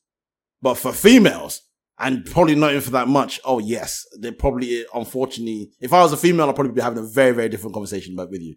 But 0.62 0.74
for 0.74 0.92
females, 0.92 1.60
and 2.02 2.26
probably 2.26 2.56
not 2.56 2.70
even 2.70 2.82
for 2.82 2.90
that 2.90 3.08
much. 3.08 3.40
Oh 3.44 3.58
yes, 3.60 4.04
they 4.18 4.32
probably. 4.32 4.84
Unfortunately, 4.92 5.70
if 5.80 5.92
I 5.92 6.02
was 6.02 6.12
a 6.12 6.16
female, 6.16 6.48
I'd 6.48 6.54
probably 6.54 6.72
be 6.72 6.82
having 6.82 6.98
a 6.98 7.06
very, 7.06 7.32
very 7.32 7.48
different 7.48 7.74
conversation 7.74 8.16
back 8.16 8.28
with 8.28 8.42
you. 8.42 8.56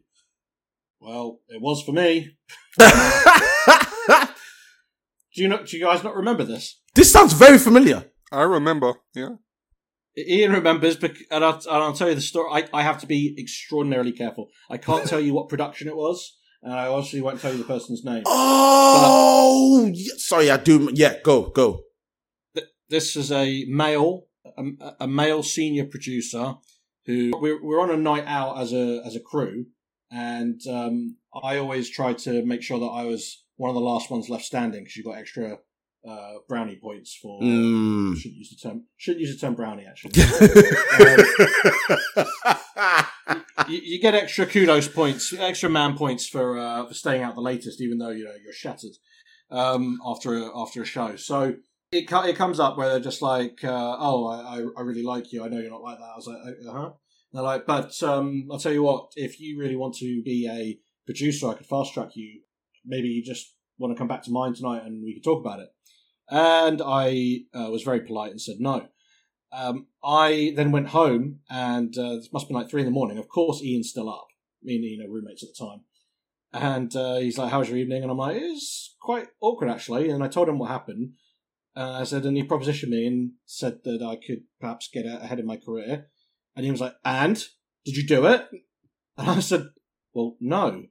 Well, 1.00 1.40
it 1.48 1.62
was 1.62 1.84
for 1.84 1.92
me. 1.92 2.38
do 2.80 2.88
you 5.34 5.48
know? 5.48 5.64
Do 5.64 5.78
you 5.78 5.84
guys 5.84 6.04
not 6.04 6.16
remember 6.16 6.44
this? 6.44 6.82
This 6.96 7.12
sounds 7.12 7.34
very 7.34 7.60
familiar. 7.60 8.06
I 8.32 8.42
remember. 8.42 8.96
Yeah. 9.14 9.36
Ian 10.18 10.54
remembers, 10.54 10.96
bec- 10.96 11.18
and 11.30 11.44
I'll, 11.44 11.56
and 11.56 11.68
I'll 11.68 11.94
tell 11.94 12.10
you 12.10 12.16
the 12.16 12.22
story. 12.22 12.50
I, 12.52 12.80
I 12.80 12.84
have 12.84 13.00
to 13.00 13.08
be 13.08 13.36
extraordinarily 13.38 14.14
careful. 14.14 14.48
I 14.70 14.78
can't 14.78 15.06
tell 15.06 15.20
you 15.20 15.34
what 15.34 15.50
production 15.50 15.90
it 15.90 15.96
was, 15.96 16.38
and 16.64 16.74
I 16.74 16.88
obviously 16.88 17.22
won't 17.22 17.42
tell 17.42 17.52
you 17.52 17.58
the 17.58 17.66
person's 17.66 18.04
name. 18.06 18.24
Oh, 18.26 19.92
yeah, 19.94 20.14
sorry, 20.18 20.50
I 20.50 20.58
do. 20.58 20.90
Yeah, 20.94 21.16
go, 21.22 21.50
go. 21.50 21.85
Th- 22.90 23.02
This 23.02 23.16
is 23.16 23.32
a 23.32 23.66
male, 23.68 24.26
a, 24.58 24.64
a 25.02 25.08
male 25.08 25.44
senior 25.44 25.86
producer 25.86 26.56
who 27.06 27.32
we're, 27.40 27.64
we're 27.64 27.82
on 27.82 27.92
a 27.92 27.98
night 27.98 28.26
out 28.26 28.60
as 28.60 28.74
a 28.74 29.02
as 29.06 29.16
a 29.16 29.20
crew, 29.20 29.66
and 30.12 30.60
um, 30.70 31.18
I 31.44 31.58
always 31.58 31.90
tried 31.90 32.18
to 32.20 32.44
make 32.46 32.62
sure 32.64 32.80
that 32.80 32.86
I 32.86 33.04
was 33.06 33.44
one 33.58 33.70
of 33.70 33.76
the 33.76 33.82
last 33.82 34.10
ones 34.10 34.30
left 34.30 34.44
standing 34.44 34.84
because 34.84 34.96
you 34.98 35.04
got 35.04 35.18
extra 35.18 35.58
uh, 36.08 36.34
brownie 36.48 36.80
points 36.82 37.18
for. 37.22 37.42
Mm. 37.42 38.16
Shouldn't 38.18 38.38
use 38.38 38.50
the 38.50 38.70
term. 38.70 38.84
Shouldn't 38.98 39.22
use 39.22 39.36
the 39.36 39.46
term 39.46 39.56
brownie 39.56 39.86
actually. 39.86 40.14
you, 43.68 43.80
you 43.84 44.02
get 44.02 44.16
extra 44.16 44.46
kudos 44.46 44.88
points, 44.88 45.34
extra 45.38 45.70
man 45.70 45.98
points 45.98 46.28
for 46.28 46.58
uh, 46.58 46.88
for 46.88 46.94
staying 46.94 47.24
out 47.24 47.36
the 47.36 47.42
latest, 47.42 47.82
even 47.82 47.98
though 47.98 48.10
you 48.10 48.26
know 48.26 48.34
you're 48.44 48.54
shattered 48.54 48.92
um, 49.52 50.00
after 50.06 50.38
a, 50.38 50.60
after 50.60 50.82
a 50.82 50.86
show. 50.86 51.16
So 51.16 51.56
it 51.96 52.12
it 52.12 52.36
comes 52.36 52.60
up 52.60 52.78
where 52.78 52.90
they're 52.90 53.00
just 53.00 53.22
like, 53.22 53.64
uh, 53.64 53.96
"Oh, 54.00 54.28
I, 54.28 54.60
I 54.78 54.84
really 54.84 55.04
like 55.04 55.32
you. 55.32 55.44
I 55.44 55.48
know 55.48 55.60
you're 55.60 55.72
not 55.72 55.82
like 55.82 55.98
that." 55.98 56.04
I 56.04 56.16
was 56.16 56.28
like, 56.28 56.38
"Uh 56.68 56.72
huh." 56.72 56.92
They're 57.34 57.44
like, 57.44 57.66
"But 57.66 58.02
um, 58.04 58.48
I'll 58.52 58.60
tell 58.60 58.74
you 58.74 58.84
what. 58.84 59.12
If 59.16 59.40
you 59.40 59.60
really 59.60 59.76
want 59.76 59.96
to 59.96 60.22
be 60.24 60.48
a 60.50 60.80
producer, 61.06 61.50
I 61.50 61.56
could 61.56 61.66
fast 61.66 61.94
track 61.94 62.16
you. 62.16 62.42
Maybe 62.86 63.08
you 63.08 63.24
just 63.24 63.56
want 63.78 63.96
to 63.96 63.98
come 63.98 64.08
back 64.08 64.24
to 64.24 64.32
mine 64.32 64.54
tonight, 64.54 64.84
and 64.86 65.04
we 65.04 65.14
could 65.14 65.24
talk 65.24 65.44
about 65.46 65.60
it." 65.60 65.70
And 66.30 66.82
I 66.84 67.42
uh, 67.54 67.70
was 67.70 67.84
very 67.84 68.02
polite 68.02 68.32
and 68.32 68.42
said 68.42 68.58
no. 68.60 68.88
Um, 69.52 69.88
I 70.04 70.54
then 70.56 70.72
went 70.72 70.90
home, 70.90 71.40
and 71.50 71.98
uh, 71.98 72.16
this 72.16 72.34
must 72.34 72.44
have 72.44 72.50
been 72.50 72.58
like 72.58 72.70
three 72.70 72.82
in 72.82 72.88
the 72.88 72.92
morning. 72.92 73.18
Of 73.18 73.30
course, 73.30 73.64
Ian's 73.64 73.90
still 73.90 74.10
up. 74.10 74.28
Me 74.62 74.76
and 74.76 74.84
Ian 74.84 75.06
are 75.06 75.14
roommates 75.14 75.44
at 75.44 75.50
the 75.56 75.66
time. 75.66 75.82
And 76.52 76.96
uh, 76.96 77.18
he's 77.18 77.38
like, 77.38 77.52
"How 77.52 77.60
was 77.60 77.70
your 77.70 77.78
evening?" 77.78 78.02
And 78.02 78.12
I'm 78.12 78.18
like, 78.18 78.38
"It's 78.38 78.96
quite 79.02 79.28
awkward 79.42 79.70
actually." 79.70 80.10
And 80.10 80.24
I 80.24 80.28
told 80.28 80.50
him 80.50 80.58
what 80.58 80.70
happened. 80.70 81.14
Uh, 81.76 81.98
I 82.00 82.04
said, 82.06 82.26
and 82.26 82.38
he 82.38 82.44
propositioned 82.44 82.90
me 82.90 83.06
and 83.06 83.32
said 83.46 83.80
that 83.84 84.02
I 84.02 84.16
could 84.16 84.44
perhaps 84.62 84.90
get 84.94 85.06
ahead 85.06 85.40
in 85.40 85.46
my 85.46 85.58
career. 85.58 86.08
And 86.56 86.64
he 86.64 86.72
was 86.72 86.80
like, 86.80 86.96
"And 87.04 87.36
did 87.84 87.98
you 87.98 88.08
do 88.08 88.26
it?" 88.28 88.48
And 89.18 89.30
I 89.30 89.42
said, 89.42 89.68
"Well, 90.14 90.38
no." 90.40 90.86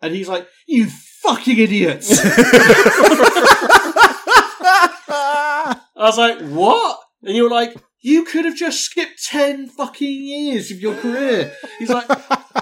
And 0.00 0.14
he's 0.14 0.28
like, 0.28 0.46
"You 0.68 0.86
fucking 0.86 1.58
idiots!" 1.58 2.20
I 5.90 5.94
was 5.96 6.18
like, 6.18 6.40
"What?" 6.42 7.00
And 7.24 7.36
you 7.36 7.42
were 7.42 7.50
like, 7.50 7.76
"You 8.00 8.24
could 8.24 8.44
have 8.44 8.54
just 8.54 8.82
skipped 8.82 9.24
ten 9.24 9.66
fucking 9.66 10.22
years 10.22 10.70
of 10.70 10.80
your 10.80 10.94
career." 10.94 11.52
He's 11.80 11.90
like, 11.90 12.08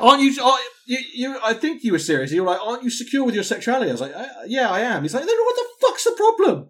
"Aren't 0.00 0.22
you? 0.22 0.42
Are, 0.42 0.58
you, 0.86 0.98
you? 1.12 1.38
I 1.42 1.52
think 1.52 1.82
you 1.82 1.92
were 1.92 1.98
serious. 1.98 2.30
You 2.30 2.42
were 2.42 2.50
like, 2.50 2.60
"Aren't 2.62 2.84
you 2.84 2.90
secure 2.90 3.24
with 3.24 3.34
your 3.34 3.44
sexuality?" 3.44 3.90
I 3.90 3.92
was 3.92 4.00
like, 4.00 4.14
uh, 4.14 4.26
"Yeah, 4.46 4.70
I 4.70 4.80
am." 4.80 5.02
He's 5.02 5.14
like, 5.14 5.26
"Then 5.26 5.36
what 5.36 5.56
the 5.56 5.66
fuck's 5.80 6.04
the 6.04 6.12
problem?" 6.12 6.68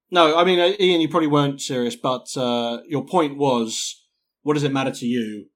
no, 0.10 0.36
I 0.36 0.44
mean, 0.44 0.58
uh, 0.58 0.72
Ian, 0.80 1.02
you 1.02 1.08
probably 1.08 1.28
weren't 1.28 1.60
serious, 1.60 1.94
but 1.94 2.34
uh, 2.36 2.78
your 2.88 3.04
point 3.04 3.36
was, 3.36 4.02
what 4.42 4.54
does 4.54 4.64
it 4.64 4.72
matter 4.72 4.90
to 4.90 5.06
you 5.06 5.46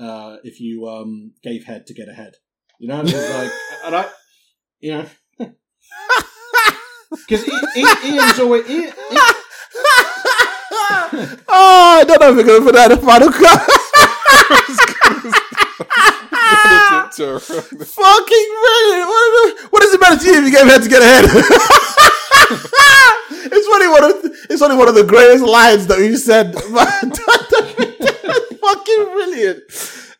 uh, 0.00 0.38
if 0.42 0.60
you 0.60 0.88
um, 0.88 1.32
gave 1.42 1.64
head 1.64 1.86
to 1.86 1.94
get 1.94 2.08
ahead? 2.08 2.34
You 2.80 2.88
know, 2.88 3.00
and 3.00 3.08
it 3.08 3.14
was 3.14 3.30
like, 3.30 3.52
and 3.84 3.96
I, 3.96 4.08
you 4.80 4.90
know. 4.92 5.06
Because 7.26 7.48
Ian's 7.74 8.38
always 8.38 8.68
Ian, 8.68 8.92
oh, 11.48 12.00
I 12.00 12.04
don't 12.06 12.20
know 12.20 12.30
if 12.30 12.36
we're 12.36 12.44
going 12.44 12.60
to 12.60 12.66
put 12.66 12.74
that 12.74 12.92
in 12.92 12.98
the 12.98 13.04
final 13.06 13.32
cut. 13.32 13.78
Fucking 17.18 18.48
brilliant. 18.62 19.08
What, 19.08 19.72
what 19.72 19.82
does 19.82 19.92
it 19.94 20.00
matter 20.00 20.18
to 20.18 20.26
you 20.26 20.38
if 20.38 20.44
you 20.44 20.50
gave 20.52 20.66
head 20.66 20.82
to 20.82 20.88
get 20.88 21.02
ahead? 21.02 21.24
it's 23.52 23.66
funny. 23.68 23.88
One 23.88 24.04
of, 24.04 24.10
it's 24.24 24.46
it's 24.50 24.62
only 24.62 24.76
one 24.76 24.88
of 24.88 24.94
the 24.94 25.04
greatest 25.04 25.44
lines 25.44 25.86
that 25.88 25.98
we've 25.98 26.18
said. 26.18 26.54
fucking 28.60 29.04
brilliant. 29.12 29.62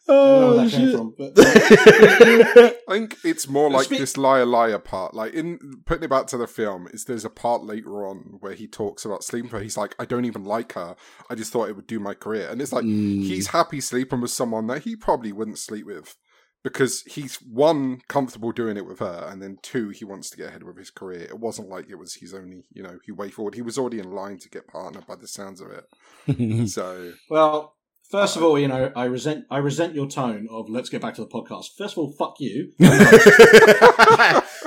I 0.08 0.26
don't 0.26 0.40
know 0.40 0.48
Oh, 0.50 0.56
where 0.56 0.64
that 0.64 0.66
oh, 0.66 0.70
came 0.76 0.90
shit. 0.90 1.00
I 1.42 2.74
think 2.88 3.16
it's 3.24 3.48
more 3.48 3.70
like 3.70 3.84
Speak- 3.86 3.98
this 4.00 4.16
liar 4.16 4.44
liar 4.46 4.78
part. 4.78 5.14
Like 5.14 5.34
in 5.34 5.58
putting 5.86 6.04
it 6.04 6.10
back 6.10 6.26
to 6.28 6.36
the 6.36 6.46
film, 6.46 6.88
is 6.92 7.04
there's 7.04 7.24
a 7.24 7.30
part 7.30 7.64
later 7.64 8.06
on 8.06 8.36
where 8.40 8.54
he 8.54 8.66
talks 8.66 9.04
about 9.04 9.24
sleeping 9.24 9.50
with 9.50 9.52
her. 9.52 9.62
He's 9.62 9.76
like, 9.76 9.94
I 9.98 10.04
don't 10.04 10.24
even 10.24 10.44
like 10.44 10.72
her. 10.72 10.96
I 11.30 11.34
just 11.34 11.52
thought 11.52 11.68
it 11.68 11.76
would 11.76 11.86
do 11.86 12.00
my 12.00 12.14
career. 12.14 12.48
And 12.50 12.60
it's 12.60 12.72
like 12.72 12.84
Mm. 12.84 13.22
he's 13.22 13.48
happy 13.48 13.80
sleeping 13.80 14.20
with 14.20 14.30
someone 14.30 14.66
that 14.68 14.82
he 14.82 14.96
probably 14.96 15.32
wouldn't 15.32 15.58
sleep 15.58 15.86
with. 15.86 16.16
Because 16.64 17.02
he's 17.02 17.36
one 17.36 18.00
comfortable 18.08 18.50
doing 18.50 18.76
it 18.76 18.84
with 18.84 18.98
her, 18.98 19.28
and 19.30 19.40
then 19.40 19.58
two, 19.62 19.90
he 19.90 20.04
wants 20.04 20.28
to 20.30 20.36
get 20.36 20.48
ahead 20.48 20.64
with 20.64 20.76
his 20.76 20.90
career. 20.90 21.20
It 21.22 21.38
wasn't 21.38 21.68
like 21.68 21.88
it 21.88 21.94
was 21.94 22.14
his 22.14 22.34
only, 22.34 22.64
you 22.72 22.82
know, 22.82 22.98
he 23.04 23.12
way 23.12 23.30
forward. 23.30 23.54
He 23.54 23.62
was 23.62 23.78
already 23.78 24.00
in 24.00 24.10
line 24.10 24.38
to 24.38 24.48
get 24.50 24.66
partner 24.66 25.00
by 25.06 25.14
the 25.14 25.28
sounds 25.28 25.60
of 25.60 25.68
it. 25.70 25.84
So 26.68 27.12
well, 27.30 27.76
first 28.10 28.36
of 28.36 28.42
all, 28.42 28.58
you 28.58 28.68
know, 28.68 28.92
I 28.96 29.04
resent 29.04 29.44
I 29.50 29.58
resent 29.58 29.94
your 29.94 30.06
tone 30.08 30.48
of 30.50 30.68
let's 30.68 30.88
get 30.88 31.00
back 31.02 31.14
to 31.14 31.20
the 31.22 31.26
podcast. 31.28 31.76
First 31.76 31.94
of 31.94 31.98
all, 31.98 32.12
fuck 32.12 32.36
you. 32.40 32.72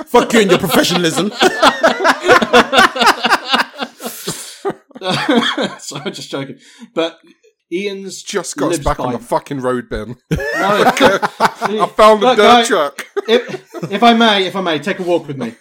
Fuck 0.06 0.32
you 0.34 0.40
and 0.40 0.50
your 0.50 0.58
professionalism. 0.58 1.30
so 5.78 5.96
I'm 5.96 6.12
just 6.12 6.30
joking. 6.30 6.58
But 6.94 7.18
Ian's 7.72 8.22
just 8.22 8.56
got 8.56 8.72
us 8.72 8.78
back 8.78 8.98
by- 8.98 9.04
on 9.04 9.12
the 9.12 9.18
fucking 9.18 9.60
road, 9.60 9.88
Ben. 9.88 10.16
No, 10.30 10.38
I 10.40 11.90
found 11.96 12.22
the 12.22 12.26
Look, 12.26 12.36
dirt 12.36 12.44
I- 12.46 12.64
truck. 12.64 13.06
if, 13.28 13.74
if 13.90 14.02
I 14.02 14.12
may, 14.14 14.46
if 14.46 14.54
I 14.56 14.60
may, 14.60 14.78
take 14.78 14.98
a 14.98 15.02
walk 15.02 15.26
with 15.28 15.38
me. 15.38 15.54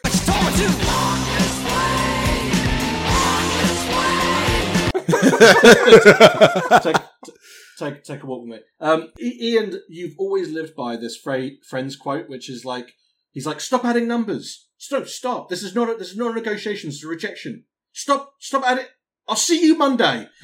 take, 6.82 6.96
t- 7.26 7.32
take, 7.82 8.04
take 8.04 8.24
a 8.24 8.26
walk 8.26 8.42
with 8.42 8.52
me. 8.52 8.60
Um, 8.80 9.12
Ian, 9.20 9.82
you've 9.90 10.16
always 10.18 10.50
lived 10.50 10.76
by 10.76 10.96
this 10.98 11.18
friend's 11.18 11.96
quote, 11.96 12.30
which 12.30 12.50
is 12.50 12.66
like, 12.66 12.94
he's 13.32 13.46
like, 13.46 13.60
stop 13.60 13.84
adding 13.86 14.08
numbers. 14.08 14.68
Stop, 14.78 15.08
stop. 15.08 15.50
This 15.50 15.64
is 15.64 15.76
not 15.76 15.90
a, 15.90 15.96
this 15.96 16.12
is 16.12 16.18
not 16.18 16.32
a 16.32 16.36
negotiation. 16.36 16.90
It's 16.90 17.04
a 17.04 17.08
rejection. 17.08 17.66
Stop, 17.94 18.34
stop 18.40 18.64
adding. 18.66 18.86
I'll 19.28 19.36
see 19.36 19.66
you 19.66 19.76
Monday. 19.78 20.28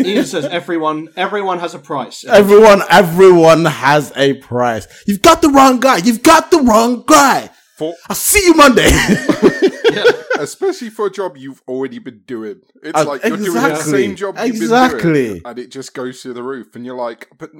Ian 0.00 0.24
says 0.26 0.44
everyone, 0.44 1.08
everyone 1.16 1.58
has 1.58 1.74
a 1.74 1.78
price. 1.78 2.24
everyone, 2.24 2.82
everyone 2.88 3.64
has 3.64 4.12
a 4.16 4.34
price. 4.34 4.86
You've 5.06 5.22
got 5.22 5.42
the 5.42 5.48
wrong 5.48 5.80
guy. 5.80 5.96
You've 5.98 6.22
got 6.22 6.50
the 6.50 6.58
wrong 6.58 7.04
guy. 7.06 7.50
For, 7.78 7.94
I'll 8.08 8.16
see 8.16 8.44
you 8.44 8.54
Monday. 8.54 8.88
especially 10.38 10.90
for 10.90 11.06
a 11.06 11.10
job 11.10 11.36
you've 11.36 11.62
already 11.68 11.98
been 11.98 12.22
doing. 12.26 12.60
It's 12.82 12.98
Uh, 12.98 13.04
like 13.04 13.24
you're 13.24 13.36
doing 13.36 13.54
the 13.54 13.76
same 13.76 14.16
job 14.16 14.36
you've 14.36 14.52
been 14.54 14.62
Exactly. 14.62 15.12
doing, 15.28 15.42
and 15.44 15.58
it 15.58 15.70
just 15.70 15.94
goes 15.94 16.22
through 16.22 16.34
the 16.34 16.42
roof. 16.42 16.74
And 16.74 16.84
you're 16.84 16.96
like, 16.96 17.28
but 17.38 17.50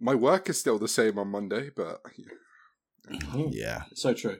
my 0.00 0.14
work 0.14 0.48
is 0.48 0.58
still 0.60 0.78
the 0.78 0.88
same 0.88 1.18
on 1.18 1.28
Monday. 1.28 1.70
But 1.74 2.00
yeah. 3.50 3.82
So 3.94 4.14
true. 4.14 4.38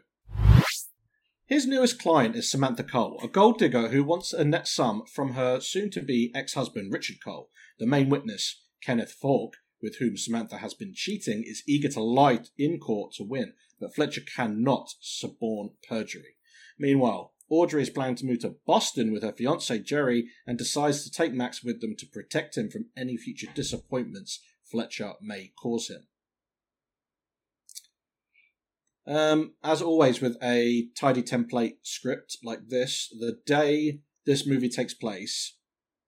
His 1.46 1.66
newest 1.66 2.00
client 2.00 2.36
is 2.36 2.50
Samantha 2.50 2.82
Cole, 2.82 3.20
a 3.22 3.28
gold 3.28 3.58
digger 3.58 3.88
who 3.88 4.02
wants 4.02 4.32
a 4.32 4.44
net 4.44 4.66
sum 4.66 5.02
from 5.12 5.34
her 5.34 5.60
soon 5.60 5.90
to 5.90 6.00
be 6.02 6.32
ex 6.34 6.54
husband, 6.54 6.92
Richard 6.92 7.16
Cole. 7.22 7.50
The 7.78 7.86
main 7.86 8.08
witness, 8.08 8.62
Kenneth 8.82 9.12
Falk, 9.12 9.56
with 9.82 9.96
whom 9.98 10.16
Samantha 10.16 10.56
has 10.58 10.72
been 10.72 10.92
cheating, 10.94 11.42
is 11.46 11.62
eager 11.68 11.88
to 11.88 12.02
lie 12.02 12.40
in 12.56 12.78
court 12.78 13.12
to 13.16 13.24
win, 13.24 13.52
but 13.78 13.94
Fletcher 13.94 14.22
cannot 14.34 14.88
suborn 15.02 15.70
perjury. 15.86 16.33
Meanwhile, 16.78 17.32
Audrey 17.48 17.82
is 17.82 17.90
planning 17.90 18.16
to 18.16 18.26
move 18.26 18.40
to 18.40 18.56
Boston 18.66 19.12
with 19.12 19.22
her 19.22 19.32
fiance 19.32 19.78
Jerry 19.80 20.28
and 20.46 20.56
decides 20.56 21.04
to 21.04 21.10
take 21.10 21.32
Max 21.32 21.62
with 21.62 21.80
them 21.80 21.94
to 21.98 22.06
protect 22.06 22.56
him 22.56 22.70
from 22.70 22.86
any 22.96 23.16
future 23.16 23.48
disappointments 23.54 24.40
Fletcher 24.64 25.12
may 25.20 25.52
cause 25.60 25.88
him. 25.88 26.06
Um, 29.06 29.54
as 29.62 29.82
always, 29.82 30.20
with 30.20 30.36
a 30.42 30.88
tidy 30.98 31.22
template 31.22 31.76
script 31.82 32.38
like 32.42 32.68
this, 32.68 33.14
the 33.20 33.38
day 33.44 34.00
this 34.24 34.46
movie 34.46 34.70
takes 34.70 34.94
place 34.94 35.56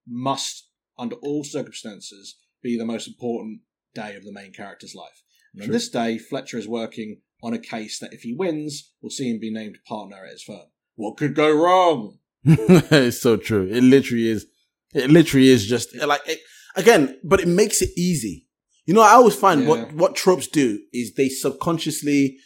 must, 0.09 0.71
under 0.99 1.17
all 1.17 1.45
circumstances, 1.45 2.37
be 2.63 2.79
the 2.79 2.87
most 2.87 3.07
important 3.07 3.61
day 3.95 4.17
of 4.17 4.25
the 4.25 4.33
main 4.33 4.53
character's 4.53 4.95
life. 4.95 5.23
And 5.55 5.65
on 5.65 5.71
this 5.71 5.89
day, 5.89 6.19
Fletcher 6.19 6.59
is 6.59 6.67
working 6.67 7.21
on 7.47 7.55
a 7.55 7.59
case 7.61 8.01
that, 8.01 8.13
if 8.13 8.23
he 8.23 8.35
wins, 8.35 8.91
we'll 9.01 9.11
see 9.11 9.31
him 9.31 9.39
be 9.39 9.53
named 9.53 9.79
partner 9.87 10.25
at 10.25 10.33
his 10.33 10.43
firm. 10.43 10.67
What 10.97 11.17
could 11.17 11.37
go 11.37 11.49
wrong? 11.55 12.19
it's 12.45 13.21
so 13.21 13.37
true. 13.37 13.69
It 13.71 13.83
literally 13.83 14.29
is. 14.29 14.47
It 14.93 15.11
literally 15.11 15.49
is 15.49 15.65
just 15.65 15.95
like 15.95 16.23
it, 16.27 16.41
again, 16.75 17.21
but 17.23 17.41
it 17.41 17.47
makes 17.47 17.83
it 17.83 17.91
easy. 17.97 18.47
You 18.85 18.95
know, 18.95 19.01
I 19.01 19.13
always 19.13 19.37
find 19.37 19.63
Yeah. 19.63 19.69
what 19.69 19.93
what 19.93 20.17
tropes 20.17 20.49
do 20.49 20.81
is 20.93 21.15
they 21.15 21.29
subconsciously, 21.29 22.39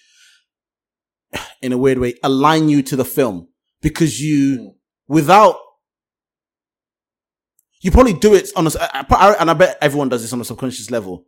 in 1.63 1.73
a 1.73 1.79
weird 1.79 1.99
way, 1.99 2.15
align 2.23 2.69
you 2.69 2.83
to 2.83 2.97
the 2.97 3.05
film 3.05 3.49
because 3.81 4.21
you, 4.21 4.57
hmm. 4.59 4.69
without, 5.09 5.57
you 7.81 7.91
probably 7.91 8.13
do 8.13 8.35
it 8.35 8.51
on 8.55 8.67
a, 8.67 9.41
and 9.41 9.51
I 9.51 9.55
bet 9.55 9.79
everyone 9.81 10.11
does 10.11 10.21
this 10.21 10.35
on 10.35 10.41
a 10.43 10.45
subconscious 10.45 10.91
level. 10.91 11.25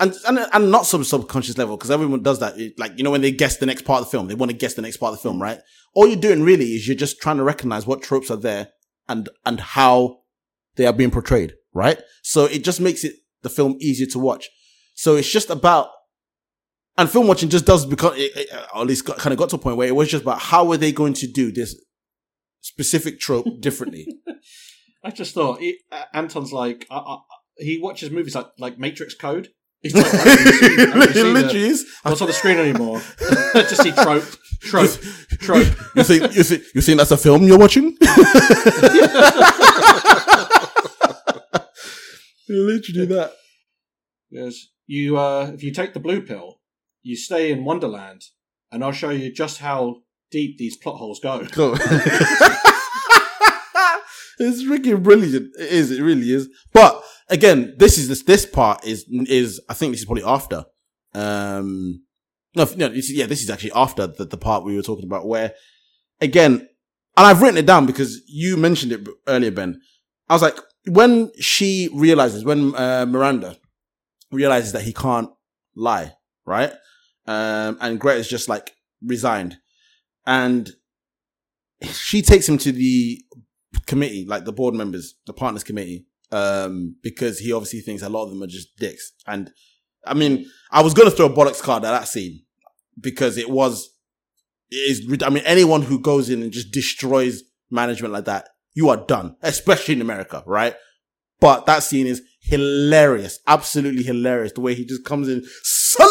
And, 0.00 0.14
and, 0.28 0.38
and 0.52 0.70
not 0.70 0.86
some 0.86 1.02
subconscious 1.02 1.58
level, 1.58 1.76
because 1.76 1.90
everyone 1.90 2.22
does 2.22 2.38
that. 2.40 2.58
It- 2.58 2.78
like, 2.78 2.92
you 2.96 3.04
know, 3.04 3.10
when 3.10 3.20
they 3.20 3.32
guess 3.32 3.56
the 3.56 3.66
next 3.66 3.82
part 3.82 4.00
of 4.00 4.06
the 4.06 4.10
film, 4.10 4.28
they 4.28 4.34
want 4.34 4.50
to 4.50 4.56
guess 4.56 4.74
the 4.74 4.82
next 4.82 4.98
part 4.98 5.12
of 5.12 5.18
the 5.18 5.22
film, 5.22 5.42
right? 5.42 5.60
All 5.94 6.06
you're 6.06 6.20
doing 6.20 6.42
really 6.42 6.74
is 6.74 6.86
you're 6.86 6.96
just 6.96 7.20
trying 7.20 7.38
to 7.38 7.42
recognize 7.42 7.86
what 7.86 8.02
tropes 8.02 8.30
are 8.30 8.36
there 8.36 8.68
and, 9.08 9.28
and 9.44 9.58
how 9.58 10.20
they 10.76 10.86
are 10.86 10.92
being 10.92 11.10
portrayed, 11.10 11.54
right? 11.74 12.00
So 12.22 12.44
it 12.44 12.62
just 12.62 12.80
makes 12.80 13.02
it, 13.02 13.14
the 13.42 13.48
film 13.48 13.76
easier 13.80 14.06
to 14.08 14.18
watch. 14.18 14.48
So 14.94 15.16
it's 15.16 15.30
just 15.30 15.50
about, 15.50 15.88
and 16.96 17.08
film 17.08 17.26
watching 17.26 17.48
just 17.48 17.66
does 17.66 17.86
become, 17.86 18.14
it, 18.14 18.32
it, 18.36 18.48
at 18.52 18.86
least 18.86 19.04
got, 19.04 19.18
kind 19.18 19.32
of 19.32 19.38
got 19.38 19.50
to 19.50 19.56
a 19.56 19.58
point 19.58 19.76
where 19.76 19.88
it 19.88 19.94
was 19.94 20.08
just 20.08 20.22
about 20.22 20.40
how 20.40 20.70
are 20.70 20.76
they 20.76 20.92
going 20.92 21.14
to 21.14 21.26
do 21.26 21.50
this 21.52 21.74
specific 22.60 23.20
trope 23.20 23.46
differently? 23.60 24.06
I 25.04 25.10
just 25.10 25.34
thought 25.34 25.60
uh, 25.92 26.02
Anton's 26.12 26.52
like 26.52 26.86
uh, 26.90 26.98
uh, 26.98 27.18
he 27.56 27.78
watches 27.78 28.10
movies 28.10 28.34
like 28.34 28.48
like 28.58 28.78
Matrix 28.78 29.14
Code. 29.14 29.48
He's 29.82 29.94
like, 29.94 30.06
I 30.12 30.24
don't 30.24 30.26
really 30.26 30.52
see- 30.52 30.66
I 30.66 30.76
don't 30.76 30.94
really 30.94 31.12
see 31.12 31.20
It 31.20 31.24
the- 31.24 31.32
literally 31.32 31.68
is. 31.68 31.86
What's 32.02 32.20
on 32.20 32.26
the 32.26 32.32
screen 32.32 32.58
anymore? 32.58 33.00
just 33.54 33.82
see 33.82 33.92
trope, 33.92 34.24
trope, 34.60 34.90
trope. 35.40 35.68
You 35.96 36.04
think, 36.04 36.34
you 36.36 36.42
think, 36.42 36.62
you 36.74 36.80
think 36.80 36.98
that's 36.98 37.10
a 37.12 37.16
film 37.16 37.44
you're 37.44 37.58
watching? 37.58 37.96
literally 42.48 43.06
that. 43.06 43.32
Yes, 44.30 44.66
you. 44.86 45.16
Uh, 45.18 45.50
if 45.54 45.62
you 45.62 45.72
take 45.72 45.94
the 45.94 46.00
blue 46.00 46.20
pill, 46.22 46.60
you 47.02 47.16
stay 47.16 47.50
in 47.50 47.64
Wonderland, 47.64 48.22
and 48.70 48.84
I'll 48.84 48.92
show 48.92 49.10
you 49.10 49.32
just 49.32 49.58
how 49.60 50.02
deep 50.30 50.58
these 50.58 50.76
plot 50.76 50.96
holes 50.96 51.20
go. 51.20 51.46
Cool. 51.52 51.74
it's 54.38 54.62
freaking 54.62 55.02
brilliant. 55.02 55.50
It 55.58 55.72
is. 55.72 55.90
It 55.90 56.02
really 56.02 56.30
is. 56.32 56.48
But 56.72 56.97
again, 57.28 57.74
this 57.78 57.98
is 57.98 58.08
this. 58.08 58.22
This 58.22 58.46
part 58.46 58.84
is 58.84 59.04
is. 59.08 59.60
I 59.68 59.74
think 59.74 59.92
this 59.92 60.00
is 60.00 60.06
probably 60.06 60.24
after. 60.24 60.64
Um. 61.14 62.02
No, 62.56 62.66
no. 62.76 62.88
Yeah, 62.88 63.26
this 63.26 63.42
is 63.42 63.50
actually 63.50 63.72
after 63.72 64.06
the, 64.06 64.24
the 64.24 64.36
part 64.36 64.64
we 64.64 64.76
were 64.76 64.82
talking 64.82 65.04
about 65.04 65.26
where, 65.26 65.54
again, 66.20 66.68
and 67.16 67.26
I've 67.26 67.42
written 67.42 67.58
it 67.58 67.66
down 67.66 67.86
because 67.86 68.22
you 68.26 68.56
mentioned 68.56 68.92
it 68.92 69.06
earlier, 69.26 69.50
Ben. 69.50 69.80
I 70.28 70.34
was 70.34 70.42
like, 70.42 70.58
when 70.86 71.30
she 71.38 71.88
realizes, 71.94 72.44
when 72.44 72.74
uh, 72.74 73.06
Miranda 73.06 73.56
realizes 74.30 74.72
that 74.72 74.82
he 74.82 74.92
can't 74.92 75.30
lie, 75.74 76.14
right? 76.44 76.72
Um, 77.26 77.78
and 77.80 78.00
Greta's 78.00 78.28
just 78.28 78.48
like 78.48 78.72
resigned, 79.04 79.58
and 80.26 80.70
she 81.82 82.22
takes 82.22 82.48
him 82.48 82.58
to 82.58 82.72
the 82.72 83.22
committee, 83.86 84.24
like 84.24 84.44
the 84.44 84.52
board 84.52 84.74
members, 84.74 85.14
the 85.26 85.32
partners 85.32 85.64
committee, 85.64 86.06
um, 86.30 86.96
because 87.02 87.38
he 87.38 87.52
obviously 87.52 87.80
thinks 87.80 88.02
a 88.02 88.08
lot 88.08 88.24
of 88.24 88.30
them 88.30 88.42
are 88.42 88.48
just 88.48 88.76
dicks. 88.76 89.12
And 89.26 89.50
I 90.06 90.14
mean, 90.14 90.46
I 90.70 90.82
was 90.82 90.94
gonna 90.94 91.10
throw 91.10 91.26
a 91.26 91.30
bollocks 91.30 91.62
card 91.62 91.84
at 91.84 91.90
that 91.90 92.08
scene 92.08 92.42
because 93.00 93.36
it 93.36 93.50
was, 93.50 93.90
it 94.70 94.76
is. 94.76 95.22
I 95.22 95.30
mean, 95.30 95.44
anyone 95.44 95.82
who 95.82 96.00
goes 96.00 96.30
in 96.30 96.42
and 96.42 96.52
just 96.52 96.72
destroys 96.72 97.42
management 97.70 98.12
like 98.12 98.26
that, 98.26 98.48
you 98.74 98.88
are 98.88 98.96
done, 98.96 99.36
especially 99.42 99.94
in 99.94 100.00
America, 100.00 100.42
right? 100.46 100.74
But 101.40 101.66
that 101.66 101.82
scene 101.82 102.06
is 102.06 102.22
hilarious, 102.40 103.38
absolutely 103.46 104.02
hilarious. 104.02 104.52
The 104.52 104.60
way 104.60 104.74
he 104.74 104.84
just 104.84 105.04
comes 105.04 105.28
in, 105.28 105.44
slut. 105.64 106.06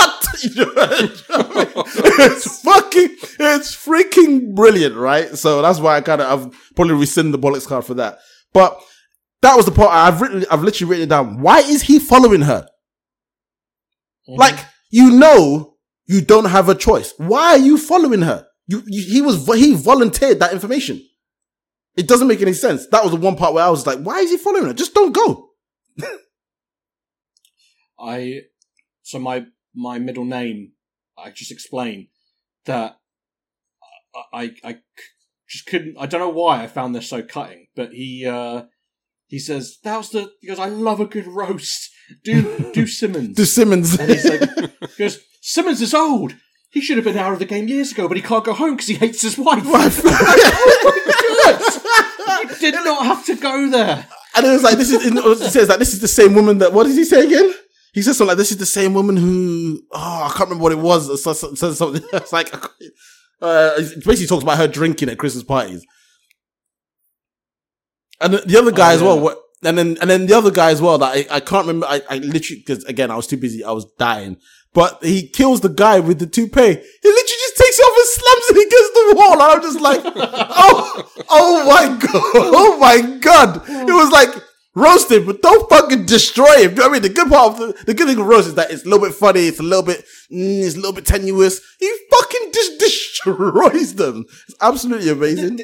You 0.40 0.54
know 0.54 0.72
I 0.76 1.02
mean? 1.02 1.10
it's 2.20 2.60
fucking, 2.62 3.16
it's 3.40 3.74
freaking 3.74 4.54
brilliant, 4.54 4.94
right? 4.94 5.36
So 5.36 5.62
that's 5.62 5.80
why 5.80 5.96
I 5.96 6.00
kind 6.00 6.20
of, 6.20 6.46
I've 6.46 6.74
probably 6.76 6.94
rescind 6.94 7.34
the 7.34 7.38
bollocks 7.38 7.66
card 7.66 7.84
for 7.84 7.94
that. 7.94 8.18
But 8.52 8.80
that 9.42 9.56
was 9.56 9.66
the 9.66 9.72
part 9.72 9.90
I've 9.90 10.20
written, 10.20 10.44
I've 10.50 10.62
literally 10.62 10.90
written 10.90 11.04
it 11.04 11.10
down. 11.10 11.40
Why 11.40 11.58
is 11.58 11.82
he 11.82 11.98
following 11.98 12.42
her? 12.42 12.68
Like, 14.26 14.58
you 14.90 15.10
know, 15.10 15.76
you 16.06 16.20
don't 16.20 16.46
have 16.46 16.68
a 16.68 16.74
choice. 16.74 17.14
Why 17.16 17.50
are 17.52 17.58
you 17.58 17.78
following 17.78 18.22
her? 18.22 18.46
You, 18.66 18.82
you 18.86 19.02
he 19.10 19.22
was, 19.22 19.46
he 19.54 19.74
volunteered 19.74 20.40
that 20.40 20.52
information. 20.52 21.02
It 21.96 22.06
doesn't 22.06 22.28
make 22.28 22.42
any 22.42 22.52
sense. 22.52 22.86
That 22.88 23.02
was 23.02 23.12
the 23.12 23.18
one 23.18 23.36
part 23.36 23.54
where 23.54 23.64
I 23.64 23.70
was 23.70 23.86
like, 23.86 24.00
why 24.00 24.18
is 24.18 24.30
he 24.30 24.36
following 24.36 24.66
her? 24.66 24.74
Just 24.74 24.94
don't 24.94 25.12
go. 25.12 25.50
I 27.98 28.42
so 29.02 29.18
my 29.18 29.46
my 29.74 29.98
middle 29.98 30.24
name. 30.24 30.72
I 31.16 31.30
just 31.30 31.50
explained 31.50 32.08
that 32.66 32.98
I 34.32 34.52
I 34.62 34.78
just 35.48 35.66
couldn't. 35.66 35.96
I 35.98 36.06
don't 36.06 36.20
know 36.20 36.28
why 36.28 36.62
I 36.62 36.66
found 36.68 36.94
this 36.94 37.08
so 37.08 37.22
cutting, 37.22 37.66
but 37.74 37.92
he 37.92 38.26
uh 38.26 38.62
he 39.28 39.38
says 39.38 39.78
that 39.84 39.96
was 39.96 40.10
the 40.10 40.32
he 40.40 40.48
goes. 40.48 40.58
I 40.58 40.68
love 40.68 41.00
a 41.00 41.06
good 41.06 41.26
roast. 41.26 41.90
Do 42.24 42.70
do 42.72 42.86
Simmons. 42.98 43.36
Do 43.36 43.44
Simmons. 43.44 43.98
And 43.98 44.10
he's 44.10 44.28
like, 44.28 44.40
he 44.40 44.96
goes 44.98 45.20
Simmons 45.42 45.80
is 45.80 45.94
old. 45.94 46.34
He 46.70 46.80
should 46.80 46.96
have 46.96 47.04
been 47.04 47.16
out 47.16 47.32
of 47.32 47.38
the 47.38 47.46
game 47.46 47.68
years 47.68 47.92
ago, 47.92 48.08
but 48.08 48.16
he 48.16 48.22
can't 48.22 48.44
go 48.44 48.52
home 48.52 48.72
because 48.72 48.88
he 48.88 48.94
hates 48.94 49.22
his 49.22 49.38
wife. 49.38 49.62
oh! 49.66 49.94
You 52.42 52.56
did 52.56 52.74
not 52.74 53.06
have 53.06 53.24
to 53.26 53.36
go 53.36 53.70
there. 53.70 54.06
And 54.36 54.46
it 54.46 54.50
was 54.50 54.62
like, 54.62 54.76
this 54.76 54.90
is, 54.90 55.02
it 55.06 55.50
says 55.50 55.68
that 55.68 55.78
this 55.78 55.94
is 55.94 56.00
the 56.00 56.08
same 56.08 56.34
woman 56.34 56.58
that, 56.58 56.74
what 56.74 56.86
did 56.86 56.94
he 56.94 57.04
say 57.04 57.24
again? 57.24 57.54
He 57.94 58.02
says 58.02 58.18
something 58.18 58.28
like, 58.28 58.36
this 58.36 58.50
is 58.50 58.58
the 58.58 58.66
same 58.66 58.92
woman 58.92 59.16
who, 59.16 59.80
oh, 59.92 60.24
I 60.26 60.28
can't 60.28 60.50
remember 60.50 60.62
what 60.62 60.72
it 60.72 60.78
was. 60.78 61.22
Says, 61.22 61.78
something, 61.78 62.02
it's 62.12 62.32
like, 62.34 62.54
uh, 63.40 63.72
it 63.78 64.04
basically 64.04 64.26
talks 64.26 64.42
about 64.42 64.58
her 64.58 64.68
drinking 64.68 65.08
at 65.08 65.18
Christmas 65.18 65.44
parties. 65.44 65.86
And 68.20 68.34
the- 68.34 68.42
the 68.46 68.58
other 68.58 68.72
guy 68.72 68.92
Oh, 68.92 68.96
as 68.96 69.02
well, 69.02 69.18
what, 69.20 69.38
and 69.64 69.76
then, 69.78 69.96
and 70.00 70.08
then 70.10 70.26
the 70.26 70.34
other 70.36 70.50
guy 70.50 70.70
as 70.70 70.80
well 70.82 70.98
that 70.98 71.16
I, 71.16 71.26
I 71.36 71.40
can't 71.40 71.66
remember, 71.66 71.86
I, 71.86 72.02
I 72.08 72.18
literally, 72.18 72.62
cause 72.62 72.84
again, 72.84 73.10
I 73.10 73.16
was 73.16 73.26
too 73.26 73.36
busy, 73.36 73.64
I 73.64 73.72
was 73.72 73.86
dying. 73.98 74.36
But 74.74 75.02
he 75.02 75.26
kills 75.28 75.60
the 75.62 75.68
guy 75.70 75.98
with 75.98 76.18
the 76.18 76.26
toupee. 76.26 76.60
He 76.60 77.08
literally 77.08 77.42
just 77.46 77.56
takes 77.56 77.78
it 77.78 77.82
off 77.82 77.96
and 77.96 78.08
slams 78.18 78.50
it 78.50 78.66
against 78.66 78.94
the 78.94 79.14
wall. 79.16 79.32
And 79.32 79.42
I'm 79.42 79.62
just 79.62 79.80
like, 79.80 80.02
oh, 80.04 81.10
oh 81.30 81.64
my 81.66 81.96
god, 81.98 82.12
oh 82.34 82.78
my 82.78 83.18
god. 83.18 83.62
It 83.68 83.92
was 83.92 84.10
like, 84.12 84.28
roast 84.74 85.10
him, 85.10 85.26
but 85.26 85.40
don't 85.42 85.68
fucking 85.70 86.04
destroy 86.06 86.62
him. 86.62 86.70
Do 86.74 86.76
you 86.76 86.76
know 86.76 86.82
what 86.82 86.88
I 86.90 86.92
mean? 86.92 87.02
The 87.02 87.08
good 87.08 87.28
part 87.28 87.52
of 87.54 87.58
the, 87.58 87.84
the 87.86 87.94
good 87.94 88.06
thing 88.08 88.18
of 88.20 88.26
roast 88.26 88.48
is 88.48 88.54
that 88.54 88.70
it's 88.70 88.84
a 88.84 88.88
little 88.88 89.04
bit 89.06 89.14
funny, 89.14 89.46
it's 89.48 89.58
a 89.58 89.62
little 89.64 89.82
bit, 89.82 90.04
mm, 90.30 90.62
it's 90.64 90.74
a 90.74 90.78
little 90.78 90.92
bit 90.92 91.06
tenuous. 91.06 91.60
He 91.80 91.92
fucking 92.10 92.50
just 92.52 92.78
destroys 92.78 93.94
them. 93.94 94.26
It's 94.48 94.54
absolutely 94.60 95.08
amazing. 95.10 95.60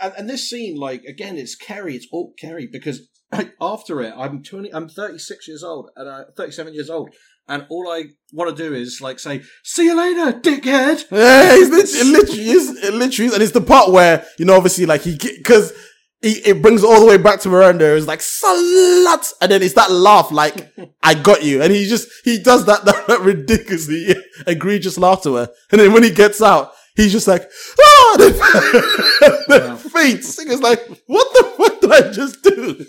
And, 0.00 0.14
and 0.16 0.30
this 0.30 0.48
scene, 0.48 0.76
like 0.76 1.04
again, 1.04 1.36
it's 1.36 1.56
Carrey. 1.56 1.94
It's 1.94 2.06
all 2.12 2.34
Carrey 2.42 2.70
because 2.70 3.08
like, 3.32 3.54
after 3.60 4.00
it, 4.00 4.14
I'm 4.16 4.42
twenty. 4.42 4.72
I'm 4.72 4.88
thirty 4.88 5.18
six 5.18 5.48
years 5.48 5.62
old 5.62 5.90
and 5.96 6.08
I'm 6.08 6.24
thirty 6.36 6.52
seven 6.52 6.74
years 6.74 6.88
old, 6.90 7.10
and 7.48 7.66
all 7.68 7.90
I 7.90 8.04
want 8.32 8.54
to 8.54 8.62
do 8.62 8.74
is 8.74 9.00
like 9.00 9.18
say, 9.18 9.42
"See 9.64 9.86
you 9.86 9.96
later, 9.96 10.38
dickhead." 10.38 11.04
Yeah, 11.10 11.54
it's 11.54 11.70
literally, 11.70 12.00
it 12.00 12.12
literally 12.12 12.50
is, 12.50 12.84
it 12.84 12.94
literally 12.94 13.26
is. 13.28 13.34
And 13.34 13.42
it's 13.42 13.52
the 13.52 13.60
part 13.60 13.90
where, 13.90 14.24
you 14.38 14.44
know, 14.44 14.56
obviously, 14.56 14.86
like, 14.86 15.02
he, 15.02 15.18
cause 15.42 15.72
he, 16.22 16.32
it 16.44 16.62
brings 16.62 16.82
it 16.82 16.86
all 16.86 17.00
the 17.00 17.06
way 17.06 17.16
back 17.16 17.40
to 17.40 17.48
Miranda. 17.48 17.96
It's 17.96 18.06
like, 18.06 18.20
slut! 18.20 19.32
And 19.40 19.50
then 19.50 19.62
it's 19.62 19.74
that 19.74 19.90
laugh, 19.90 20.30
like, 20.30 20.72
I 21.02 21.14
got 21.14 21.42
you. 21.42 21.62
And 21.62 21.72
he 21.72 21.86
just, 21.86 22.08
he 22.24 22.42
does 22.42 22.66
that, 22.66 22.84
that, 22.84 23.06
that 23.08 23.20
ridiculously 23.20 24.14
egregious 24.46 24.98
laugh 24.98 25.22
to 25.22 25.36
her. 25.36 25.48
And 25.70 25.80
then 25.80 25.92
when 25.92 26.02
he 26.02 26.10
gets 26.10 26.42
out, 26.42 26.72
he's 26.98 27.12
just 27.12 27.26
like, 27.28 27.48
ah! 27.80 28.16
And 28.20 28.34
then, 28.34 29.40
then 29.48 29.76
faints. 29.78 30.38
It's 30.38 30.60
like, 30.62 30.80
what 31.06 31.26
the 31.32 31.44
fuck 31.56 31.80
did 31.80 31.92
I 31.92 32.10
just 32.12 32.42
do? 32.42 32.84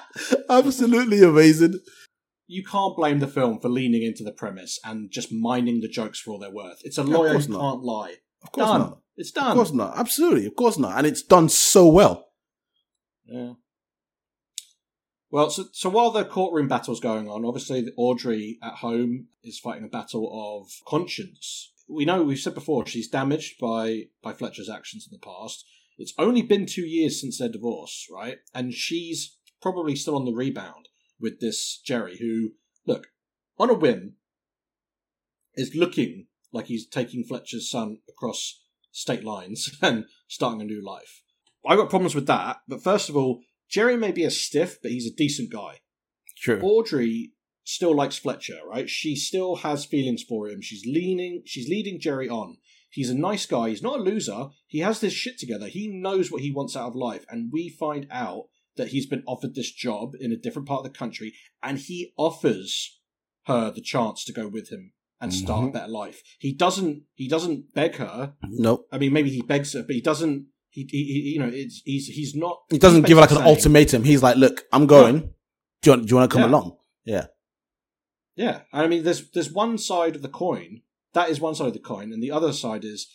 Absolutely 0.50 1.22
amazing. 1.22 1.80
You 2.46 2.62
can't 2.62 2.94
blame 2.96 3.18
the 3.20 3.26
film 3.26 3.58
for 3.58 3.68
leaning 3.68 4.02
into 4.02 4.22
the 4.22 4.32
premise 4.32 4.78
and 4.84 5.10
just 5.10 5.32
mining 5.32 5.80
the 5.80 5.88
jokes 5.88 6.20
for 6.20 6.32
all 6.32 6.38
they're 6.38 6.50
worth. 6.50 6.78
It's 6.82 6.98
a 6.98 7.02
Yeah, 7.02 7.16
lawyer 7.16 7.32
course 7.32 7.46
who 7.46 7.52
not. 7.54 7.60
can't 7.72 7.82
lie. 7.82 8.14
Of 8.42 8.52
course 8.52 8.68
done. 8.68 8.80
not. 8.80 8.98
It's 9.16 9.30
done. 9.30 9.46
Of 9.48 9.54
course 9.54 9.72
not. 9.72 9.98
Absolutely. 9.98 10.46
Of 10.46 10.54
course 10.56 10.78
not. 10.78 10.98
And 10.98 11.06
it's 11.06 11.22
done 11.22 11.48
so 11.48 11.88
well. 11.88 12.26
Yeah. 13.24 13.54
Well, 15.30 15.50
so, 15.50 15.64
so 15.72 15.88
while 15.90 16.10
the 16.10 16.24
courtroom 16.24 16.68
battle's 16.68 17.00
going 17.00 17.28
on, 17.28 17.44
obviously 17.44 17.84
Audrey 17.96 18.58
at 18.62 18.74
home 18.74 19.26
is 19.42 19.58
fighting 19.58 19.84
a 19.84 19.88
battle 19.88 20.30
of 20.62 20.70
conscience. 20.86 21.72
We 21.88 22.04
know 22.04 22.22
we've 22.22 22.38
said 22.38 22.54
before 22.54 22.86
she's 22.86 23.08
damaged 23.08 23.58
by 23.60 24.04
by 24.22 24.32
Fletcher's 24.32 24.70
actions 24.70 25.06
in 25.10 25.16
the 25.16 25.24
past. 25.24 25.64
It's 25.96 26.14
only 26.18 26.42
been 26.42 26.66
two 26.66 26.86
years 26.86 27.20
since 27.20 27.38
their 27.38 27.48
divorce, 27.48 28.06
right? 28.12 28.38
And 28.54 28.72
she's 28.72 29.36
probably 29.62 29.94
still 29.94 30.16
on 30.16 30.24
the 30.24 30.32
rebound 30.32 30.88
with 31.20 31.40
this 31.40 31.80
Jerry, 31.84 32.18
who, 32.18 32.52
look, 32.86 33.08
on 33.58 33.70
a 33.70 33.74
whim, 33.74 34.14
is 35.54 35.74
looking 35.74 36.26
like 36.52 36.66
he's 36.66 36.86
taking 36.86 37.24
Fletcher's 37.24 37.70
son 37.70 37.98
across 38.08 38.62
state 38.90 39.24
lines 39.24 39.76
and 39.82 40.06
starting 40.28 40.60
a 40.60 40.64
new 40.64 40.84
life. 40.84 41.22
I've 41.66 41.78
got 41.78 41.90
problems 41.90 42.14
with 42.14 42.26
that, 42.26 42.58
but 42.68 42.82
first 42.82 43.08
of 43.08 43.16
all, 43.16 43.42
Jerry 43.70 43.96
may 43.96 44.12
be 44.12 44.24
a 44.24 44.30
stiff, 44.30 44.78
but 44.82 44.90
he's 44.90 45.06
a 45.06 45.14
decent 45.14 45.50
guy. 45.50 45.80
True. 46.36 46.60
Audrey 46.60 47.32
still 47.64 47.94
likes 47.94 48.18
Fletcher, 48.18 48.58
right? 48.68 48.88
She 48.88 49.16
still 49.16 49.56
has 49.56 49.84
feelings 49.84 50.22
for 50.22 50.48
him. 50.48 50.60
She's 50.62 50.84
leaning, 50.86 51.42
she's 51.46 51.68
leading 51.68 51.98
Jerry 52.00 52.28
on. 52.28 52.58
He's 52.90 53.10
a 53.10 53.14
nice 53.18 53.44
guy. 53.46 53.70
He's 53.70 53.82
not 53.82 53.98
a 53.98 54.02
loser. 54.02 54.48
He 54.68 54.78
has 54.80 55.00
this 55.00 55.12
shit 55.12 55.36
together. 55.38 55.66
He 55.66 55.88
knows 55.88 56.30
what 56.30 56.42
he 56.42 56.52
wants 56.52 56.76
out 56.76 56.88
of 56.88 56.94
life. 56.94 57.24
And 57.28 57.50
we 57.52 57.68
find 57.68 58.06
out 58.10 58.44
that 58.76 58.88
he's 58.88 59.06
been 59.06 59.24
offered 59.26 59.54
this 59.54 59.72
job 59.72 60.12
in 60.20 60.30
a 60.30 60.36
different 60.36 60.68
part 60.68 60.84
of 60.86 60.92
the 60.92 60.96
country 60.98 61.32
and 61.62 61.78
he 61.78 62.12
offers 62.16 63.00
her 63.46 63.70
the 63.70 63.80
chance 63.80 64.24
to 64.24 64.32
go 64.32 64.46
with 64.48 64.70
him 64.70 64.92
and 65.20 65.32
start 65.32 65.64
a 65.64 65.68
Mhm. 65.68 65.72
better 65.72 65.88
life. 65.88 66.22
He 66.38 66.52
doesn't, 66.52 67.02
he 67.14 67.28
doesn't 67.28 67.72
beg 67.74 67.96
her. 67.96 68.34
Nope. 68.48 68.86
I 68.92 68.98
mean, 68.98 69.12
maybe 69.12 69.30
he 69.30 69.42
begs 69.42 69.72
her, 69.72 69.82
but 69.82 69.94
he 69.94 70.00
doesn't, 70.00 70.46
he, 70.70 70.86
he, 70.90 71.04
he 71.04 71.20
you 71.34 71.38
know, 71.38 71.50
it's, 71.52 71.82
he's, 71.84 72.08
he's 72.08 72.34
not. 72.34 72.62
He 72.70 72.78
doesn't 72.78 73.06
give 73.06 73.16
her 73.16 73.22
like 73.22 73.30
an 73.30 73.38
ultimatum. 73.38 74.02
He's 74.04 74.22
like, 74.22 74.36
look, 74.36 74.64
I'm 74.72 74.86
going. 74.86 75.20
Do 75.82 75.90
you 75.90 75.92
want, 75.92 76.06
do 76.06 76.10
you 76.10 76.16
want 76.16 76.30
to 76.30 76.34
come 76.34 76.42
Yeah. 76.42 76.48
along? 76.56 76.76
Yeah. 77.04 77.26
Yeah, 78.36 78.62
I 78.72 78.86
mean, 78.86 79.04
there's 79.04 79.30
there's 79.30 79.50
one 79.52 79.78
side 79.78 80.16
of 80.16 80.22
the 80.22 80.28
coin. 80.28 80.82
That 81.12 81.28
is 81.30 81.40
one 81.40 81.54
side 81.54 81.68
of 81.68 81.72
the 81.72 81.78
coin, 81.78 82.12
and 82.12 82.22
the 82.22 82.30
other 82.32 82.52
side 82.52 82.84
is 82.84 83.06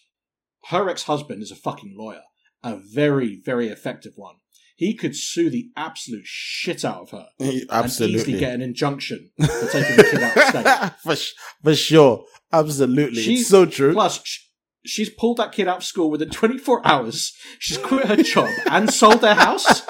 her 0.69 0.89
ex 0.89 1.03
husband 1.03 1.41
is 1.41 1.51
a 1.51 1.55
fucking 1.55 1.95
lawyer, 1.97 2.21
a 2.63 2.77
very 2.77 3.41
very 3.43 3.67
effective 3.67 4.13
one. 4.15 4.35
He 4.75 4.93
could 4.93 5.13
sue 5.13 5.49
the 5.49 5.71
absolute 5.75 6.25
shit 6.25 6.85
out 6.85 7.01
of 7.01 7.09
her 7.11 7.27
He- 7.37 7.61
and 7.63 7.71
absolutely. 7.71 8.19
easily 8.21 8.39
get 8.39 8.53
an 8.53 8.61
injunction 8.61 9.29
for 9.37 9.67
taking 9.69 9.97
the 9.97 10.03
kid 10.09 10.23
out 10.23 10.37
of 10.37 10.43
state. 10.43 10.93
for, 11.03 11.15
for 11.63 11.75
sure. 11.75 12.23
Absolutely. 12.53 13.21
it's 13.21 13.49
so 13.49 13.65
true. 13.65 13.91
Plus, 13.91 14.21
sh- 14.23 14.39
she's 14.85 15.09
pulled 15.09 15.35
that 15.35 15.51
kid 15.51 15.67
out 15.67 15.77
of 15.79 15.83
school 15.83 16.09
within 16.09 16.29
24 16.29 16.87
hours. 16.87 17.33
She's 17.59 17.77
quit 17.77 18.05
her 18.05 18.15
job 18.23 18.47
and 18.71 18.89
sold 18.89 19.19
their 19.19 19.35
house. 19.35 19.81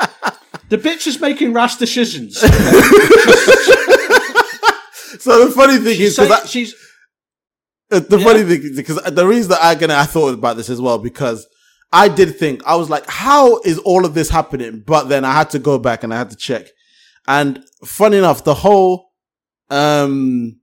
The 0.69 0.77
bitch 0.79 1.05
is 1.05 1.19
making 1.21 1.53
rash 1.53 1.75
decisions. 1.75 2.43
so 5.19 5.45
the 5.45 5.51
funny 5.51 5.77
thing 5.77 5.95
She's 5.97 6.11
is, 6.11 6.27
because 6.27 6.37
saying- 6.37 6.47
she's 6.47 6.75
Uh, 7.91 7.99
the 7.99 8.19
funny 8.19 8.43
thing 8.43 8.75
because 8.75 8.97
the 9.03 9.25
reason 9.27 9.49
that 9.49 9.61
I 9.61 9.75
gonna 9.75 9.95
I 9.95 10.05
thought 10.05 10.33
about 10.33 10.57
this 10.57 10.69
as 10.69 10.79
well 10.79 10.97
because 10.99 11.47
I 11.91 12.07
did 12.07 12.37
think 12.37 12.61
I 12.65 12.75
was 12.75 12.89
like, 12.89 13.05
how 13.07 13.59
is 13.61 13.79
all 13.79 14.05
of 14.05 14.13
this 14.13 14.29
happening? 14.29 14.83
But 14.85 15.09
then 15.09 15.25
I 15.25 15.33
had 15.33 15.49
to 15.51 15.59
go 15.59 15.79
back 15.79 16.03
and 16.03 16.13
I 16.13 16.17
had 16.17 16.29
to 16.29 16.35
check. 16.35 16.67
And 17.27 17.63
funny 17.83 18.17
enough, 18.17 18.43
the 18.43 18.53
whole 18.53 19.11
um 19.71 20.59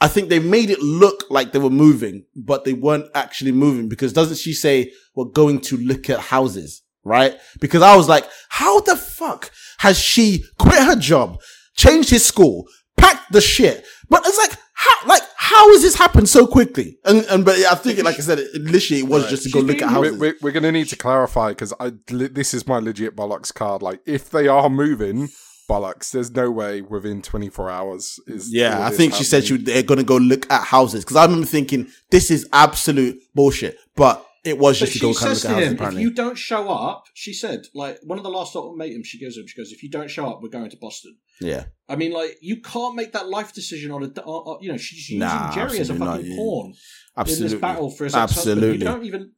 I 0.00 0.08
think 0.08 0.28
they 0.30 0.38
made 0.40 0.70
it 0.70 0.80
look 0.80 1.24
like 1.30 1.52
they 1.52 1.58
were 1.60 1.70
moving, 1.70 2.24
but 2.34 2.64
they 2.64 2.72
weren't 2.72 3.06
actually 3.14 3.52
moving 3.52 3.88
because 3.88 4.12
doesn't 4.12 4.38
she 4.38 4.52
say 4.52 4.90
we're 5.14 5.26
going 5.26 5.60
to 5.60 5.76
look 5.76 6.10
at 6.10 6.18
houses? 6.18 6.82
Right? 7.04 7.34
Because 7.60 7.82
I 7.82 7.94
was 7.96 8.08
like, 8.08 8.26
how 8.48 8.80
the 8.80 8.96
fuck 8.96 9.50
has 9.78 9.98
she 9.98 10.44
quit 10.58 10.82
her 10.82 10.96
job, 10.96 11.40
changed 11.76 12.10
his 12.10 12.24
school, 12.24 12.66
packed 12.96 13.32
the 13.32 13.40
shit? 13.40 13.84
But 14.08 14.22
it's 14.26 14.38
like, 14.38 14.58
how, 14.74 15.08
like, 15.08 15.22
how 15.36 15.70
has 15.70 15.82
this 15.82 15.94
happened 15.94 16.28
so 16.28 16.46
quickly? 16.46 16.98
And, 17.04 17.24
and, 17.26 17.44
but 17.44 17.56
I 17.58 17.74
think, 17.74 18.02
like 18.02 18.16
I 18.16 18.20
said, 18.20 18.40
initially 18.54 19.00
it 19.00 19.08
was 19.08 19.28
just 19.28 19.44
to 19.44 19.50
go 19.50 19.60
look 19.60 19.80
at 19.80 19.88
houses. 19.88 20.18
We're, 20.18 20.34
we're 20.42 20.52
going 20.52 20.64
to 20.64 20.72
need 20.72 20.88
to 20.88 20.96
clarify 20.96 21.50
because 21.50 21.72
I 21.78 21.92
li- 22.10 22.28
this 22.28 22.54
is 22.54 22.66
my 22.66 22.78
legit 22.78 23.16
bollocks 23.16 23.52
card. 23.54 23.82
Like, 23.82 24.00
if 24.06 24.30
they 24.30 24.48
are 24.48 24.68
moving 24.68 25.28
bollocks, 25.68 26.10
there's 26.10 26.30
no 26.30 26.50
way 26.50 26.82
within 26.82 27.22
24 27.22 27.70
hours 27.70 28.20
is. 28.26 28.52
Yeah, 28.52 28.84
I 28.84 28.88
this 28.88 28.98
think 28.98 29.14
she 29.14 29.24
said 29.24 29.44
she, 29.44 29.56
they're 29.56 29.82
going 29.82 29.98
to 29.98 30.04
go 30.04 30.16
look 30.16 30.50
at 30.50 30.64
houses 30.64 31.04
because 31.04 31.16
I 31.16 31.24
remember 31.24 31.46
thinking 31.46 31.88
this 32.10 32.30
is 32.30 32.48
absolute 32.52 33.20
bullshit, 33.34 33.78
but 33.96 34.26
it 34.44 34.58
was 34.58 34.78
But 34.80 34.86
just 34.86 34.92
to 34.94 34.98
she 34.98 35.04
go 35.04 35.14
kind 35.14 35.32
of 35.32 35.38
says 35.38 35.44
look 35.44 35.52
at 35.52 35.60
to 35.78 35.86
him, 35.86 35.96
if 35.96 36.00
you 36.00 36.10
don't 36.12 36.36
show 36.36 36.68
up, 36.70 37.04
she 37.14 37.32
said, 37.32 37.62
like, 37.74 37.98
one 38.02 38.18
of 38.18 38.24
the 38.24 38.30
last 38.30 38.56
ultimatums 38.56 39.06
she 39.06 39.18
gives 39.18 39.36
him, 39.36 39.46
she 39.46 39.56
goes, 39.56 39.70
if 39.70 39.82
you 39.82 39.90
don't 39.90 40.10
show 40.10 40.28
up, 40.28 40.40
we're 40.42 40.48
going 40.48 40.68
to 40.70 40.76
Boston. 40.76 41.16
yeah, 41.40 41.64
I 41.88 41.94
mean, 41.96 42.12
like, 42.12 42.38
you 42.40 42.60
can't 42.60 42.96
make 42.96 43.12
that 43.12 43.28
life 43.28 43.52
decision 43.52 43.92
on 43.92 44.02
a, 44.02 44.06
on, 44.22 44.62
you 44.62 44.70
know, 44.72 44.78
she's 44.78 45.08
using 45.10 45.20
Nah, 45.20 45.52
Jerry 45.54 45.78
as 45.78 45.90
a 45.90 45.94
fucking 45.94 46.28
not, 46.30 46.36
pawn 46.36 46.74
in 47.18 47.24
this 47.40 47.54
battle 47.54 47.90
for 47.90 48.04
his 48.04 48.14
absolutely. 48.14 48.72
You 48.78 48.84
don't 48.84 49.04
even, 49.04 49.32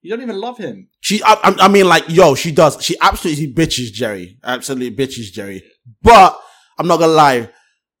you 0.00 0.10
don't 0.10 0.22
even 0.22 0.36
love 0.40 0.56
him. 0.56 0.88
She, 1.00 1.22
I, 1.22 1.32
I- 1.34 1.56
I 1.66 1.68
mean, 1.68 1.86
like, 1.86 2.08
yo, 2.08 2.34
she 2.34 2.50
does. 2.52 2.82
She 2.82 2.96
absolutely 3.00 3.52
bitches 3.52 3.92
Jerry. 3.92 4.38
Absolutely 4.42 4.96
bitches 4.96 5.32
Jerry. 5.32 5.64
But 6.02 6.40
I'm 6.78 6.86
not 6.86 6.98
gonna 7.00 7.12
lie, 7.12 7.50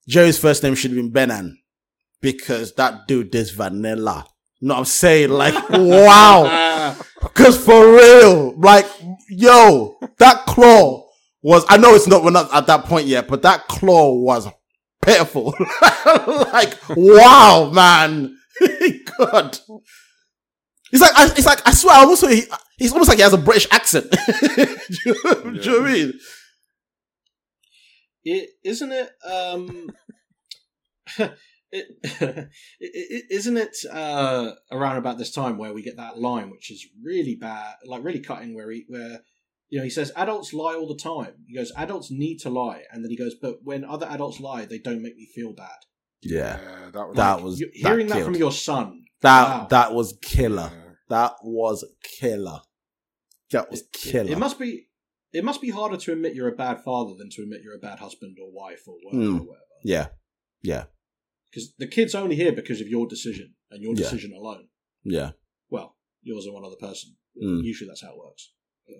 Jerry's 0.08 0.38
first 0.38 0.62
name 0.62 0.74
should 0.74 0.92
have 0.92 0.96
been 0.98 1.10
Benan 1.12 1.58
because 2.20 2.72
that 2.74 3.06
dude 3.08 3.34
is 3.34 3.50
vanilla. 3.50 4.26
Know 4.60 4.74
what 4.74 4.80
I'm 4.80 4.84
saying? 4.86 5.30
Like, 5.30 5.54
wow. 5.70 6.96
Cause 7.34 7.62
for 7.62 7.94
real, 7.94 8.54
like, 8.58 8.86
yo, 9.28 9.98
that 10.18 10.46
claw 10.46 11.08
was, 11.42 11.64
I 11.68 11.76
know 11.76 11.94
it's 11.94 12.06
not, 12.06 12.24
we're 12.24 12.30
not 12.30 12.52
at 12.54 12.66
that 12.66 12.84
point 12.84 13.06
yet, 13.06 13.28
but 13.28 13.42
that 13.42 13.68
claw 13.68 14.14
was 14.14 14.48
pitiful. 15.02 15.54
like, 16.52 16.74
wow, 16.90 17.70
man. 17.72 18.36
God. 19.18 19.58
It's 20.92 21.02
like, 21.02 21.12
I, 21.14 21.26
it's 21.26 21.46
like, 21.46 21.66
I 21.66 21.72
swear, 21.72 21.96
I 21.96 22.00
almost, 22.00 22.26
he, 22.26 22.44
it's 22.78 22.92
almost 22.92 23.08
like 23.08 23.18
he 23.18 23.22
has 23.22 23.32
a 23.32 23.38
British 23.38 23.66
accent. 23.70 24.10
do, 24.10 24.16
you, 25.04 25.14
do 25.14 25.50
you 25.50 25.70
know 25.70 25.80
what 25.80 25.90
I 25.90 25.92
mean? 25.92 26.12
It 28.24 28.50
isn't 28.64 28.92
it. 28.92 29.10
Um, 29.24 29.90
it, 31.72 31.86
it, 32.02 32.48
it 32.80 33.24
isn't 33.30 33.56
it 33.56 33.76
uh, 33.90 34.52
around 34.70 34.96
about 34.98 35.18
this 35.18 35.32
time 35.32 35.58
where 35.58 35.72
we 35.72 35.82
get 35.82 35.96
that 35.96 36.18
line, 36.18 36.50
which 36.50 36.70
is 36.70 36.86
really 37.02 37.34
bad, 37.34 37.74
like 37.86 38.04
really 38.04 38.20
cutting, 38.20 38.54
where 38.54 38.70
he 38.70 38.84
where 38.88 39.20
you 39.68 39.78
know 39.78 39.84
he 39.84 39.90
says 39.90 40.12
adults 40.16 40.52
lie 40.54 40.74
all 40.74 40.86
the 40.88 40.96
time. 41.02 41.34
He 41.46 41.56
goes, 41.56 41.72
adults 41.76 42.10
need 42.10 42.38
to 42.38 42.50
lie, 42.50 42.82
and 42.92 43.02
then 43.04 43.10
he 43.10 43.16
goes, 43.16 43.34
but 43.40 43.56
when 43.64 43.84
other 43.84 44.06
adults 44.06 44.38
lie, 44.40 44.64
they 44.64 44.78
don't 44.78 45.02
make 45.02 45.16
me 45.16 45.26
feel 45.34 45.52
bad. 45.52 45.68
Yeah. 46.22 46.58
Yeah, 46.60 46.90
that 46.92 47.06
was 47.08 47.16
That 47.16 47.42
was, 47.42 47.60
You- 47.60 47.70
that 47.82 47.88
hearing 47.88 48.06
that 48.08 48.14
killed. 48.14 48.26
from 48.26 48.34
your 48.36 48.52
son. 48.52 49.04
That 49.22 49.48
Wow. 49.48 49.66
that 49.70 49.94
was 49.94 50.18
killer. 50.22 50.70
Yeah. 50.72 50.92
That 51.08 51.32
was 51.42 51.84
killer. 52.02 52.60
That 53.50 53.70
was 53.70 53.82
killer. 53.92 54.30
It 54.30 54.38
must 54.38 54.58
be. 54.58 54.88
It 55.32 55.44
must 55.44 55.60
be 55.60 55.70
harder 55.70 55.96
to 55.98 56.12
admit 56.12 56.34
you're 56.34 56.48
a 56.48 56.56
bad 56.56 56.82
father 56.82 57.12
than 57.18 57.28
to 57.30 57.42
admit 57.42 57.60
you're 57.62 57.74
a 57.76 57.78
bad 57.78 57.98
husband 57.98 58.36
or 58.42 58.50
wife 58.52 58.82
or 58.86 58.94
whatever. 59.02 59.22
Hmm. 59.24 59.36
or 59.36 59.40
whatever. 59.40 59.64
yeah, 59.84 60.06
yeah, 60.62 60.84
Because 61.56 61.72
the 61.78 61.86
kid's 61.86 62.14
only 62.14 62.36
here 62.36 62.52
because 62.52 62.82
of 62.82 62.86
your 62.88 63.06
decision 63.08 63.54
and 63.70 63.82
your 63.82 63.92
Yeah. 63.94 64.04
decision 64.04 64.32
alone. 64.34 64.68
yeah. 65.04 65.30
Well, 65.70 65.96
yours 66.22 66.44
and 66.44 66.52
one 66.54 66.64
other 66.66 66.76
person. 66.76 67.16
Mm. 67.42 67.62
Usually 67.64 67.88
that's 67.88 68.02
how 68.02 68.10
it 68.12 68.18
works. 68.18 68.52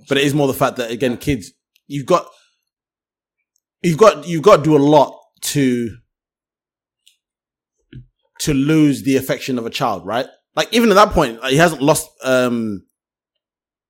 But 0.09 0.17
it 0.17 0.25
is 0.25 0.33
more 0.33 0.47
the 0.47 0.55
fact 0.55 0.77
that 0.79 0.91
again, 0.91 1.19
kids, 1.19 1.53
you've 1.87 2.07
got, 2.07 2.27
you've 3.83 3.99
got, 3.99 4.27
you've 4.27 4.43
got 4.43 4.57
to 4.59 4.63
do 4.63 4.75
a 4.77 4.79
lot 4.79 5.21
to, 5.43 5.97
to 8.41 8.55
lose 8.55 9.03
the 9.03 9.17
affection 9.17 9.59
of 9.59 9.67
a 9.67 9.71
child, 9.71 10.07
right? 10.07 10.27
Like 10.55 10.73
even 10.73 10.91
at 10.91 10.95
that 10.95 11.11
point, 11.11 11.45
he 11.45 11.57
hasn't 11.57 11.83
lost, 11.83 12.09
um, 12.25 12.87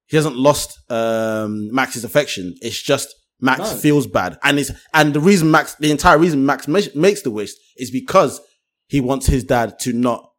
he 0.06 0.16
hasn't 0.16 0.36
lost 0.36 0.78
um 0.90 1.68
Max's 1.72 2.04
affection. 2.04 2.54
It's 2.60 2.80
just 2.82 3.14
Max 3.40 3.60
No. 3.60 3.76
feels 3.78 4.06
bad, 4.06 4.38
and 4.42 4.58
it's 4.58 4.70
and 4.94 5.12
the 5.14 5.20
reason 5.20 5.50
Max, 5.50 5.74
the 5.76 5.90
entire 5.90 6.18
reason 6.18 6.44
Max 6.46 6.66
makes 6.68 7.22
the 7.22 7.30
wish 7.30 7.52
is 7.76 7.90
because 7.90 8.40
he 8.86 9.00
wants 9.00 9.26
his 9.26 9.44
dad 9.44 9.78
to 9.80 9.92
not 9.92 10.30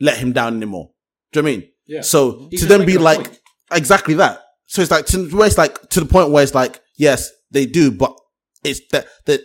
let 0.00 0.18
him 0.18 0.32
down 0.32 0.56
anymore. 0.56 0.90
Do 1.32 1.40
you 1.40 1.42
know 1.42 1.48
what 1.50 1.54
I 1.54 1.58
mean? 1.58 1.68
Yeah. 1.86 2.00
So 2.02 2.48
He's 2.50 2.60
to 2.60 2.66
then 2.66 2.84
be 2.86 2.98
like 2.98 3.16
point. 3.24 3.40
exactly 3.72 4.14
that. 4.14 4.42
So 4.66 4.82
it's 4.82 4.90
like 4.90 5.06
to 5.06 5.28
where 5.30 5.46
it's 5.46 5.58
like 5.58 5.88
to 5.90 6.00
the 6.00 6.06
point 6.06 6.30
where 6.30 6.42
it's 6.42 6.54
like 6.54 6.80
yes 6.96 7.30
they 7.50 7.66
do, 7.66 7.90
but 7.90 8.16
it's 8.64 8.80
that 8.92 9.06
that 9.26 9.40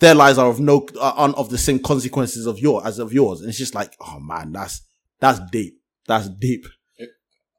their 0.00 0.14
lives 0.14 0.36
are 0.38 0.48
of 0.48 0.60
no 0.60 0.86
are 1.00 1.12
aren't 1.14 1.36
of 1.36 1.48
the 1.50 1.58
same 1.58 1.78
consequences 1.78 2.46
of 2.46 2.58
your 2.58 2.86
as 2.86 2.98
of 2.98 3.12
yours, 3.12 3.40
and 3.40 3.48
it's 3.48 3.58
just 3.58 3.74
like 3.74 3.96
oh 4.00 4.20
man, 4.20 4.52
that's 4.52 4.82
that's 5.20 5.40
deep. 5.50 5.74
That's 6.06 6.28
deep. 6.28 6.66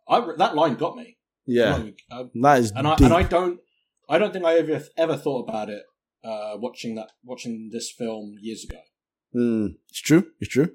I, 0.08 0.26
that 0.38 0.56
line 0.56 0.76
got 0.76 0.96
me. 0.96 1.18
Yeah, 1.46 1.76
Like, 1.78 2.00
I- 2.12 2.24
that 2.42 2.60
is 2.60 2.72
and 2.72 2.88
I 2.88 2.96
and 2.96 3.14
I 3.14 3.24
don't 3.24 3.60
I 4.10 4.18
don't 4.18 4.32
think 4.34 4.46
I 4.46 4.56
ever 4.58 4.84
ever 4.98 5.18
thought 5.18 5.48
about 5.48 5.70
it 5.70 5.82
uh, 6.24 6.54
watching 6.58 6.96
that 6.96 7.10
watching 7.24 7.70
this 7.72 7.92
film 7.92 8.36
years 8.42 8.64
ago. 8.64 8.80
Mm, 9.38 9.76
it's 9.90 10.02
true. 10.02 10.32
It's 10.40 10.52
true. 10.52 10.70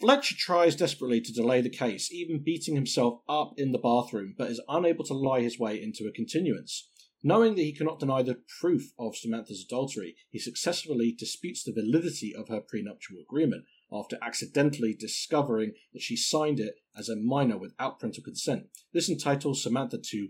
Fletcher 0.00 0.36
tries 0.38 0.76
desperately 0.76 1.20
to 1.22 1.32
delay 1.32 1.60
the 1.60 1.70
case, 1.70 2.12
even 2.12 2.42
beating 2.44 2.74
himself 2.74 3.20
up 3.28 3.54
in 3.56 3.72
the 3.72 3.78
bathroom, 3.78 4.34
but 4.36 4.50
is 4.50 4.60
unable 4.68 5.04
to 5.04 5.14
lie 5.14 5.40
his 5.40 5.58
way 5.58 5.80
into 5.82 6.06
a 6.06 6.12
continuance. 6.12 6.88
Knowing 7.22 7.56
that 7.56 7.62
he 7.62 7.74
cannot 7.74 7.98
deny 7.98 8.22
the 8.22 8.38
proof 8.60 8.92
of 8.96 9.16
Samantha's 9.16 9.64
adultery, 9.66 10.14
he 10.30 10.38
successfully 10.38 11.12
disputes 11.18 11.64
the 11.64 11.72
validity 11.72 12.32
of 12.32 12.48
her 12.48 12.60
prenuptial 12.60 13.16
agreement 13.20 13.64
after 13.92 14.16
accidentally 14.22 14.94
discovering 14.94 15.72
that 15.92 16.02
she 16.02 16.16
signed 16.16 16.60
it 16.60 16.74
as 16.96 17.08
a 17.08 17.16
minor 17.16 17.58
without 17.58 17.98
parental 17.98 18.22
consent. 18.22 18.66
This 18.92 19.08
entitles 19.08 19.62
Samantha 19.62 19.98
to 19.98 20.28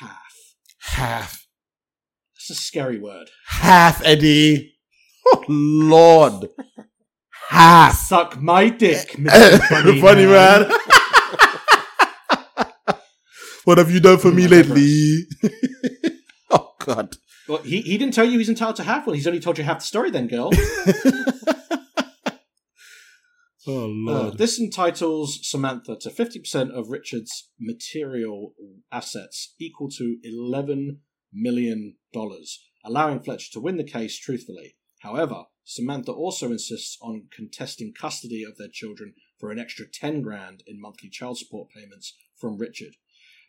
half. 0.00 0.34
Half, 0.80 1.46
That's 2.34 2.50
a 2.50 2.54
scary 2.54 2.98
word. 2.98 3.30
half, 3.46 4.02
Eddie. 4.04 4.77
Oh 5.30 5.44
Lord, 5.48 6.48
Ha! 7.50 7.98
Suck 8.06 8.40
my 8.40 8.68
dick, 8.68 9.08
Mr. 9.12 9.58
Funny, 9.68 10.00
Funny, 10.00 10.26
man. 10.26 10.70
what 13.64 13.78
have 13.78 13.90
you 13.90 14.00
done 14.00 14.18
for 14.18 14.30
me 14.30 14.46
lately? 14.46 15.22
oh 16.50 16.72
God. 16.78 17.16
Well, 17.48 17.58
he, 17.58 17.80
he 17.80 17.96
didn't 17.96 18.12
tell 18.12 18.26
you 18.26 18.38
he's 18.38 18.50
entitled 18.50 18.76
to 18.76 18.82
half 18.82 19.06
one. 19.06 19.16
He's 19.16 19.26
only 19.26 19.40
told 19.40 19.56
you 19.56 19.64
half 19.64 19.78
the 19.78 19.84
story 19.84 20.10
then, 20.10 20.28
girl. 20.28 20.50
Oh 23.66 23.92
Uh, 24.08 24.30
this 24.30 24.58
entitles 24.58 25.40
Samantha 25.42 25.94
to 26.00 26.08
50% 26.08 26.70
of 26.70 26.88
Richard's 26.88 27.50
material 27.60 28.54
assets 28.90 29.54
equal 29.60 29.90
to 29.98 30.16
$11 30.26 31.00
million, 31.34 31.96
allowing 32.82 33.20
Fletcher 33.20 33.52
to 33.52 33.60
win 33.60 33.76
the 33.76 33.84
case 33.84 34.18
truthfully. 34.18 34.77
However, 35.00 35.44
Samantha 35.64 36.12
also 36.12 36.50
insists 36.50 36.98
on 37.00 37.28
contesting 37.30 37.92
custody 37.92 38.42
of 38.42 38.56
their 38.56 38.68
children 38.68 39.14
for 39.38 39.50
an 39.50 39.58
extra 39.58 39.86
10 39.86 40.22
grand 40.22 40.62
in 40.66 40.80
monthly 40.80 41.08
child 41.08 41.38
support 41.38 41.70
payments 41.70 42.16
from 42.36 42.56
Richard. 42.56 42.96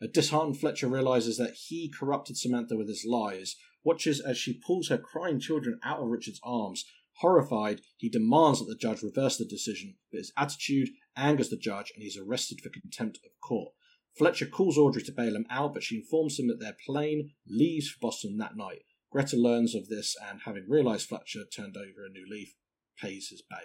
A 0.02 0.08
disheartened 0.08 0.60
Fletcher 0.60 0.88
realizes 0.88 1.38
that 1.38 1.56
he 1.56 1.90
corrupted 1.90 2.38
Samantha 2.38 2.78
with 2.78 2.88
his 2.88 3.04
lies, 3.06 3.56
watches 3.84 4.20
as 4.20 4.38
she 4.38 4.54
pulls 4.54 4.90
her 4.90 4.98
crying 4.98 5.40
children 5.40 5.80
out 5.84 6.00
of 6.00 6.08
Richard's 6.08 6.40
arms. 6.44 6.86
Horrified, 7.18 7.82
he 7.98 8.10
demands 8.10 8.60
that 8.60 8.66
the 8.66 8.76
judge 8.76 9.02
reverse 9.02 9.38
the 9.38 9.46
decision, 9.46 9.96
but 10.12 10.20
his 10.20 10.32
attitude 10.38 10.90
angers 11.18 11.50
the 11.50 11.58
judge 11.58 11.92
and 11.96 12.04
he's 12.04 12.18
arrested 12.18 12.62
for 12.62 12.70
contempt 12.70 13.20
of 13.26 13.32
court. 13.42 13.74
Fletcher 14.18 14.46
calls 14.46 14.78
Audrey 14.78 15.02
to 15.04 15.12
bail 15.12 15.36
him 15.36 15.46
out, 15.50 15.74
but 15.74 15.84
she 15.84 15.98
informs 15.98 16.38
him 16.38 16.48
that 16.48 16.60
their 16.60 16.78
plane 16.86 17.32
leaves 17.48 17.90
for 17.90 18.00
Boston 18.00 18.38
that 18.38 18.56
night. 18.56 18.84
Greta 19.12 19.36
learns 19.38 19.74
of 19.76 19.88
this 19.90 20.16
and, 20.30 20.42
having 20.46 20.66
realised 20.68 21.08
Fletcher 21.08 21.42
turned 21.46 21.76
over 21.78 22.06
a 22.06 22.12
new 22.12 22.26
leaf, 22.30 22.54
pays 23.02 23.30
his 23.30 23.42
bail. 23.42 23.60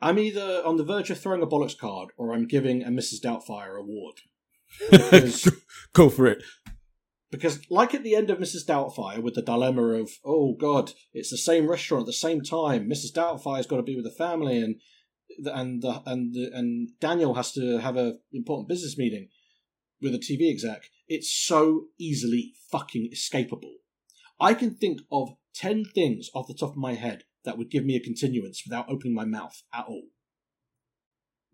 I'm 0.00 0.18
either 0.18 0.62
on 0.64 0.76
the 0.76 0.84
verge 0.84 1.10
of 1.10 1.20
throwing 1.20 1.42
a 1.42 1.46
bollocks 1.46 1.78
card 1.78 2.08
or 2.16 2.32
I'm 2.32 2.46
giving 2.46 2.82
a 2.82 2.88
Mrs. 2.88 3.20
Doubtfire 3.24 3.78
award. 3.78 4.16
Because 4.90 5.50
Go 5.92 6.08
for 6.08 6.26
it. 6.26 6.42
because 7.30 7.60
like 7.70 7.94
at 7.94 8.02
the 8.02 8.14
end 8.16 8.30
of 8.30 8.38
Mrs. 8.38 8.66
Doubtfire 8.66 9.22
with 9.22 9.34
the 9.34 9.42
dilemma 9.42 9.82
of 10.00 10.10
oh 10.24 10.54
god 10.58 10.92
it's 11.12 11.30
the 11.30 11.36
same 11.36 11.68
restaurant 11.68 12.02
at 12.02 12.06
the 12.06 12.12
same 12.14 12.40
time 12.40 12.88
Mrs. 12.88 13.12
Doubtfire's 13.14 13.66
got 13.66 13.76
to 13.76 13.82
be 13.82 13.94
with 13.96 14.04
the 14.06 14.10
family 14.10 14.58
and 14.58 14.76
and 15.44 15.82
the, 15.82 16.02
and 16.06 16.34
the, 16.34 16.50
and 16.54 16.88
Daniel 17.00 17.34
has 17.34 17.52
to 17.52 17.78
have 17.78 17.96
an 17.96 18.18
important 18.32 18.68
business 18.68 18.96
meeting 18.96 19.28
with 20.00 20.14
a 20.14 20.18
TV 20.18 20.50
exec 20.50 20.84
it's 21.06 21.30
so 21.30 21.88
easily 21.98 22.52
fucking 22.70 23.10
escapable 23.14 23.74
I 24.42 24.54
can 24.54 24.74
think 24.74 25.00
of 25.10 25.30
10 25.54 25.84
things 25.94 26.28
off 26.34 26.48
the 26.48 26.54
top 26.54 26.70
of 26.70 26.76
my 26.76 26.94
head 26.94 27.24
that 27.44 27.56
would 27.58 27.70
give 27.70 27.84
me 27.84 27.96
a 27.96 28.00
continuance 28.00 28.62
without 28.66 28.88
opening 28.88 29.14
my 29.14 29.24
mouth 29.24 29.62
at 29.72 29.84
all 29.86 30.08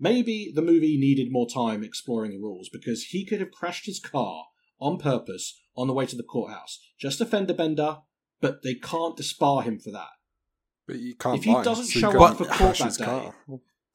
Maybe 0.01 0.53
the 0.55 0.63
movie 0.63 0.97
needed 0.97 1.33
more 1.33 1.49
time 1.49 1.83
exploring 1.83 2.31
the 2.31 2.39
rules 2.39 2.69
because 2.73 3.05
he 3.07 3.25
could 3.25 3.41
have 3.41 3.51
crashed 3.51 3.87
his 3.87 3.99
car 3.99 4.45
on 4.81 4.99
purpose 4.99 5.61
on 5.77 5.89
the 5.89 5.93
way 5.93 6.07
to 6.07 6.17
the 6.17 6.23
courthouse. 6.23 6.79
Just 7.01 7.21
a 7.21 7.27
fender 7.27 7.55
bender, 7.55 7.99
but 8.41 8.63
they 8.63 8.75
can't 8.75 9.17
disbar 9.17 9.65
him 9.65 9.81
for 9.81 9.91
that. 9.91 10.11
But 10.87 11.01
you 11.01 11.17
can't 11.17 11.39
If 11.39 11.45
he 11.45 11.53
lie, 11.53 11.65
doesn't 11.65 11.87
so 11.87 12.01
show 12.01 12.23
up 12.23 12.39
for 12.39 12.45
court 12.45 12.79
that 12.79 12.97
day- 12.97 13.05
car 13.05 13.35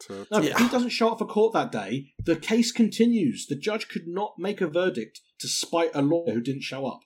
to- 0.07 0.28
No, 0.30 0.41
to- 0.41 0.52
if 0.52 0.57
he 0.57 0.68
doesn't 0.68 0.90
show 0.90 1.10
up 1.10 1.20
for 1.20 1.26
court 1.26 1.53
that 1.53 1.72
day, 1.72 2.14
the 2.22 2.36
case 2.36 2.74
continues. 2.74 3.48
The 3.48 3.56
judge 3.56 3.88
could 3.88 4.07
not 4.07 4.34
make 4.38 4.60
a 4.60 4.68
verdict 4.68 5.22
to 5.40 5.48
spite 5.48 5.91
a 5.94 6.02
lawyer 6.02 6.34
who 6.34 6.41
didn't 6.41 6.64
show 6.64 6.86
up. 6.86 6.99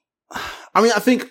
I 0.74 0.82
mean, 0.82 0.92
I 0.94 0.98
think 0.98 1.30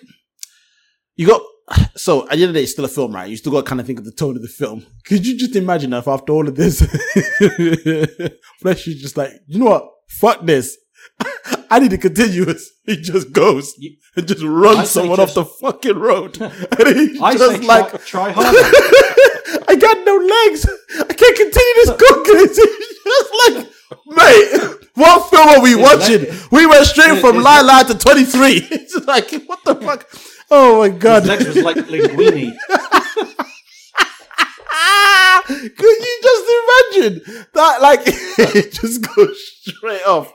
you 1.18 1.26
got. 1.26 1.42
So 1.96 2.22
at 2.22 2.28
the 2.30 2.34
end 2.36 2.44
of 2.44 2.48
the 2.54 2.60
day, 2.60 2.62
it's 2.62 2.72
still 2.72 2.84
a 2.86 2.88
film, 2.88 3.12
right? 3.14 3.28
You 3.28 3.36
still 3.36 3.52
got 3.52 3.62
to 3.64 3.68
kind 3.68 3.80
of 3.80 3.86
think 3.86 3.98
of 3.98 4.04
the 4.06 4.12
tone 4.12 4.36
of 4.36 4.40
the 4.42 4.48
film. 4.48 4.86
Could 5.04 5.26
you 5.26 5.36
just 5.36 5.54
imagine 5.56 5.92
if 5.92 6.08
after 6.08 6.32
all 6.32 6.48
of 6.48 6.54
this, 6.54 6.80
Flesh 8.60 8.86
is 8.88 9.00
just 9.02 9.16
like, 9.16 9.32
you 9.46 9.58
know 9.58 9.66
what? 9.66 9.84
Fuck 10.08 10.44
this. 10.46 10.76
I 11.70 11.78
need 11.80 11.92
a 11.92 11.98
continuous. 11.98 12.70
He 12.84 12.96
just 12.96 13.32
goes 13.32 13.74
and 14.16 14.26
just 14.26 14.42
runs 14.42 14.78
I 14.78 14.84
someone 14.84 15.18
just- 15.18 15.36
off 15.36 15.44
the 15.60 15.66
fucking 15.66 15.98
road. 15.98 16.40
and 16.40 16.52
he's 16.96 17.20
I 17.20 17.34
just 17.36 17.60
say 17.60 17.66
like, 17.66 17.90
try, 18.04 18.32
try 18.32 18.32
harder. 18.32 18.58
I 19.68 19.74
got 19.76 19.98
no 20.06 20.16
legs. 20.16 20.66
I 21.00 21.12
can't 21.12 21.36
continue 21.36 21.74
this 21.74 21.90
cooking. 21.90 22.36
It's 22.44 22.56
just 23.04 23.30
like, 23.48 23.56
mate, 24.06 24.78
what 24.94 25.28
film 25.30 25.48
are 25.48 25.60
we 25.62 25.74
watching? 25.74 26.26
we 26.50 26.66
went 26.66 26.86
straight 26.86 27.18
from 27.20 27.36
his- 27.36 27.44
Lila 27.44 27.84
to 27.88 27.94
23. 27.98 28.68
It's 28.70 28.94
like, 29.06 29.30
what 29.46 29.64
the 29.64 29.74
fuck? 29.74 30.08
Oh 30.50 30.78
my 30.78 30.88
god. 30.88 31.22
His 31.22 31.28
legs 31.28 31.46
was 31.46 31.56
like 31.64 31.76
linguini. 31.76 32.56
Could 35.46 35.80
you 35.80 36.20
just 36.22 36.50
imagine 36.58 37.44
that? 37.54 37.80
Like, 37.80 38.00
it 38.04 38.72
just 38.72 39.02
goes 39.14 39.38
straight 39.62 40.04
off. 40.06 40.32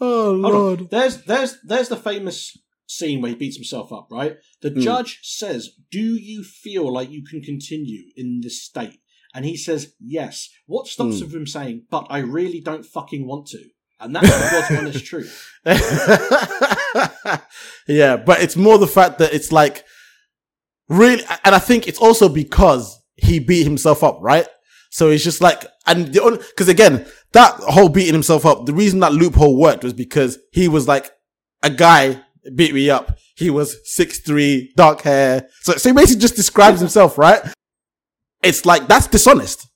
Oh 0.00 0.40
Hold 0.40 0.54
lord. 0.54 0.80
on. 0.82 0.88
There's 0.90 1.22
there's 1.24 1.58
there's 1.64 1.88
the 1.88 1.96
famous 1.96 2.56
scene 2.86 3.20
where 3.20 3.30
he 3.30 3.34
beats 3.36 3.56
himself 3.56 3.92
up, 3.92 4.08
right? 4.10 4.36
The 4.60 4.70
Hmm. 4.70 4.80
judge 4.80 5.20
says, 5.22 5.70
"Do 5.90 6.00
you 6.00 6.42
feel 6.44 6.92
like 6.92 7.10
you 7.10 7.24
can 7.24 7.40
continue 7.42 8.02
in 8.16 8.40
this 8.42 8.62
state?" 8.62 9.00
And 9.34 9.44
he 9.44 9.56
says, 9.56 9.94
"Yes." 10.00 10.48
What 10.66 10.86
stops 10.86 11.18
Hmm. 11.18 11.24
him 11.24 11.30
from 11.30 11.46
saying, 11.46 11.86
"But 11.90 12.06
I 12.10 12.18
really 12.18 12.60
don't 12.60 12.84
fucking 12.84 13.26
want 13.26 13.46
to"? 13.48 13.64
And 14.00 14.14
that's 14.16 14.28
God's 14.28 14.70
honest 14.78 15.04
truth. 15.04 15.48
yeah, 17.88 18.16
but 18.16 18.42
it's 18.42 18.56
more 18.56 18.78
the 18.78 18.86
fact 18.86 19.18
that 19.18 19.32
it's 19.32 19.52
like 19.52 19.84
really, 20.88 21.24
and 21.44 21.54
I 21.54 21.58
think 21.58 21.88
it's 21.88 21.98
also 21.98 22.28
because 22.28 22.98
he 23.16 23.38
beat 23.38 23.64
himself 23.64 24.02
up, 24.02 24.18
right? 24.20 24.46
So 24.90 25.08
it's 25.08 25.24
just 25.24 25.40
like, 25.40 25.64
and 25.86 26.12
the 26.12 26.22
only, 26.22 26.40
cause 26.56 26.68
again, 26.68 27.06
that 27.32 27.54
whole 27.54 27.88
beating 27.88 28.12
himself 28.12 28.44
up, 28.44 28.66
the 28.66 28.74
reason 28.74 29.00
that 29.00 29.12
loophole 29.12 29.58
worked 29.58 29.84
was 29.84 29.94
because 29.94 30.38
he 30.52 30.68
was 30.68 30.86
like, 30.86 31.10
a 31.62 31.70
guy 31.70 32.20
beat 32.54 32.74
me 32.74 32.90
up. 32.90 33.18
He 33.36 33.48
was 33.48 33.76
six 33.84 34.18
three, 34.18 34.72
dark 34.76 35.00
hair. 35.02 35.48
So, 35.62 35.74
so 35.74 35.88
he 35.88 35.94
basically 35.94 36.20
just 36.20 36.36
describes 36.36 36.80
himself, 36.80 37.16
right? 37.16 37.40
It's 38.42 38.66
like, 38.66 38.86
that's 38.86 39.06
dishonest. 39.06 39.66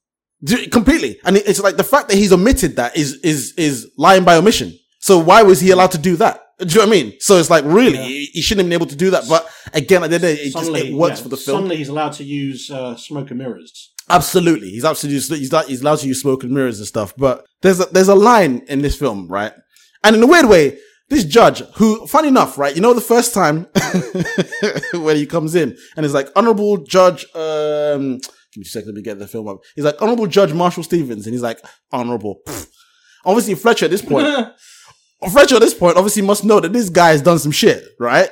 Completely. 0.71 1.19
And 1.25 1.37
it's 1.37 1.61
like 1.61 1.77
the 1.77 1.85
fact 1.85 2.09
that 2.09 2.17
he's 2.17 2.33
omitted 2.33 2.77
that 2.77 2.97
is, 2.97 3.15
is, 3.23 3.55
is 3.57 3.91
lying 3.97 4.25
by 4.25 4.37
omission. 4.37 4.75
So 5.01 5.19
why 5.19 5.43
was 5.43 5.61
he 5.61 5.71
allowed 5.71 5.93
to 5.93 5.99
do 5.99 6.17
that? 6.17 6.41
Do 6.59 6.67
you 6.67 6.75
know 6.77 6.87
what 6.87 6.89
I 6.89 7.03
mean? 7.03 7.15
So 7.21 7.37
it's 7.37 7.51
like, 7.51 7.65
really, 7.67 7.99
he, 7.99 8.25
he 8.33 8.43
shouldn't 8.43 8.65
have 8.65 8.71
been 8.71 8.81
able 8.81 8.87
to 8.87 8.97
do 8.97 9.11
that. 9.11 9.25
But 9.29 9.47
again, 9.75 10.03
at 10.03 10.09
the 10.09 10.15
end 10.15 10.25
of 10.25 10.31
the 10.31 10.35
day, 10.37 10.43
it 10.43 10.53
just, 10.53 10.71
it 10.71 10.95
works 10.95 11.19
yeah, 11.19 11.23
for 11.25 11.29
the 11.29 11.37
film. 11.37 11.57
Suddenly, 11.57 11.77
he's 11.77 11.89
allowed 11.89 12.15
to 12.15 12.25
use 12.25 12.71
uh, 12.71 12.97
smoke 12.97 13.31
and 13.31 13.39
mirrors. 13.39 13.93
Absolutely. 14.09 14.71
He's 14.71 14.85
absolutely, 14.85 15.39
he's, 15.39 15.51
he's 15.67 15.83
allowed 15.83 15.99
to 15.99 16.07
use 16.07 16.23
smoke 16.23 16.45
and 16.45 16.53
mirrors 16.53 16.79
and 16.79 16.89
stuff. 16.89 17.13
But 17.17 17.45
there's 17.61 17.81
a, 17.81 17.85
there's 17.87 18.09
a 18.09 18.15
line 18.15 18.65
in 18.69 18.81
this 18.81 18.97
film, 18.97 19.29
right? 19.29 19.53
And 20.03 20.17
in 20.17 20.23
a 20.23 20.27
weird 20.27 20.47
way, 20.47 20.79
this 21.09 21.25
judge, 21.25 21.61
who, 21.75 22.07
funny 22.07 22.29
enough, 22.29 22.57
right? 22.57 22.75
You 22.75 22.81
know, 22.81 22.95
the 22.95 23.01
first 23.01 23.35
time 23.35 23.67
when 24.95 25.17
he 25.17 25.27
comes 25.27 25.55
in 25.55 25.77
and 25.97 26.07
he's 26.07 26.15
like, 26.15 26.29
Honorable 26.35 26.79
Judge, 26.79 27.27
um, 27.35 28.19
give 28.19 28.57
me 28.57 28.63
a 28.63 28.65
second, 28.65 28.89
let 28.89 28.95
me 28.95 29.03
get 29.03 29.19
the 29.19 29.29
film 29.29 29.49
up. 29.49 29.59
He's 29.75 29.85
like, 29.85 30.01
Honorable 30.01 30.27
Judge 30.27 30.53
Marshall 30.53 30.85
Stevens. 30.85 31.27
And 31.27 31.35
he's 31.35 31.43
like, 31.43 31.61
Honorable. 31.93 32.41
Pfft. 32.47 32.69
Obviously, 33.27 33.57
Fletcher 33.57 33.87
at 33.87 33.91
this 33.91 34.03
point, 34.03 34.27
Fletcher 35.31 35.57
at 35.57 35.61
this 35.61 35.75
point 35.75 35.97
obviously 35.97 36.23
must 36.23 36.45
know 36.45 36.61
that 36.61 36.73
this 36.73 36.89
guy 36.91 37.09
has 37.11 37.23
done 37.23 37.39
some 37.39 37.53
shit, 37.53 37.85
right? 37.99 38.31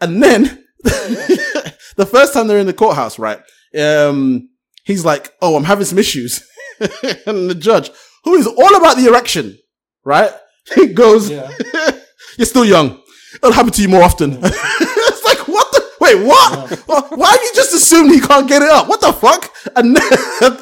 And 0.00 0.22
then 0.22 0.64
the 0.82 2.06
first 2.10 2.32
time 2.32 2.46
they're 2.46 2.58
in 2.58 2.66
the 2.66 2.72
courthouse, 2.72 3.18
right? 3.18 3.40
Um, 3.78 4.48
he's 4.84 5.04
like, 5.04 5.32
"Oh, 5.42 5.56
I'm 5.56 5.64
having 5.64 5.84
some 5.84 5.98
issues," 5.98 6.46
and 6.80 7.50
the 7.50 7.56
judge, 7.58 7.90
who 8.24 8.34
is 8.34 8.46
all 8.46 8.76
about 8.76 8.96
the 8.96 9.06
erection, 9.08 9.58
right? 10.04 10.30
He 10.74 10.88
goes, 10.88 11.30
Yeah. 11.30 11.50
"You're 12.38 12.46
still 12.46 12.64
young. 12.64 13.00
It'll 13.34 13.52
happen 13.52 13.72
to 13.72 13.82
you 13.82 13.88
more 13.88 14.02
often." 14.02 14.38
it's 14.42 15.24
like, 15.24 15.48
what 15.48 15.70
the? 15.72 15.86
Wait, 16.00 16.26
what? 16.26 16.70
Why- 16.86 17.16
Why 17.16 17.30
have 17.30 17.40
you 17.42 17.50
just 17.54 17.74
assumed 17.74 18.10
he 18.12 18.20
can't 18.20 18.48
get 18.48 18.62
it 18.62 18.68
up? 18.70 18.88
What 18.88 19.00
the 19.00 19.12
fuck? 19.12 19.52
And 19.74 19.96
then, 19.96 20.12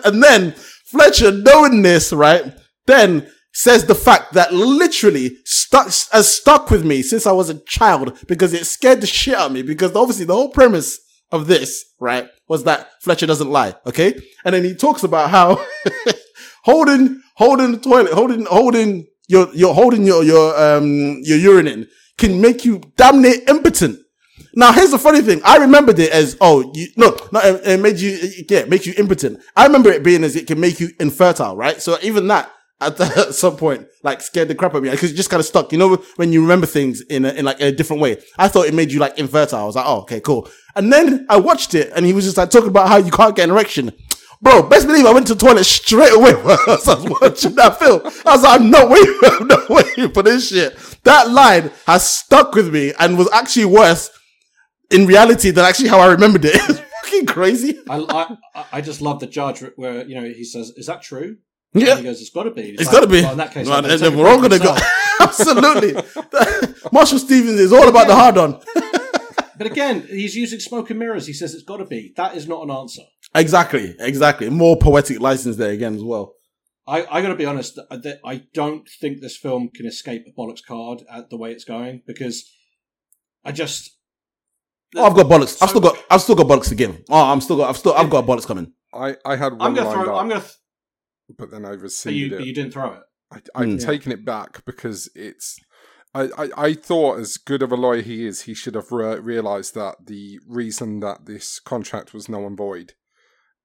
and 0.05 0.23
then 0.23 0.53
Fletcher, 0.87 1.31
knowing 1.33 1.83
this, 1.83 2.13
right, 2.13 2.45
then 2.87 3.31
says 3.55 3.85
the 3.85 3.95
fact 3.95 4.35
that 4.35 4.53
literally 4.53 5.37
stuck 5.45 5.87
has 6.11 6.35
stuck 6.35 6.71
with 6.71 6.85
me 6.85 7.03
since 7.03 7.27
I 7.27 7.33
was 7.33 7.49
a 7.49 7.61
child 7.61 8.19
because 8.27 8.53
it 8.53 8.67
scared 8.67 9.01
the 9.01 9.07
shit 9.07 9.35
out 9.35 9.47
of 9.47 9.53
me 9.53 9.63
because 9.63 9.95
obviously 9.95 10.27
the 10.27 10.35
whole 10.35 10.51
premise 10.51 10.99
of 11.31 11.47
this, 11.47 11.85
right, 11.99 12.29
was 12.49 12.65
that 12.65 12.91
Fletcher 13.01 13.27
doesn't 13.27 13.51
lie, 13.51 13.75
okay? 13.87 14.15
And 14.45 14.55
then 14.55 14.65
he 14.65 14.75
talks 14.75 15.05
about 15.05 15.31
how 15.31 15.65
holding 16.65 17.23
holding 17.37 17.73
the 17.73 17.79
toilet, 17.79 18.13
holding 18.13 18.45
holding 18.47 19.07
your 19.29 19.49
your 19.55 19.73
holding 19.73 20.05
your 20.05 20.25
your 20.25 20.61
um 20.61 21.21
your 21.23 21.39
urine 21.39 21.69
in 21.69 21.89
can 22.19 22.41
make 22.41 22.65
you 22.65 22.81
damn 22.97 23.23
near 23.23 23.37
impotent. 23.49 24.01
Now 24.55 24.73
here's 24.73 24.91
the 24.91 24.99
funny 24.99 25.21
thing. 25.23 25.41
I 25.45 25.59
remembered 25.59 25.99
it 26.01 26.13
as 26.13 26.37
oh 26.41 26.73
you 26.75 26.89
no 26.97 27.17
no 27.33 27.41
it, 27.41 27.67
it 27.67 27.81
made 27.81 27.99
you 27.99 28.19
yeah 28.49 28.65
make 28.65 28.85
you 28.85 28.95
impotent. 28.97 29.41
I 29.57 29.67
remember 29.67 29.91
it 29.91 30.03
being 30.03 30.25
as 30.25 30.35
it 30.35 30.49
can 30.49 30.61
make 30.61 30.81
you 30.81 30.91
infertile, 30.99 31.57
right? 31.57 31.81
So 31.81 31.99
even 32.03 32.27
that 32.29 32.51
at, 32.81 33.01
at 33.01 33.35
some 33.35 33.57
point 33.57 33.87
like 34.03 34.21
scared 34.21 34.49
the 34.49 34.55
crap 34.55 34.73
out 34.73 34.79
of 34.79 34.83
me 34.85 34.91
because 34.91 35.11
you 35.11 35.17
just 35.17 35.31
kind 35.31 35.41
of 35.41 35.47
stuck. 35.47 35.73
You 35.73 35.79
know 35.79 35.97
when 36.17 36.33
you 36.33 36.43
remember 36.43 36.67
things 36.67 37.01
in 37.03 37.25
a, 37.25 37.31
in 37.31 37.45
like 37.45 37.61
a 37.61 37.73
different 37.73 38.03
way. 38.03 38.23
I 38.39 38.49
thought 38.49 38.67
it 38.67 38.75
made 38.75 38.93
you 38.93 39.01
like 39.01 39.19
infertile. 39.19 39.61
I 39.61 39.65
was 39.65 39.77
like 39.77 39.87
oh 39.87 40.01
okay 40.03 40.21
cool. 40.21 40.49
And 40.77 40.93
then 40.93 41.27
I 41.29 41.39
watched 41.39 41.75
it 41.75 41.93
and 41.95 42.05
he 42.05 42.13
was 42.13 42.25
just 42.25 42.37
like 42.37 42.51
talking 42.51 42.69
about 42.69 42.89
how 42.89 42.97
you 42.97 43.11
can't 43.11 43.37
get 43.37 43.45
an 43.45 43.51
erection. 43.51 43.93
Bro, 44.43 44.65
best 44.65 44.87
believe 44.87 45.07
I 45.07 45.13
went 45.13 45.27
to 45.29 45.35
the 45.35 45.41
toilet 45.41 45.65
straight 45.65 46.13
away 46.13 46.33
while 46.43 46.59
I 46.67 46.73
was 46.75 47.21
watching 47.21 47.55
that 47.55 47.79
film. 47.79 48.03
I 48.27 48.33
was 48.33 48.43
like, 48.43 48.61
I'm 48.61 48.71
not 48.71 48.91
waiting, 48.91 49.19
I'm 49.23 49.47
not 49.47 49.69
waiting 49.71 50.11
for 50.13 50.23
this 50.23 50.49
shit. 50.49 50.77
That 51.05 51.31
line 51.31 51.71
has 51.87 52.09
stuck 52.11 52.55
with 52.55 52.73
me 52.73 52.93
and 52.99 53.17
was 53.17 53.31
actually 53.33 53.67
worse 53.67 54.11
in 54.91 55.07
reality 55.07 55.51
than 55.51 55.65
actually 55.65 55.89
how 55.89 55.99
I 56.01 56.07
remembered 56.07 56.45
it. 56.45 56.57
It's 56.57 56.81
fucking 57.05 57.27
crazy. 57.27 57.79
I, 57.89 58.37
I 58.55 58.65
I 58.73 58.81
just 58.81 59.01
love 59.01 59.21
the 59.21 59.27
judge 59.27 59.63
where 59.77 60.07
you 60.07 60.15
know 60.15 60.25
he 60.25 60.45
says, 60.45 60.73
"Is 60.77 60.87
that 60.87 61.03
true?" 61.03 61.37
Yeah. 61.75 61.91
And 61.91 61.99
he 61.99 62.05
goes, 62.05 62.21
"It's 62.21 62.31
got 62.31 62.45
to 62.45 62.51
be." 62.53 62.63
He's 62.63 62.81
It's 62.81 62.87
like, 62.87 62.93
got 62.93 63.01
to 63.01 63.07
be. 63.09 63.23
Well, 63.23 63.33
in 63.33 63.39
that 63.39 63.53
case, 63.53 63.67
Well, 63.67 63.85
I'm 63.85 63.99
then 63.99 64.17
we're 64.17 64.29
all 64.29 64.39
going 64.39 64.51
to 64.51 64.59
go. 64.59 64.77
Absolutely. 65.21 65.95
Marshall 66.93 67.19
Stevens 67.19 67.59
is 67.59 67.73
all 67.73 67.89
about 67.89 68.07
the 68.07 68.15
hard 68.15 68.39
on. 68.39 68.61
But 69.57 69.69
again, 69.69 70.05
he's 70.09 70.35
using 70.35 70.59
smoke 70.59 70.91
and 70.91 70.99
mirrors. 70.99 71.29
He 71.29 71.33
says 71.33 71.55
it's 71.55 71.63
got 71.63 71.77
to 71.77 71.85
be. 71.85 72.13
That 72.17 72.37
is 72.37 72.49
not 72.49 72.65
an 72.65 72.73
answer. 72.73 73.03
Exactly. 73.37 73.95
Exactly. 74.01 74.51
More 74.51 74.77
poetic 74.77 75.21
license 75.21 75.55
there 75.57 75.71
again 75.71 75.95
as 75.95 76.03
well. 76.03 76.35
I, 76.89 77.07
I 77.09 77.23
got 77.23 77.29
to 77.29 77.37
be 77.37 77.47
honest. 77.47 77.79
I 77.89 78.43
don't 78.53 78.89
think 79.01 79.21
this 79.21 79.37
film 79.37 79.69
can 79.73 79.87
escape 79.87 80.25
a 80.27 80.33
bollocks 80.39 80.65
card 80.67 81.03
at 81.09 81.31
the 81.31 81.37
way 81.37 81.53
it's 81.53 81.65
going 81.65 82.03
because 82.05 82.51
I 83.45 83.53
just 83.53 83.93
Oh, 84.97 85.05
I've 85.05 85.15
got 85.15 85.27
bollocks. 85.27 85.61
I've 85.63 85.69
still 85.71 85.81
got. 85.81 85.99
I've 86.11 86.21
still 86.21 86.35
got 86.37 86.47
bollocks 86.47 86.69
to 86.71 86.75
give. 86.75 87.01
Oh, 87.09 87.33
I'm 87.33 87.41
still 87.41 87.57
got. 87.57 87.69
I've 87.71 87.77
still. 87.77 87.95
I've 87.95 88.11
got 88.11 88.27
bollocks 88.27 88.47
coming. 88.47 88.73
I, 88.93 89.17
I 89.25 89.37
had 89.37 89.53
one 89.53 89.63
I'm 89.63 89.75
gonna 89.75 89.89
lined 89.89 90.05
throw. 90.05 90.17
up, 90.17 90.23
I'm 90.23 90.29
gonna. 90.29 90.41
Th- 90.41 90.53
but 91.39 91.51
then 91.51 91.65
I've 91.65 91.79
but 91.79 91.83
received 91.83 92.17
you, 92.17 92.27
it. 92.27 92.39
but 92.39 92.47
you 92.47 92.55
didn't 92.55 92.73
throw 92.73 92.93
it. 92.95 93.01
I, 93.33 93.37
I've 93.55 93.69
Mm. 93.69 93.85
taken 93.85 94.13
it 94.13 94.25
back 94.25 94.65
because 94.65 95.09
it's. 95.15 95.59
I, 96.15 96.29
I, 96.39 96.49
I 96.57 96.75
thought, 96.75 97.19
as 97.19 97.37
good 97.37 97.61
of 97.63 97.73
a 97.73 97.77
lawyer 97.77 98.01
he 98.03 98.25
is, 98.25 98.43
he 98.43 98.55
should 98.55 98.77
have 98.77 98.93
re- 98.93 99.19
realised 99.19 99.75
that 99.75 99.97
the 100.07 100.39
reason 100.47 101.01
that 101.01 101.27
this 101.27 101.59
contract 101.59 102.15
was 102.15 102.29
null 102.29 102.47
and 102.47 102.57
void, 102.57 102.93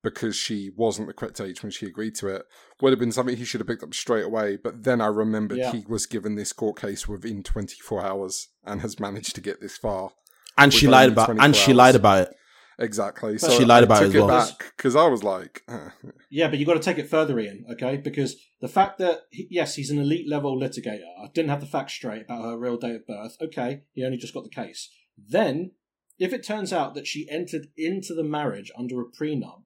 because 0.02 0.36
she 0.36 0.72
wasn't 0.76 1.08
the 1.08 1.14
correct 1.14 1.40
age 1.40 1.62
when 1.62 1.72
she 1.72 1.86
agreed 1.86 2.16
to 2.16 2.28
it, 2.28 2.44
would 2.82 2.92
have 2.92 3.00
been 3.00 3.12
something 3.12 3.36
he 3.38 3.46
should 3.46 3.60
have 3.62 3.68
picked 3.68 3.84
up 3.84 3.94
straight 3.94 4.26
away. 4.26 4.58
But 4.58 4.84
then 4.84 5.00
I 5.00 5.08
remembered 5.08 5.60
Yeah. 5.60 5.72
he 5.74 5.84
was 5.88 6.08
given 6.08 6.34
this 6.36 6.52
court 6.54 6.80
case 6.82 7.08
within 7.08 7.44
24 7.44 8.04
hours 8.04 8.48
and 8.66 8.82
has 8.82 9.00
managed 9.00 9.36
to 9.36 9.42
get 9.42 9.62
this 9.62 9.78
far. 9.78 10.12
And 10.58 10.74
she 10.74 10.88
lied 10.88 11.12
about. 11.12 11.30
And 11.30 11.38
24 11.40 11.54
she 11.54 11.72
hours. 11.72 11.78
lied 11.78 11.96
about 11.96 12.28
it. 12.30 12.36
Exactly. 12.80 13.34
But- 13.34 13.42
So 13.42 13.58
She 13.58 13.66
lied 13.66 13.84
I 13.84 13.86
about 13.86 14.04
it 14.04 14.06
took 14.08 14.16
as 14.16 14.22
well. 14.22 14.28
back 14.28 14.74
because 14.78 14.96
I 14.96 15.08
was 15.08 15.24
like, 15.24 15.64
eh. 15.68 15.90
Yeah, 16.32 16.48
but 16.48 16.60
you 16.60 16.66
got 16.66 16.76
to 16.76 16.80
take 16.80 16.98
it 16.98 17.10
further, 17.10 17.38
Ian. 17.40 17.66
Okay, 17.74 17.98
because 17.98 18.36
the 18.62 18.68
fact 18.68 18.98
that 19.00 19.22
he, 19.32 19.48
yes, 19.50 19.76
he's 19.76 19.90
an 19.90 20.00
elite 20.00 20.30
level 20.30 20.58
litigator. 20.60 21.04
I 21.22 21.28
didn't 21.34 21.50
have 21.50 21.60
the 21.62 21.66
facts 21.68 21.94
straight 21.94 22.24
about 22.24 22.44
her 22.44 22.58
real 22.58 22.78
date 22.78 22.96
of 22.96 23.08
birth. 23.08 23.36
Okay, 23.42 23.82
he 23.94 24.04
only 24.06 24.18
just 24.18 24.34
got 24.34 24.44
the 24.44 24.50
case. 24.50 24.90
Then, 25.18 25.72
if 26.18 26.32
it 26.34 26.44
turns 26.46 26.72
out 26.72 26.96
that 26.96 27.08
she 27.08 27.28
entered 27.30 27.68
into 27.76 28.14
the 28.14 28.24
marriage 28.24 28.72
under 28.78 29.02
a 29.02 29.06
prenup 29.06 29.64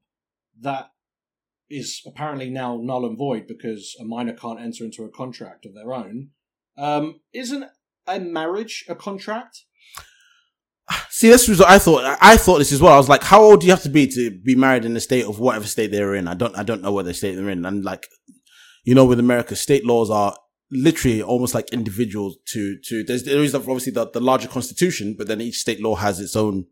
that 0.60 0.92
is 1.70 2.02
apparently 2.06 2.50
now 2.50 2.80
null 2.82 3.06
and 3.06 3.18
void 3.18 3.48
because 3.48 3.96
a 4.00 4.06
minor 4.06 4.34
can't 4.34 4.60
enter 4.60 4.84
into 4.84 5.04
a 5.04 5.10
contract 5.10 5.66
of 5.66 5.74
their 5.74 5.94
own, 5.94 6.30
um, 6.78 7.20
isn't 7.34 7.66
a 8.08 8.20
marriage 8.20 8.86
a 8.88 8.96
contract? 8.96 9.64
See, 11.24 11.30
this 11.30 11.48
was 11.48 11.60
what 11.60 11.70
I 11.70 11.80
thought. 11.80 12.18
I- 12.20 12.36
thought 12.36 12.58
this 12.58 12.74
as 12.74 12.82
well. 12.82 12.92
I 12.92 12.98
was 12.98 13.08
like, 13.08 13.24
how 13.24 13.42
old 13.42 13.62
do 13.62 13.66
you 13.66 13.72
have 13.72 13.84
to 13.84 13.90
be 13.90 14.08
to 14.08 14.30
be 14.30 14.56
married 14.56 14.84
in 14.84 14.94
the 14.94 15.00
state 15.00 15.24
of 15.24 15.40
whatever 15.40 15.66
state 15.66 15.90
they're 15.90 16.16
in? 16.16 16.28
I 16.28 16.34
don't, 16.34 16.54
I 16.58 16.64
don't 16.64 16.82
know 16.82 16.92
what 16.92 17.06
the 17.06 17.14
state 17.14 17.36
they're 17.36 17.50
in. 17.50 17.66
And 17.66 17.86
like, 17.86 18.08
you 18.84 18.94
know, 18.94 19.06
with 19.06 19.22
America, 19.22 19.56
state 19.56 19.86
laws 19.86 20.10
are 20.10 20.36
literally 20.70 21.22
almost 21.22 21.56
like 21.56 21.72
individuals 21.72 22.36
to, 22.48 22.78
to, 22.90 23.06
there's, 23.06 23.24
there 23.24 23.42
is 23.42 23.56
obviously 23.56 23.94
the, 23.94 24.10
the 24.10 24.20
larger 24.20 24.50
constitution, 24.50 25.16
but 25.18 25.28
then 25.30 25.40
each 25.40 25.60
state 25.60 25.82
law 25.82 25.96
has 25.96 26.20
its 26.20 26.36
own 26.36 26.66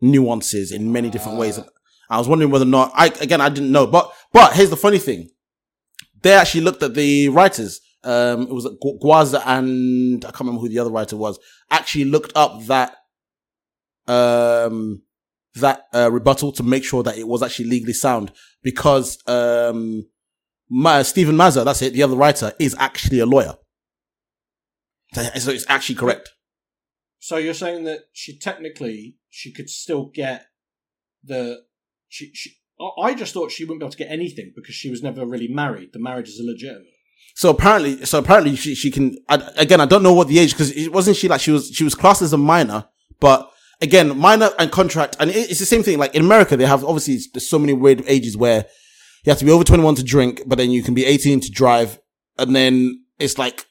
nuances 0.00 0.72
in 0.72 0.90
many 0.90 1.10
different 1.10 1.36
ways. 1.36 1.60
I 2.08 2.16
was 2.16 2.28
wondering 2.28 2.50
whether 2.50 2.64
or 2.64 2.68
not, 2.68 2.92
I, 2.94 3.08
again, 3.20 3.42
I 3.42 3.50
didn't 3.50 3.72
know, 3.72 3.86
but, 3.86 4.10
but 4.32 4.54
here's 4.54 4.70
the 4.70 4.78
funny 4.78 4.98
thing. 4.98 5.28
They 6.22 6.32
actually 6.32 6.62
looked 6.62 6.82
at 6.82 6.94
the 6.94 7.28
writers. 7.28 7.82
Um, 8.02 8.44
it 8.44 8.54
was 8.54 8.64
Gu- 8.64 8.98
Guaza 9.04 9.42
and 9.44 10.24
I 10.24 10.28
can't 10.28 10.40
remember 10.40 10.62
who 10.62 10.70
the 10.70 10.78
other 10.78 10.90
writer 10.90 11.18
was, 11.18 11.38
actually 11.70 12.06
looked 12.06 12.32
up 12.34 12.64
that 12.68 12.96
um 14.08 15.02
that 15.54 15.84
uh, 15.94 16.10
rebuttal 16.12 16.52
to 16.52 16.62
make 16.62 16.84
sure 16.84 17.02
that 17.02 17.16
it 17.16 17.26
was 17.26 17.42
actually 17.42 17.64
legally 17.68 17.94
sound 17.94 18.30
because 18.62 19.18
um 19.26 20.06
Ma- 20.68 21.02
Stephen 21.02 21.36
Mazur, 21.36 21.64
that's 21.64 21.80
it, 21.82 21.92
the 21.92 22.02
other 22.02 22.16
writer, 22.16 22.52
is 22.58 22.74
actually 22.78 23.20
a 23.20 23.26
lawyer. 23.26 23.54
So 25.14 25.50
it's 25.52 25.64
actually 25.68 25.94
correct. 25.94 26.30
So 27.20 27.36
you're 27.36 27.54
saying 27.54 27.84
that 27.84 28.00
she 28.12 28.38
technically 28.38 29.16
she 29.30 29.52
could 29.52 29.70
still 29.70 30.10
get 30.12 30.46
the 31.24 31.62
she, 32.08 32.30
she 32.34 32.50
I- 33.02 33.14
just 33.14 33.32
thought 33.32 33.50
she 33.50 33.64
wouldn't 33.64 33.80
be 33.80 33.84
able 33.84 33.92
to 33.92 33.98
get 33.98 34.10
anything 34.10 34.52
because 34.54 34.74
she 34.74 34.90
was 34.90 35.02
never 35.02 35.24
really 35.24 35.48
married. 35.48 35.90
The 35.92 35.98
marriage 35.98 36.28
is 36.28 36.40
illegitimate. 36.40 36.86
So 37.34 37.50
apparently, 37.50 38.04
so 38.04 38.18
apparently 38.18 38.56
she, 38.56 38.74
she 38.74 38.90
can, 38.90 39.16
I, 39.28 39.36
again, 39.56 39.80
I 39.80 39.86
don't 39.86 40.02
know 40.02 40.12
what 40.14 40.28
the 40.28 40.38
age, 40.38 40.56
cause 40.56 40.70
it 40.70 40.92
wasn't 40.92 41.16
she 41.16 41.28
like, 41.28 41.40
she 41.40 41.50
was, 41.50 41.68
she 41.68 41.84
was 41.84 41.94
classed 41.94 42.22
as 42.22 42.32
a 42.32 42.38
minor, 42.38 42.86
but 43.20 43.50
again, 43.80 44.16
minor 44.18 44.50
and 44.58 44.70
contract, 44.70 45.16
and 45.20 45.30
it's 45.30 45.58
the 45.58 45.66
same 45.66 45.82
thing. 45.82 45.98
Like 45.98 46.14
in 46.14 46.24
America, 46.24 46.56
they 46.56 46.66
have, 46.66 46.84
obviously, 46.84 47.18
there's 47.32 47.48
so 47.48 47.58
many 47.58 47.72
weird 47.72 48.02
ages 48.06 48.36
where 48.36 48.66
you 49.24 49.30
have 49.30 49.38
to 49.38 49.44
be 49.44 49.50
over 49.50 49.64
21 49.64 49.96
to 49.96 50.04
drink, 50.04 50.42
but 50.46 50.58
then 50.58 50.70
you 50.70 50.82
can 50.82 50.94
be 50.94 51.04
18 51.04 51.40
to 51.40 51.50
drive, 51.50 51.98
and 52.38 52.54
then 52.54 53.04
it's 53.18 53.38
like, 53.38 53.66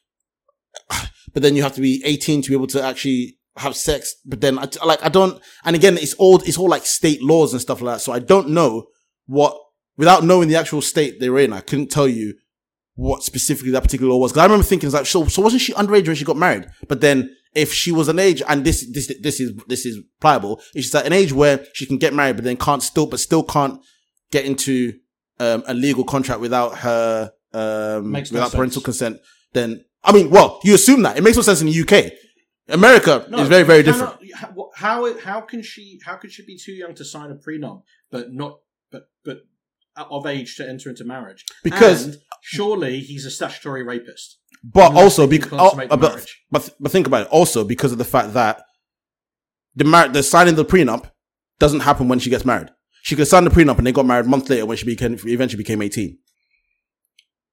but 0.89 1.43
then 1.43 1.55
you 1.55 1.63
have 1.63 1.75
to 1.75 1.81
be 1.81 2.01
18 2.05 2.41
to 2.43 2.49
be 2.49 2.55
able 2.55 2.67
to 2.67 2.83
actually 2.83 3.37
have 3.57 3.75
sex, 3.75 4.15
but 4.25 4.41
then 4.41 4.59
I, 4.59 4.67
like, 4.85 5.03
I 5.03 5.09
don't, 5.09 5.41
and 5.63 5.75
again, 5.75 5.97
it's 5.97 6.13
all, 6.15 6.37
it's 6.37 6.57
all 6.57 6.69
like 6.69 6.85
state 6.85 7.23
laws 7.23 7.53
and 7.53 7.61
stuff 7.61 7.81
like 7.81 7.95
that, 7.95 8.01
so 8.01 8.11
I 8.11 8.19
don't 8.19 8.49
know 8.49 8.87
what, 9.27 9.57
without 9.97 10.25
knowing 10.25 10.49
the 10.49 10.57
actual 10.57 10.81
state 10.81 11.19
they're 11.19 11.39
in, 11.39 11.53
I 11.53 11.61
couldn't 11.61 11.89
tell 11.89 12.07
you 12.07 12.35
what 12.95 13.23
specifically 13.23 13.71
that 13.71 13.83
particular 13.83 14.11
law 14.11 14.19
was. 14.19 14.31
Cause 14.31 14.39
I 14.39 14.45
remember 14.45 14.63
thinking, 14.63 14.89
like, 14.91 15.05
so, 15.05 15.25
so 15.27 15.41
wasn't 15.41 15.61
she 15.61 15.73
underage 15.73 16.07
when 16.07 16.15
she 16.15 16.25
got 16.25 16.37
married? 16.37 16.65
But 16.87 17.01
then 17.01 17.35
if 17.55 17.73
she 17.73 17.91
was 17.91 18.07
an 18.09 18.19
age, 18.19 18.41
and 18.47 18.63
this, 18.65 18.85
this, 18.91 19.11
this 19.21 19.39
is, 19.39 19.53
this 19.67 19.85
is 19.85 19.99
pliable, 20.19 20.61
if 20.73 20.83
she's 20.83 20.93
at 20.95 21.05
an 21.05 21.13
age 21.13 21.31
where 21.33 21.65
she 21.73 21.85
can 21.85 21.97
get 21.97 22.13
married, 22.13 22.35
but 22.35 22.43
then 22.45 22.57
can't 22.57 22.83
still, 22.83 23.07
but 23.07 23.19
still 23.19 23.43
can't 23.43 23.79
get 24.31 24.45
into, 24.45 24.93
um, 25.39 25.63
a 25.67 25.73
legal 25.73 26.03
contract 26.03 26.41
without 26.41 26.79
her, 26.79 27.31
um, 27.53 28.11
Makes 28.11 28.31
no 28.31 28.37
without 28.41 28.51
parental 28.51 28.81
consent, 28.81 29.19
then, 29.53 29.83
I 30.03 30.11
mean, 30.11 30.29
well, 30.29 30.59
you 30.63 30.75
assume 30.75 31.01
that. 31.03 31.17
It 31.17 31.23
makes 31.23 31.37
no 31.37 31.41
sense 31.43 31.61
in 31.61 31.67
the 31.67 31.81
UK. 31.81 32.11
America 32.67 33.25
No, 33.29 33.39
is 33.39 33.47
very, 33.47 33.63
very 33.63 33.83
different. 33.83 34.13
not- 34.55 34.69
How, 34.75 35.17
how 35.19 35.41
can 35.41 35.61
she 35.61 35.99
how 36.05 36.15
could 36.15 36.31
she 36.31 36.43
be 36.45 36.57
too 36.57 36.73
young 36.73 36.93
to 36.95 37.05
sign 37.05 37.31
a 37.31 37.35
prenup, 37.35 37.83
but 38.11 38.33
not 38.33 38.59
but 38.91 39.03
but 39.23 39.43
of 39.95 40.25
age 40.25 40.57
to 40.57 40.67
enter 40.67 40.89
into 40.89 41.03
marriage? 41.05 41.45
Because- 41.63 42.05
And 42.05 42.17
surely 42.41 42.99
he's 42.99 43.25
a 43.25 43.31
statutory 43.31 43.83
rapist. 43.83 44.39
But 44.73 44.89
Unless 44.91 45.03
also 45.03 45.27
because, 45.27 45.51
oh, 45.53 45.75
but, 45.75 46.01
marriage. 46.01 46.43
but 46.49 46.69
but 46.79 46.91
think 46.91 47.05
about 47.05 47.23
it. 47.23 47.27
Also 47.29 47.63
because 47.63 47.91
of 47.91 47.99
the 47.99 48.03
fact 48.05 48.33
that 48.33 48.63
the 49.75 49.83
mar- 49.83 50.07
the 50.07 50.23
signing 50.23 50.55
the 50.55 50.65
prenup 50.65 51.11
doesn't 51.59 51.81
happen 51.81 52.07
when 52.07 52.17
she 52.19 52.31
gets 52.31 52.45
married. 52.45 52.69
She 53.03 53.15
could 53.15 53.27
sign 53.27 53.43
the 53.43 53.51
prenup 53.51 53.77
and 53.77 53.85
they 53.85 53.91
got 53.91 54.07
married 54.07 54.25
a 54.25 54.29
month 54.29 54.49
later 54.49 54.65
when 54.65 54.77
she 54.77 54.85
became 54.85 55.13
eventually 55.25 55.61
became 55.61 55.83
eighteen. 55.83 56.17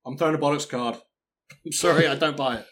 I'm 0.07 0.17
throwing 0.17 0.35
a 0.35 0.39
bollocks 0.39 0.69
card. 0.69 0.97
I'm 1.67 1.73
sorry, 1.73 2.07
I 2.09 2.15
don't 2.15 2.37
buy 2.37 2.57
it. 2.61 2.67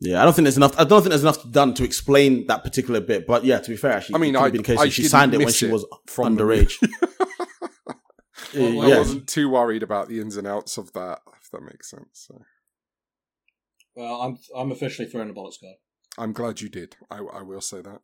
Yeah, 0.00 0.20
I 0.20 0.24
don't 0.24 0.34
think 0.34 0.44
there's 0.44 0.56
enough. 0.56 0.78
I 0.78 0.84
don't 0.84 1.02
think 1.02 1.10
there's 1.10 1.22
enough 1.24 1.50
done 1.50 1.74
to 1.74 1.82
explain 1.84 2.46
that 2.46 2.62
particular 2.62 3.00
bit. 3.00 3.26
But 3.26 3.44
yeah, 3.44 3.58
to 3.58 3.68
be 3.70 3.76
fair, 3.76 3.94
actually, 3.94 4.14
I 4.14 4.18
mean, 4.18 4.36
I- 4.36 4.50
case 4.50 4.78
I 4.78 4.88
she 4.90 5.02
signed 5.04 5.34
it 5.34 5.38
when 5.38 5.52
she 5.52 5.66
was 5.66 5.84
from 6.06 6.36
underage. 6.36 6.74
Uh, 8.56 8.62
I 8.80 8.96
wasn't 8.96 9.28
too 9.28 9.50
worried 9.50 9.82
about 9.82 10.08
the 10.08 10.20
ins 10.20 10.38
and 10.38 10.46
outs 10.46 10.78
of 10.78 10.90
that, 10.94 11.18
if 11.42 11.50
that 11.50 11.60
makes 11.60 11.90
sense. 11.90 12.08
So 12.26 12.40
Well, 13.98 14.22
I'm 14.22 14.38
I'm 14.54 14.70
officially 14.70 15.08
throwing 15.08 15.28
a 15.28 15.32
bollocks 15.32 15.58
card. 15.60 15.74
I'm 16.16 16.32
glad 16.32 16.60
you 16.60 16.68
did. 16.68 16.94
I, 17.10 17.18
I 17.18 17.42
will 17.42 17.60
say 17.60 17.82
that. 17.82 18.00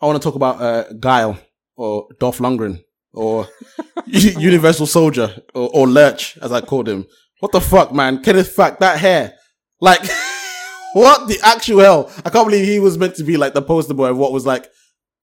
I 0.00 0.06
want 0.06 0.20
to 0.20 0.26
talk 0.26 0.36
about 0.36 0.58
uh, 0.58 0.90
Guile 0.94 1.38
or 1.76 2.08
Dolph 2.18 2.38
Lundgren 2.38 2.82
or 3.12 3.46
Universal 4.06 4.86
Soldier 4.86 5.42
or, 5.54 5.68
or 5.74 5.86
Lurch, 5.86 6.38
as 6.38 6.50
I 6.50 6.62
called 6.62 6.88
him. 6.88 7.04
What 7.40 7.52
the 7.52 7.60
fuck, 7.60 7.92
man? 7.92 8.22
Kenneth 8.22 8.52
Falk, 8.52 8.78
that 8.78 8.98
hair. 8.98 9.34
Like, 9.82 10.00
what 10.94 11.28
the 11.28 11.38
actual 11.42 11.80
hell? 11.80 12.12
I 12.24 12.30
can't 12.30 12.48
believe 12.48 12.66
he 12.66 12.78
was 12.78 12.96
meant 12.96 13.16
to 13.16 13.24
be 13.24 13.36
like 13.36 13.52
the 13.52 13.60
poster 13.60 13.92
boy 13.92 14.08
of 14.08 14.16
what 14.16 14.32
was 14.32 14.46
like 14.46 14.70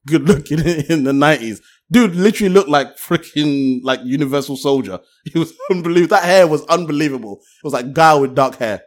good 0.06 0.28
looking 0.28 0.60
in 0.90 1.04
the 1.04 1.14
90s. 1.14 1.62
Dude 1.92 2.16
literally 2.16 2.54
looked 2.54 2.70
like 2.70 2.96
freaking 2.98 3.80
like 3.84 4.02
Universal 4.04 4.58
Soldier. 4.58 5.00
He 5.26 5.40
was 5.40 5.52
unbelievable. 5.72 6.16
That 6.16 6.26
hair 6.26 6.46
was 6.46 6.64
unbelievable. 6.68 7.42
It 7.42 7.64
was 7.64 7.74
like 7.74 7.94
Guile 7.94 8.22
with 8.22 8.36
dark 8.36 8.58
hair. 8.58 8.84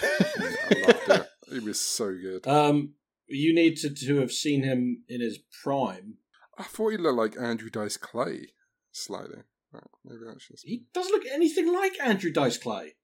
I 0.00 0.82
loved 0.86 1.08
it. 1.08 1.28
It 1.52 1.62
was 1.64 1.80
so 1.80 2.12
good. 2.12 2.46
Um, 2.46 2.94
you 3.26 3.54
need 3.54 3.76
to 3.78 3.90
to 3.90 4.16
have 4.20 4.32
seen 4.32 4.62
him 4.62 5.04
in 5.08 5.20
his 5.20 5.38
prime. 5.62 6.18
I 6.58 6.64
thought 6.64 6.90
he 6.90 6.96
looked 6.98 7.16
like 7.16 7.40
Andrew 7.40 7.70
Dice 7.70 7.96
Clay 7.96 8.48
slightly. 8.92 9.42
But 9.72 9.84
Maybe 10.04 10.20
that's 10.26 10.48
just 10.48 10.64
He 10.66 10.84
doesn't 10.94 11.12
look 11.12 11.24
anything 11.32 11.72
like 11.72 11.92
Andrew 12.02 12.32
Dice 12.32 12.58
Clay. 12.58 12.94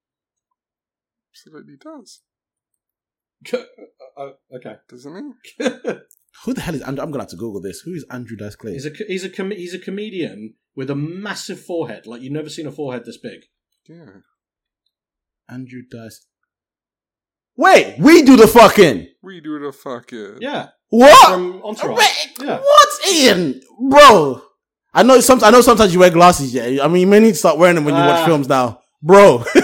absolutely 1.31 1.77
does, 1.77 2.21
Uh, 4.16 4.31
okay. 4.55 4.77
doesn't 4.89 5.35
he? 5.59 5.65
Who 6.45 6.55
the 6.55 6.61
hell 6.61 6.75
is 6.75 6.83
Andrew? 6.83 7.03
I'm 7.05 7.11
gonna 7.11 7.25
have 7.25 7.31
to 7.31 7.37
Google 7.37 7.61
this. 7.61 7.81
Who 7.81 7.93
is 7.95 8.05
Andrew 8.11 8.37
Dice 8.37 8.55
Clay? 8.57 8.73
He's 8.73 8.87
a 8.87 8.91
he's 9.09 9.25
a 9.25 9.29
com- 9.29 9.51
he's 9.51 9.75
a 9.75 9.79
comedian 9.79 10.55
with 10.77 10.89
a 10.91 10.95
massive 10.95 11.61
forehead. 11.61 12.07
Like 12.07 12.23
you've 12.23 12.33
never 12.33 12.49
seen 12.49 12.66
a 12.66 12.73
forehead 12.73 13.05
this 13.05 13.19
big. 13.19 13.47
Yeah. 13.89 14.21
Andrew 15.49 15.83
Dice. 15.91 16.27
Wait, 17.57 17.97
we 17.99 18.23
do 18.23 18.37
the 18.37 18.47
fucking. 18.47 19.09
We 19.23 19.41
do 19.41 19.59
the 19.61 19.73
fucking. 19.73 20.39
Yeah. 20.41 20.69
What? 20.91 21.29
From 21.33 21.63
Entourage. 21.65 21.99
Wait, 21.99 22.33
Yeah. 22.41 22.59
What, 22.59 22.89
Ian? 23.13 23.61
Bro. 23.91 24.43
I 24.93 25.03
know 25.03 25.19
some 25.21 25.43
I 25.43 25.51
know 25.51 25.61
sometimes 25.61 25.93
you 25.93 25.99
wear 26.01 26.11
glasses, 26.11 26.55
yeah. 26.55 26.85
I 26.85 26.89
mean 26.89 27.01
you 27.01 27.07
may 27.09 27.19
need 27.21 27.33
to 27.33 27.39
start 27.39 27.59
wearing 27.59 27.75
them 27.75 27.85
when 27.85 27.95
you 27.95 28.01
watch 28.01 28.21
Ah. 28.21 28.27
films 28.27 28.49
now. 28.49 28.81
Bro. 29.03 29.39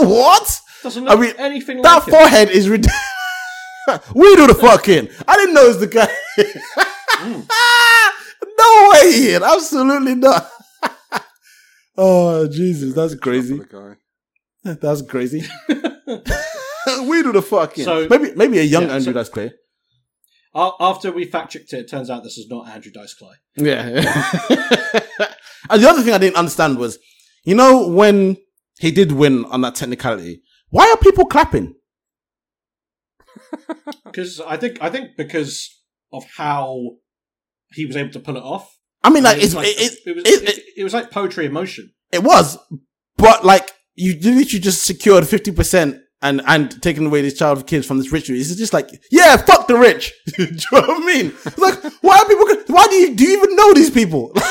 what? 0.00 0.60
Doesn't 0.82 1.06
I 1.08 1.12
look 1.12 1.20
mean, 1.20 1.34
anything 1.38 1.80
That 1.82 1.94
like 1.98 2.04
him. 2.08 2.10
forehead 2.14 2.50
is 2.50 2.68
ridiculous. 2.68 3.00
we 4.14 4.34
do 4.36 4.46
the 4.48 4.54
fucking. 4.54 5.08
I 5.28 5.36
didn't 5.36 5.54
know 5.54 5.64
it 5.64 5.68
was 5.68 5.78
the 5.80 5.86
guy. 5.86 6.08
Mm. 7.18 7.46
no 8.58 8.90
way, 8.92 9.12
Ian. 9.14 9.42
Absolutely 9.44 10.14
not. 10.16 10.50
oh 11.96 12.48
Jesus, 12.48 12.94
that's 12.94 13.14
crazy. 13.14 13.60
That's 14.64 15.02
crazy. 15.02 15.44
we 17.08 17.22
do 17.22 17.32
the 17.32 17.42
fucking. 17.42 17.84
So- 17.84 18.06
maybe 18.08 18.32
maybe 18.34 18.58
a 18.58 18.62
young 18.62 18.84
Yeah, 18.84 18.94
Andrew 18.94 19.12
so- 19.12 19.18
Dice 19.18 19.28
Clay. 19.28 19.52
After 20.54 21.12
we 21.12 21.26
fact 21.26 21.52
checked 21.52 21.72
it, 21.72 21.78
it 21.78 21.88
turns 21.90 22.10
out 22.10 22.24
this 22.24 22.36
is 22.36 22.48
not 22.50 22.68
Andrew 22.68 22.90
Dice 22.92 23.14
Clay. 23.14 23.34
Yeah. 23.56 23.84
and 25.70 25.80
the 25.82 25.88
other 25.88 26.02
thing 26.02 26.12
I 26.12 26.18
didn't 26.18 26.34
understand 26.36 26.76
was, 26.76 26.98
you 27.44 27.54
know, 27.54 27.86
when 27.88 28.36
he 28.80 28.90
did 28.90 29.12
win 29.12 29.44
on 29.44 29.60
that 29.60 29.76
technicality, 29.76 30.42
why 30.70 30.90
are 30.90 30.96
people 30.96 31.26
clapping? 31.26 31.74
Because 34.04 34.40
I 34.40 34.56
think 34.56 34.82
I 34.82 34.90
think 34.90 35.10
because 35.16 35.70
of 36.12 36.24
how 36.36 36.96
he 37.72 37.86
was 37.86 37.96
able 37.96 38.10
to 38.10 38.18
pull 38.20 38.36
it 38.36 38.42
off. 38.42 38.76
I 39.04 39.10
mean, 39.10 39.22
like, 39.22 39.36
It 39.38 39.42
was 39.42 39.46
it's, 39.46 39.54
like, 39.54 39.66
it, 39.68 39.98
it, 40.04 40.16
was, 40.16 40.24
it- 40.26 40.48
it, 40.48 40.64
it 40.78 40.84
was 40.84 40.92
like 40.94 41.10
poetry 41.12 41.46
in 41.46 41.52
motion. 41.52 41.92
it 42.12 42.22
was, 42.24 42.58
but 43.16 43.44
like, 43.44 43.70
you 43.94 44.14
literally 44.14 44.58
just 44.60 44.84
secured 44.84 45.24
50% 45.24 46.00
and, 46.22 46.42
and 46.46 46.82
taking 46.82 47.06
away 47.06 47.22
this 47.22 47.38
child 47.38 47.58
of 47.58 47.66
kids 47.66 47.86
from 47.86 47.98
this 47.98 48.12
rich. 48.12 48.28
It's 48.28 48.54
just 48.56 48.72
like, 48.72 48.90
yeah, 49.10 49.36
fuck 49.36 49.66
the 49.66 49.76
rich. 49.76 50.12
do 50.36 50.44
you 50.44 50.50
know 50.50 50.80
what 50.80 51.02
I 51.02 51.06
mean? 51.06 51.26
It's 51.44 51.58
like, 51.58 51.82
why 52.02 52.18
are 52.18 52.26
people, 52.26 52.74
why 52.74 52.86
do 52.88 52.94
you, 52.96 53.14
do 53.14 53.24
you 53.24 53.36
even 53.38 53.56
know 53.56 53.74
these 53.74 53.90
people? 53.90 54.32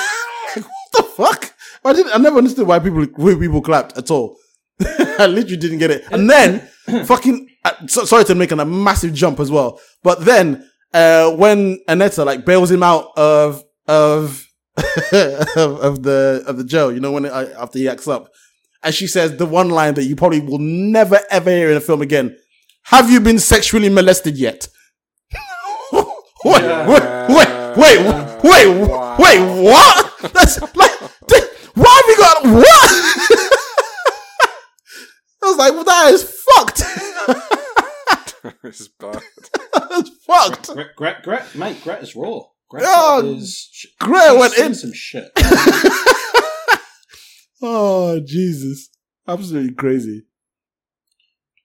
Like, 0.56 0.66
what 0.66 0.91
the 0.94 1.04
fuck? 1.04 1.54
I 1.86 1.94
didn't, 1.94 2.12
I 2.12 2.18
never 2.18 2.40
understood 2.40 2.66
why 2.66 2.80
people, 2.80 3.06
why 3.18 3.36
people 3.36 3.62
clapped 3.62 3.96
at 4.00 4.10
all. 4.10 4.36
I 4.82 5.28
literally 5.28 5.58
didn't 5.58 5.78
get 5.78 5.91
it. 5.91 6.06
And 6.12 6.28
then, 6.28 6.68
fucking, 7.06 7.48
uh, 7.64 7.86
so, 7.86 8.04
sorry 8.06 8.24
to 8.26 8.34
make 8.34 8.52
a 8.52 8.66
massive 8.66 9.14
jump 9.14 9.40
as 9.40 9.52
well, 9.52 9.80
but 10.02 10.26
then, 10.26 10.68
uh, 10.91 11.30
when 11.36 11.78
Anetta 11.88 12.26
like 12.26 12.46
bails 12.46 12.72
him 12.72 12.82
out 12.82 13.16
of, 13.16 13.64
of, 13.88 14.44
of, 14.76 15.56
of 15.56 16.02
the, 16.02 16.44
of 16.48 16.58
the 16.58 16.64
jail, 16.66 16.91
you 16.91 17.00
know, 17.00 17.12
when, 17.12 17.28
uh, 17.28 17.54
after 17.60 17.78
he 17.78 17.88
acts 17.88 18.08
up, 18.08 18.32
and 18.84 18.93
she 18.95 19.07
says 19.07 19.38
the 19.38 19.45
one 19.45 19.69
line 19.69 19.93
that 19.95 20.03
you 20.06 20.15
probably 20.15 20.39
will 20.39 20.60
never 20.60 21.19
ever 21.30 21.49
hear 21.49 21.69
in 21.72 21.77
a 21.77 21.81
film 21.81 22.01
again. 22.01 22.38
Have 22.84 23.11
you 23.11 23.19
been 23.19 23.39
sexually 23.39 23.89
molested 23.89 24.38
yet? 24.38 24.68
wait, 25.91 26.03
wait, 26.43 27.03
wait, 27.30 27.49
wait, 27.77 27.99
wait, 28.43 28.68
wait, 29.19 29.41
what? 29.64 30.15
That's 30.34 30.60
like, 30.76 30.91
why 31.76 31.93
have 31.95 32.07
you 32.07 32.18
got 32.18 32.43
what? 32.45 32.89
I 35.41 35.45
was 35.47 35.57
like, 35.57 35.73
well, 35.73 35.84
that 35.85 36.11
is 36.14 36.23
fucked. 36.23 36.84
it's 38.64 38.88
bad. 38.99 39.22
That's 39.89 40.10
fucked. 40.26 40.68
Gret, 40.73 40.95
Gret, 40.95 41.23
Gret, 41.23 41.56
mate, 41.56 41.81
Gret 41.84 42.03
is 42.03 42.15
raw. 42.15 42.41
Gret 42.69 42.84
Oh, 42.85 43.35
is 43.38 43.69
Gret 43.99 44.38
went 44.38 44.57
in. 44.57 44.76
some 44.76 44.93
shit. 44.93 45.31
Oh 47.61 48.22
Jesus, 48.22 48.90
absolutely 49.27 49.73
crazy. 49.73 50.23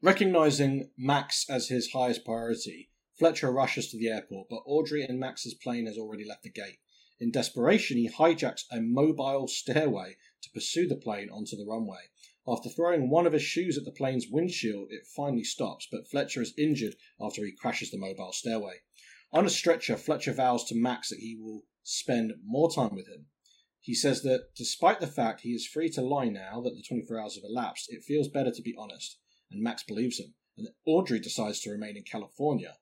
Recognizing 0.03 0.91
Max 0.99 1.47
as 1.49 1.69
his 1.69 1.93
highest 1.93 2.25
priority, 2.25 2.91
Fletcher 3.17 3.53
rushes 3.53 3.91
to 3.91 3.99
the 3.99 4.09
airport, 4.09 4.49
but 4.51 4.65
Audrey 4.67 5.05
and 5.05 5.21
Max's 5.21 5.55
plane 5.55 5.87
has 5.87 5.97
already 5.97 6.25
left 6.25 6.43
the 6.43 6.51
gate. 6.51 6.81
In 7.21 7.31
desperation, 7.31 7.97
he 7.97 8.11
hijacks 8.11 8.65
a 8.73 8.81
mobile 8.81 9.47
stairway 9.47 10.17
to 10.43 10.51
pursue 10.51 10.89
the 10.89 10.97
plane 10.97 11.31
onto 11.31 11.57
the 11.57 11.65
runway. 11.65 12.11
After 12.47 12.69
throwing 12.69 13.09
one 13.09 13.25
of 13.25 13.33
his 13.33 13.43
shoes 13.43 13.79
at 13.79 13.85
the 13.85 13.93
plane's 13.93 14.27
windshield, 14.29 14.89
it 14.91 15.07
finally 15.07 15.45
stops, 15.45 15.87
but 15.91 16.09
Fletcher 16.09 16.43
is 16.43 16.55
injured 16.59 16.97
after 17.21 17.45
he 17.45 17.53
crashes 17.53 17.93
the 17.93 17.99
mobile 17.99 18.33
stairway. 18.33 18.81
On 19.33 19.47
a 19.47 19.51
stretcher, 19.51 19.97
Fletcher 19.97 20.33
vows 20.33 20.65
to 20.65 20.75
Max 20.75 21.11
that 21.11 21.21
he 21.21 21.37
will 21.37 21.63
spend 21.85 22.35
more 22.45 22.71
time 22.71 22.97
with 22.97 23.07
him. 23.07 23.27
He 23.85 23.95
says 23.95 24.23
that 24.23 24.55
despite 24.57 25.01
the 25.01 25.07
fact 25.07 25.43
he 25.43 25.51
is 25.51 25.67
free 25.67 25.91
to 25.91 26.01
lie 26.01 26.31
now 26.31 26.63
that 26.63 26.75
the 26.75 26.83
24 26.83 27.21
hours 27.21 27.35
have 27.35 27.45
elapsed, 27.45 27.93
it 27.93 28.03
feels 28.03 28.29
better 28.29 28.51
to 28.51 28.63
be 28.63 28.75
honest, 28.79 29.19
and 29.51 29.63
Max 29.63 29.83
believes 29.83 30.19
him, 30.19 30.33
and 30.57 30.69
Audrey 30.87 31.21
decides 31.21 31.61
to 31.61 31.71
remain 31.71 31.95
in 31.95 32.03
California. 32.03 32.79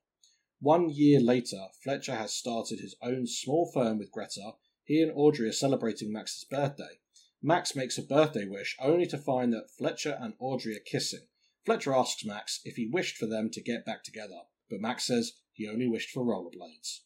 One 0.61 0.91
year 0.91 1.19
later, 1.19 1.67
Fletcher 1.83 2.15
has 2.15 2.33
started 2.33 2.79
his 2.79 2.95
own 3.03 3.27
small 3.27 3.69
firm 3.75 3.99
with 3.99 4.13
Greta. 4.13 4.53
He 4.85 5.03
and 5.03 5.11
Audrey 5.17 5.49
are 5.49 5.53
celebrating 5.53 6.13
Max's 6.13 6.45
birthday. 6.45 7.01
Max 7.43 7.75
makes 7.75 7.99
a 7.99 8.03
birthday 8.03 8.45
wish 8.45 8.77
only 8.79 9.07
to 9.07 9.19
find 9.19 9.53
that 9.53 9.73
Fletcher 9.77 10.17
and 10.21 10.35
Audrey 10.39 10.77
are 10.77 10.87
kissing. 10.87 11.27
Fletcher 11.67 11.93
asks 11.93 12.25
Max 12.25 12.61
if 12.65 12.77
he 12.77 12.87
wished 12.87 13.17
for 13.17 13.27
them 13.27 13.51
to 13.51 13.61
get 13.61 13.85
back 13.85 14.05
together, 14.05 14.43
but 14.71 14.79
Max 14.79 15.09
says 15.09 15.33
he 15.53 15.67
only 15.67 15.89
wished 15.89 16.11
for 16.11 16.25
rollerblades. 16.25 17.01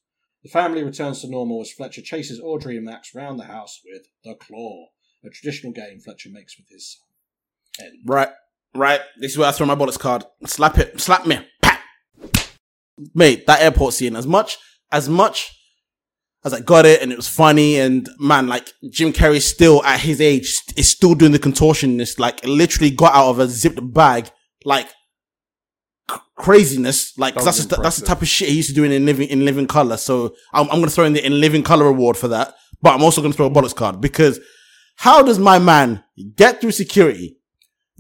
The 0.47 0.53
family 0.53 0.85
returns 0.85 1.23
to 1.23 1.29
normal 1.29 1.61
as 1.61 1.73
Fletcher 1.73 2.03
chases 2.03 2.41
Audrey 2.41 2.77
and 2.77 2.87
Max 2.87 3.17
round 3.17 3.41
the 3.41 3.47
house 3.47 3.81
with 3.85 4.03
the 4.23 4.37
claw, 4.37 4.87
a 5.25 5.29
traditional 5.29 5.73
game 5.73 5.99
Fletcher 5.99 6.29
makes 6.31 6.57
with 6.57 6.69
his 6.69 6.97
son. 7.77 7.85
End. 7.85 7.99
Right, 8.07 8.29
right. 8.73 9.01
This 9.19 9.33
is 9.33 9.39
where 9.39 9.49
I 9.49 9.51
throw 9.51 9.67
my 9.67 9.75
bullets 9.75 9.97
card. 9.97 10.25
Slap 10.45 10.79
it, 10.79 11.01
slap 11.01 11.27
me. 11.27 11.41
Pat. 11.63 11.81
Mate, 13.13 13.45
that 13.49 13.61
airport 13.61 13.95
scene, 13.95 14.15
as 14.15 14.25
much, 14.25 14.57
as 14.93 15.09
much 15.09 15.53
as 16.45 16.55
I 16.55 16.61
got 16.61 16.87
it 16.87 17.03
and 17.03 17.11
it 17.11 17.17
was 17.17 17.27
funny 17.27 17.81
and 17.81 18.09
man, 18.21 18.47
like 18.47 18.73
Jim 18.89 19.13
Carrey 19.13 19.43
still 19.43 19.83
at 19.83 19.99
his 19.99 20.21
age 20.21 20.63
is 20.77 20.89
still 20.89 21.17
doing 21.17 21.33
the 21.33 21.41
contortionist, 21.41 22.21
like 22.21 22.45
literally 22.45 22.93
got 22.93 23.17
out 23.17 23.31
of 23.31 23.41
a 23.41 23.49
zipped 23.49 23.93
bag, 23.93 24.31
like 24.65 24.91
craziness. 26.37 27.17
Like 27.19 27.35
That 27.35 27.45
that's 27.45 27.65
that's 27.67 27.97
the 27.97 28.07
type 28.07 28.23
of 28.23 28.29
shit 28.29 28.49
he 28.49 28.57
used 28.57 28.69
to 28.69 28.75
do 28.75 28.85
in 28.85 29.05
living 29.05 29.29
in 29.29 29.45
living 29.45 29.67
color. 29.67 29.97
So 29.97 30.35
I'm, 30.53 30.69
I'm 30.71 30.79
gonna 30.79 30.91
throw 30.91 31.05
in 31.05 31.13
the 31.13 31.25
in 31.25 31.41
living 31.41 31.63
color 31.63 31.87
award 31.87 32.17
for 32.17 32.29
that, 32.29 32.55
but 32.83 32.95
I'm 32.95 33.03
also 33.03 33.21
gonna 33.23 33.35
throw 33.35 33.47
a 33.47 33.51
bullets 33.51 33.75
card 33.75 34.01
because 34.01 34.39
how 34.97 35.23
does 35.23 35.39
my 35.39 35.59
man 35.59 36.05
get 36.37 36.61
through 36.61 36.71
security, 36.71 37.37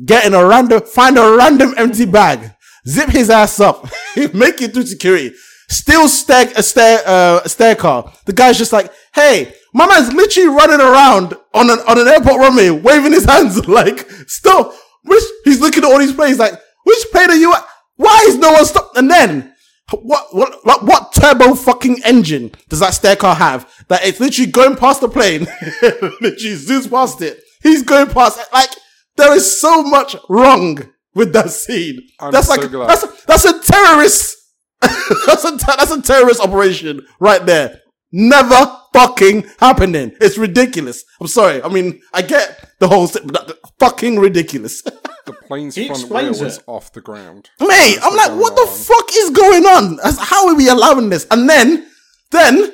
get 0.04 0.24
in 0.24 0.34
a 0.34 0.44
random, 0.44 0.82
find 0.82 1.18
a 1.18 1.36
random 1.36 1.74
empty 1.76 2.06
bag, 2.06 2.52
zip 2.88 3.10
his 3.10 3.30
ass 3.30 3.60
up, 3.60 3.84
make 4.32 4.62
it 4.62 4.72
through 4.72 4.86
security, 4.86 5.34
still 5.68 6.08
stair, 6.08 6.50
a 6.56 6.62
stair, 6.62 7.02
uh, 7.06 7.40
a 7.44 7.48
stair 7.48 7.74
car. 7.74 8.12
The 8.24 8.32
guy's 8.32 8.58
just 8.58 8.72
like, 8.72 8.90
hey, 9.14 9.54
my 9.74 9.86
man's 9.86 10.12
literally 10.12 10.48
running 10.48 10.80
around 10.80 11.34
on 11.52 11.68
an, 11.70 11.78
on 11.86 11.98
an 11.98 12.08
airport 12.08 12.38
runway, 12.38 12.70
waving 12.70 13.12
his 13.12 13.24
hands 13.24 13.66
like, 13.68 14.08
stop. 14.26 14.72
Which, 15.04 15.22
he's 15.44 15.60
looking 15.60 15.84
at 15.84 15.90
all 15.90 15.98
these 15.98 16.14
planes 16.14 16.38
like, 16.38 16.54
which 16.84 16.98
plane 17.12 17.30
are 17.30 17.36
you 17.36 17.52
at? 17.52 17.64
Why 17.96 18.24
is 18.28 18.36
no 18.36 18.52
one 18.52 18.64
stopped? 18.64 18.96
And 18.96 19.10
then, 19.10 19.54
what, 19.90 20.34
what, 20.34 20.64
what, 20.64 20.84
what 20.84 21.12
turbo 21.12 21.54
fucking 21.54 22.02
engine 22.04 22.52
does 22.68 22.80
that 22.80 22.94
stair 22.94 23.16
car 23.16 23.34
have 23.34 23.72
that 23.88 24.04
it's 24.04 24.20
literally 24.20 24.50
going 24.50 24.76
past 24.76 25.00
the 25.00 25.08
plane, 25.08 25.42
literally 25.82 26.56
zooms 26.56 26.90
past 26.90 27.22
it. 27.22 27.40
He's 27.62 27.82
going 27.82 28.08
past, 28.08 28.38
it. 28.38 28.46
like, 28.52 28.70
there 29.16 29.34
is 29.34 29.60
so 29.60 29.82
much 29.82 30.16
wrong 30.28 30.78
with 31.14 31.32
that 31.32 31.50
scene. 31.50 32.00
I'm 32.20 32.32
that's 32.32 32.48
so 32.48 32.56
like, 32.56 32.70
glad. 32.70 32.88
that's, 32.88 33.24
that's 33.24 33.44
a 33.44 33.60
terrorist, 33.60 34.36
that's 34.80 35.44
a, 35.44 35.56
that's 35.56 35.90
a 35.90 36.02
terrorist 36.02 36.40
operation 36.40 37.06
right 37.20 37.44
there. 37.44 37.80
Never 38.12 38.78
fucking 38.92 39.46
happening. 39.58 40.12
It's 40.20 40.38
ridiculous. 40.38 41.04
I'm 41.20 41.26
sorry. 41.26 41.62
I 41.62 41.68
mean, 41.68 42.00
I 42.14 42.22
get 42.22 42.70
the 42.78 42.88
whole, 42.88 43.08
but 43.24 43.58
fucking 43.78 44.18
ridiculous. 44.18 44.82
The 45.26 45.32
plane's 45.32 45.74
He 45.74 45.88
front 45.88 46.08
wheel 46.08 46.28
was 46.28 46.62
off 46.66 46.92
the 46.92 47.00
ground. 47.00 47.50
Mate, 47.60 47.98
I'm 48.02 48.16
like, 48.16 48.40
what 48.40 48.54
the 48.54 48.66
fuck 48.66 49.10
is 49.12 49.30
going 49.30 49.66
on? 49.66 49.98
How 50.18 50.48
are 50.48 50.54
we 50.54 50.68
allowing 50.68 51.08
this? 51.08 51.26
And 51.30 51.48
then, 51.48 51.86
then 52.30 52.72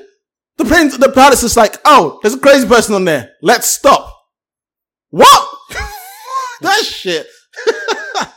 the 0.59 0.65
plane, 0.65 0.91
the 0.91 1.11
pilot's 1.11 1.41
just 1.41 1.57
like, 1.57 1.79
oh, 1.85 2.19
there's 2.23 2.35
a 2.35 2.39
crazy 2.39 2.69
person 2.69 2.95
on 2.95 3.07
there. 3.07 3.33
Let's 3.41 3.67
stop. 3.67 4.15
What? 5.11 5.49
that 6.61 6.85
shit. 6.85 7.27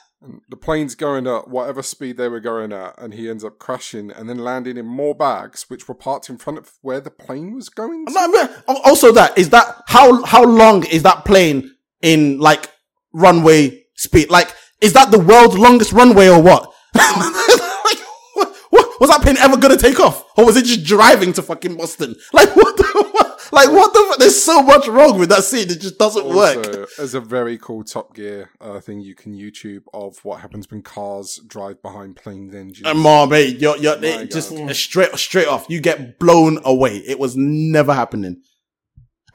The 0.50 0.58
plane's 0.58 0.96
going 0.96 1.28
at 1.28 1.48
whatever 1.50 1.84
speed 1.84 2.18
they 2.18 2.30
were 2.30 2.40
going 2.40 2.72
at, 2.72 2.96
and 2.98 3.14
he 3.14 3.30
ends 3.30 3.44
up 3.44 3.60
crashing 3.60 4.10
and 4.10 4.28
then 4.28 4.40
landing 4.40 4.78
in 4.78 4.86
more 4.86 5.14
bags, 5.14 5.66
which 5.68 5.88
were 5.88 5.94
parked 5.94 6.30
in 6.30 6.38
front 6.38 6.58
of 6.58 6.72
where 6.82 7.00
the 7.00 7.12
plane 7.12 7.54
was 7.54 7.70
going. 7.70 8.08
To. 8.08 8.14
No, 8.14 8.32
but 8.32 8.64
oh, 8.68 8.82
Also, 8.86 9.12
that 9.12 9.38
is 9.38 9.52
that 9.52 9.84
how 9.88 10.24
how 10.24 10.44
long 10.44 10.84
is 10.86 11.04
that 11.04 11.26
plane 11.26 11.76
in 12.02 12.40
like 12.40 12.72
runway 13.14 13.85
speed? 13.96 14.30
Like, 14.30 14.54
is 14.82 14.94
that 14.94 15.12
the 15.12 15.20
world's 15.20 15.58
longest 15.58 15.92
runway 15.92 16.28
or 16.28 16.42
what? 16.42 16.72
like, 16.96 18.00
what, 18.34 18.56
what 18.70 19.00
was 19.00 19.10
that 19.10 19.22
plane 19.22 19.38
ever 19.38 19.58
gonna 19.58 19.78
take 19.78 20.00
off, 20.00 20.26
or 20.38 20.46
was 20.46 20.58
it 20.58 20.66
just 20.66 20.84
driving 20.84 21.34
to 21.34 21.42
fucking 21.42 21.76
Boston? 21.76 22.16
Like, 22.34 22.56
what? 22.56 22.78
The, 22.78 22.84
what 23.12 23.26
like, 23.52 23.70
what 23.70 23.94
the? 23.94 24.16
There's 24.20 24.42
so 24.42 24.62
much 24.62 24.88
wrong 24.88 25.20
with 25.20 25.30
that 25.30 25.44
scene. 25.44 25.70
It 25.70 25.80
just 25.80 25.98
doesn't 25.98 26.26
work. 26.26 26.58
Also, 26.58 26.86
there's 26.98 27.14
a 27.14 27.22
very 27.22 27.58
cool 27.58 27.84
Top 27.84 28.14
Gear 28.14 28.50
uh, 28.60 28.80
thing 28.80 29.00
you 29.00 29.16
can 29.16 29.34
YouTube 29.34 29.84
of 29.94 30.24
what 30.26 30.42
happens 30.42 30.70
when 30.70 30.82
cars 30.82 31.40
drive 31.48 31.82
behind 31.82 32.16
planes' 32.16 32.54
engines. 32.54 32.88
And 32.88 33.00
more, 33.00 33.28
mate, 33.28 33.60
you're, 33.60 33.78
you're 33.78 34.04
it 34.04 34.32
just 34.32 34.56
God. 34.56 34.76
straight 34.76 35.16
straight 35.18 35.48
off. 35.48 35.68
You 35.70 35.80
get 35.80 36.20
blown 36.20 36.60
away. 36.66 36.98
It 36.98 37.20
was 37.20 37.36
never 37.38 37.94
happening. 37.94 38.42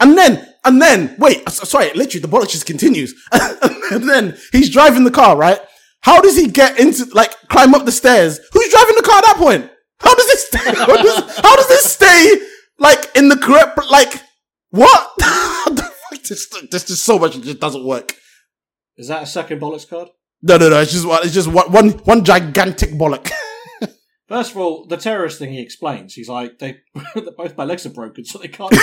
And 0.00 0.16
then, 0.16 0.46
and 0.64 0.80
then, 0.80 1.14
wait, 1.18 1.48
sorry, 1.50 1.92
literally, 1.94 2.20
the 2.20 2.28
bollocks 2.28 2.50
just 2.50 2.66
continues. 2.66 3.14
and 3.32 4.08
then 4.08 4.36
he's 4.52 4.70
driving 4.70 5.04
the 5.04 5.10
car, 5.10 5.36
right? 5.36 5.60
How 6.02 6.20
does 6.20 6.36
he 6.36 6.48
get 6.48 6.78
into, 6.80 7.04
like, 7.14 7.32
climb 7.48 7.74
up 7.74 7.84
the 7.84 7.92
stairs? 7.92 8.40
Who's 8.52 8.70
driving 8.70 8.96
the 8.96 9.02
car 9.02 9.18
at 9.18 9.24
that 9.26 9.36
point? 9.36 9.70
How 10.00 10.14
does 10.14 10.26
this 10.26 10.46
stay? 10.46 10.58
How 10.74 10.96
does, 10.96 11.36
how 11.38 11.56
does 11.56 11.68
this 11.68 11.92
stay, 11.92 12.40
like, 12.78 13.14
in 13.14 13.28
the 13.28 13.36
correct, 13.36 13.78
like, 13.90 14.22
what? 14.70 15.10
This, 16.28 16.46
this 16.70 16.84
just 16.84 17.04
so 17.04 17.18
much, 17.18 17.34
it 17.34 17.42
just 17.42 17.58
doesn't 17.58 17.84
work. 17.84 18.14
Is 18.96 19.08
that 19.08 19.24
a 19.24 19.26
second 19.26 19.58
bullets 19.58 19.84
card? 19.84 20.10
No, 20.42 20.58
no, 20.58 20.68
no, 20.68 20.80
it's 20.80 20.92
just, 20.92 21.04
one- 21.04 21.24
it's 21.24 21.34
just 21.34 21.48
one, 21.48 21.72
one, 21.72 21.90
one 21.90 22.24
gigantic 22.24 22.90
bollock. 22.90 23.32
First 24.30 24.52
of 24.52 24.58
all, 24.58 24.86
the 24.86 24.96
terrorist 24.96 25.40
thing 25.40 25.50
he 25.52 25.60
explains, 25.60 26.14
he's 26.14 26.28
like, 26.28 26.60
they 26.60 26.76
both 27.36 27.56
my 27.56 27.64
legs 27.64 27.84
are 27.84 27.90
broken, 27.90 28.24
so 28.24 28.38
they 28.38 28.46
can't. 28.46 28.70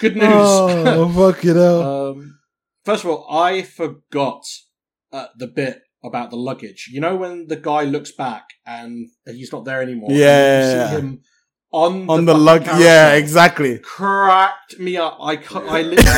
Good 0.00 0.16
news. 0.16 0.24
Oh, 0.26 1.08
fuck 1.32 1.44
it 1.44 1.56
hell. 1.56 2.10
Um, 2.10 2.38
first 2.84 3.04
of 3.04 3.10
all, 3.10 3.26
I 3.30 3.62
forgot 3.62 4.42
uh, 5.12 5.26
the 5.38 5.46
bit 5.46 5.80
about 6.04 6.30
the 6.30 6.36
luggage. 6.36 6.88
You 6.92 7.00
know 7.00 7.16
when 7.16 7.46
the 7.48 7.56
guy 7.56 7.84
looks 7.84 8.12
back 8.12 8.44
and 8.66 9.08
he's 9.26 9.52
not 9.52 9.64
there 9.64 9.80
anymore. 9.82 10.10
and 10.10 10.18
Yeah. 10.18 10.60
you 10.60 10.88
see 10.88 10.96
him 11.00 11.20
on 11.72 12.10
On 12.10 12.24
the, 12.24 12.32
the 12.32 12.38
lug, 12.38 12.66
yeah, 12.78 13.12
exactly. 13.14 13.78
Cracked 13.78 14.78
me 14.78 14.96
up. 14.96 15.18
I 15.22 15.36
cu- 15.36 15.60
I 15.66 15.82
literally. 15.82 16.10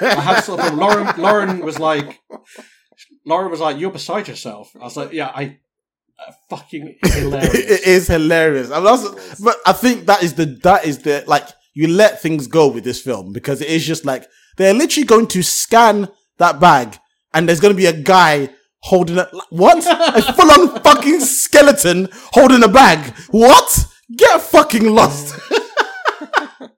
I 0.00 0.20
had 0.20 0.40
stop 0.40 0.60
film. 0.60 0.78
Lauren 0.78 1.08
Lauren 1.20 1.60
was 1.64 1.78
like, 1.78 2.20
Lauren 3.24 3.50
was 3.50 3.60
like, 3.60 3.78
"You're 3.78 3.90
beside 3.90 4.28
yourself." 4.28 4.72
I 4.80 4.84
was 4.84 4.96
like, 4.96 5.12
"Yeah, 5.12 5.30
I." 5.34 5.58
Uh, 6.16 6.30
fucking 6.48 6.96
hilarious. 7.04 7.54
it 7.54 7.86
is 7.88 8.06
hilarious. 8.16 8.70
I'm 8.70 8.86
also, 8.86 9.18
but 9.42 9.56
I 9.66 9.72
think 9.72 10.06
that 10.06 10.22
is 10.22 10.34
the 10.34 10.46
that 10.62 10.84
is 10.86 11.00
the 11.00 11.24
like 11.26 11.48
you 11.74 11.88
let 11.88 12.22
things 12.22 12.46
go 12.46 12.68
with 12.68 12.84
this 12.84 13.00
film 13.02 13.32
because 13.32 13.60
it 13.60 13.66
is 13.68 13.84
just 13.84 14.04
like 14.04 14.28
they're 14.56 14.72
literally 14.72 15.06
going 15.06 15.26
to 15.26 15.42
scan 15.42 16.08
that 16.38 16.60
bag 16.60 16.96
and 17.32 17.48
there's 17.48 17.58
going 17.58 17.74
to 17.74 17.76
be 17.76 17.86
a 17.86 17.92
guy 17.92 18.48
holding 18.82 19.18
a 19.18 19.28
what 19.50 19.84
a 19.86 20.32
full 20.34 20.50
on 20.52 20.80
fucking 20.82 21.18
skeleton 21.18 22.08
holding 22.32 22.62
a 22.62 22.68
bag. 22.68 23.12
What? 23.32 23.86
Get 24.16 24.40
fucking 24.40 24.94
lost. 24.94 25.34
Uh, 25.50 26.68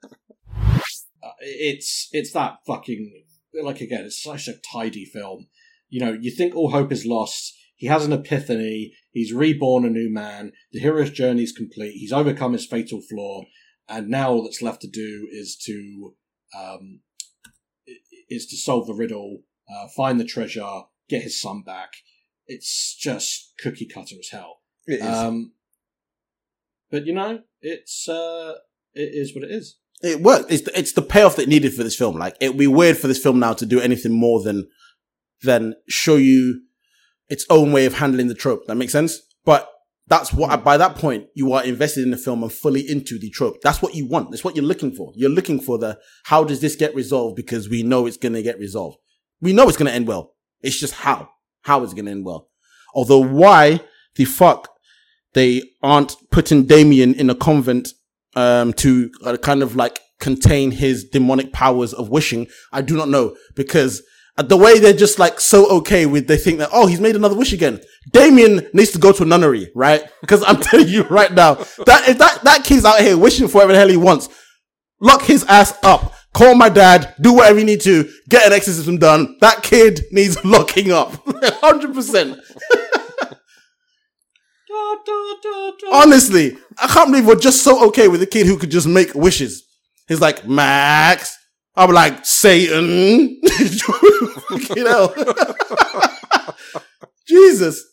it's 1.40 2.08
it's 2.12 2.32
that 2.32 2.56
fucking 2.66 3.24
like 3.62 3.80
again 3.80 4.04
it's 4.04 4.22
such 4.22 4.48
a 4.48 4.54
tidy 4.72 5.04
film 5.04 5.46
you 5.88 6.00
know 6.00 6.16
you 6.20 6.30
think 6.30 6.54
all 6.54 6.70
hope 6.70 6.92
is 6.92 7.06
lost. 7.06 7.54
He 7.76 7.86
has 7.86 8.06
an 8.06 8.12
epiphany. 8.12 8.94
He's 9.12 9.32
reborn 9.32 9.84
a 9.84 9.90
new 9.90 10.12
man. 10.12 10.52
The 10.72 10.80
hero's 10.80 11.10
journey 11.10 11.42
is 11.42 11.52
complete. 11.52 11.92
He's 11.92 12.12
overcome 12.12 12.54
his 12.54 12.66
fatal 12.66 13.00
flaw. 13.02 13.42
And 13.88 14.08
now 14.08 14.30
all 14.30 14.42
that's 14.42 14.62
left 14.62 14.80
to 14.82 14.88
do 14.88 15.28
is 15.30 15.56
to 15.66 16.14
um 16.58 17.00
is 18.28 18.46
to 18.46 18.56
solve 18.56 18.86
the 18.86 18.94
riddle 18.94 19.42
uh, 19.70 19.88
find 19.96 20.18
the 20.18 20.24
treasure 20.24 20.82
get 21.08 21.22
his 21.22 21.40
son 21.40 21.62
back. 21.62 21.90
It's 22.46 22.96
just 22.96 23.52
cookie 23.60 23.86
cutter 23.86 24.16
as 24.18 24.28
hell. 24.30 24.60
It 24.86 25.00
is. 25.00 25.06
um 25.06 25.52
but 26.90 27.06
you 27.06 27.12
know 27.12 27.40
it's 27.60 28.08
uh 28.08 28.54
it 28.94 29.10
is 29.12 29.34
what 29.34 29.44
it 29.44 29.50
is. 29.50 29.76
It 30.02 30.20
worked. 30.20 30.52
It's 30.52 30.62
the, 30.62 30.78
it's 30.78 30.92
the 30.92 31.02
payoff 31.02 31.36
that 31.36 31.48
needed 31.48 31.74
for 31.74 31.82
this 31.82 31.96
film. 31.96 32.16
Like 32.16 32.36
it'd 32.40 32.58
be 32.58 32.66
weird 32.66 32.96
for 32.96 33.06
this 33.06 33.22
film 33.22 33.38
now 33.38 33.52
to 33.54 33.66
do 33.66 33.80
anything 33.80 34.12
more 34.12 34.42
than 34.42 34.68
than 35.46 35.74
show 35.88 36.16
you 36.16 36.62
its 37.28 37.46
own 37.48 37.72
way 37.72 37.86
of 37.86 37.94
handling 37.94 38.28
the 38.28 38.34
trope. 38.34 38.66
That 38.66 38.74
makes 38.76 38.92
sense. 38.92 39.20
But 39.44 39.68
that's 40.08 40.32
what 40.32 40.62
by 40.62 40.76
that 40.76 40.94
point 40.96 41.26
you 41.34 41.52
are 41.52 41.64
invested 41.64 42.04
in 42.04 42.10
the 42.10 42.16
film 42.16 42.42
and 42.42 42.52
fully 42.52 42.88
into 42.88 43.18
the 43.18 43.30
trope. 43.30 43.56
That's 43.62 43.82
what 43.82 43.94
you 43.94 44.06
want. 44.06 44.30
That's 44.30 44.44
what 44.44 44.54
you're 44.54 44.64
looking 44.64 44.92
for. 44.92 45.12
You're 45.16 45.30
looking 45.30 45.60
for 45.60 45.78
the 45.78 45.98
how 46.24 46.44
does 46.44 46.60
this 46.60 46.76
get 46.76 46.94
resolved 46.94 47.36
because 47.36 47.68
we 47.68 47.82
know 47.82 48.06
it's 48.06 48.16
gonna 48.16 48.42
get 48.42 48.58
resolved. 48.58 48.98
We 49.40 49.52
know 49.52 49.68
it's 49.68 49.78
gonna 49.78 49.90
end 49.90 50.06
well. 50.06 50.34
It's 50.62 50.78
just 50.78 50.94
how. 50.94 51.28
How 51.62 51.82
is 51.82 51.92
it 51.92 51.96
gonna 51.96 52.12
end 52.12 52.24
well? 52.24 52.48
Although 52.94 53.24
why 53.24 53.80
the 54.14 54.24
fuck 54.24 54.68
they 55.34 55.62
aren't 55.82 56.16
putting 56.30 56.64
Damien 56.64 57.14
in 57.14 57.28
a 57.28 57.34
convent 57.34 57.88
um, 58.34 58.72
to 58.74 59.10
uh, 59.24 59.36
kind 59.36 59.62
of 59.62 59.76
like 59.76 60.00
contain 60.20 60.70
his 60.70 61.04
demonic 61.04 61.52
powers 61.52 61.92
of 61.92 62.08
wishing. 62.08 62.46
I 62.72 62.82
do 62.82 62.96
not 62.96 63.08
know 63.08 63.36
because 63.54 64.02
the 64.36 64.56
way 64.56 64.78
they're 64.78 64.92
just 64.92 65.18
like 65.18 65.40
so 65.40 65.66
okay 65.78 66.04
with, 66.04 66.26
they 66.26 66.36
think 66.36 66.58
that, 66.58 66.68
oh, 66.72 66.86
he's 66.86 67.00
made 67.00 67.16
another 67.16 67.34
wish 67.34 67.52
again. 67.52 67.80
Damien 68.12 68.68
needs 68.74 68.90
to 68.92 68.98
go 68.98 69.10
to 69.12 69.22
a 69.22 69.26
nunnery, 69.26 69.70
right? 69.74 70.04
Because 70.20 70.42
I'm 70.44 70.60
telling 70.60 70.88
you 70.88 71.04
right 71.04 71.32
now, 71.32 71.54
that 71.54 72.08
if 72.08 72.18
that, 72.18 72.40
that 72.42 72.64
kid's 72.64 72.84
out 72.84 73.00
here 73.00 73.16
wishing 73.16 73.48
for 73.48 73.58
whatever 73.58 73.72
the 73.72 73.78
hell 73.78 73.88
he 73.88 73.96
wants, 73.96 74.28
lock 75.00 75.22
his 75.22 75.44
ass 75.44 75.72
up. 75.82 76.12
Call 76.34 76.54
my 76.54 76.68
dad, 76.68 77.14
do 77.20 77.32
whatever 77.32 77.60
you 77.60 77.64
need 77.64 77.80
to, 77.82 78.10
get 78.28 78.46
an 78.46 78.52
exorcism 78.52 78.98
done. 78.98 79.36
That 79.40 79.62
kid 79.62 80.02
needs 80.12 80.36
locking 80.44 80.92
up. 80.92 81.12
100%. 81.24 82.40
Honestly, 85.92 86.58
I 86.76 86.86
can't 86.88 87.10
believe 87.10 87.26
we're 87.26 87.36
just 87.36 87.62
so 87.62 87.86
okay 87.88 88.08
with 88.08 88.20
a 88.20 88.26
kid 88.26 88.46
who 88.46 88.58
could 88.58 88.70
just 88.70 88.86
make 88.86 89.14
wishes. 89.14 89.64
He's 90.08 90.20
like, 90.20 90.46
Max. 90.46 91.35
I'm 91.76 91.90
like, 91.90 92.24
Satan. 92.24 92.86
you 94.74 94.84
know? 94.84 95.14
Jesus. 97.28 97.84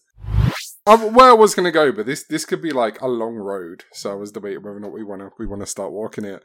Um, 0.85 1.14
where 1.14 1.30
I 1.30 1.34
was 1.34 1.53
going 1.53 1.65
to 1.65 1.72
go, 1.72 1.91
but 1.91 2.05
this 2.05 2.26
this 2.26 2.45
could 2.45 2.61
be 2.61 2.72
like 2.72 3.01
a 3.01 3.07
long 3.07 3.35
road. 3.35 3.84
So 3.93 4.11
I 4.11 4.15
was 4.15 4.31
debating 4.31 4.64
whether 4.64 4.77
or 4.77 4.80
not 4.80 4.91
we 4.91 5.03
want 5.03 5.22
to 5.22 5.31
we 5.39 5.45
want 5.45 5.61
to 5.61 5.65
start 5.65 5.91
walking 5.91 6.26
it. 6.26 6.43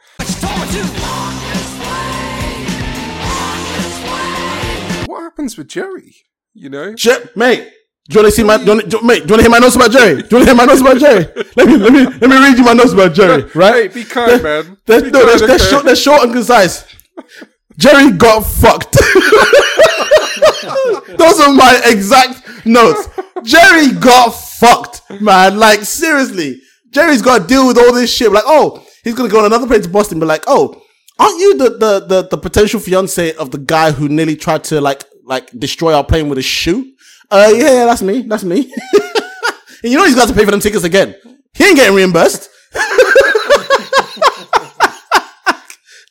What 5.08 5.22
happens 5.22 5.56
with 5.56 5.68
Jerry? 5.68 6.14
You 6.54 6.70
know, 6.70 6.94
Je- 6.94 7.24
mate. 7.36 7.72
Do 8.08 8.14
you 8.14 8.22
want 8.22 8.32
to 8.32 8.36
see 8.36 8.42
my, 8.42 8.56
do 8.56 8.64
you 8.64 8.70
want, 8.70 8.88
do, 8.88 9.00
mate, 9.02 9.26
do 9.26 9.28
you 9.28 9.34
want 9.34 9.38
to 9.38 9.42
hear 9.42 9.50
my 9.50 9.58
notes 9.58 9.76
about 9.76 9.90
Jerry? 9.90 10.22
Do 10.22 10.28
you 10.30 10.36
want 10.38 10.40
to 10.44 10.44
hear 10.46 10.54
my 10.54 10.64
notes 10.64 10.80
about 10.80 10.98
Jerry? 10.98 11.26
Let 11.56 11.66
me, 11.66 11.76
let 11.76 11.92
me, 11.92 12.06
let 12.06 12.30
me 12.30 12.36
read 12.38 12.56
you 12.56 12.64
my 12.64 12.72
notes 12.72 12.94
about 12.94 13.12
Jerry, 13.12 13.42
right? 13.54 13.74
Hey, 13.74 13.88
be 13.88 14.04
kind, 14.04 14.42
man. 14.42 14.78
They're, 14.86 15.02
Be 15.02 15.10
no, 15.10 15.26
they're, 15.26 15.38
kind, 15.38 15.50
they're, 15.50 15.58
short, 15.58 15.84
they're 15.84 15.94
short 15.94 16.22
and 16.22 16.32
concise. 16.32 16.86
Jerry 17.76 18.10
got 18.12 18.40
fucked. 18.40 18.96
Those 21.16 21.40
are 21.40 21.52
my 21.52 21.80
exact 21.86 22.66
notes. 22.66 23.08
Jerry 23.44 23.92
got 23.92 24.30
fucked, 24.30 25.02
man. 25.20 25.58
Like, 25.58 25.82
seriously. 25.82 26.60
Jerry's 26.90 27.22
got 27.22 27.42
to 27.42 27.46
deal 27.46 27.66
with 27.66 27.78
all 27.78 27.92
this 27.92 28.12
shit. 28.12 28.32
Like, 28.32 28.44
oh, 28.46 28.84
he's 29.04 29.14
going 29.14 29.28
to 29.28 29.32
go 29.32 29.40
on 29.40 29.46
another 29.46 29.66
plane 29.66 29.82
to 29.82 29.88
Boston, 29.88 30.18
be 30.18 30.26
like, 30.26 30.44
oh, 30.46 30.82
aren't 31.18 31.38
you 31.38 31.56
the, 31.56 31.70
the, 31.70 32.06
the, 32.06 32.28
the 32.30 32.38
potential 32.38 32.80
fiance 32.80 33.34
of 33.34 33.50
the 33.50 33.58
guy 33.58 33.92
who 33.92 34.08
nearly 34.08 34.36
tried 34.36 34.64
to, 34.64 34.80
like, 34.80 35.04
like, 35.24 35.50
destroy 35.58 35.92
our 35.94 36.04
plane 36.04 36.28
with 36.28 36.38
a 36.38 36.42
shoe? 36.42 36.92
Uh, 37.30 37.52
yeah, 37.54 37.72
yeah, 37.72 37.84
that's 37.84 38.02
me. 38.02 38.22
That's 38.22 38.44
me. 38.44 38.72
and 38.72 38.72
you 39.92 39.96
know 39.96 40.04
he's 40.04 40.14
got 40.14 40.28
to 40.28 40.34
pay 40.34 40.44
for 40.44 40.50
them 40.50 40.60
tickets 40.60 40.84
again. 40.84 41.14
He 41.54 41.64
ain't 41.64 41.76
getting 41.76 41.94
reimbursed. 41.94 42.48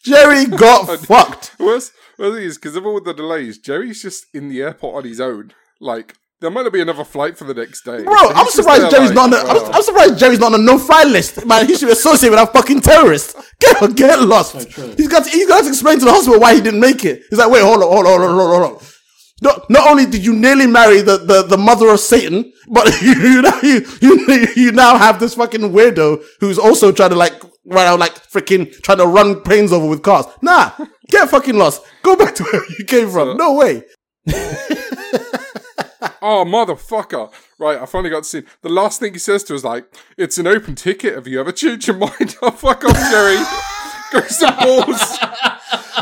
Jerry 0.07 0.45
got 0.45 0.99
fucked. 0.99 1.59
Worse, 1.59 1.91
worse 2.17 2.35
thing 2.35 2.43
is 2.43 2.57
because 2.57 2.75
of 2.75 2.85
all 2.85 2.99
the 3.01 3.13
delays, 3.13 3.57
Jerry's 3.57 4.01
just 4.01 4.25
in 4.33 4.49
the 4.49 4.61
airport 4.61 5.03
on 5.03 5.09
his 5.09 5.19
own. 5.19 5.53
Like 5.79 6.15
there 6.39 6.51
might 6.51 6.63
not 6.63 6.73
be 6.73 6.81
another 6.81 7.03
flight 7.03 7.37
for 7.37 7.45
the 7.45 7.53
next 7.53 7.83
day. 7.83 8.03
Bro, 8.03 8.15
So 8.15 8.33
I'm 8.33 8.47
surprised 8.47 8.83
there 8.83 8.91
Jerry's 8.91 9.09
like, 9.09 9.15
not 9.15 9.23
on 9.23 9.29
the, 9.31 9.37
I'm, 9.39 9.55
well, 9.55 9.71
I'm 9.73 9.81
surprised 9.81 10.19
Jerry's 10.19 10.39
not 10.39 10.53
on 10.53 10.63
the 10.63 10.71
no-fly 10.71 11.03
list. 11.03 11.43
Man, 11.45 11.65
he 11.65 11.75
should 11.75 11.87
be 11.87 11.93
associated 11.93 12.37
with 12.37 12.45
that 12.45 12.53
fucking 12.53 12.81
terrorist. 12.81 13.35
Get, 13.59 13.95
get 13.95 14.21
lost. 14.21 14.53
he's 14.97 15.07
got 15.07 15.23
to, 15.25 15.29
he's 15.31 15.47
got 15.47 15.63
to 15.63 15.69
explain 15.69 15.97
to 15.97 16.05
the 16.05 16.11
hospital 16.11 16.39
why 16.39 16.53
he 16.53 16.61
didn't 16.61 16.79
make 16.79 17.03
it. 17.03 17.23
He's 17.31 17.39
like, 17.39 17.49
wait, 17.49 17.63
hold 17.63 17.81
on, 17.81 17.89
hold 17.89 18.05
on, 18.05 18.19
hold 18.19 18.21
on, 18.21 18.37
hold 18.37 18.51
on, 18.53 18.61
hold 18.61 18.77
on. 18.77 18.87
Not, 19.41 19.69
not 19.69 19.87
only 19.89 20.05
did 20.05 20.25
you 20.25 20.33
nearly 20.33 20.65
marry 20.65 21.01
the, 21.01 21.17
the, 21.17 21.43
the 21.43 21.57
mother 21.57 21.89
of 21.89 21.99
Satan, 21.99 22.51
but 22.67 23.01
you, 23.01 23.13
you, 23.13 23.41
now, 23.41 23.59
you, 23.61 23.85
you, 24.01 24.47
you 24.55 24.71
now 24.71 24.97
have 24.97 25.19
this 25.19 25.35
fucking 25.35 25.61
weirdo 25.61 26.23
who's 26.39 26.57
also 26.57 26.91
trying 26.91 27.11
to 27.11 27.15
like, 27.15 27.33
run 27.67 27.85
out 27.85 27.99
like 27.99 28.15
freaking 28.27 28.71
trying 28.81 28.97
to 28.97 29.05
run 29.05 29.41
planes 29.41 29.71
over 29.71 29.85
with 29.85 30.01
cars. 30.01 30.25
Nah, 30.41 30.71
get 31.09 31.29
fucking 31.29 31.57
lost. 31.57 31.83
Go 32.01 32.15
back 32.15 32.33
to 32.35 32.43
where 32.43 32.63
you 32.79 32.85
came 32.85 33.09
from. 33.09 33.37
No 33.37 33.53
way. 33.53 33.83
oh 36.21 36.45
motherfucker! 36.45 37.31
Right, 37.59 37.79
I 37.79 37.85
finally 37.85 38.09
got 38.09 38.23
to 38.23 38.29
see 38.29 38.43
the 38.61 38.69
last 38.69 38.99
thing 38.99 39.13
he 39.13 39.19
says 39.19 39.43
to 39.45 39.55
us 39.55 39.63
like, 39.63 39.85
"It's 40.17 40.37
an 40.37 40.47
open 40.47 40.75
ticket. 40.75 41.15
Have 41.15 41.27
you 41.27 41.39
ever 41.39 41.51
changed 41.51 41.87
your 41.87 41.97
mind?" 41.97 42.35
oh 42.41 42.51
fuck 42.51 42.83
off, 42.83 42.97
Jerry. 43.11 43.37
Goes 44.11 44.37
to 44.37 44.51
balls. 44.59 45.17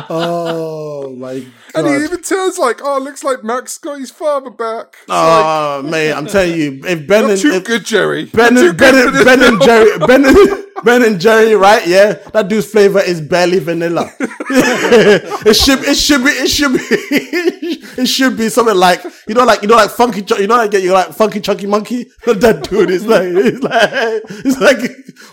Oh 0.10 1.16
my 1.16 1.40
god! 1.40 1.52
And 1.76 1.88
he 1.88 2.04
even 2.04 2.22
turns 2.22 2.58
like, 2.58 2.82
"Oh, 2.84 3.00
looks 3.00 3.24
like 3.24 3.44
Max 3.44 3.78
got 3.78 4.00
his 4.00 4.12
father 4.12 4.50
back." 4.50 4.96
It's 5.04 5.10
ah, 5.10 5.80
like, 5.82 5.86
Oh 5.86 5.90
man, 5.90 6.18
I'm 6.18 6.26
telling 6.26 6.60
you, 6.60 6.82
if 6.86 7.08
Ben 7.08 7.24
not 7.24 7.32
and 7.32 7.42
too 7.42 7.52
if 7.52 7.64
good, 7.64 7.86
Jerry. 7.86 8.26
Ben 8.26 8.54
Not 8.54 8.62
too 8.62 8.70
and, 8.70 8.78
ben, 8.78 8.94
good 8.94 9.16
and, 9.16 9.26
ben 9.26 9.44
and. 9.44 9.62
Jerry, 9.66 9.98
Ben 10.00 10.26
and, 10.26 10.65
ben 10.86 11.04
and 11.04 11.20
Jerry, 11.20 11.56
right? 11.56 11.86
Yeah, 11.86 12.14
that 12.32 12.48
dude's 12.48 12.68
flavor 12.72 13.00
is 13.02 13.20
barely 13.20 13.60
vanilla. 13.60 14.10
it 14.20 15.56
should, 15.56 15.80
it 15.80 15.96
should 15.98 16.24
be, 16.24 16.30
it 16.30 16.48
should 16.48 16.74
be, 16.74 16.80
it 18.02 18.06
should 18.06 18.38
be 18.38 18.48
something 18.50 18.76
like 18.76 19.04
you 19.28 19.34
know, 19.34 19.44
like 19.44 19.62
you 19.64 19.68
know, 19.68 19.76
like 19.76 19.90
funky, 19.90 20.24
you 20.40 20.48
know, 20.48 20.56
like 20.56 20.74
you 20.74 20.94
like 20.94 21.12
funky 21.14 21.42
chunky 21.42 21.66
monkey. 21.66 22.04
that 22.26 22.68
dude 22.70 22.92
is 22.92 23.06
like, 23.06 23.24
it's 23.26 23.64
like, 23.64 24.22
it's 24.46 24.60
like 24.62 24.78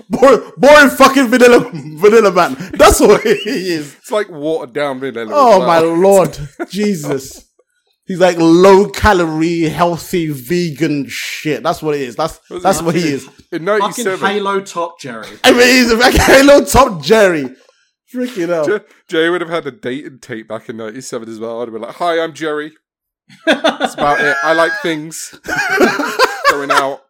boring, 0.08 0.50
boring 0.56 0.90
fucking 0.90 1.28
vanilla, 1.28 1.70
vanilla 1.72 2.32
man. 2.32 2.56
That's 2.72 3.00
what 3.00 3.22
he 3.22 3.74
is. 3.74 3.94
It's 3.96 4.10
like 4.10 4.30
watered 4.30 4.72
down 4.72 5.00
vanilla. 5.00 5.30
Oh 5.32 5.66
my 5.66 5.78
lord, 5.78 6.36
Jesus. 6.68 7.51
He's 8.04 8.18
like 8.18 8.36
low 8.38 8.88
calorie, 8.88 9.60
healthy, 9.62 10.28
vegan 10.28 11.06
shit. 11.08 11.62
That's 11.62 11.80
what 11.82 11.94
it 11.94 12.00
is. 12.00 12.16
That's 12.16 12.38
that's 12.62 12.82
what 12.82 12.94
he 12.96 13.08
is. 13.12 13.24
In 13.52 13.64
Fucking 13.64 14.04
'97, 14.04 14.18
Halo 14.28 14.60
top 14.60 14.98
Jerry. 14.98 15.28
I 15.44 15.52
mean, 15.52 15.60
he's 15.68 15.90
a 15.92 15.96
like 15.96 16.14
Halo 16.14 16.64
Top 16.64 17.00
Jerry. 17.02 17.54
Freaking 18.12 18.48
hell. 18.48 18.66
Jer- 18.66 18.84
Jerry 19.08 19.30
would 19.30 19.40
have 19.40 19.50
had 19.50 19.66
a 19.66 19.70
dating 19.70 20.18
tape 20.18 20.48
back 20.48 20.68
in 20.68 20.76
'97 20.78 21.28
as 21.28 21.38
well. 21.38 21.60
I'd 21.60 21.66
have 21.68 21.72
been 21.72 21.82
like, 21.82 21.94
"Hi, 21.96 22.20
I'm 22.20 22.32
Jerry. 22.34 22.72
That's 23.46 23.94
about 23.94 24.20
it. 24.20 24.36
I 24.42 24.52
like 24.52 24.72
things. 24.82 25.38
Going 26.50 26.70
out. 26.72 27.02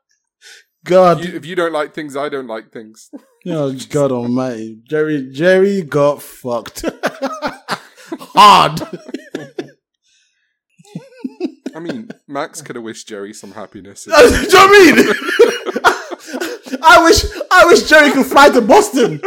God, 0.85 1.25
You, 1.25 1.35
if 1.35 1.47
you 1.47 1.55
don't 1.57 1.73
like 1.73 1.95
things, 1.95 2.17
I 2.17 2.29
don't 2.29 2.47
like 2.47 2.71
things." 2.71 3.09
oh 3.47 3.73
God 3.89 4.13
Almighty, 4.13 4.81
Jerry, 4.89 5.31
Jerry 5.33 5.83
got 5.83 6.21
fucked 6.23 6.85
hard. 8.35 8.81
I 11.75 11.81
mean, 11.81 12.11
Max 12.27 12.61
could 12.63 12.77
have 12.77 12.85
wished 12.85 13.09
Jerry 13.09 13.33
some 13.33 13.53
happiness. 13.53 14.05
Do 14.05 14.11
you 14.13 14.19
know 14.21 14.31
what 14.31 14.55
I 14.55 14.93
mean? 14.93 16.79
I 16.85 17.03
wish, 17.05 17.25
I 17.51 17.65
wish 17.67 17.89
Jerry 17.89 18.11
could 18.13 18.27
fly 18.27 18.49
to 18.51 18.61
Boston, 18.61 19.21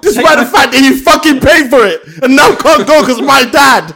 despite 0.00 0.38
the 0.38 0.46
fact 0.46 0.72
that 0.72 0.80
he 0.80 0.98
fucking 0.98 1.40
paid 1.40 1.70
for 1.70 1.84
it 1.86 2.00
and 2.22 2.34
now 2.34 2.54
can't 2.56 2.86
go 2.86 3.00
because 3.00 3.20
my 3.20 3.44
dad. 3.44 3.94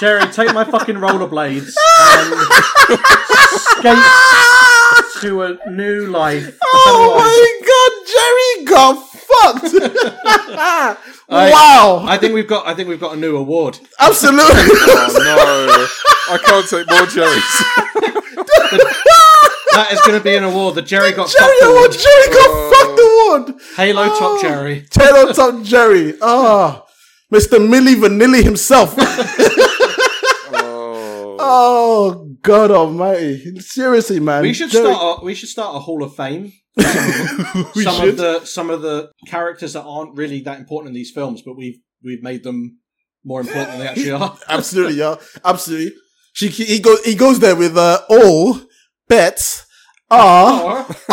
Jerry, 0.00 0.26
take 0.32 0.54
my 0.54 0.64
fucking 0.64 0.94
rollerblades 0.96 1.74
and 2.00 2.34
skate 3.58 3.98
to 5.22 5.42
a 5.42 5.70
new 5.70 6.06
life. 6.06 6.56
Oh 6.64 7.14
my 7.18 7.60
God, 7.66 7.92
Jerry 8.06 8.64
got 8.64 9.07
fucked. 9.28 10.98
Wow, 11.30 12.04
I 12.08 12.16
think 12.18 12.32
we've 12.32 12.46
got. 12.48 12.66
I 12.66 12.72
think 12.74 12.88
we've 12.88 12.98
got 13.00 13.12
a 13.14 13.20
new 13.20 13.36
award. 13.36 13.78
absolutely. 14.00 14.46
oh 14.50 15.12
no, 15.18 16.34
I 16.34 16.38
can't 16.38 16.66
take 16.66 16.88
more 16.88 17.06
Jerrys. 17.06 17.62
That 19.72 19.92
is 19.92 20.00
going 20.00 20.18
to 20.18 20.24
be 20.24 20.34
an 20.34 20.42
award. 20.44 20.74
The 20.74 20.82
Jerry 20.82 21.12
got 21.12 21.28
Jerry 21.30 21.50
fucked 21.60 21.62
award. 21.62 21.76
award. 21.76 21.92
Jerry 21.92 22.28
got 22.34 22.50
fucked 22.72 23.00
award. 23.00 23.62
Halo 23.76 24.08
top 24.18 24.40
Jerry. 24.40 24.86
Taylor 24.90 25.32
Top 25.32 25.62
Jerry. 25.62 26.14
Ah, 26.22 26.84
Mr. 27.32 27.58
Milli 27.60 27.94
Vanilli 27.94 28.42
himself. 28.42 28.94
oh 31.38 32.34
God 32.42 32.70
Almighty! 32.70 33.60
Seriously, 33.60 34.20
man. 34.20 34.42
We 34.42 34.52
should 34.54 34.70
Jerry- 34.70 34.92
start. 34.94 35.20
A, 35.22 35.24
we 35.24 35.34
should 35.34 35.48
start 35.48 35.76
a 35.76 35.78
Hall 35.80 36.02
of 36.02 36.14
Fame. 36.16 36.52
Some, 36.80 37.66
We 37.74 37.84
some 37.84 38.08
of 38.08 38.16
the 38.16 38.44
some 38.44 38.70
of 38.70 38.82
the 38.82 39.10
characters 39.26 39.72
that 39.72 39.82
aren't 39.82 40.16
really 40.16 40.40
that 40.42 40.58
important 40.58 40.88
in 40.88 40.94
these 40.94 41.10
films, 41.10 41.42
but 41.42 41.56
we've 41.56 41.78
we've 42.02 42.22
made 42.22 42.44
them 42.44 42.78
more 43.24 43.40
important 43.40 43.70
than 43.70 43.80
they 43.80 43.88
actually 43.88 44.10
are. 44.12 44.38
Absolutely, 44.48 44.94
yeah, 44.94 45.16
absolutely. 45.44 45.92
She 46.32 46.48
he 46.48 46.78
goes 46.78 47.04
he 47.04 47.14
goes 47.14 47.40
there 47.40 47.56
with 47.56 47.76
uh, 47.76 48.02
all 48.08 48.60
bets 49.08 49.66
are 50.10 50.86
off. 50.88 51.04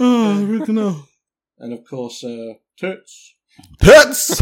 oh, 0.00 0.44
Rick, 0.44 0.68
no. 0.68 1.04
and 1.58 1.72
of 1.72 1.84
course, 1.88 2.24
uh, 2.24 2.54
toots. 2.76 3.34
Tits. 3.80 4.40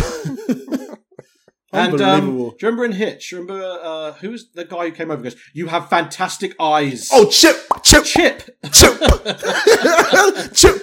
And 1.73 2.01
um, 2.01 2.27
do 2.27 2.33
you 2.43 2.55
remember 2.63 2.85
in 2.87 2.93
Hitch? 2.93 3.31
Remember 3.33 3.63
uh, 3.83 4.13
who 4.13 4.31
was 4.31 4.51
the 4.53 4.65
guy 4.65 4.87
who 4.87 4.93
came 4.93 5.11
over? 5.11 5.17
and 5.23 5.25
Goes, 5.25 5.37
you 5.53 5.67
have 5.67 5.91
fantastic 5.91 6.55
eyes. 6.59 7.11
Oh, 7.13 7.29
Chip, 7.29 7.57
Chip, 7.83 8.05
Chip. 8.05 8.51
Chip, 8.73 8.99
Chip. 10.55 10.83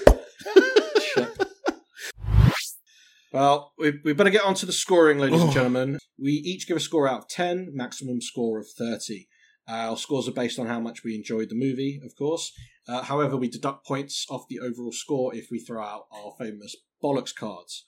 Well, 3.32 3.74
we, 3.78 3.94
we 4.03 4.14
better 4.14 4.30
get 4.30 4.44
on 4.45 4.53
to 4.56 4.66
the 4.66 4.72
scoring, 4.72 5.18
ladies 5.20 5.41
Oh. 5.41 5.45
and 5.45 5.53
gentlemen. 5.53 5.98
We 6.18 6.32
each 6.32 6.68
give 6.68 6.78
a 6.78 6.80
score 6.80 7.07
out 7.07 7.20
of 7.24 7.28
10, 7.28 7.72
maximum 7.74 8.22
score 8.22 8.60
of 8.60 8.68
30. 8.78 9.28
Our 9.68 9.98
scores 9.98 10.28
are 10.28 10.32
based 10.34 10.57
on 10.60 10.68
how 10.68 10.80
much 10.80 11.03
we 11.03 11.16
enjoyed 11.16 11.49
the 11.49 11.56
movie, 11.56 11.99
of 12.06 12.16
course. 12.16 12.52
Uh, 12.88 13.02
however, 13.02 13.36
we 13.36 13.49
deduct 13.49 13.86
points 13.86 14.26
off 14.30 14.45
the 14.48 14.60
overall 14.60 14.91
score 14.94 15.36
if 15.36 15.48
we 15.52 15.60
throw 15.60 15.84
out 15.84 16.06
our 16.14 16.34
famous 16.40 16.76
bollocks 17.03 17.36
cards. 17.36 17.84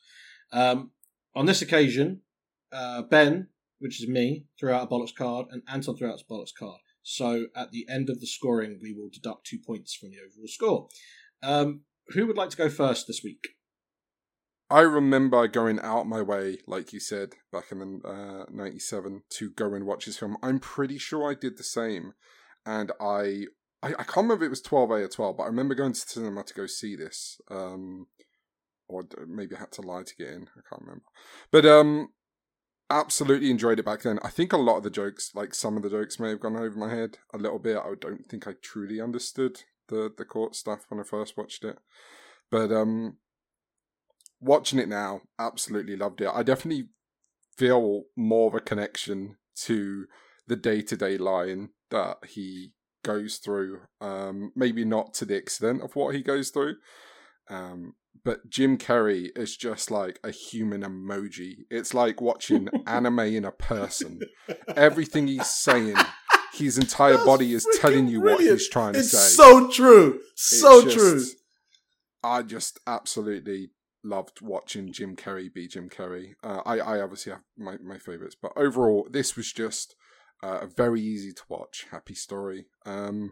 Um, 0.52 0.91
on 1.36 1.45
this 1.45 1.61
occasion, 1.61 2.22
uh, 2.72 3.03
Ben, 3.03 3.48
which 3.80 4.02
is 4.02 4.10
me, 4.10 4.45
threw 4.60 4.72
out 4.72 4.84
a 4.84 4.88
bollocks 4.88 5.15
card, 5.15 5.48
and 5.52 5.61
Anton 5.68 5.95
threw 5.98 6.10
out 6.10 6.22
a 6.22 6.31
bollocks 6.31 6.53
card. 6.57 6.80
So 7.03 7.45
at 7.56 7.72
the 7.72 7.85
end 7.89 8.10
of 8.10 8.19
the 8.19 8.27
scoring, 8.27 8.80
we 8.81 8.94
will 8.94 9.10
deduct 9.11 9.45
two 9.45 9.60
points 9.65 9.94
from 9.94 10.10
the 10.10 10.18
overall 10.18 10.48
score. 10.48 10.88
Um, 11.41 11.81
who 12.10 12.27
would 12.27 12.38
like 12.38 12.49
to 12.49 12.57
go 12.57 12.69
first 12.69 13.07
this 13.07 13.22
week? 13.23 13.49
I 14.69 14.81
remember 14.81 15.48
going 15.48 15.80
out 15.80 16.07
my 16.07 16.22
way, 16.22 16.57
like 16.68 16.91
you 16.91 16.99
said, 16.99 17.35
back 17.53 17.72
in 17.72 18.02
uh, 18.03 18.44
97 18.52 19.23
to 19.30 19.49
go 19.52 19.73
and 19.73 19.85
watch 19.85 20.06
this 20.06 20.18
film. 20.18 20.35
I'm 20.44 20.60
pretty 20.60 20.98
sure 20.98 21.30
I 21.30 21.35
did 21.35 21.57
the 21.57 21.64
same. 21.64 22.14
And 22.65 22.91
I, 22.99 23.45
I, 23.81 23.94
I 23.94 24.03
can't 24.03 24.18
remember 24.18 24.44
if 24.44 24.48
it 24.48 24.49
was 24.49 24.61
12A 24.61 25.06
or 25.06 25.07
12, 25.07 25.38
but 25.38 25.44
I 25.44 25.48
remember 25.48 25.73
going 25.73 25.94
to 25.94 26.02
the 26.02 26.10
cinema 26.10 26.44
to 26.44 26.53
go 26.53 26.65
see 26.65 26.98
this. 26.98 27.39
Um, 27.49 28.07
or 28.89 29.06
maybe 29.26 29.56
I 29.56 29.60
had 29.60 29.72
to 29.73 29.81
lie 29.81 30.03
to 30.03 30.15
get 30.15 30.27
in. 30.27 30.44
I 30.44 30.61
can't 30.69 30.81
remember. 30.81 31.06
But 31.52 31.65
um, 31.65 32.10
absolutely 32.89 33.51
enjoyed 33.51 33.80
it 33.80 33.85
back 33.85 34.01
then. 34.01 34.19
I 34.23 34.30
think 34.30 34.53
a 34.53 34.57
lot 34.57 34.77
of 34.77 34.84
the 34.84 34.89
jokes, 34.89 35.31
like 35.35 35.53
some 35.53 35.77
of 35.77 35.84
the 35.84 35.89
jokes, 35.89 36.19
may 36.19 36.30
have 36.30 36.39
gone 36.39 36.55
over 36.55 36.77
my 36.77 36.93
head 36.93 37.18
a 37.34 37.38
little 37.38 37.59
bit. 37.59 37.77
I 37.77 37.93
don't 37.99 38.26
think 38.27 38.47
I 38.47 38.53
truly 38.61 39.01
understood 39.01 39.64
the 39.89 40.11
the 40.15 40.26
court 40.26 40.55
stuff 40.55 40.85
when 40.89 40.99
I 40.99 41.03
first 41.03 41.38
watched 41.38 41.64
it. 41.64 41.77
But 42.49 42.72
um, 42.72 43.18
watching 44.39 44.80
it 44.80 44.89
now, 44.89 45.22
absolutely 45.39 45.95
loved 45.95 46.22
it. 46.22 46.30
I 46.34 46.43
definitely 46.43 46.89
feel 47.57 48.03
more 48.15 48.47
of 48.47 48.55
a 48.55 48.59
connection 48.59 49.38
to 49.55 50.05
the 50.47 50.55
day 50.55 50.81
to 50.81 50.95
day 50.95 51.18
line 51.18 51.69
that 51.89 52.18
he 52.27 52.73
goes 53.03 53.38
through. 53.38 53.81
Um, 54.01 54.51
maybe 54.55 54.85
not 54.85 55.14
to 55.15 55.26
the 55.26 55.35
extent 55.35 55.81
of 55.81 55.95
what 55.95 56.15
he 56.15 56.22
goes 56.22 56.49
through. 56.49 56.76
Um, 57.49 57.95
but 58.23 58.49
Jim 58.49 58.77
Carrey 58.77 59.30
is 59.38 59.56
just 59.56 59.91
like 59.91 60.19
a 60.23 60.31
human 60.31 60.81
emoji. 60.81 61.65
It's 61.69 61.94
like 61.94 62.22
watching 62.22 62.68
anime 62.88 63.19
in 63.19 63.45
a 63.45 63.52
person. 63.52 64.19
Everything 64.76 65.27
he's 65.27 65.48
saying, 65.48 65.95
his 66.53 66.77
entire 66.77 67.14
That's 67.14 67.26
body 67.26 67.53
is 67.53 67.68
telling 67.80 68.07
you 68.07 68.22
what 68.22 68.39
he's 68.39 68.69
trying 68.69 68.94
to 68.94 68.99
It's 68.99 69.11
say. 69.11 69.35
so 69.35 69.69
true. 69.69 70.19
So 70.35 70.88
true. 70.89 71.23
I 72.23 72.41
just 72.41 72.80
absolutely 72.88 73.69
loved 74.03 74.41
watching 74.41 74.91
Jim 74.91 75.15
Carrey 75.15 75.53
be 75.53 75.68
Jim 75.68 75.89
Carrey. 75.89 76.31
Uh, 76.44 76.61
I, 76.65 76.80
I 76.80 77.02
obviously 77.02 77.31
have 77.34 77.41
my, 77.57 77.77
my 77.84 77.98
favorites, 77.98 78.35
but 78.41 78.53
overall, 78.56 79.07
this 79.10 79.35
was 79.35 79.52
just 79.52 79.95
uh, 80.44 80.60
a 80.61 80.68
very 80.68 81.02
easy 81.02 81.31
to 81.34 81.44
watch, 81.49 81.85
happy 81.91 82.15
story. 82.15 82.65
Um, 82.85 83.31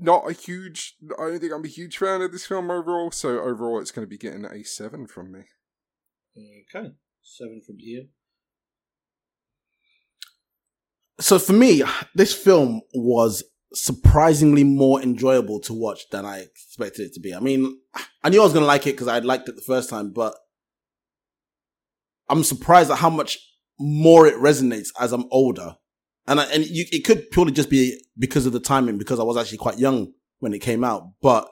not 0.00 0.28
a 0.28 0.32
huge, 0.32 0.96
I 1.18 1.24
don't 1.24 1.40
think 1.40 1.52
I'm 1.52 1.64
a 1.64 1.68
huge 1.68 1.98
fan 1.98 2.22
of 2.22 2.32
this 2.32 2.46
film 2.46 2.70
overall, 2.70 3.10
so 3.10 3.40
overall, 3.40 3.80
it's 3.80 3.90
going 3.90 4.06
to 4.06 4.10
be 4.10 4.18
getting 4.18 4.44
a 4.44 4.64
7 4.64 5.06
from 5.06 5.32
me. 5.32 5.40
Okay, 6.36 6.90
seven 7.22 7.60
from 7.60 7.78
here. 7.78 8.04
So 11.18 11.38
for 11.38 11.52
me, 11.52 11.82
this 12.14 12.32
film 12.32 12.80
was 12.94 13.44
surprisingly 13.72 14.64
more 14.64 15.02
enjoyable 15.02 15.60
to 15.60 15.74
watch 15.74 16.08
than 16.10 16.24
I 16.24 16.40
expected 16.40 17.06
it 17.06 17.14
to 17.14 17.20
be. 17.20 17.34
I 17.34 17.40
mean, 17.40 17.78
I 18.22 18.30
knew 18.30 18.40
I 18.40 18.44
was 18.44 18.52
going 18.52 18.62
to 18.62 18.66
like 18.66 18.86
it 18.86 18.92
because 18.92 19.08
I'd 19.08 19.24
liked 19.24 19.48
it 19.48 19.56
the 19.56 19.62
first 19.62 19.90
time, 19.90 20.12
but 20.12 20.34
I'm 22.28 22.42
surprised 22.42 22.90
at 22.90 22.98
how 22.98 23.10
much 23.10 23.38
more 23.78 24.26
it 24.26 24.34
resonates 24.34 24.88
as 24.98 25.12
I'm 25.12 25.26
older. 25.30 25.76
And 26.30 26.40
I, 26.40 26.44
and 26.44 26.64
you, 26.64 26.84
it 26.92 27.04
could 27.04 27.32
purely 27.32 27.50
just 27.50 27.68
be 27.68 28.00
because 28.16 28.46
of 28.46 28.52
the 28.52 28.60
timing, 28.60 28.98
because 28.98 29.18
I 29.18 29.24
was 29.24 29.36
actually 29.36 29.58
quite 29.58 29.80
young 29.80 30.12
when 30.38 30.54
it 30.54 30.60
came 30.60 30.84
out. 30.84 31.10
But 31.20 31.48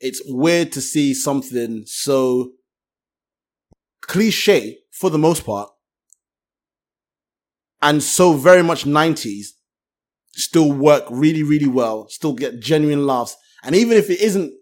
it's 0.00 0.22
weird 0.24 0.72
to 0.72 0.80
see 0.80 1.12
something 1.12 1.84
so 1.84 2.52
cliche 4.00 4.78
for 4.90 5.10
the 5.10 5.18
most 5.18 5.44
part 5.44 5.68
and 7.82 8.02
so 8.02 8.32
very 8.32 8.62
much 8.62 8.84
90s 8.84 9.48
still 10.30 10.72
work 10.72 11.04
really, 11.10 11.42
really 11.42 11.68
well, 11.68 12.08
still 12.08 12.32
get 12.32 12.60
genuine 12.60 13.06
laughs. 13.06 13.36
And 13.62 13.74
even 13.76 13.98
if 13.98 14.08
it 14.08 14.22
isn't 14.22 14.54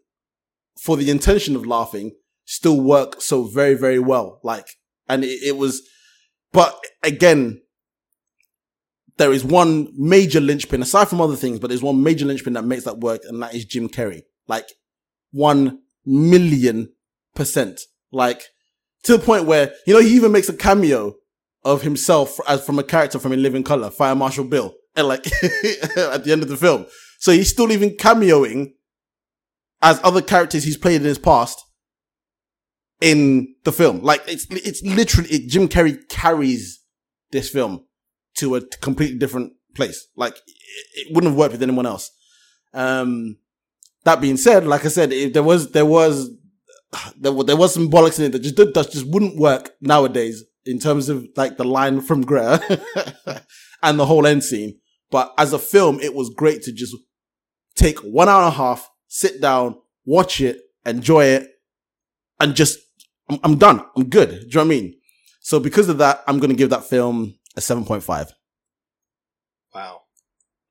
for 0.81 0.97
the 0.97 1.09
intention 1.09 1.55
of 1.55 1.65
laughing, 1.65 2.17
still 2.47 2.81
work 2.81 3.23
so 3.23 3.45
very, 3.45 3.75
very 3.75 4.01
well. 4.01 4.41
Like, 4.43 4.67
and 5.09 5.23
it, 5.23 5.41
it 5.41 5.57
was, 5.57 5.83
but 6.53 6.77
again, 7.05 7.63
there 9.21 9.35
is 9.35 9.45
one 9.45 9.93
major 9.99 10.41
linchpin, 10.41 10.81
aside 10.81 11.07
from 11.07 11.21
other 11.21 11.37
things, 11.37 11.59
but 11.59 11.69
there's 11.69 11.83
one 11.83 12.03
major 12.03 12.25
linchpin 12.25 12.55
that 12.55 12.65
makes 12.65 12.85
that 12.85 13.01
work, 13.01 13.21
and 13.29 13.43
that 13.43 13.55
is 13.55 13.67
Jim 13.67 13.87
Carrey. 13.87 14.23
Like, 14.49 14.67
one 15.31 15.83
million 16.07 16.95
percent. 17.35 17.83
Like, 18.11 18.45
to 19.03 19.19
the 19.19 19.23
point 19.23 19.45
where, 19.45 19.75
you 19.87 19.93
know, 19.93 20.01
he 20.01 20.17
even 20.17 20.33
makes 20.33 20.49
a 20.49 20.57
cameo 20.57 21.17
of 21.67 21.83
himself 21.83 22.41
as 22.49 22.65
from 22.65 22.79
a 22.79 22.83
character 22.83 23.19
from 23.19 23.33
In 23.33 23.43
Living 23.43 23.63
Color, 23.63 23.91
Fire 23.91 24.15
Marshal 24.15 24.45
Bill, 24.45 24.75
and 24.97 25.07
like 25.07 25.27
at 25.97 26.25
the 26.25 26.31
end 26.33 26.43
of 26.43 26.49
the 26.49 26.57
film. 26.57 26.87
So 27.19 27.31
he's 27.31 27.51
still 27.51 27.71
even 27.71 27.91
cameoing 27.91 28.73
as 29.83 30.01
other 30.03 30.23
characters 30.23 30.65
he's 30.65 30.79
played 30.79 31.03
in 31.03 31.07
his 31.07 31.19
past 31.19 31.63
in 33.03 33.55
the 33.65 33.73
film. 33.73 34.01
Like 34.01 34.23
it's 34.27 34.47
it's 34.51 34.83
literally 34.83 35.29
it, 35.29 35.49
Jim 35.49 35.69
Carrey 35.69 36.09
carries 36.09 36.81
this 37.33 37.51
film 37.51 37.85
to 38.41 38.57
a 38.57 38.67
completely 38.81 39.19
different 39.19 39.53
place. 39.75 40.07
Like 40.17 40.37
it, 40.37 41.07
it 41.07 41.15
wouldn't 41.15 41.33
have 41.33 41.39
worked 41.39 41.53
with 41.53 41.63
anyone 41.63 41.87
else. 41.87 42.11
Um, 42.75 43.37
that 44.05 44.21
being 44.21 44.37
said, 44.37 44.67
like 44.67 44.85
I 44.85 44.89
said, 44.89 45.13
if 45.13 45.33
there 45.33 45.43
was 45.43 45.73
there 45.73 45.87
was 45.87 46.31
there, 47.17 47.33
there 47.33 47.57
was 47.57 47.75
some 47.75 47.91
bollocks 47.91 48.19
in 48.19 48.27
it 48.27 48.33
that 48.33 48.41
just 48.41 48.57
that 48.57 48.91
just 48.91 49.07
wouldn't 49.07 49.37
work 49.37 49.73
nowadays 49.81 50.45
in 50.65 50.79
terms 50.79 51.09
of 51.09 51.27
like 51.37 51.57
the 51.57 51.65
line 51.65 52.01
from 52.01 52.23
Greta 52.23 53.43
and 53.83 53.99
the 53.99 54.07
whole 54.07 54.27
end 54.27 54.45
scene. 54.45 54.79
But 55.11 55.33
as 55.39 55.53
a 55.53 55.59
film, 55.59 56.01
it 56.01 56.15
was 56.15 56.31
great 56.31 56.63
to 56.63 56.73
just 56.73 56.95
take 57.75 57.99
one 57.99 58.29
hour 58.29 58.43
and 58.43 58.53
a 58.53 58.57
half, 58.57 58.89
sit 59.09 59.41
down, 59.41 59.77
watch 60.05 60.41
it, 60.41 60.61
enjoy 60.87 61.25
it, 61.25 61.49
and 62.39 62.55
just 62.55 62.79
I'm, 63.29 63.39
I'm 63.43 63.59
done. 63.59 63.85
I'm 63.97 64.09
good. 64.09 64.31
Do 64.31 64.37
you 64.37 64.43
know 64.55 64.61
what 64.61 64.65
I 64.65 64.69
mean? 64.69 64.95
So 65.41 65.59
because 65.59 65.89
of 65.89 65.99
that, 65.99 66.23
I'm 66.27 66.39
going 66.39 66.51
to 66.51 66.57
give 66.57 66.71
that 66.71 66.85
film 66.85 67.35
a 67.57 67.61
seven 67.61 67.85
point 67.85 68.03
five. 68.03 68.33
Wow, 69.75 70.03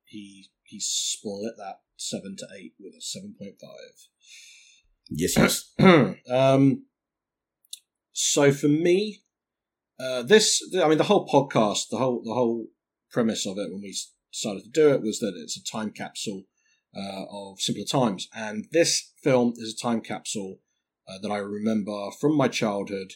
he 0.03 0.49
he 0.63 0.79
split 0.79 1.53
that 1.57 1.81
seven 1.97 2.35
to 2.37 2.47
eight 2.57 2.73
with 2.79 2.93
a 2.93 3.01
seven 3.01 3.35
point 3.37 3.55
five. 3.61 4.07
Yes, 5.09 5.37
yes. 5.79 6.15
um, 6.31 6.85
so 8.11 8.51
for 8.51 8.67
me, 8.67 9.23
uh, 9.99 10.23
this 10.23 10.61
I 10.81 10.87
mean 10.87 10.97
the 10.97 11.05
whole 11.05 11.27
podcast, 11.27 11.89
the 11.89 11.97
whole 11.97 12.21
the 12.23 12.33
whole 12.33 12.67
premise 13.11 13.45
of 13.45 13.57
it 13.57 13.71
when 13.71 13.81
we 13.81 13.95
started 14.31 14.63
to 14.63 14.69
do 14.69 14.93
it 14.93 15.01
was 15.01 15.19
that 15.19 15.33
it's 15.35 15.57
a 15.57 15.63
time 15.63 15.91
capsule 15.91 16.43
uh, 16.95 17.25
of 17.31 17.59
simpler 17.59 17.85
times, 17.85 18.27
and 18.35 18.65
this 18.71 19.13
film 19.21 19.53
is 19.57 19.73
a 19.73 19.83
time 19.83 20.01
capsule 20.01 20.59
uh, 21.07 21.17
that 21.21 21.31
I 21.31 21.37
remember 21.37 22.09
from 22.19 22.35
my 22.35 22.47
childhood 22.47 23.13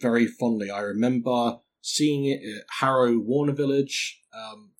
very 0.00 0.26
fondly. 0.26 0.70
I 0.70 0.80
remember 0.80 1.60
seeing 1.82 2.24
it 2.24 2.40
at 2.42 2.64
Harrow 2.80 3.18
Warner 3.18 3.52
Village. 3.52 4.20
Um, 4.34 4.70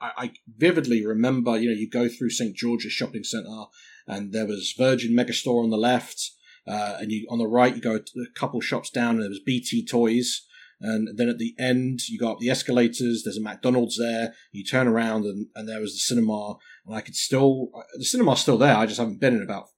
I, 0.00 0.10
I 0.16 0.32
vividly 0.56 1.06
remember, 1.06 1.56
you 1.56 1.68
know, 1.68 1.76
you 1.76 1.88
go 1.88 2.08
through 2.08 2.30
St 2.30 2.56
George's 2.56 2.92
Shopping 2.92 3.22
Centre, 3.22 3.66
and 4.06 4.32
there 4.32 4.46
was 4.46 4.74
Virgin 4.76 5.12
Megastore 5.12 5.62
on 5.62 5.70
the 5.70 5.76
left, 5.76 6.32
uh, 6.66 6.96
and 6.98 7.12
you 7.12 7.26
on 7.30 7.38
the 7.38 7.46
right 7.46 7.76
you 7.76 7.80
go 7.80 7.96
a 7.96 8.38
couple 8.38 8.60
shops 8.60 8.90
down, 8.90 9.14
and 9.14 9.22
there 9.22 9.28
was 9.28 9.40
BT 9.40 9.86
Toys. 9.86 10.46
And 10.78 11.16
then 11.16 11.30
at 11.30 11.38
the 11.38 11.54
end, 11.58 12.06
you 12.08 12.18
go 12.18 12.32
up 12.32 12.38
the 12.38 12.50
escalators. 12.50 13.22
There's 13.24 13.38
a 13.38 13.42
McDonald's 13.42 13.96
there. 13.96 14.34
You 14.52 14.62
turn 14.62 14.86
around, 14.86 15.24
and, 15.24 15.46
and 15.54 15.66
there 15.66 15.80
was 15.80 15.94
the 15.94 16.00
cinema. 16.00 16.56
And 16.86 16.94
I 16.94 17.00
could 17.00 17.16
still, 17.16 17.70
the 17.96 18.04
cinema's 18.04 18.40
still 18.40 18.58
there. 18.58 18.76
I 18.76 18.84
just 18.84 18.98
haven't 18.98 19.20
been 19.20 19.36
in 19.36 19.42
about 19.42 19.68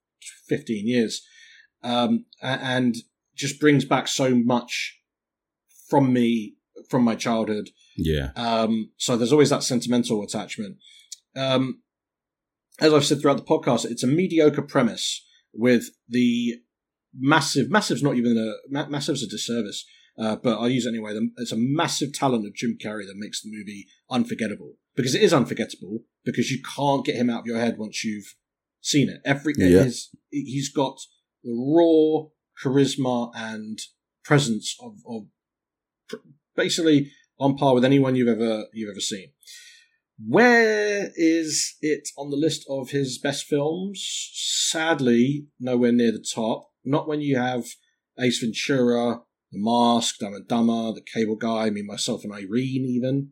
15 0.48 0.88
years. 0.88 1.24
Um, 1.84 2.24
and 2.42 2.96
just 3.36 3.60
brings 3.60 3.84
back 3.84 4.08
so 4.08 4.34
much 4.34 4.98
from 5.88 6.12
me, 6.12 6.56
from 6.88 7.02
my 7.02 7.14
childhood. 7.14 7.70
Yeah. 7.96 8.30
Um, 8.36 8.90
so 8.96 9.16
there's 9.16 9.32
always 9.32 9.50
that 9.50 9.62
sentimental 9.62 10.22
attachment. 10.22 10.76
Um, 11.36 11.82
as 12.80 12.92
I've 12.94 13.04
said 13.04 13.20
throughout 13.20 13.36
the 13.38 13.42
podcast, 13.42 13.84
it's 13.84 14.02
a 14.04 14.06
mediocre 14.06 14.62
premise 14.62 15.26
with 15.52 15.90
the 16.08 16.56
massive, 17.18 17.70
massive's 17.70 18.02
not 18.02 18.16
even 18.16 18.36
a, 18.38 18.52
ma- 18.70 18.88
massive's 18.88 19.22
a 19.22 19.26
disservice, 19.26 19.84
uh, 20.18 20.36
but 20.36 20.58
I'll 20.58 20.68
use 20.68 20.86
it 20.86 20.90
anyway. 20.90 21.14
The- 21.14 21.30
It's 21.38 21.52
a 21.52 21.56
massive 21.56 22.12
talent 22.12 22.46
of 22.46 22.54
Jim 22.54 22.76
Carrey 22.82 23.06
that 23.06 23.16
makes 23.16 23.42
the 23.42 23.50
movie 23.50 23.86
unforgettable 24.10 24.74
because 24.94 25.14
it 25.14 25.22
is 25.22 25.32
unforgettable 25.32 26.00
because 26.24 26.50
you 26.50 26.60
can't 26.76 27.04
get 27.04 27.16
him 27.16 27.30
out 27.30 27.40
of 27.40 27.46
your 27.46 27.58
head 27.58 27.78
once 27.78 28.04
you've 28.04 28.34
seen 28.80 29.08
it. 29.08 29.20
Every, 29.24 29.54
Yeah. 29.56 29.84
his, 29.84 30.10
he's 30.30 30.70
got 30.72 30.98
the 31.42 31.52
raw 31.52 32.28
charisma 32.62 33.30
and 33.34 33.78
presence 34.24 34.76
of, 34.80 34.94
of 35.08 35.22
basically 36.58 37.10
on 37.38 37.56
par 37.56 37.74
with 37.74 37.84
anyone 37.84 38.16
you've 38.16 38.28
ever 38.28 38.66
you've 38.74 38.90
ever 38.90 39.00
seen. 39.00 39.28
Where 40.26 41.10
is 41.14 41.76
it 41.80 42.08
on 42.18 42.30
the 42.30 42.36
list 42.36 42.66
of 42.68 42.90
his 42.90 43.18
best 43.18 43.46
films? 43.46 44.04
Sadly, 44.34 45.46
nowhere 45.60 45.92
near 45.92 46.12
the 46.12 46.24
top. 46.34 46.70
Not 46.84 47.06
when 47.06 47.20
you 47.20 47.38
have 47.38 47.64
Ace 48.18 48.40
Ventura, 48.40 49.20
The 49.52 49.58
Mask, 49.60 50.18
Dumb 50.18 50.34
and 50.34 50.48
Dumber, 50.48 50.92
The 50.92 51.06
Cable 51.14 51.36
Guy, 51.36 51.70
Me, 51.70 51.82
Myself, 51.82 52.24
and 52.24 52.32
Irene, 52.32 52.84
even. 52.84 53.30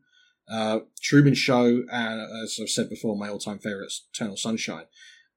Uh, 0.49 0.81
Truman 1.03 1.35
Show, 1.35 1.83
and 1.91 2.21
as 2.45 2.57
I've 2.63 2.69
said 2.69 2.89
before, 2.89 3.19
my 3.19 3.29
all-time 3.29 3.59
favorite 3.59 3.93
Eternal 4.15 4.37
Sunshine. 4.37 4.85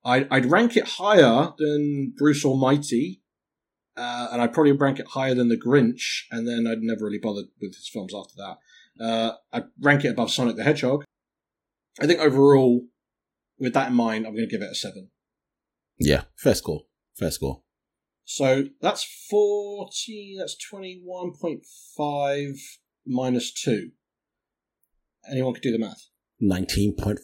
I'd, 0.05 0.27
I'd 0.29 0.45
rank 0.45 0.77
it 0.77 0.87
higher 0.87 1.51
than 1.57 2.13
Bruce 2.15 2.45
Almighty, 2.45 3.23
uh, 3.99 4.29
and 4.31 4.41
I'd 4.41 4.53
probably 4.53 4.71
rank 4.71 4.99
it 4.99 5.07
higher 5.07 5.35
than 5.35 5.49
The 5.49 5.57
Grinch, 5.57 6.23
and 6.31 6.47
then 6.47 6.65
I'd 6.65 6.81
never 6.81 7.03
really 7.05 7.19
bothered 7.19 7.47
with 7.61 7.75
his 7.75 7.89
films 7.91 8.13
after 8.15 8.33
that. 8.37 8.57
Uh, 9.03 9.33
I'd 9.51 9.65
rank 9.81 10.05
it 10.05 10.09
above 10.09 10.31
Sonic 10.31 10.55
the 10.55 10.63
Hedgehog. 10.63 11.03
I 11.99 12.07
think 12.07 12.19
overall, 12.19 12.85
with 13.59 13.73
that 13.73 13.89
in 13.89 13.95
mind, 13.95 14.25
I'm 14.25 14.33
going 14.33 14.47
to 14.47 14.51
give 14.51 14.61
it 14.61 14.71
a 14.71 14.75
seven. 14.75 15.09
Yeah, 15.99 16.23
fair 16.37 16.55
score. 16.55 16.83
Fair 17.17 17.31
score. 17.31 17.63
So 18.23 18.65
that's 18.79 19.03
40, 19.29 20.35
that's 20.37 20.55
21.5 20.71 22.59
minus 23.05 23.51
2. 23.51 23.89
Anyone 25.29 25.53
could 25.55 25.63
do 25.63 25.71
the 25.73 25.79
math. 25.79 26.07
19.5. 26.41 27.17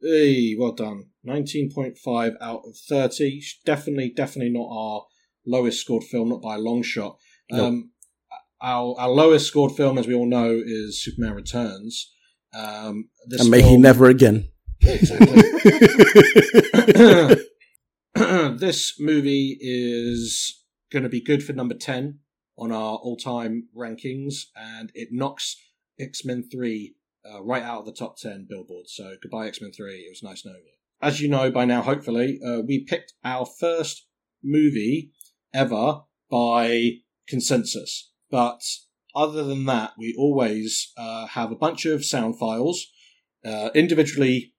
Hey, 0.00 0.56
well 0.58 0.72
done. 0.72 1.10
19.5 1.26 2.34
out 2.40 2.62
of 2.64 2.76
30. 2.88 3.42
Definitely, 3.64 4.12
definitely 4.16 4.52
not 4.52 4.68
our 4.70 5.04
lowest 5.48 5.80
scored 5.80 6.04
film, 6.04 6.28
not 6.28 6.42
by 6.42 6.56
a 6.56 6.58
long 6.58 6.82
shot. 6.82 7.18
Nope. 7.50 7.60
Um, 7.60 7.90
our, 8.60 8.94
our 8.98 9.08
lowest 9.08 9.46
scored 9.46 9.72
film, 9.72 9.98
as 9.98 10.06
we 10.06 10.14
all 10.14 10.28
know, 10.28 10.60
is 10.64 11.02
Superman 11.02 11.34
Returns. 11.34 12.12
Um, 12.52 13.08
this 13.26 13.40
and 13.40 13.50
may 13.50 13.62
he 13.62 13.76
never 13.76 14.06
again. 14.06 14.48
this 18.58 18.94
movie 18.98 19.56
is 19.60 20.62
going 20.90 21.02
to 21.02 21.08
be 21.08 21.20
good 21.20 21.42
for 21.42 21.52
number 21.52 21.74
10 21.74 22.18
on 22.56 22.72
our 22.72 22.96
all-time 22.96 23.68
rankings 23.76 24.44
and 24.56 24.90
it 24.94 25.08
knocks 25.12 25.56
x-men 26.00 26.44
3 26.50 26.94
uh, 27.30 27.42
right 27.42 27.62
out 27.62 27.80
of 27.80 27.86
the 27.86 27.92
top 27.92 28.16
10 28.16 28.46
billboards 28.48 28.92
so 28.94 29.14
goodbye 29.22 29.46
x-men 29.46 29.72
3 29.72 29.92
it 29.92 30.10
was 30.10 30.22
nice 30.22 30.44
knowing 30.44 30.62
you 30.64 30.72
as 31.00 31.20
you 31.20 31.28
know 31.28 31.50
by 31.50 31.64
now 31.64 31.82
hopefully 31.82 32.40
uh, 32.44 32.60
we 32.66 32.84
picked 32.84 33.12
our 33.24 33.46
first 33.46 34.06
movie 34.42 35.12
ever 35.52 36.00
by 36.30 36.90
consensus 37.26 38.10
but 38.30 38.60
other 39.14 39.44
than 39.44 39.64
that 39.66 39.92
we 39.98 40.14
always 40.18 40.92
uh, 40.96 41.26
have 41.26 41.50
a 41.50 41.56
bunch 41.56 41.84
of 41.86 42.04
sound 42.04 42.38
files 42.38 42.86
uh, 43.44 43.70
individually 43.74 44.52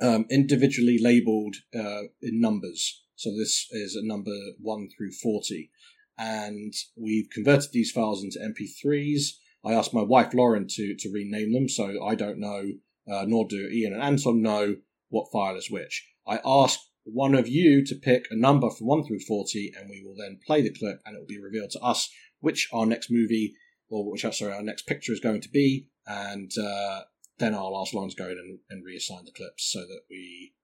um, 0.00 0.26
individually 0.30 0.98
labeled 1.00 1.56
uh, 1.74 2.02
in 2.22 2.40
numbers. 2.40 3.02
So 3.16 3.30
this 3.36 3.66
is 3.70 3.96
a 3.96 4.06
number 4.06 4.36
1 4.60 4.88
through 4.96 5.12
40. 5.12 5.70
And 6.16 6.72
we've 6.96 7.28
converted 7.30 7.70
these 7.72 7.90
files 7.90 8.22
into 8.22 8.38
MP3s. 8.38 9.30
I 9.64 9.72
asked 9.72 9.94
my 9.94 10.02
wife 10.02 10.34
Lauren 10.34 10.66
to, 10.68 10.94
to 10.98 11.10
rename 11.12 11.52
them, 11.52 11.68
so 11.68 12.04
I 12.04 12.14
don't 12.14 12.38
know, 12.38 12.64
uh, 13.10 13.24
nor 13.26 13.46
do 13.48 13.68
Ian 13.68 13.92
and 13.92 14.02
Anton 14.02 14.42
know 14.42 14.76
what 15.08 15.30
file 15.32 15.56
is 15.56 15.70
which. 15.70 16.08
I 16.26 16.40
asked 16.44 16.87
one 17.12 17.34
of 17.34 17.48
you 17.48 17.84
to 17.84 17.94
pick 17.94 18.26
a 18.30 18.36
number 18.36 18.70
from 18.70 18.86
1 18.86 19.04
through 19.04 19.20
40, 19.20 19.72
and 19.78 19.88
we 19.88 20.02
will 20.04 20.16
then 20.16 20.38
play 20.46 20.62
the 20.62 20.72
clip, 20.72 21.00
and 21.04 21.16
it 21.16 21.18
will 21.18 21.26
be 21.26 21.40
revealed 21.40 21.70
to 21.70 21.80
us 21.80 22.10
which 22.40 22.68
our 22.72 22.86
next 22.86 23.10
movie, 23.10 23.54
or 23.88 24.10
which, 24.10 24.24
uh, 24.24 24.30
sorry, 24.30 24.52
our 24.52 24.62
next 24.62 24.82
picture 24.82 25.12
is 25.12 25.20
going 25.20 25.40
to 25.40 25.48
be, 25.48 25.88
and 26.06 26.50
uh, 26.58 27.00
then 27.38 27.54
I'll 27.54 27.80
ask 27.80 27.94
Lauren 27.94 28.10
to 28.10 28.16
go 28.16 28.26
in 28.26 28.38
and, 28.38 28.58
and 28.70 28.84
reassign 28.84 29.24
the 29.24 29.32
clips 29.32 29.70
so 29.72 29.80
that 29.80 30.00
we, 30.10 30.54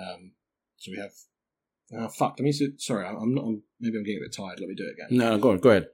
um, 0.00 0.32
so 0.76 0.90
we 0.90 0.98
have. 0.98 1.12
Oh 1.92 2.08
fuck! 2.08 2.36
Let 2.38 2.44
me. 2.44 2.52
See, 2.52 2.70
sorry, 2.78 3.06
I'm 3.06 3.34
not. 3.34 3.44
I'm, 3.44 3.62
maybe 3.78 3.98
I'm 3.98 4.04
getting 4.04 4.22
a 4.22 4.24
bit 4.24 4.34
tired. 4.34 4.58
Let 4.58 4.68
me 4.68 4.74
do 4.74 4.86
it 4.86 4.94
again. 4.94 5.18
No, 5.18 5.38
go 5.38 5.50
on, 5.50 5.58
go 5.58 5.70
ahead. 5.70 5.88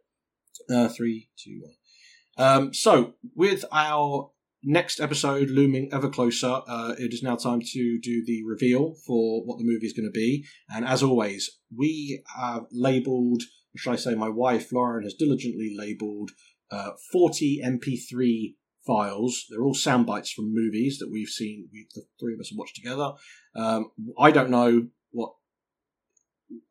Uh, 0.71 0.89
three, 0.89 1.29
two, 1.37 1.61
one. 1.63 2.47
Um, 2.47 2.73
so, 2.73 3.15
with 3.35 3.65
our 3.73 4.31
next 4.63 5.01
episode 5.01 5.51
looming 5.51 5.89
ever 5.93 6.09
closer, 6.09 6.61
uh, 6.67 6.95
it 6.99 7.13
is 7.13 7.23
now 7.23 7.37
time 7.37 7.61
to 7.61 7.99
do 8.01 8.25
the 8.25 8.43
reveal 8.45 8.95
for 9.07 9.43
what 9.45 9.59
the 9.59 9.65
movie 9.65 9.87
is 9.87 9.93
going 9.93 10.07
to 10.07 10.11
be. 10.11 10.45
And 10.69 10.85
as 10.85 11.03
always, 11.03 11.59
we 11.75 12.23
have 12.37 12.65
labelled, 12.71 13.43
or 13.43 13.79
should 13.79 13.93
I 13.93 13.97
say, 13.97 14.15
my 14.15 14.29
wife 14.29 14.73
Lauren 14.73 15.05
has 15.05 15.15
diligently 15.15 15.75
labelled 15.77 16.31
uh, 16.71 16.91
40 17.13 17.63
MP3 17.65 18.55
files. 18.87 19.47
They're 19.49 19.63
all 19.63 19.75
sound 19.75 20.07
bites 20.07 20.31
from 20.31 20.55
movies 20.55 20.99
that 20.99 21.11
we've 21.11 21.29
seen. 21.29 21.69
We, 21.73 21.87
the 21.95 22.03
three 22.19 22.35
of 22.35 22.41
us 22.41 22.51
have 22.51 22.59
watched 22.59 22.77
together. 22.77 23.13
Um, 23.55 23.91
I 24.19 24.31
don't 24.31 24.51
know 24.51 24.89
what. 25.11 25.33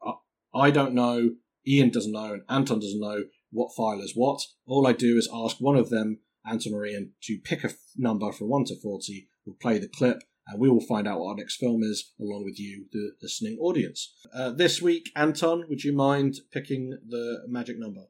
I, 0.03 0.13
I 0.53 0.71
don't 0.71 0.93
know. 0.93 1.31
Ian 1.67 1.89
doesn't 1.89 2.11
know, 2.11 2.33
and 2.33 2.43
Anton 2.49 2.79
doesn't 2.79 2.99
know 2.99 3.23
what 3.51 3.75
file 3.75 4.01
is 4.01 4.13
what. 4.15 4.41
All 4.65 4.87
I 4.87 4.93
do 4.93 5.17
is 5.17 5.29
ask 5.33 5.57
one 5.59 5.75
of 5.75 5.89
them, 5.89 6.19
Anton 6.49 6.73
or 6.73 6.85
Ian, 6.85 7.11
to 7.23 7.37
pick 7.43 7.63
a 7.63 7.67
f- 7.67 7.75
number 7.95 8.31
from 8.31 8.49
1 8.49 8.65
to 8.65 8.79
40. 8.79 9.27
We'll 9.45 9.55
play 9.61 9.77
the 9.77 9.87
clip, 9.87 10.23
and 10.47 10.59
we 10.59 10.69
will 10.69 10.81
find 10.81 11.07
out 11.07 11.19
what 11.19 11.29
our 11.29 11.35
next 11.35 11.57
film 11.57 11.83
is, 11.83 12.13
along 12.19 12.43
with 12.45 12.59
you, 12.59 12.85
the 12.91 13.11
listening 13.21 13.57
audience. 13.59 14.13
Uh, 14.33 14.51
this 14.51 14.81
week, 14.81 15.11
Anton, 15.15 15.65
would 15.69 15.83
you 15.83 15.93
mind 15.95 16.39
picking 16.51 16.97
the 17.07 17.43
magic 17.47 17.77
number? 17.79 18.05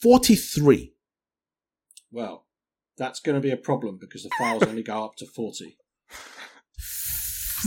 43. 0.00 0.94
Well, 2.10 2.46
that's 2.96 3.20
going 3.20 3.34
to 3.34 3.40
be 3.40 3.50
a 3.50 3.56
problem 3.56 3.98
because 4.00 4.22
the 4.22 4.30
files 4.38 4.62
only 4.62 4.82
go 4.82 5.04
up 5.04 5.16
to 5.16 5.26
40. 5.26 5.76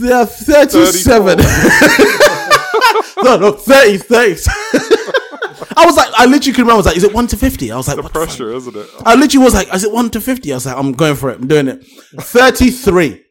Yeah, 0.00 0.24
37. 0.24 1.38
no, 3.22 3.36
no, 3.36 3.52
30, 3.52 3.98
30. 3.98 5.12
I 5.76 5.86
was 5.86 5.96
like, 5.96 6.08
I 6.16 6.26
literally 6.26 6.52
couldn't 6.52 6.66
remember. 6.66 6.72
I 6.74 6.76
was 6.76 6.86
like, 6.86 6.96
is 6.96 7.04
it 7.04 7.14
1 7.14 7.26
to 7.28 7.36
50? 7.36 7.70
I 7.72 7.76
was 7.76 7.88
like, 7.88 7.96
The 7.96 8.02
what 8.02 8.12
the 8.12 8.18
pressure, 8.20 8.52
isn't 8.52 8.76
it? 8.76 8.86
I 9.04 9.14
literally 9.14 9.44
was 9.44 9.54
like, 9.54 9.72
is 9.74 9.84
it 9.84 9.92
1 9.92 10.10
to 10.10 10.20
50? 10.20 10.52
I 10.52 10.56
was 10.56 10.66
like, 10.66 10.76
I'm 10.76 10.92
going 10.92 11.16
for 11.16 11.30
it. 11.30 11.40
I'm 11.40 11.46
doing 11.48 11.68
it. 11.68 11.84
33. 12.20 13.24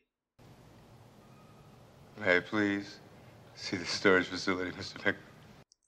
May 2.20 2.38
I 2.38 2.40
please 2.40 2.98
see 3.56 3.78
the 3.78 3.86
storage 3.86 4.28
facility, 4.28 4.72
Mr. 4.72 5.02
Pick? 5.02 5.16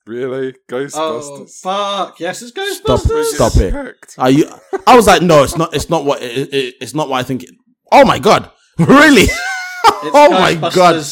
Really? 0.06 0.54
Ghostbusters? 0.70 0.92
Oh, 0.96 1.46
Ghostbusters? 1.46 1.62
fuck. 1.62 2.20
Yes, 2.20 2.42
it's 2.42 2.52
Stop, 2.52 3.00
Ghostbusters. 3.02 3.24
stop 3.26 3.52
stop 3.54 3.62
it. 3.62 4.16
Are 4.18 4.30
you, 4.30 4.50
I 4.86 4.96
was 4.96 5.08
like, 5.08 5.22
no, 5.22 5.44
it's 5.44 5.56
not, 5.58 5.74
it's 5.74 5.90
not 5.90 6.04
what, 6.06 6.22
it, 6.22 6.54
it, 6.54 6.76
it's 6.82 6.94
not 6.94 7.08
what 7.10 7.20
I 7.20 7.24
think. 7.24 7.44
It, 7.44 7.52
oh 7.92 8.06
my 8.06 8.20
God. 8.20 8.50
Really? 8.80 9.28
oh 9.86 10.30
my 10.32 10.56
God. 10.74 11.06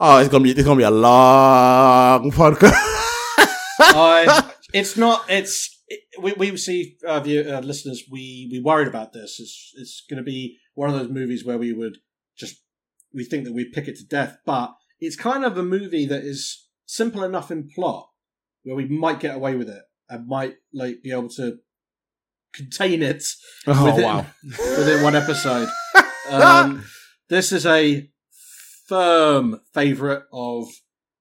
Oh, 0.00 0.18
it's 0.18 0.28
gonna 0.28 0.42
be, 0.42 0.50
it's 0.50 0.64
gonna 0.64 0.76
be 0.76 0.82
a 0.82 0.90
long 0.90 2.32
podcast. 2.32 2.74
I, 3.78 4.50
it's 4.76 4.96
not. 4.96 5.24
It's 5.28 5.82
it, 5.88 6.00
we 6.20 6.32
we 6.34 6.56
see 6.56 6.96
uh, 7.06 7.20
view, 7.20 7.40
uh, 7.48 7.60
listeners. 7.60 8.04
We 8.10 8.48
we 8.52 8.60
worried 8.60 8.88
about 8.88 9.12
this. 9.12 9.38
It's 9.40 9.72
it's 9.76 10.04
going 10.08 10.18
to 10.18 10.22
be 10.24 10.58
one 10.74 10.90
of 10.90 10.96
those 10.98 11.10
movies 11.10 11.44
where 11.44 11.58
we 11.58 11.72
would 11.72 11.98
just 12.36 12.56
we 13.14 13.24
think 13.24 13.44
that 13.44 13.54
we 13.54 13.64
pick 13.70 13.88
it 13.88 13.96
to 13.96 14.04
death, 14.06 14.38
but 14.44 14.74
it's 15.00 15.16
kind 15.16 15.44
of 15.44 15.56
a 15.56 15.62
movie 15.62 16.06
that 16.06 16.22
is 16.22 16.68
simple 16.86 17.24
enough 17.24 17.50
in 17.50 17.68
plot 17.74 18.08
where 18.62 18.76
we 18.76 18.86
might 18.86 19.20
get 19.20 19.34
away 19.34 19.54
with 19.54 19.68
it 19.68 19.82
and 20.08 20.26
might 20.28 20.54
like 20.72 21.02
be 21.02 21.10
able 21.12 21.28
to 21.28 21.58
contain 22.54 23.02
it 23.02 23.22
Oh, 23.66 23.84
within, 23.84 24.04
wow. 24.04 24.26
within 24.78 25.02
one 25.02 25.14
episode. 25.16 25.68
Um, 26.30 26.84
this 27.28 27.52
is 27.52 27.66
a 27.66 28.08
firm 28.88 29.60
favourite 29.74 30.22
of 30.32 30.68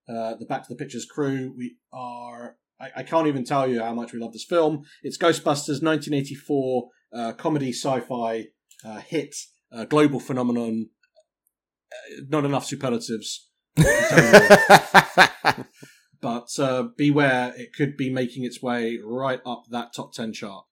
uh, 0.07 0.35
the 0.35 0.45
Back 0.47 0.63
to 0.63 0.69
the 0.69 0.75
Pictures 0.77 1.05
crew. 1.05 1.53
We 1.57 1.77
are. 1.93 2.57
I, 2.79 2.89
I 2.97 3.03
can't 3.03 3.27
even 3.27 3.45
tell 3.45 3.67
you 3.67 3.81
how 3.81 3.93
much 3.93 4.13
we 4.13 4.19
love 4.19 4.33
this 4.33 4.45
film. 4.45 4.83
It's 5.03 5.17
Ghostbusters, 5.17 5.81
1984 5.81 6.89
uh, 7.13 7.33
comedy 7.33 7.71
sci-fi 7.71 8.45
uh, 8.83 8.99
hit, 8.99 9.35
uh, 9.71 9.85
global 9.85 10.19
phenomenon. 10.19 10.89
Uh, 11.91 12.21
not 12.27 12.45
enough 12.45 12.65
superlatives. 12.65 13.49
but 16.21 16.49
uh, 16.59 16.83
beware, 16.97 17.53
it 17.55 17.73
could 17.73 17.95
be 17.97 18.11
making 18.11 18.43
its 18.43 18.61
way 18.61 18.99
right 19.03 19.39
up 19.45 19.63
that 19.69 19.93
top 19.95 20.13
10 20.13 20.33
chart. 20.33 20.65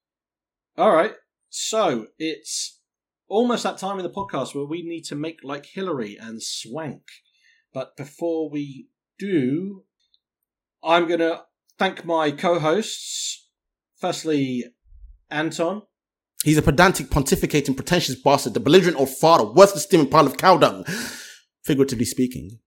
All 0.76 0.94
right, 0.94 1.12
so 1.48 2.08
it's 2.18 2.80
almost 3.28 3.62
that 3.62 3.78
time 3.78 3.98
in 3.98 4.02
the 4.02 4.10
podcast 4.10 4.54
where 4.54 4.64
we 4.64 4.82
need 4.82 5.04
to 5.04 5.14
make 5.14 5.38
like 5.42 5.66
Hilary 5.66 6.16
and 6.20 6.42
swank. 6.42 7.02
But 7.72 7.96
before 7.96 8.50
we 8.50 8.88
do, 9.18 9.84
I'm 10.82 11.06
going 11.06 11.20
to 11.20 11.42
thank 11.78 12.04
my 12.04 12.30
co 12.30 12.58
hosts. 12.58 13.48
Firstly, 13.98 14.64
Anton. 15.30 15.82
He's 16.44 16.58
a 16.58 16.62
pedantic, 16.62 17.06
pontificating, 17.08 17.74
pretentious 17.74 18.16
bastard, 18.16 18.52
the 18.54 18.60
belligerent 18.60 18.98
old 18.98 19.08
father, 19.08 19.46
worthless 19.46 19.84
steaming 19.84 20.10
pile 20.10 20.26
of 20.26 20.36
cow 20.36 20.58
dung. 20.58 20.84
Figuratively 21.64 22.04
speaking. 22.04 22.58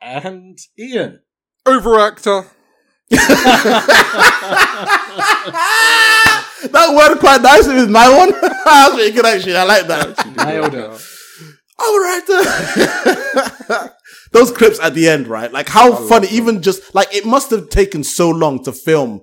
And 0.00 0.58
Ian. 0.78 1.20
Overactor. 1.66 2.48
that 3.10 3.24
worked 6.94 7.20
quite 7.20 7.40
nicely 7.42 7.76
with 7.76 7.90
my 7.90 8.08
one. 8.14 8.30
That's 8.30 8.94
pretty 8.94 9.12
good 9.12 9.24
actually. 9.24 9.56
I 9.56 9.64
like 9.64 9.86
that. 9.86 10.26
Nailed 10.36 10.74
it. 10.74 10.90
All 11.78 11.98
right. 11.98 12.24
Those 14.32 14.50
clips 14.50 14.78
at 14.80 14.94
the 14.94 15.08
end, 15.08 15.26
right? 15.26 15.52
Like 15.52 15.68
how 15.68 15.94
funny, 15.94 16.28
even 16.28 16.62
just 16.62 16.94
like 16.94 17.14
it 17.14 17.24
must 17.26 17.50
have 17.50 17.68
taken 17.70 18.04
so 18.04 18.30
long 18.30 18.62
to 18.64 18.72
film 18.72 19.22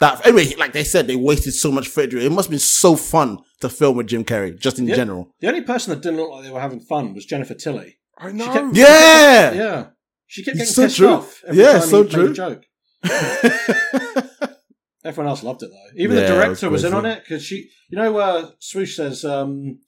that. 0.00 0.24
Anyway, 0.26 0.54
like 0.56 0.72
they 0.72 0.84
said, 0.84 1.06
they 1.06 1.16
wasted 1.16 1.54
so 1.54 1.70
much 1.72 1.88
footage. 1.88 2.14
It 2.14 2.30
must 2.32 2.46
have 2.46 2.52
been 2.52 2.58
so 2.58 2.96
fun 2.96 3.38
to 3.60 3.68
film 3.68 3.96
with 3.96 4.06
Jim 4.08 4.24
Carrey, 4.24 4.58
just 4.58 4.78
in 4.78 4.86
Yeah. 4.86 4.96
general. 4.96 5.34
The 5.40 5.48
only 5.48 5.62
person 5.62 5.90
that 5.90 6.02
didn't 6.02 6.18
look 6.18 6.30
like 6.30 6.44
they 6.44 6.50
were 6.50 6.60
having 6.60 6.80
fun 6.80 7.14
was 7.14 7.24
Jennifer 7.26 7.54
Tilly. 7.54 7.98
I 8.16 8.28
She 8.30 8.36
know. 8.36 8.52
kept- 8.52 8.76
Yeah. 8.76 9.52
Yeah. 9.52 9.86
She 10.26 10.44
kept 10.44 10.56
It's 10.58 10.74
getting 10.74 10.74
so 10.74 10.82
pissed 10.84 10.96
true. 10.96 11.08
off. 11.08 11.42
Every 11.46 11.62
Yeah, 11.62 11.72
time 11.78 11.88
so 11.88 11.96
he 12.02 12.02
made 12.04 12.12
true. 12.12 12.30
A 12.30 12.34
joke. 12.34 12.62
Everyone 15.04 15.28
else 15.30 15.42
loved 15.42 15.62
it 15.62 15.70
though. 15.70 16.02
Even 16.02 16.16
Yeah, 16.16 16.22
the 16.22 16.28
director 16.28 16.68
was 16.70 16.82
was, 16.82 16.90
in 16.92 16.96
on 16.96 17.06
it 17.06 17.20
because 17.22 17.42
she, 17.44 17.70
you 17.88 17.96
know, 17.96 18.16
uh, 18.18 18.50
Swoosh 18.58 18.96
says, 18.96 19.24
um, 19.24 19.78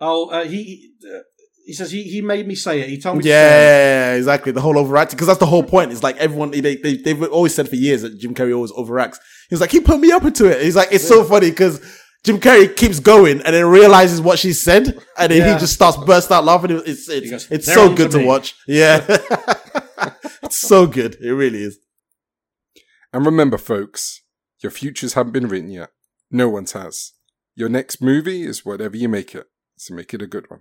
"Oh, 0.00 0.30
uh, 0.30 0.44
he." 0.44 0.92
He 1.64 1.72
says 1.74 1.90
he, 1.92 2.02
he 2.02 2.20
made 2.20 2.46
me 2.48 2.54
say 2.54 2.80
it. 2.80 2.88
He 2.88 2.98
told 2.98 3.18
me. 3.18 3.22
To 3.22 3.28
say 3.28 3.32
it. 3.32 3.34
Yeah, 3.34 4.14
exactly. 4.14 4.50
The 4.52 4.60
whole 4.60 4.76
overacting, 4.78 5.16
because 5.16 5.26
that's 5.28 5.38
the 5.38 5.46
whole 5.46 5.62
point. 5.62 5.92
It's 5.92 6.02
like 6.02 6.16
everyone 6.16 6.50
they, 6.50 6.60
they 6.76 6.96
they've 6.96 7.22
always 7.24 7.54
said 7.54 7.68
for 7.68 7.76
years 7.76 8.02
that 8.02 8.18
Jim 8.18 8.34
Carrey 8.34 8.54
always 8.54 8.72
overacts. 8.72 9.18
He 9.48 9.54
was 9.54 9.60
like, 9.60 9.70
he 9.70 9.80
put 9.80 10.00
me 10.00 10.10
up 10.10 10.24
into 10.24 10.46
it. 10.46 10.62
He's 10.62 10.74
like, 10.76 10.88
it's 10.90 11.06
so 11.06 11.22
funny 11.22 11.50
because 11.50 11.80
Jim 12.24 12.38
Carrey 12.40 12.74
keeps 12.74 12.98
going 12.98 13.40
and 13.42 13.54
then 13.54 13.66
realizes 13.66 14.20
what 14.20 14.38
she 14.38 14.52
said, 14.52 14.98
and 15.18 15.30
then 15.30 15.38
Yeah. 15.38 15.54
he 15.54 15.60
just 15.60 15.74
starts 15.74 15.96
burst 15.98 16.30
out 16.32 16.44
laughing. 16.44 16.70
It's 16.86 17.08
it's 17.08 17.30
goes, 17.30 17.50
it's 17.50 17.66
so 17.72 17.94
good 17.94 18.10
to 18.10 18.16
to 18.16 18.18
me." 18.18 18.24
watch. 18.26 18.54
Yeah, 18.66 19.04
it's 20.42 20.58
so 20.58 20.86
good. 20.86 21.16
It 21.20 21.32
really 21.32 21.62
is. 21.62 21.78
And 23.12 23.24
remember, 23.26 23.58
folks, 23.58 24.22
your 24.62 24.70
futures 24.70 25.14
haven't 25.14 25.32
been 25.32 25.48
written 25.48 25.70
yet. 25.70 25.90
No 26.30 26.48
one's 26.48 26.72
has. 26.72 27.12
Your 27.56 27.68
next 27.68 28.00
movie 28.00 28.42
is 28.42 28.64
whatever 28.64 28.96
you 28.96 29.08
make 29.08 29.34
it, 29.34 29.46
so 29.76 29.94
make 29.94 30.14
it 30.14 30.22
a 30.22 30.26
good 30.26 30.48
one. 30.50 30.60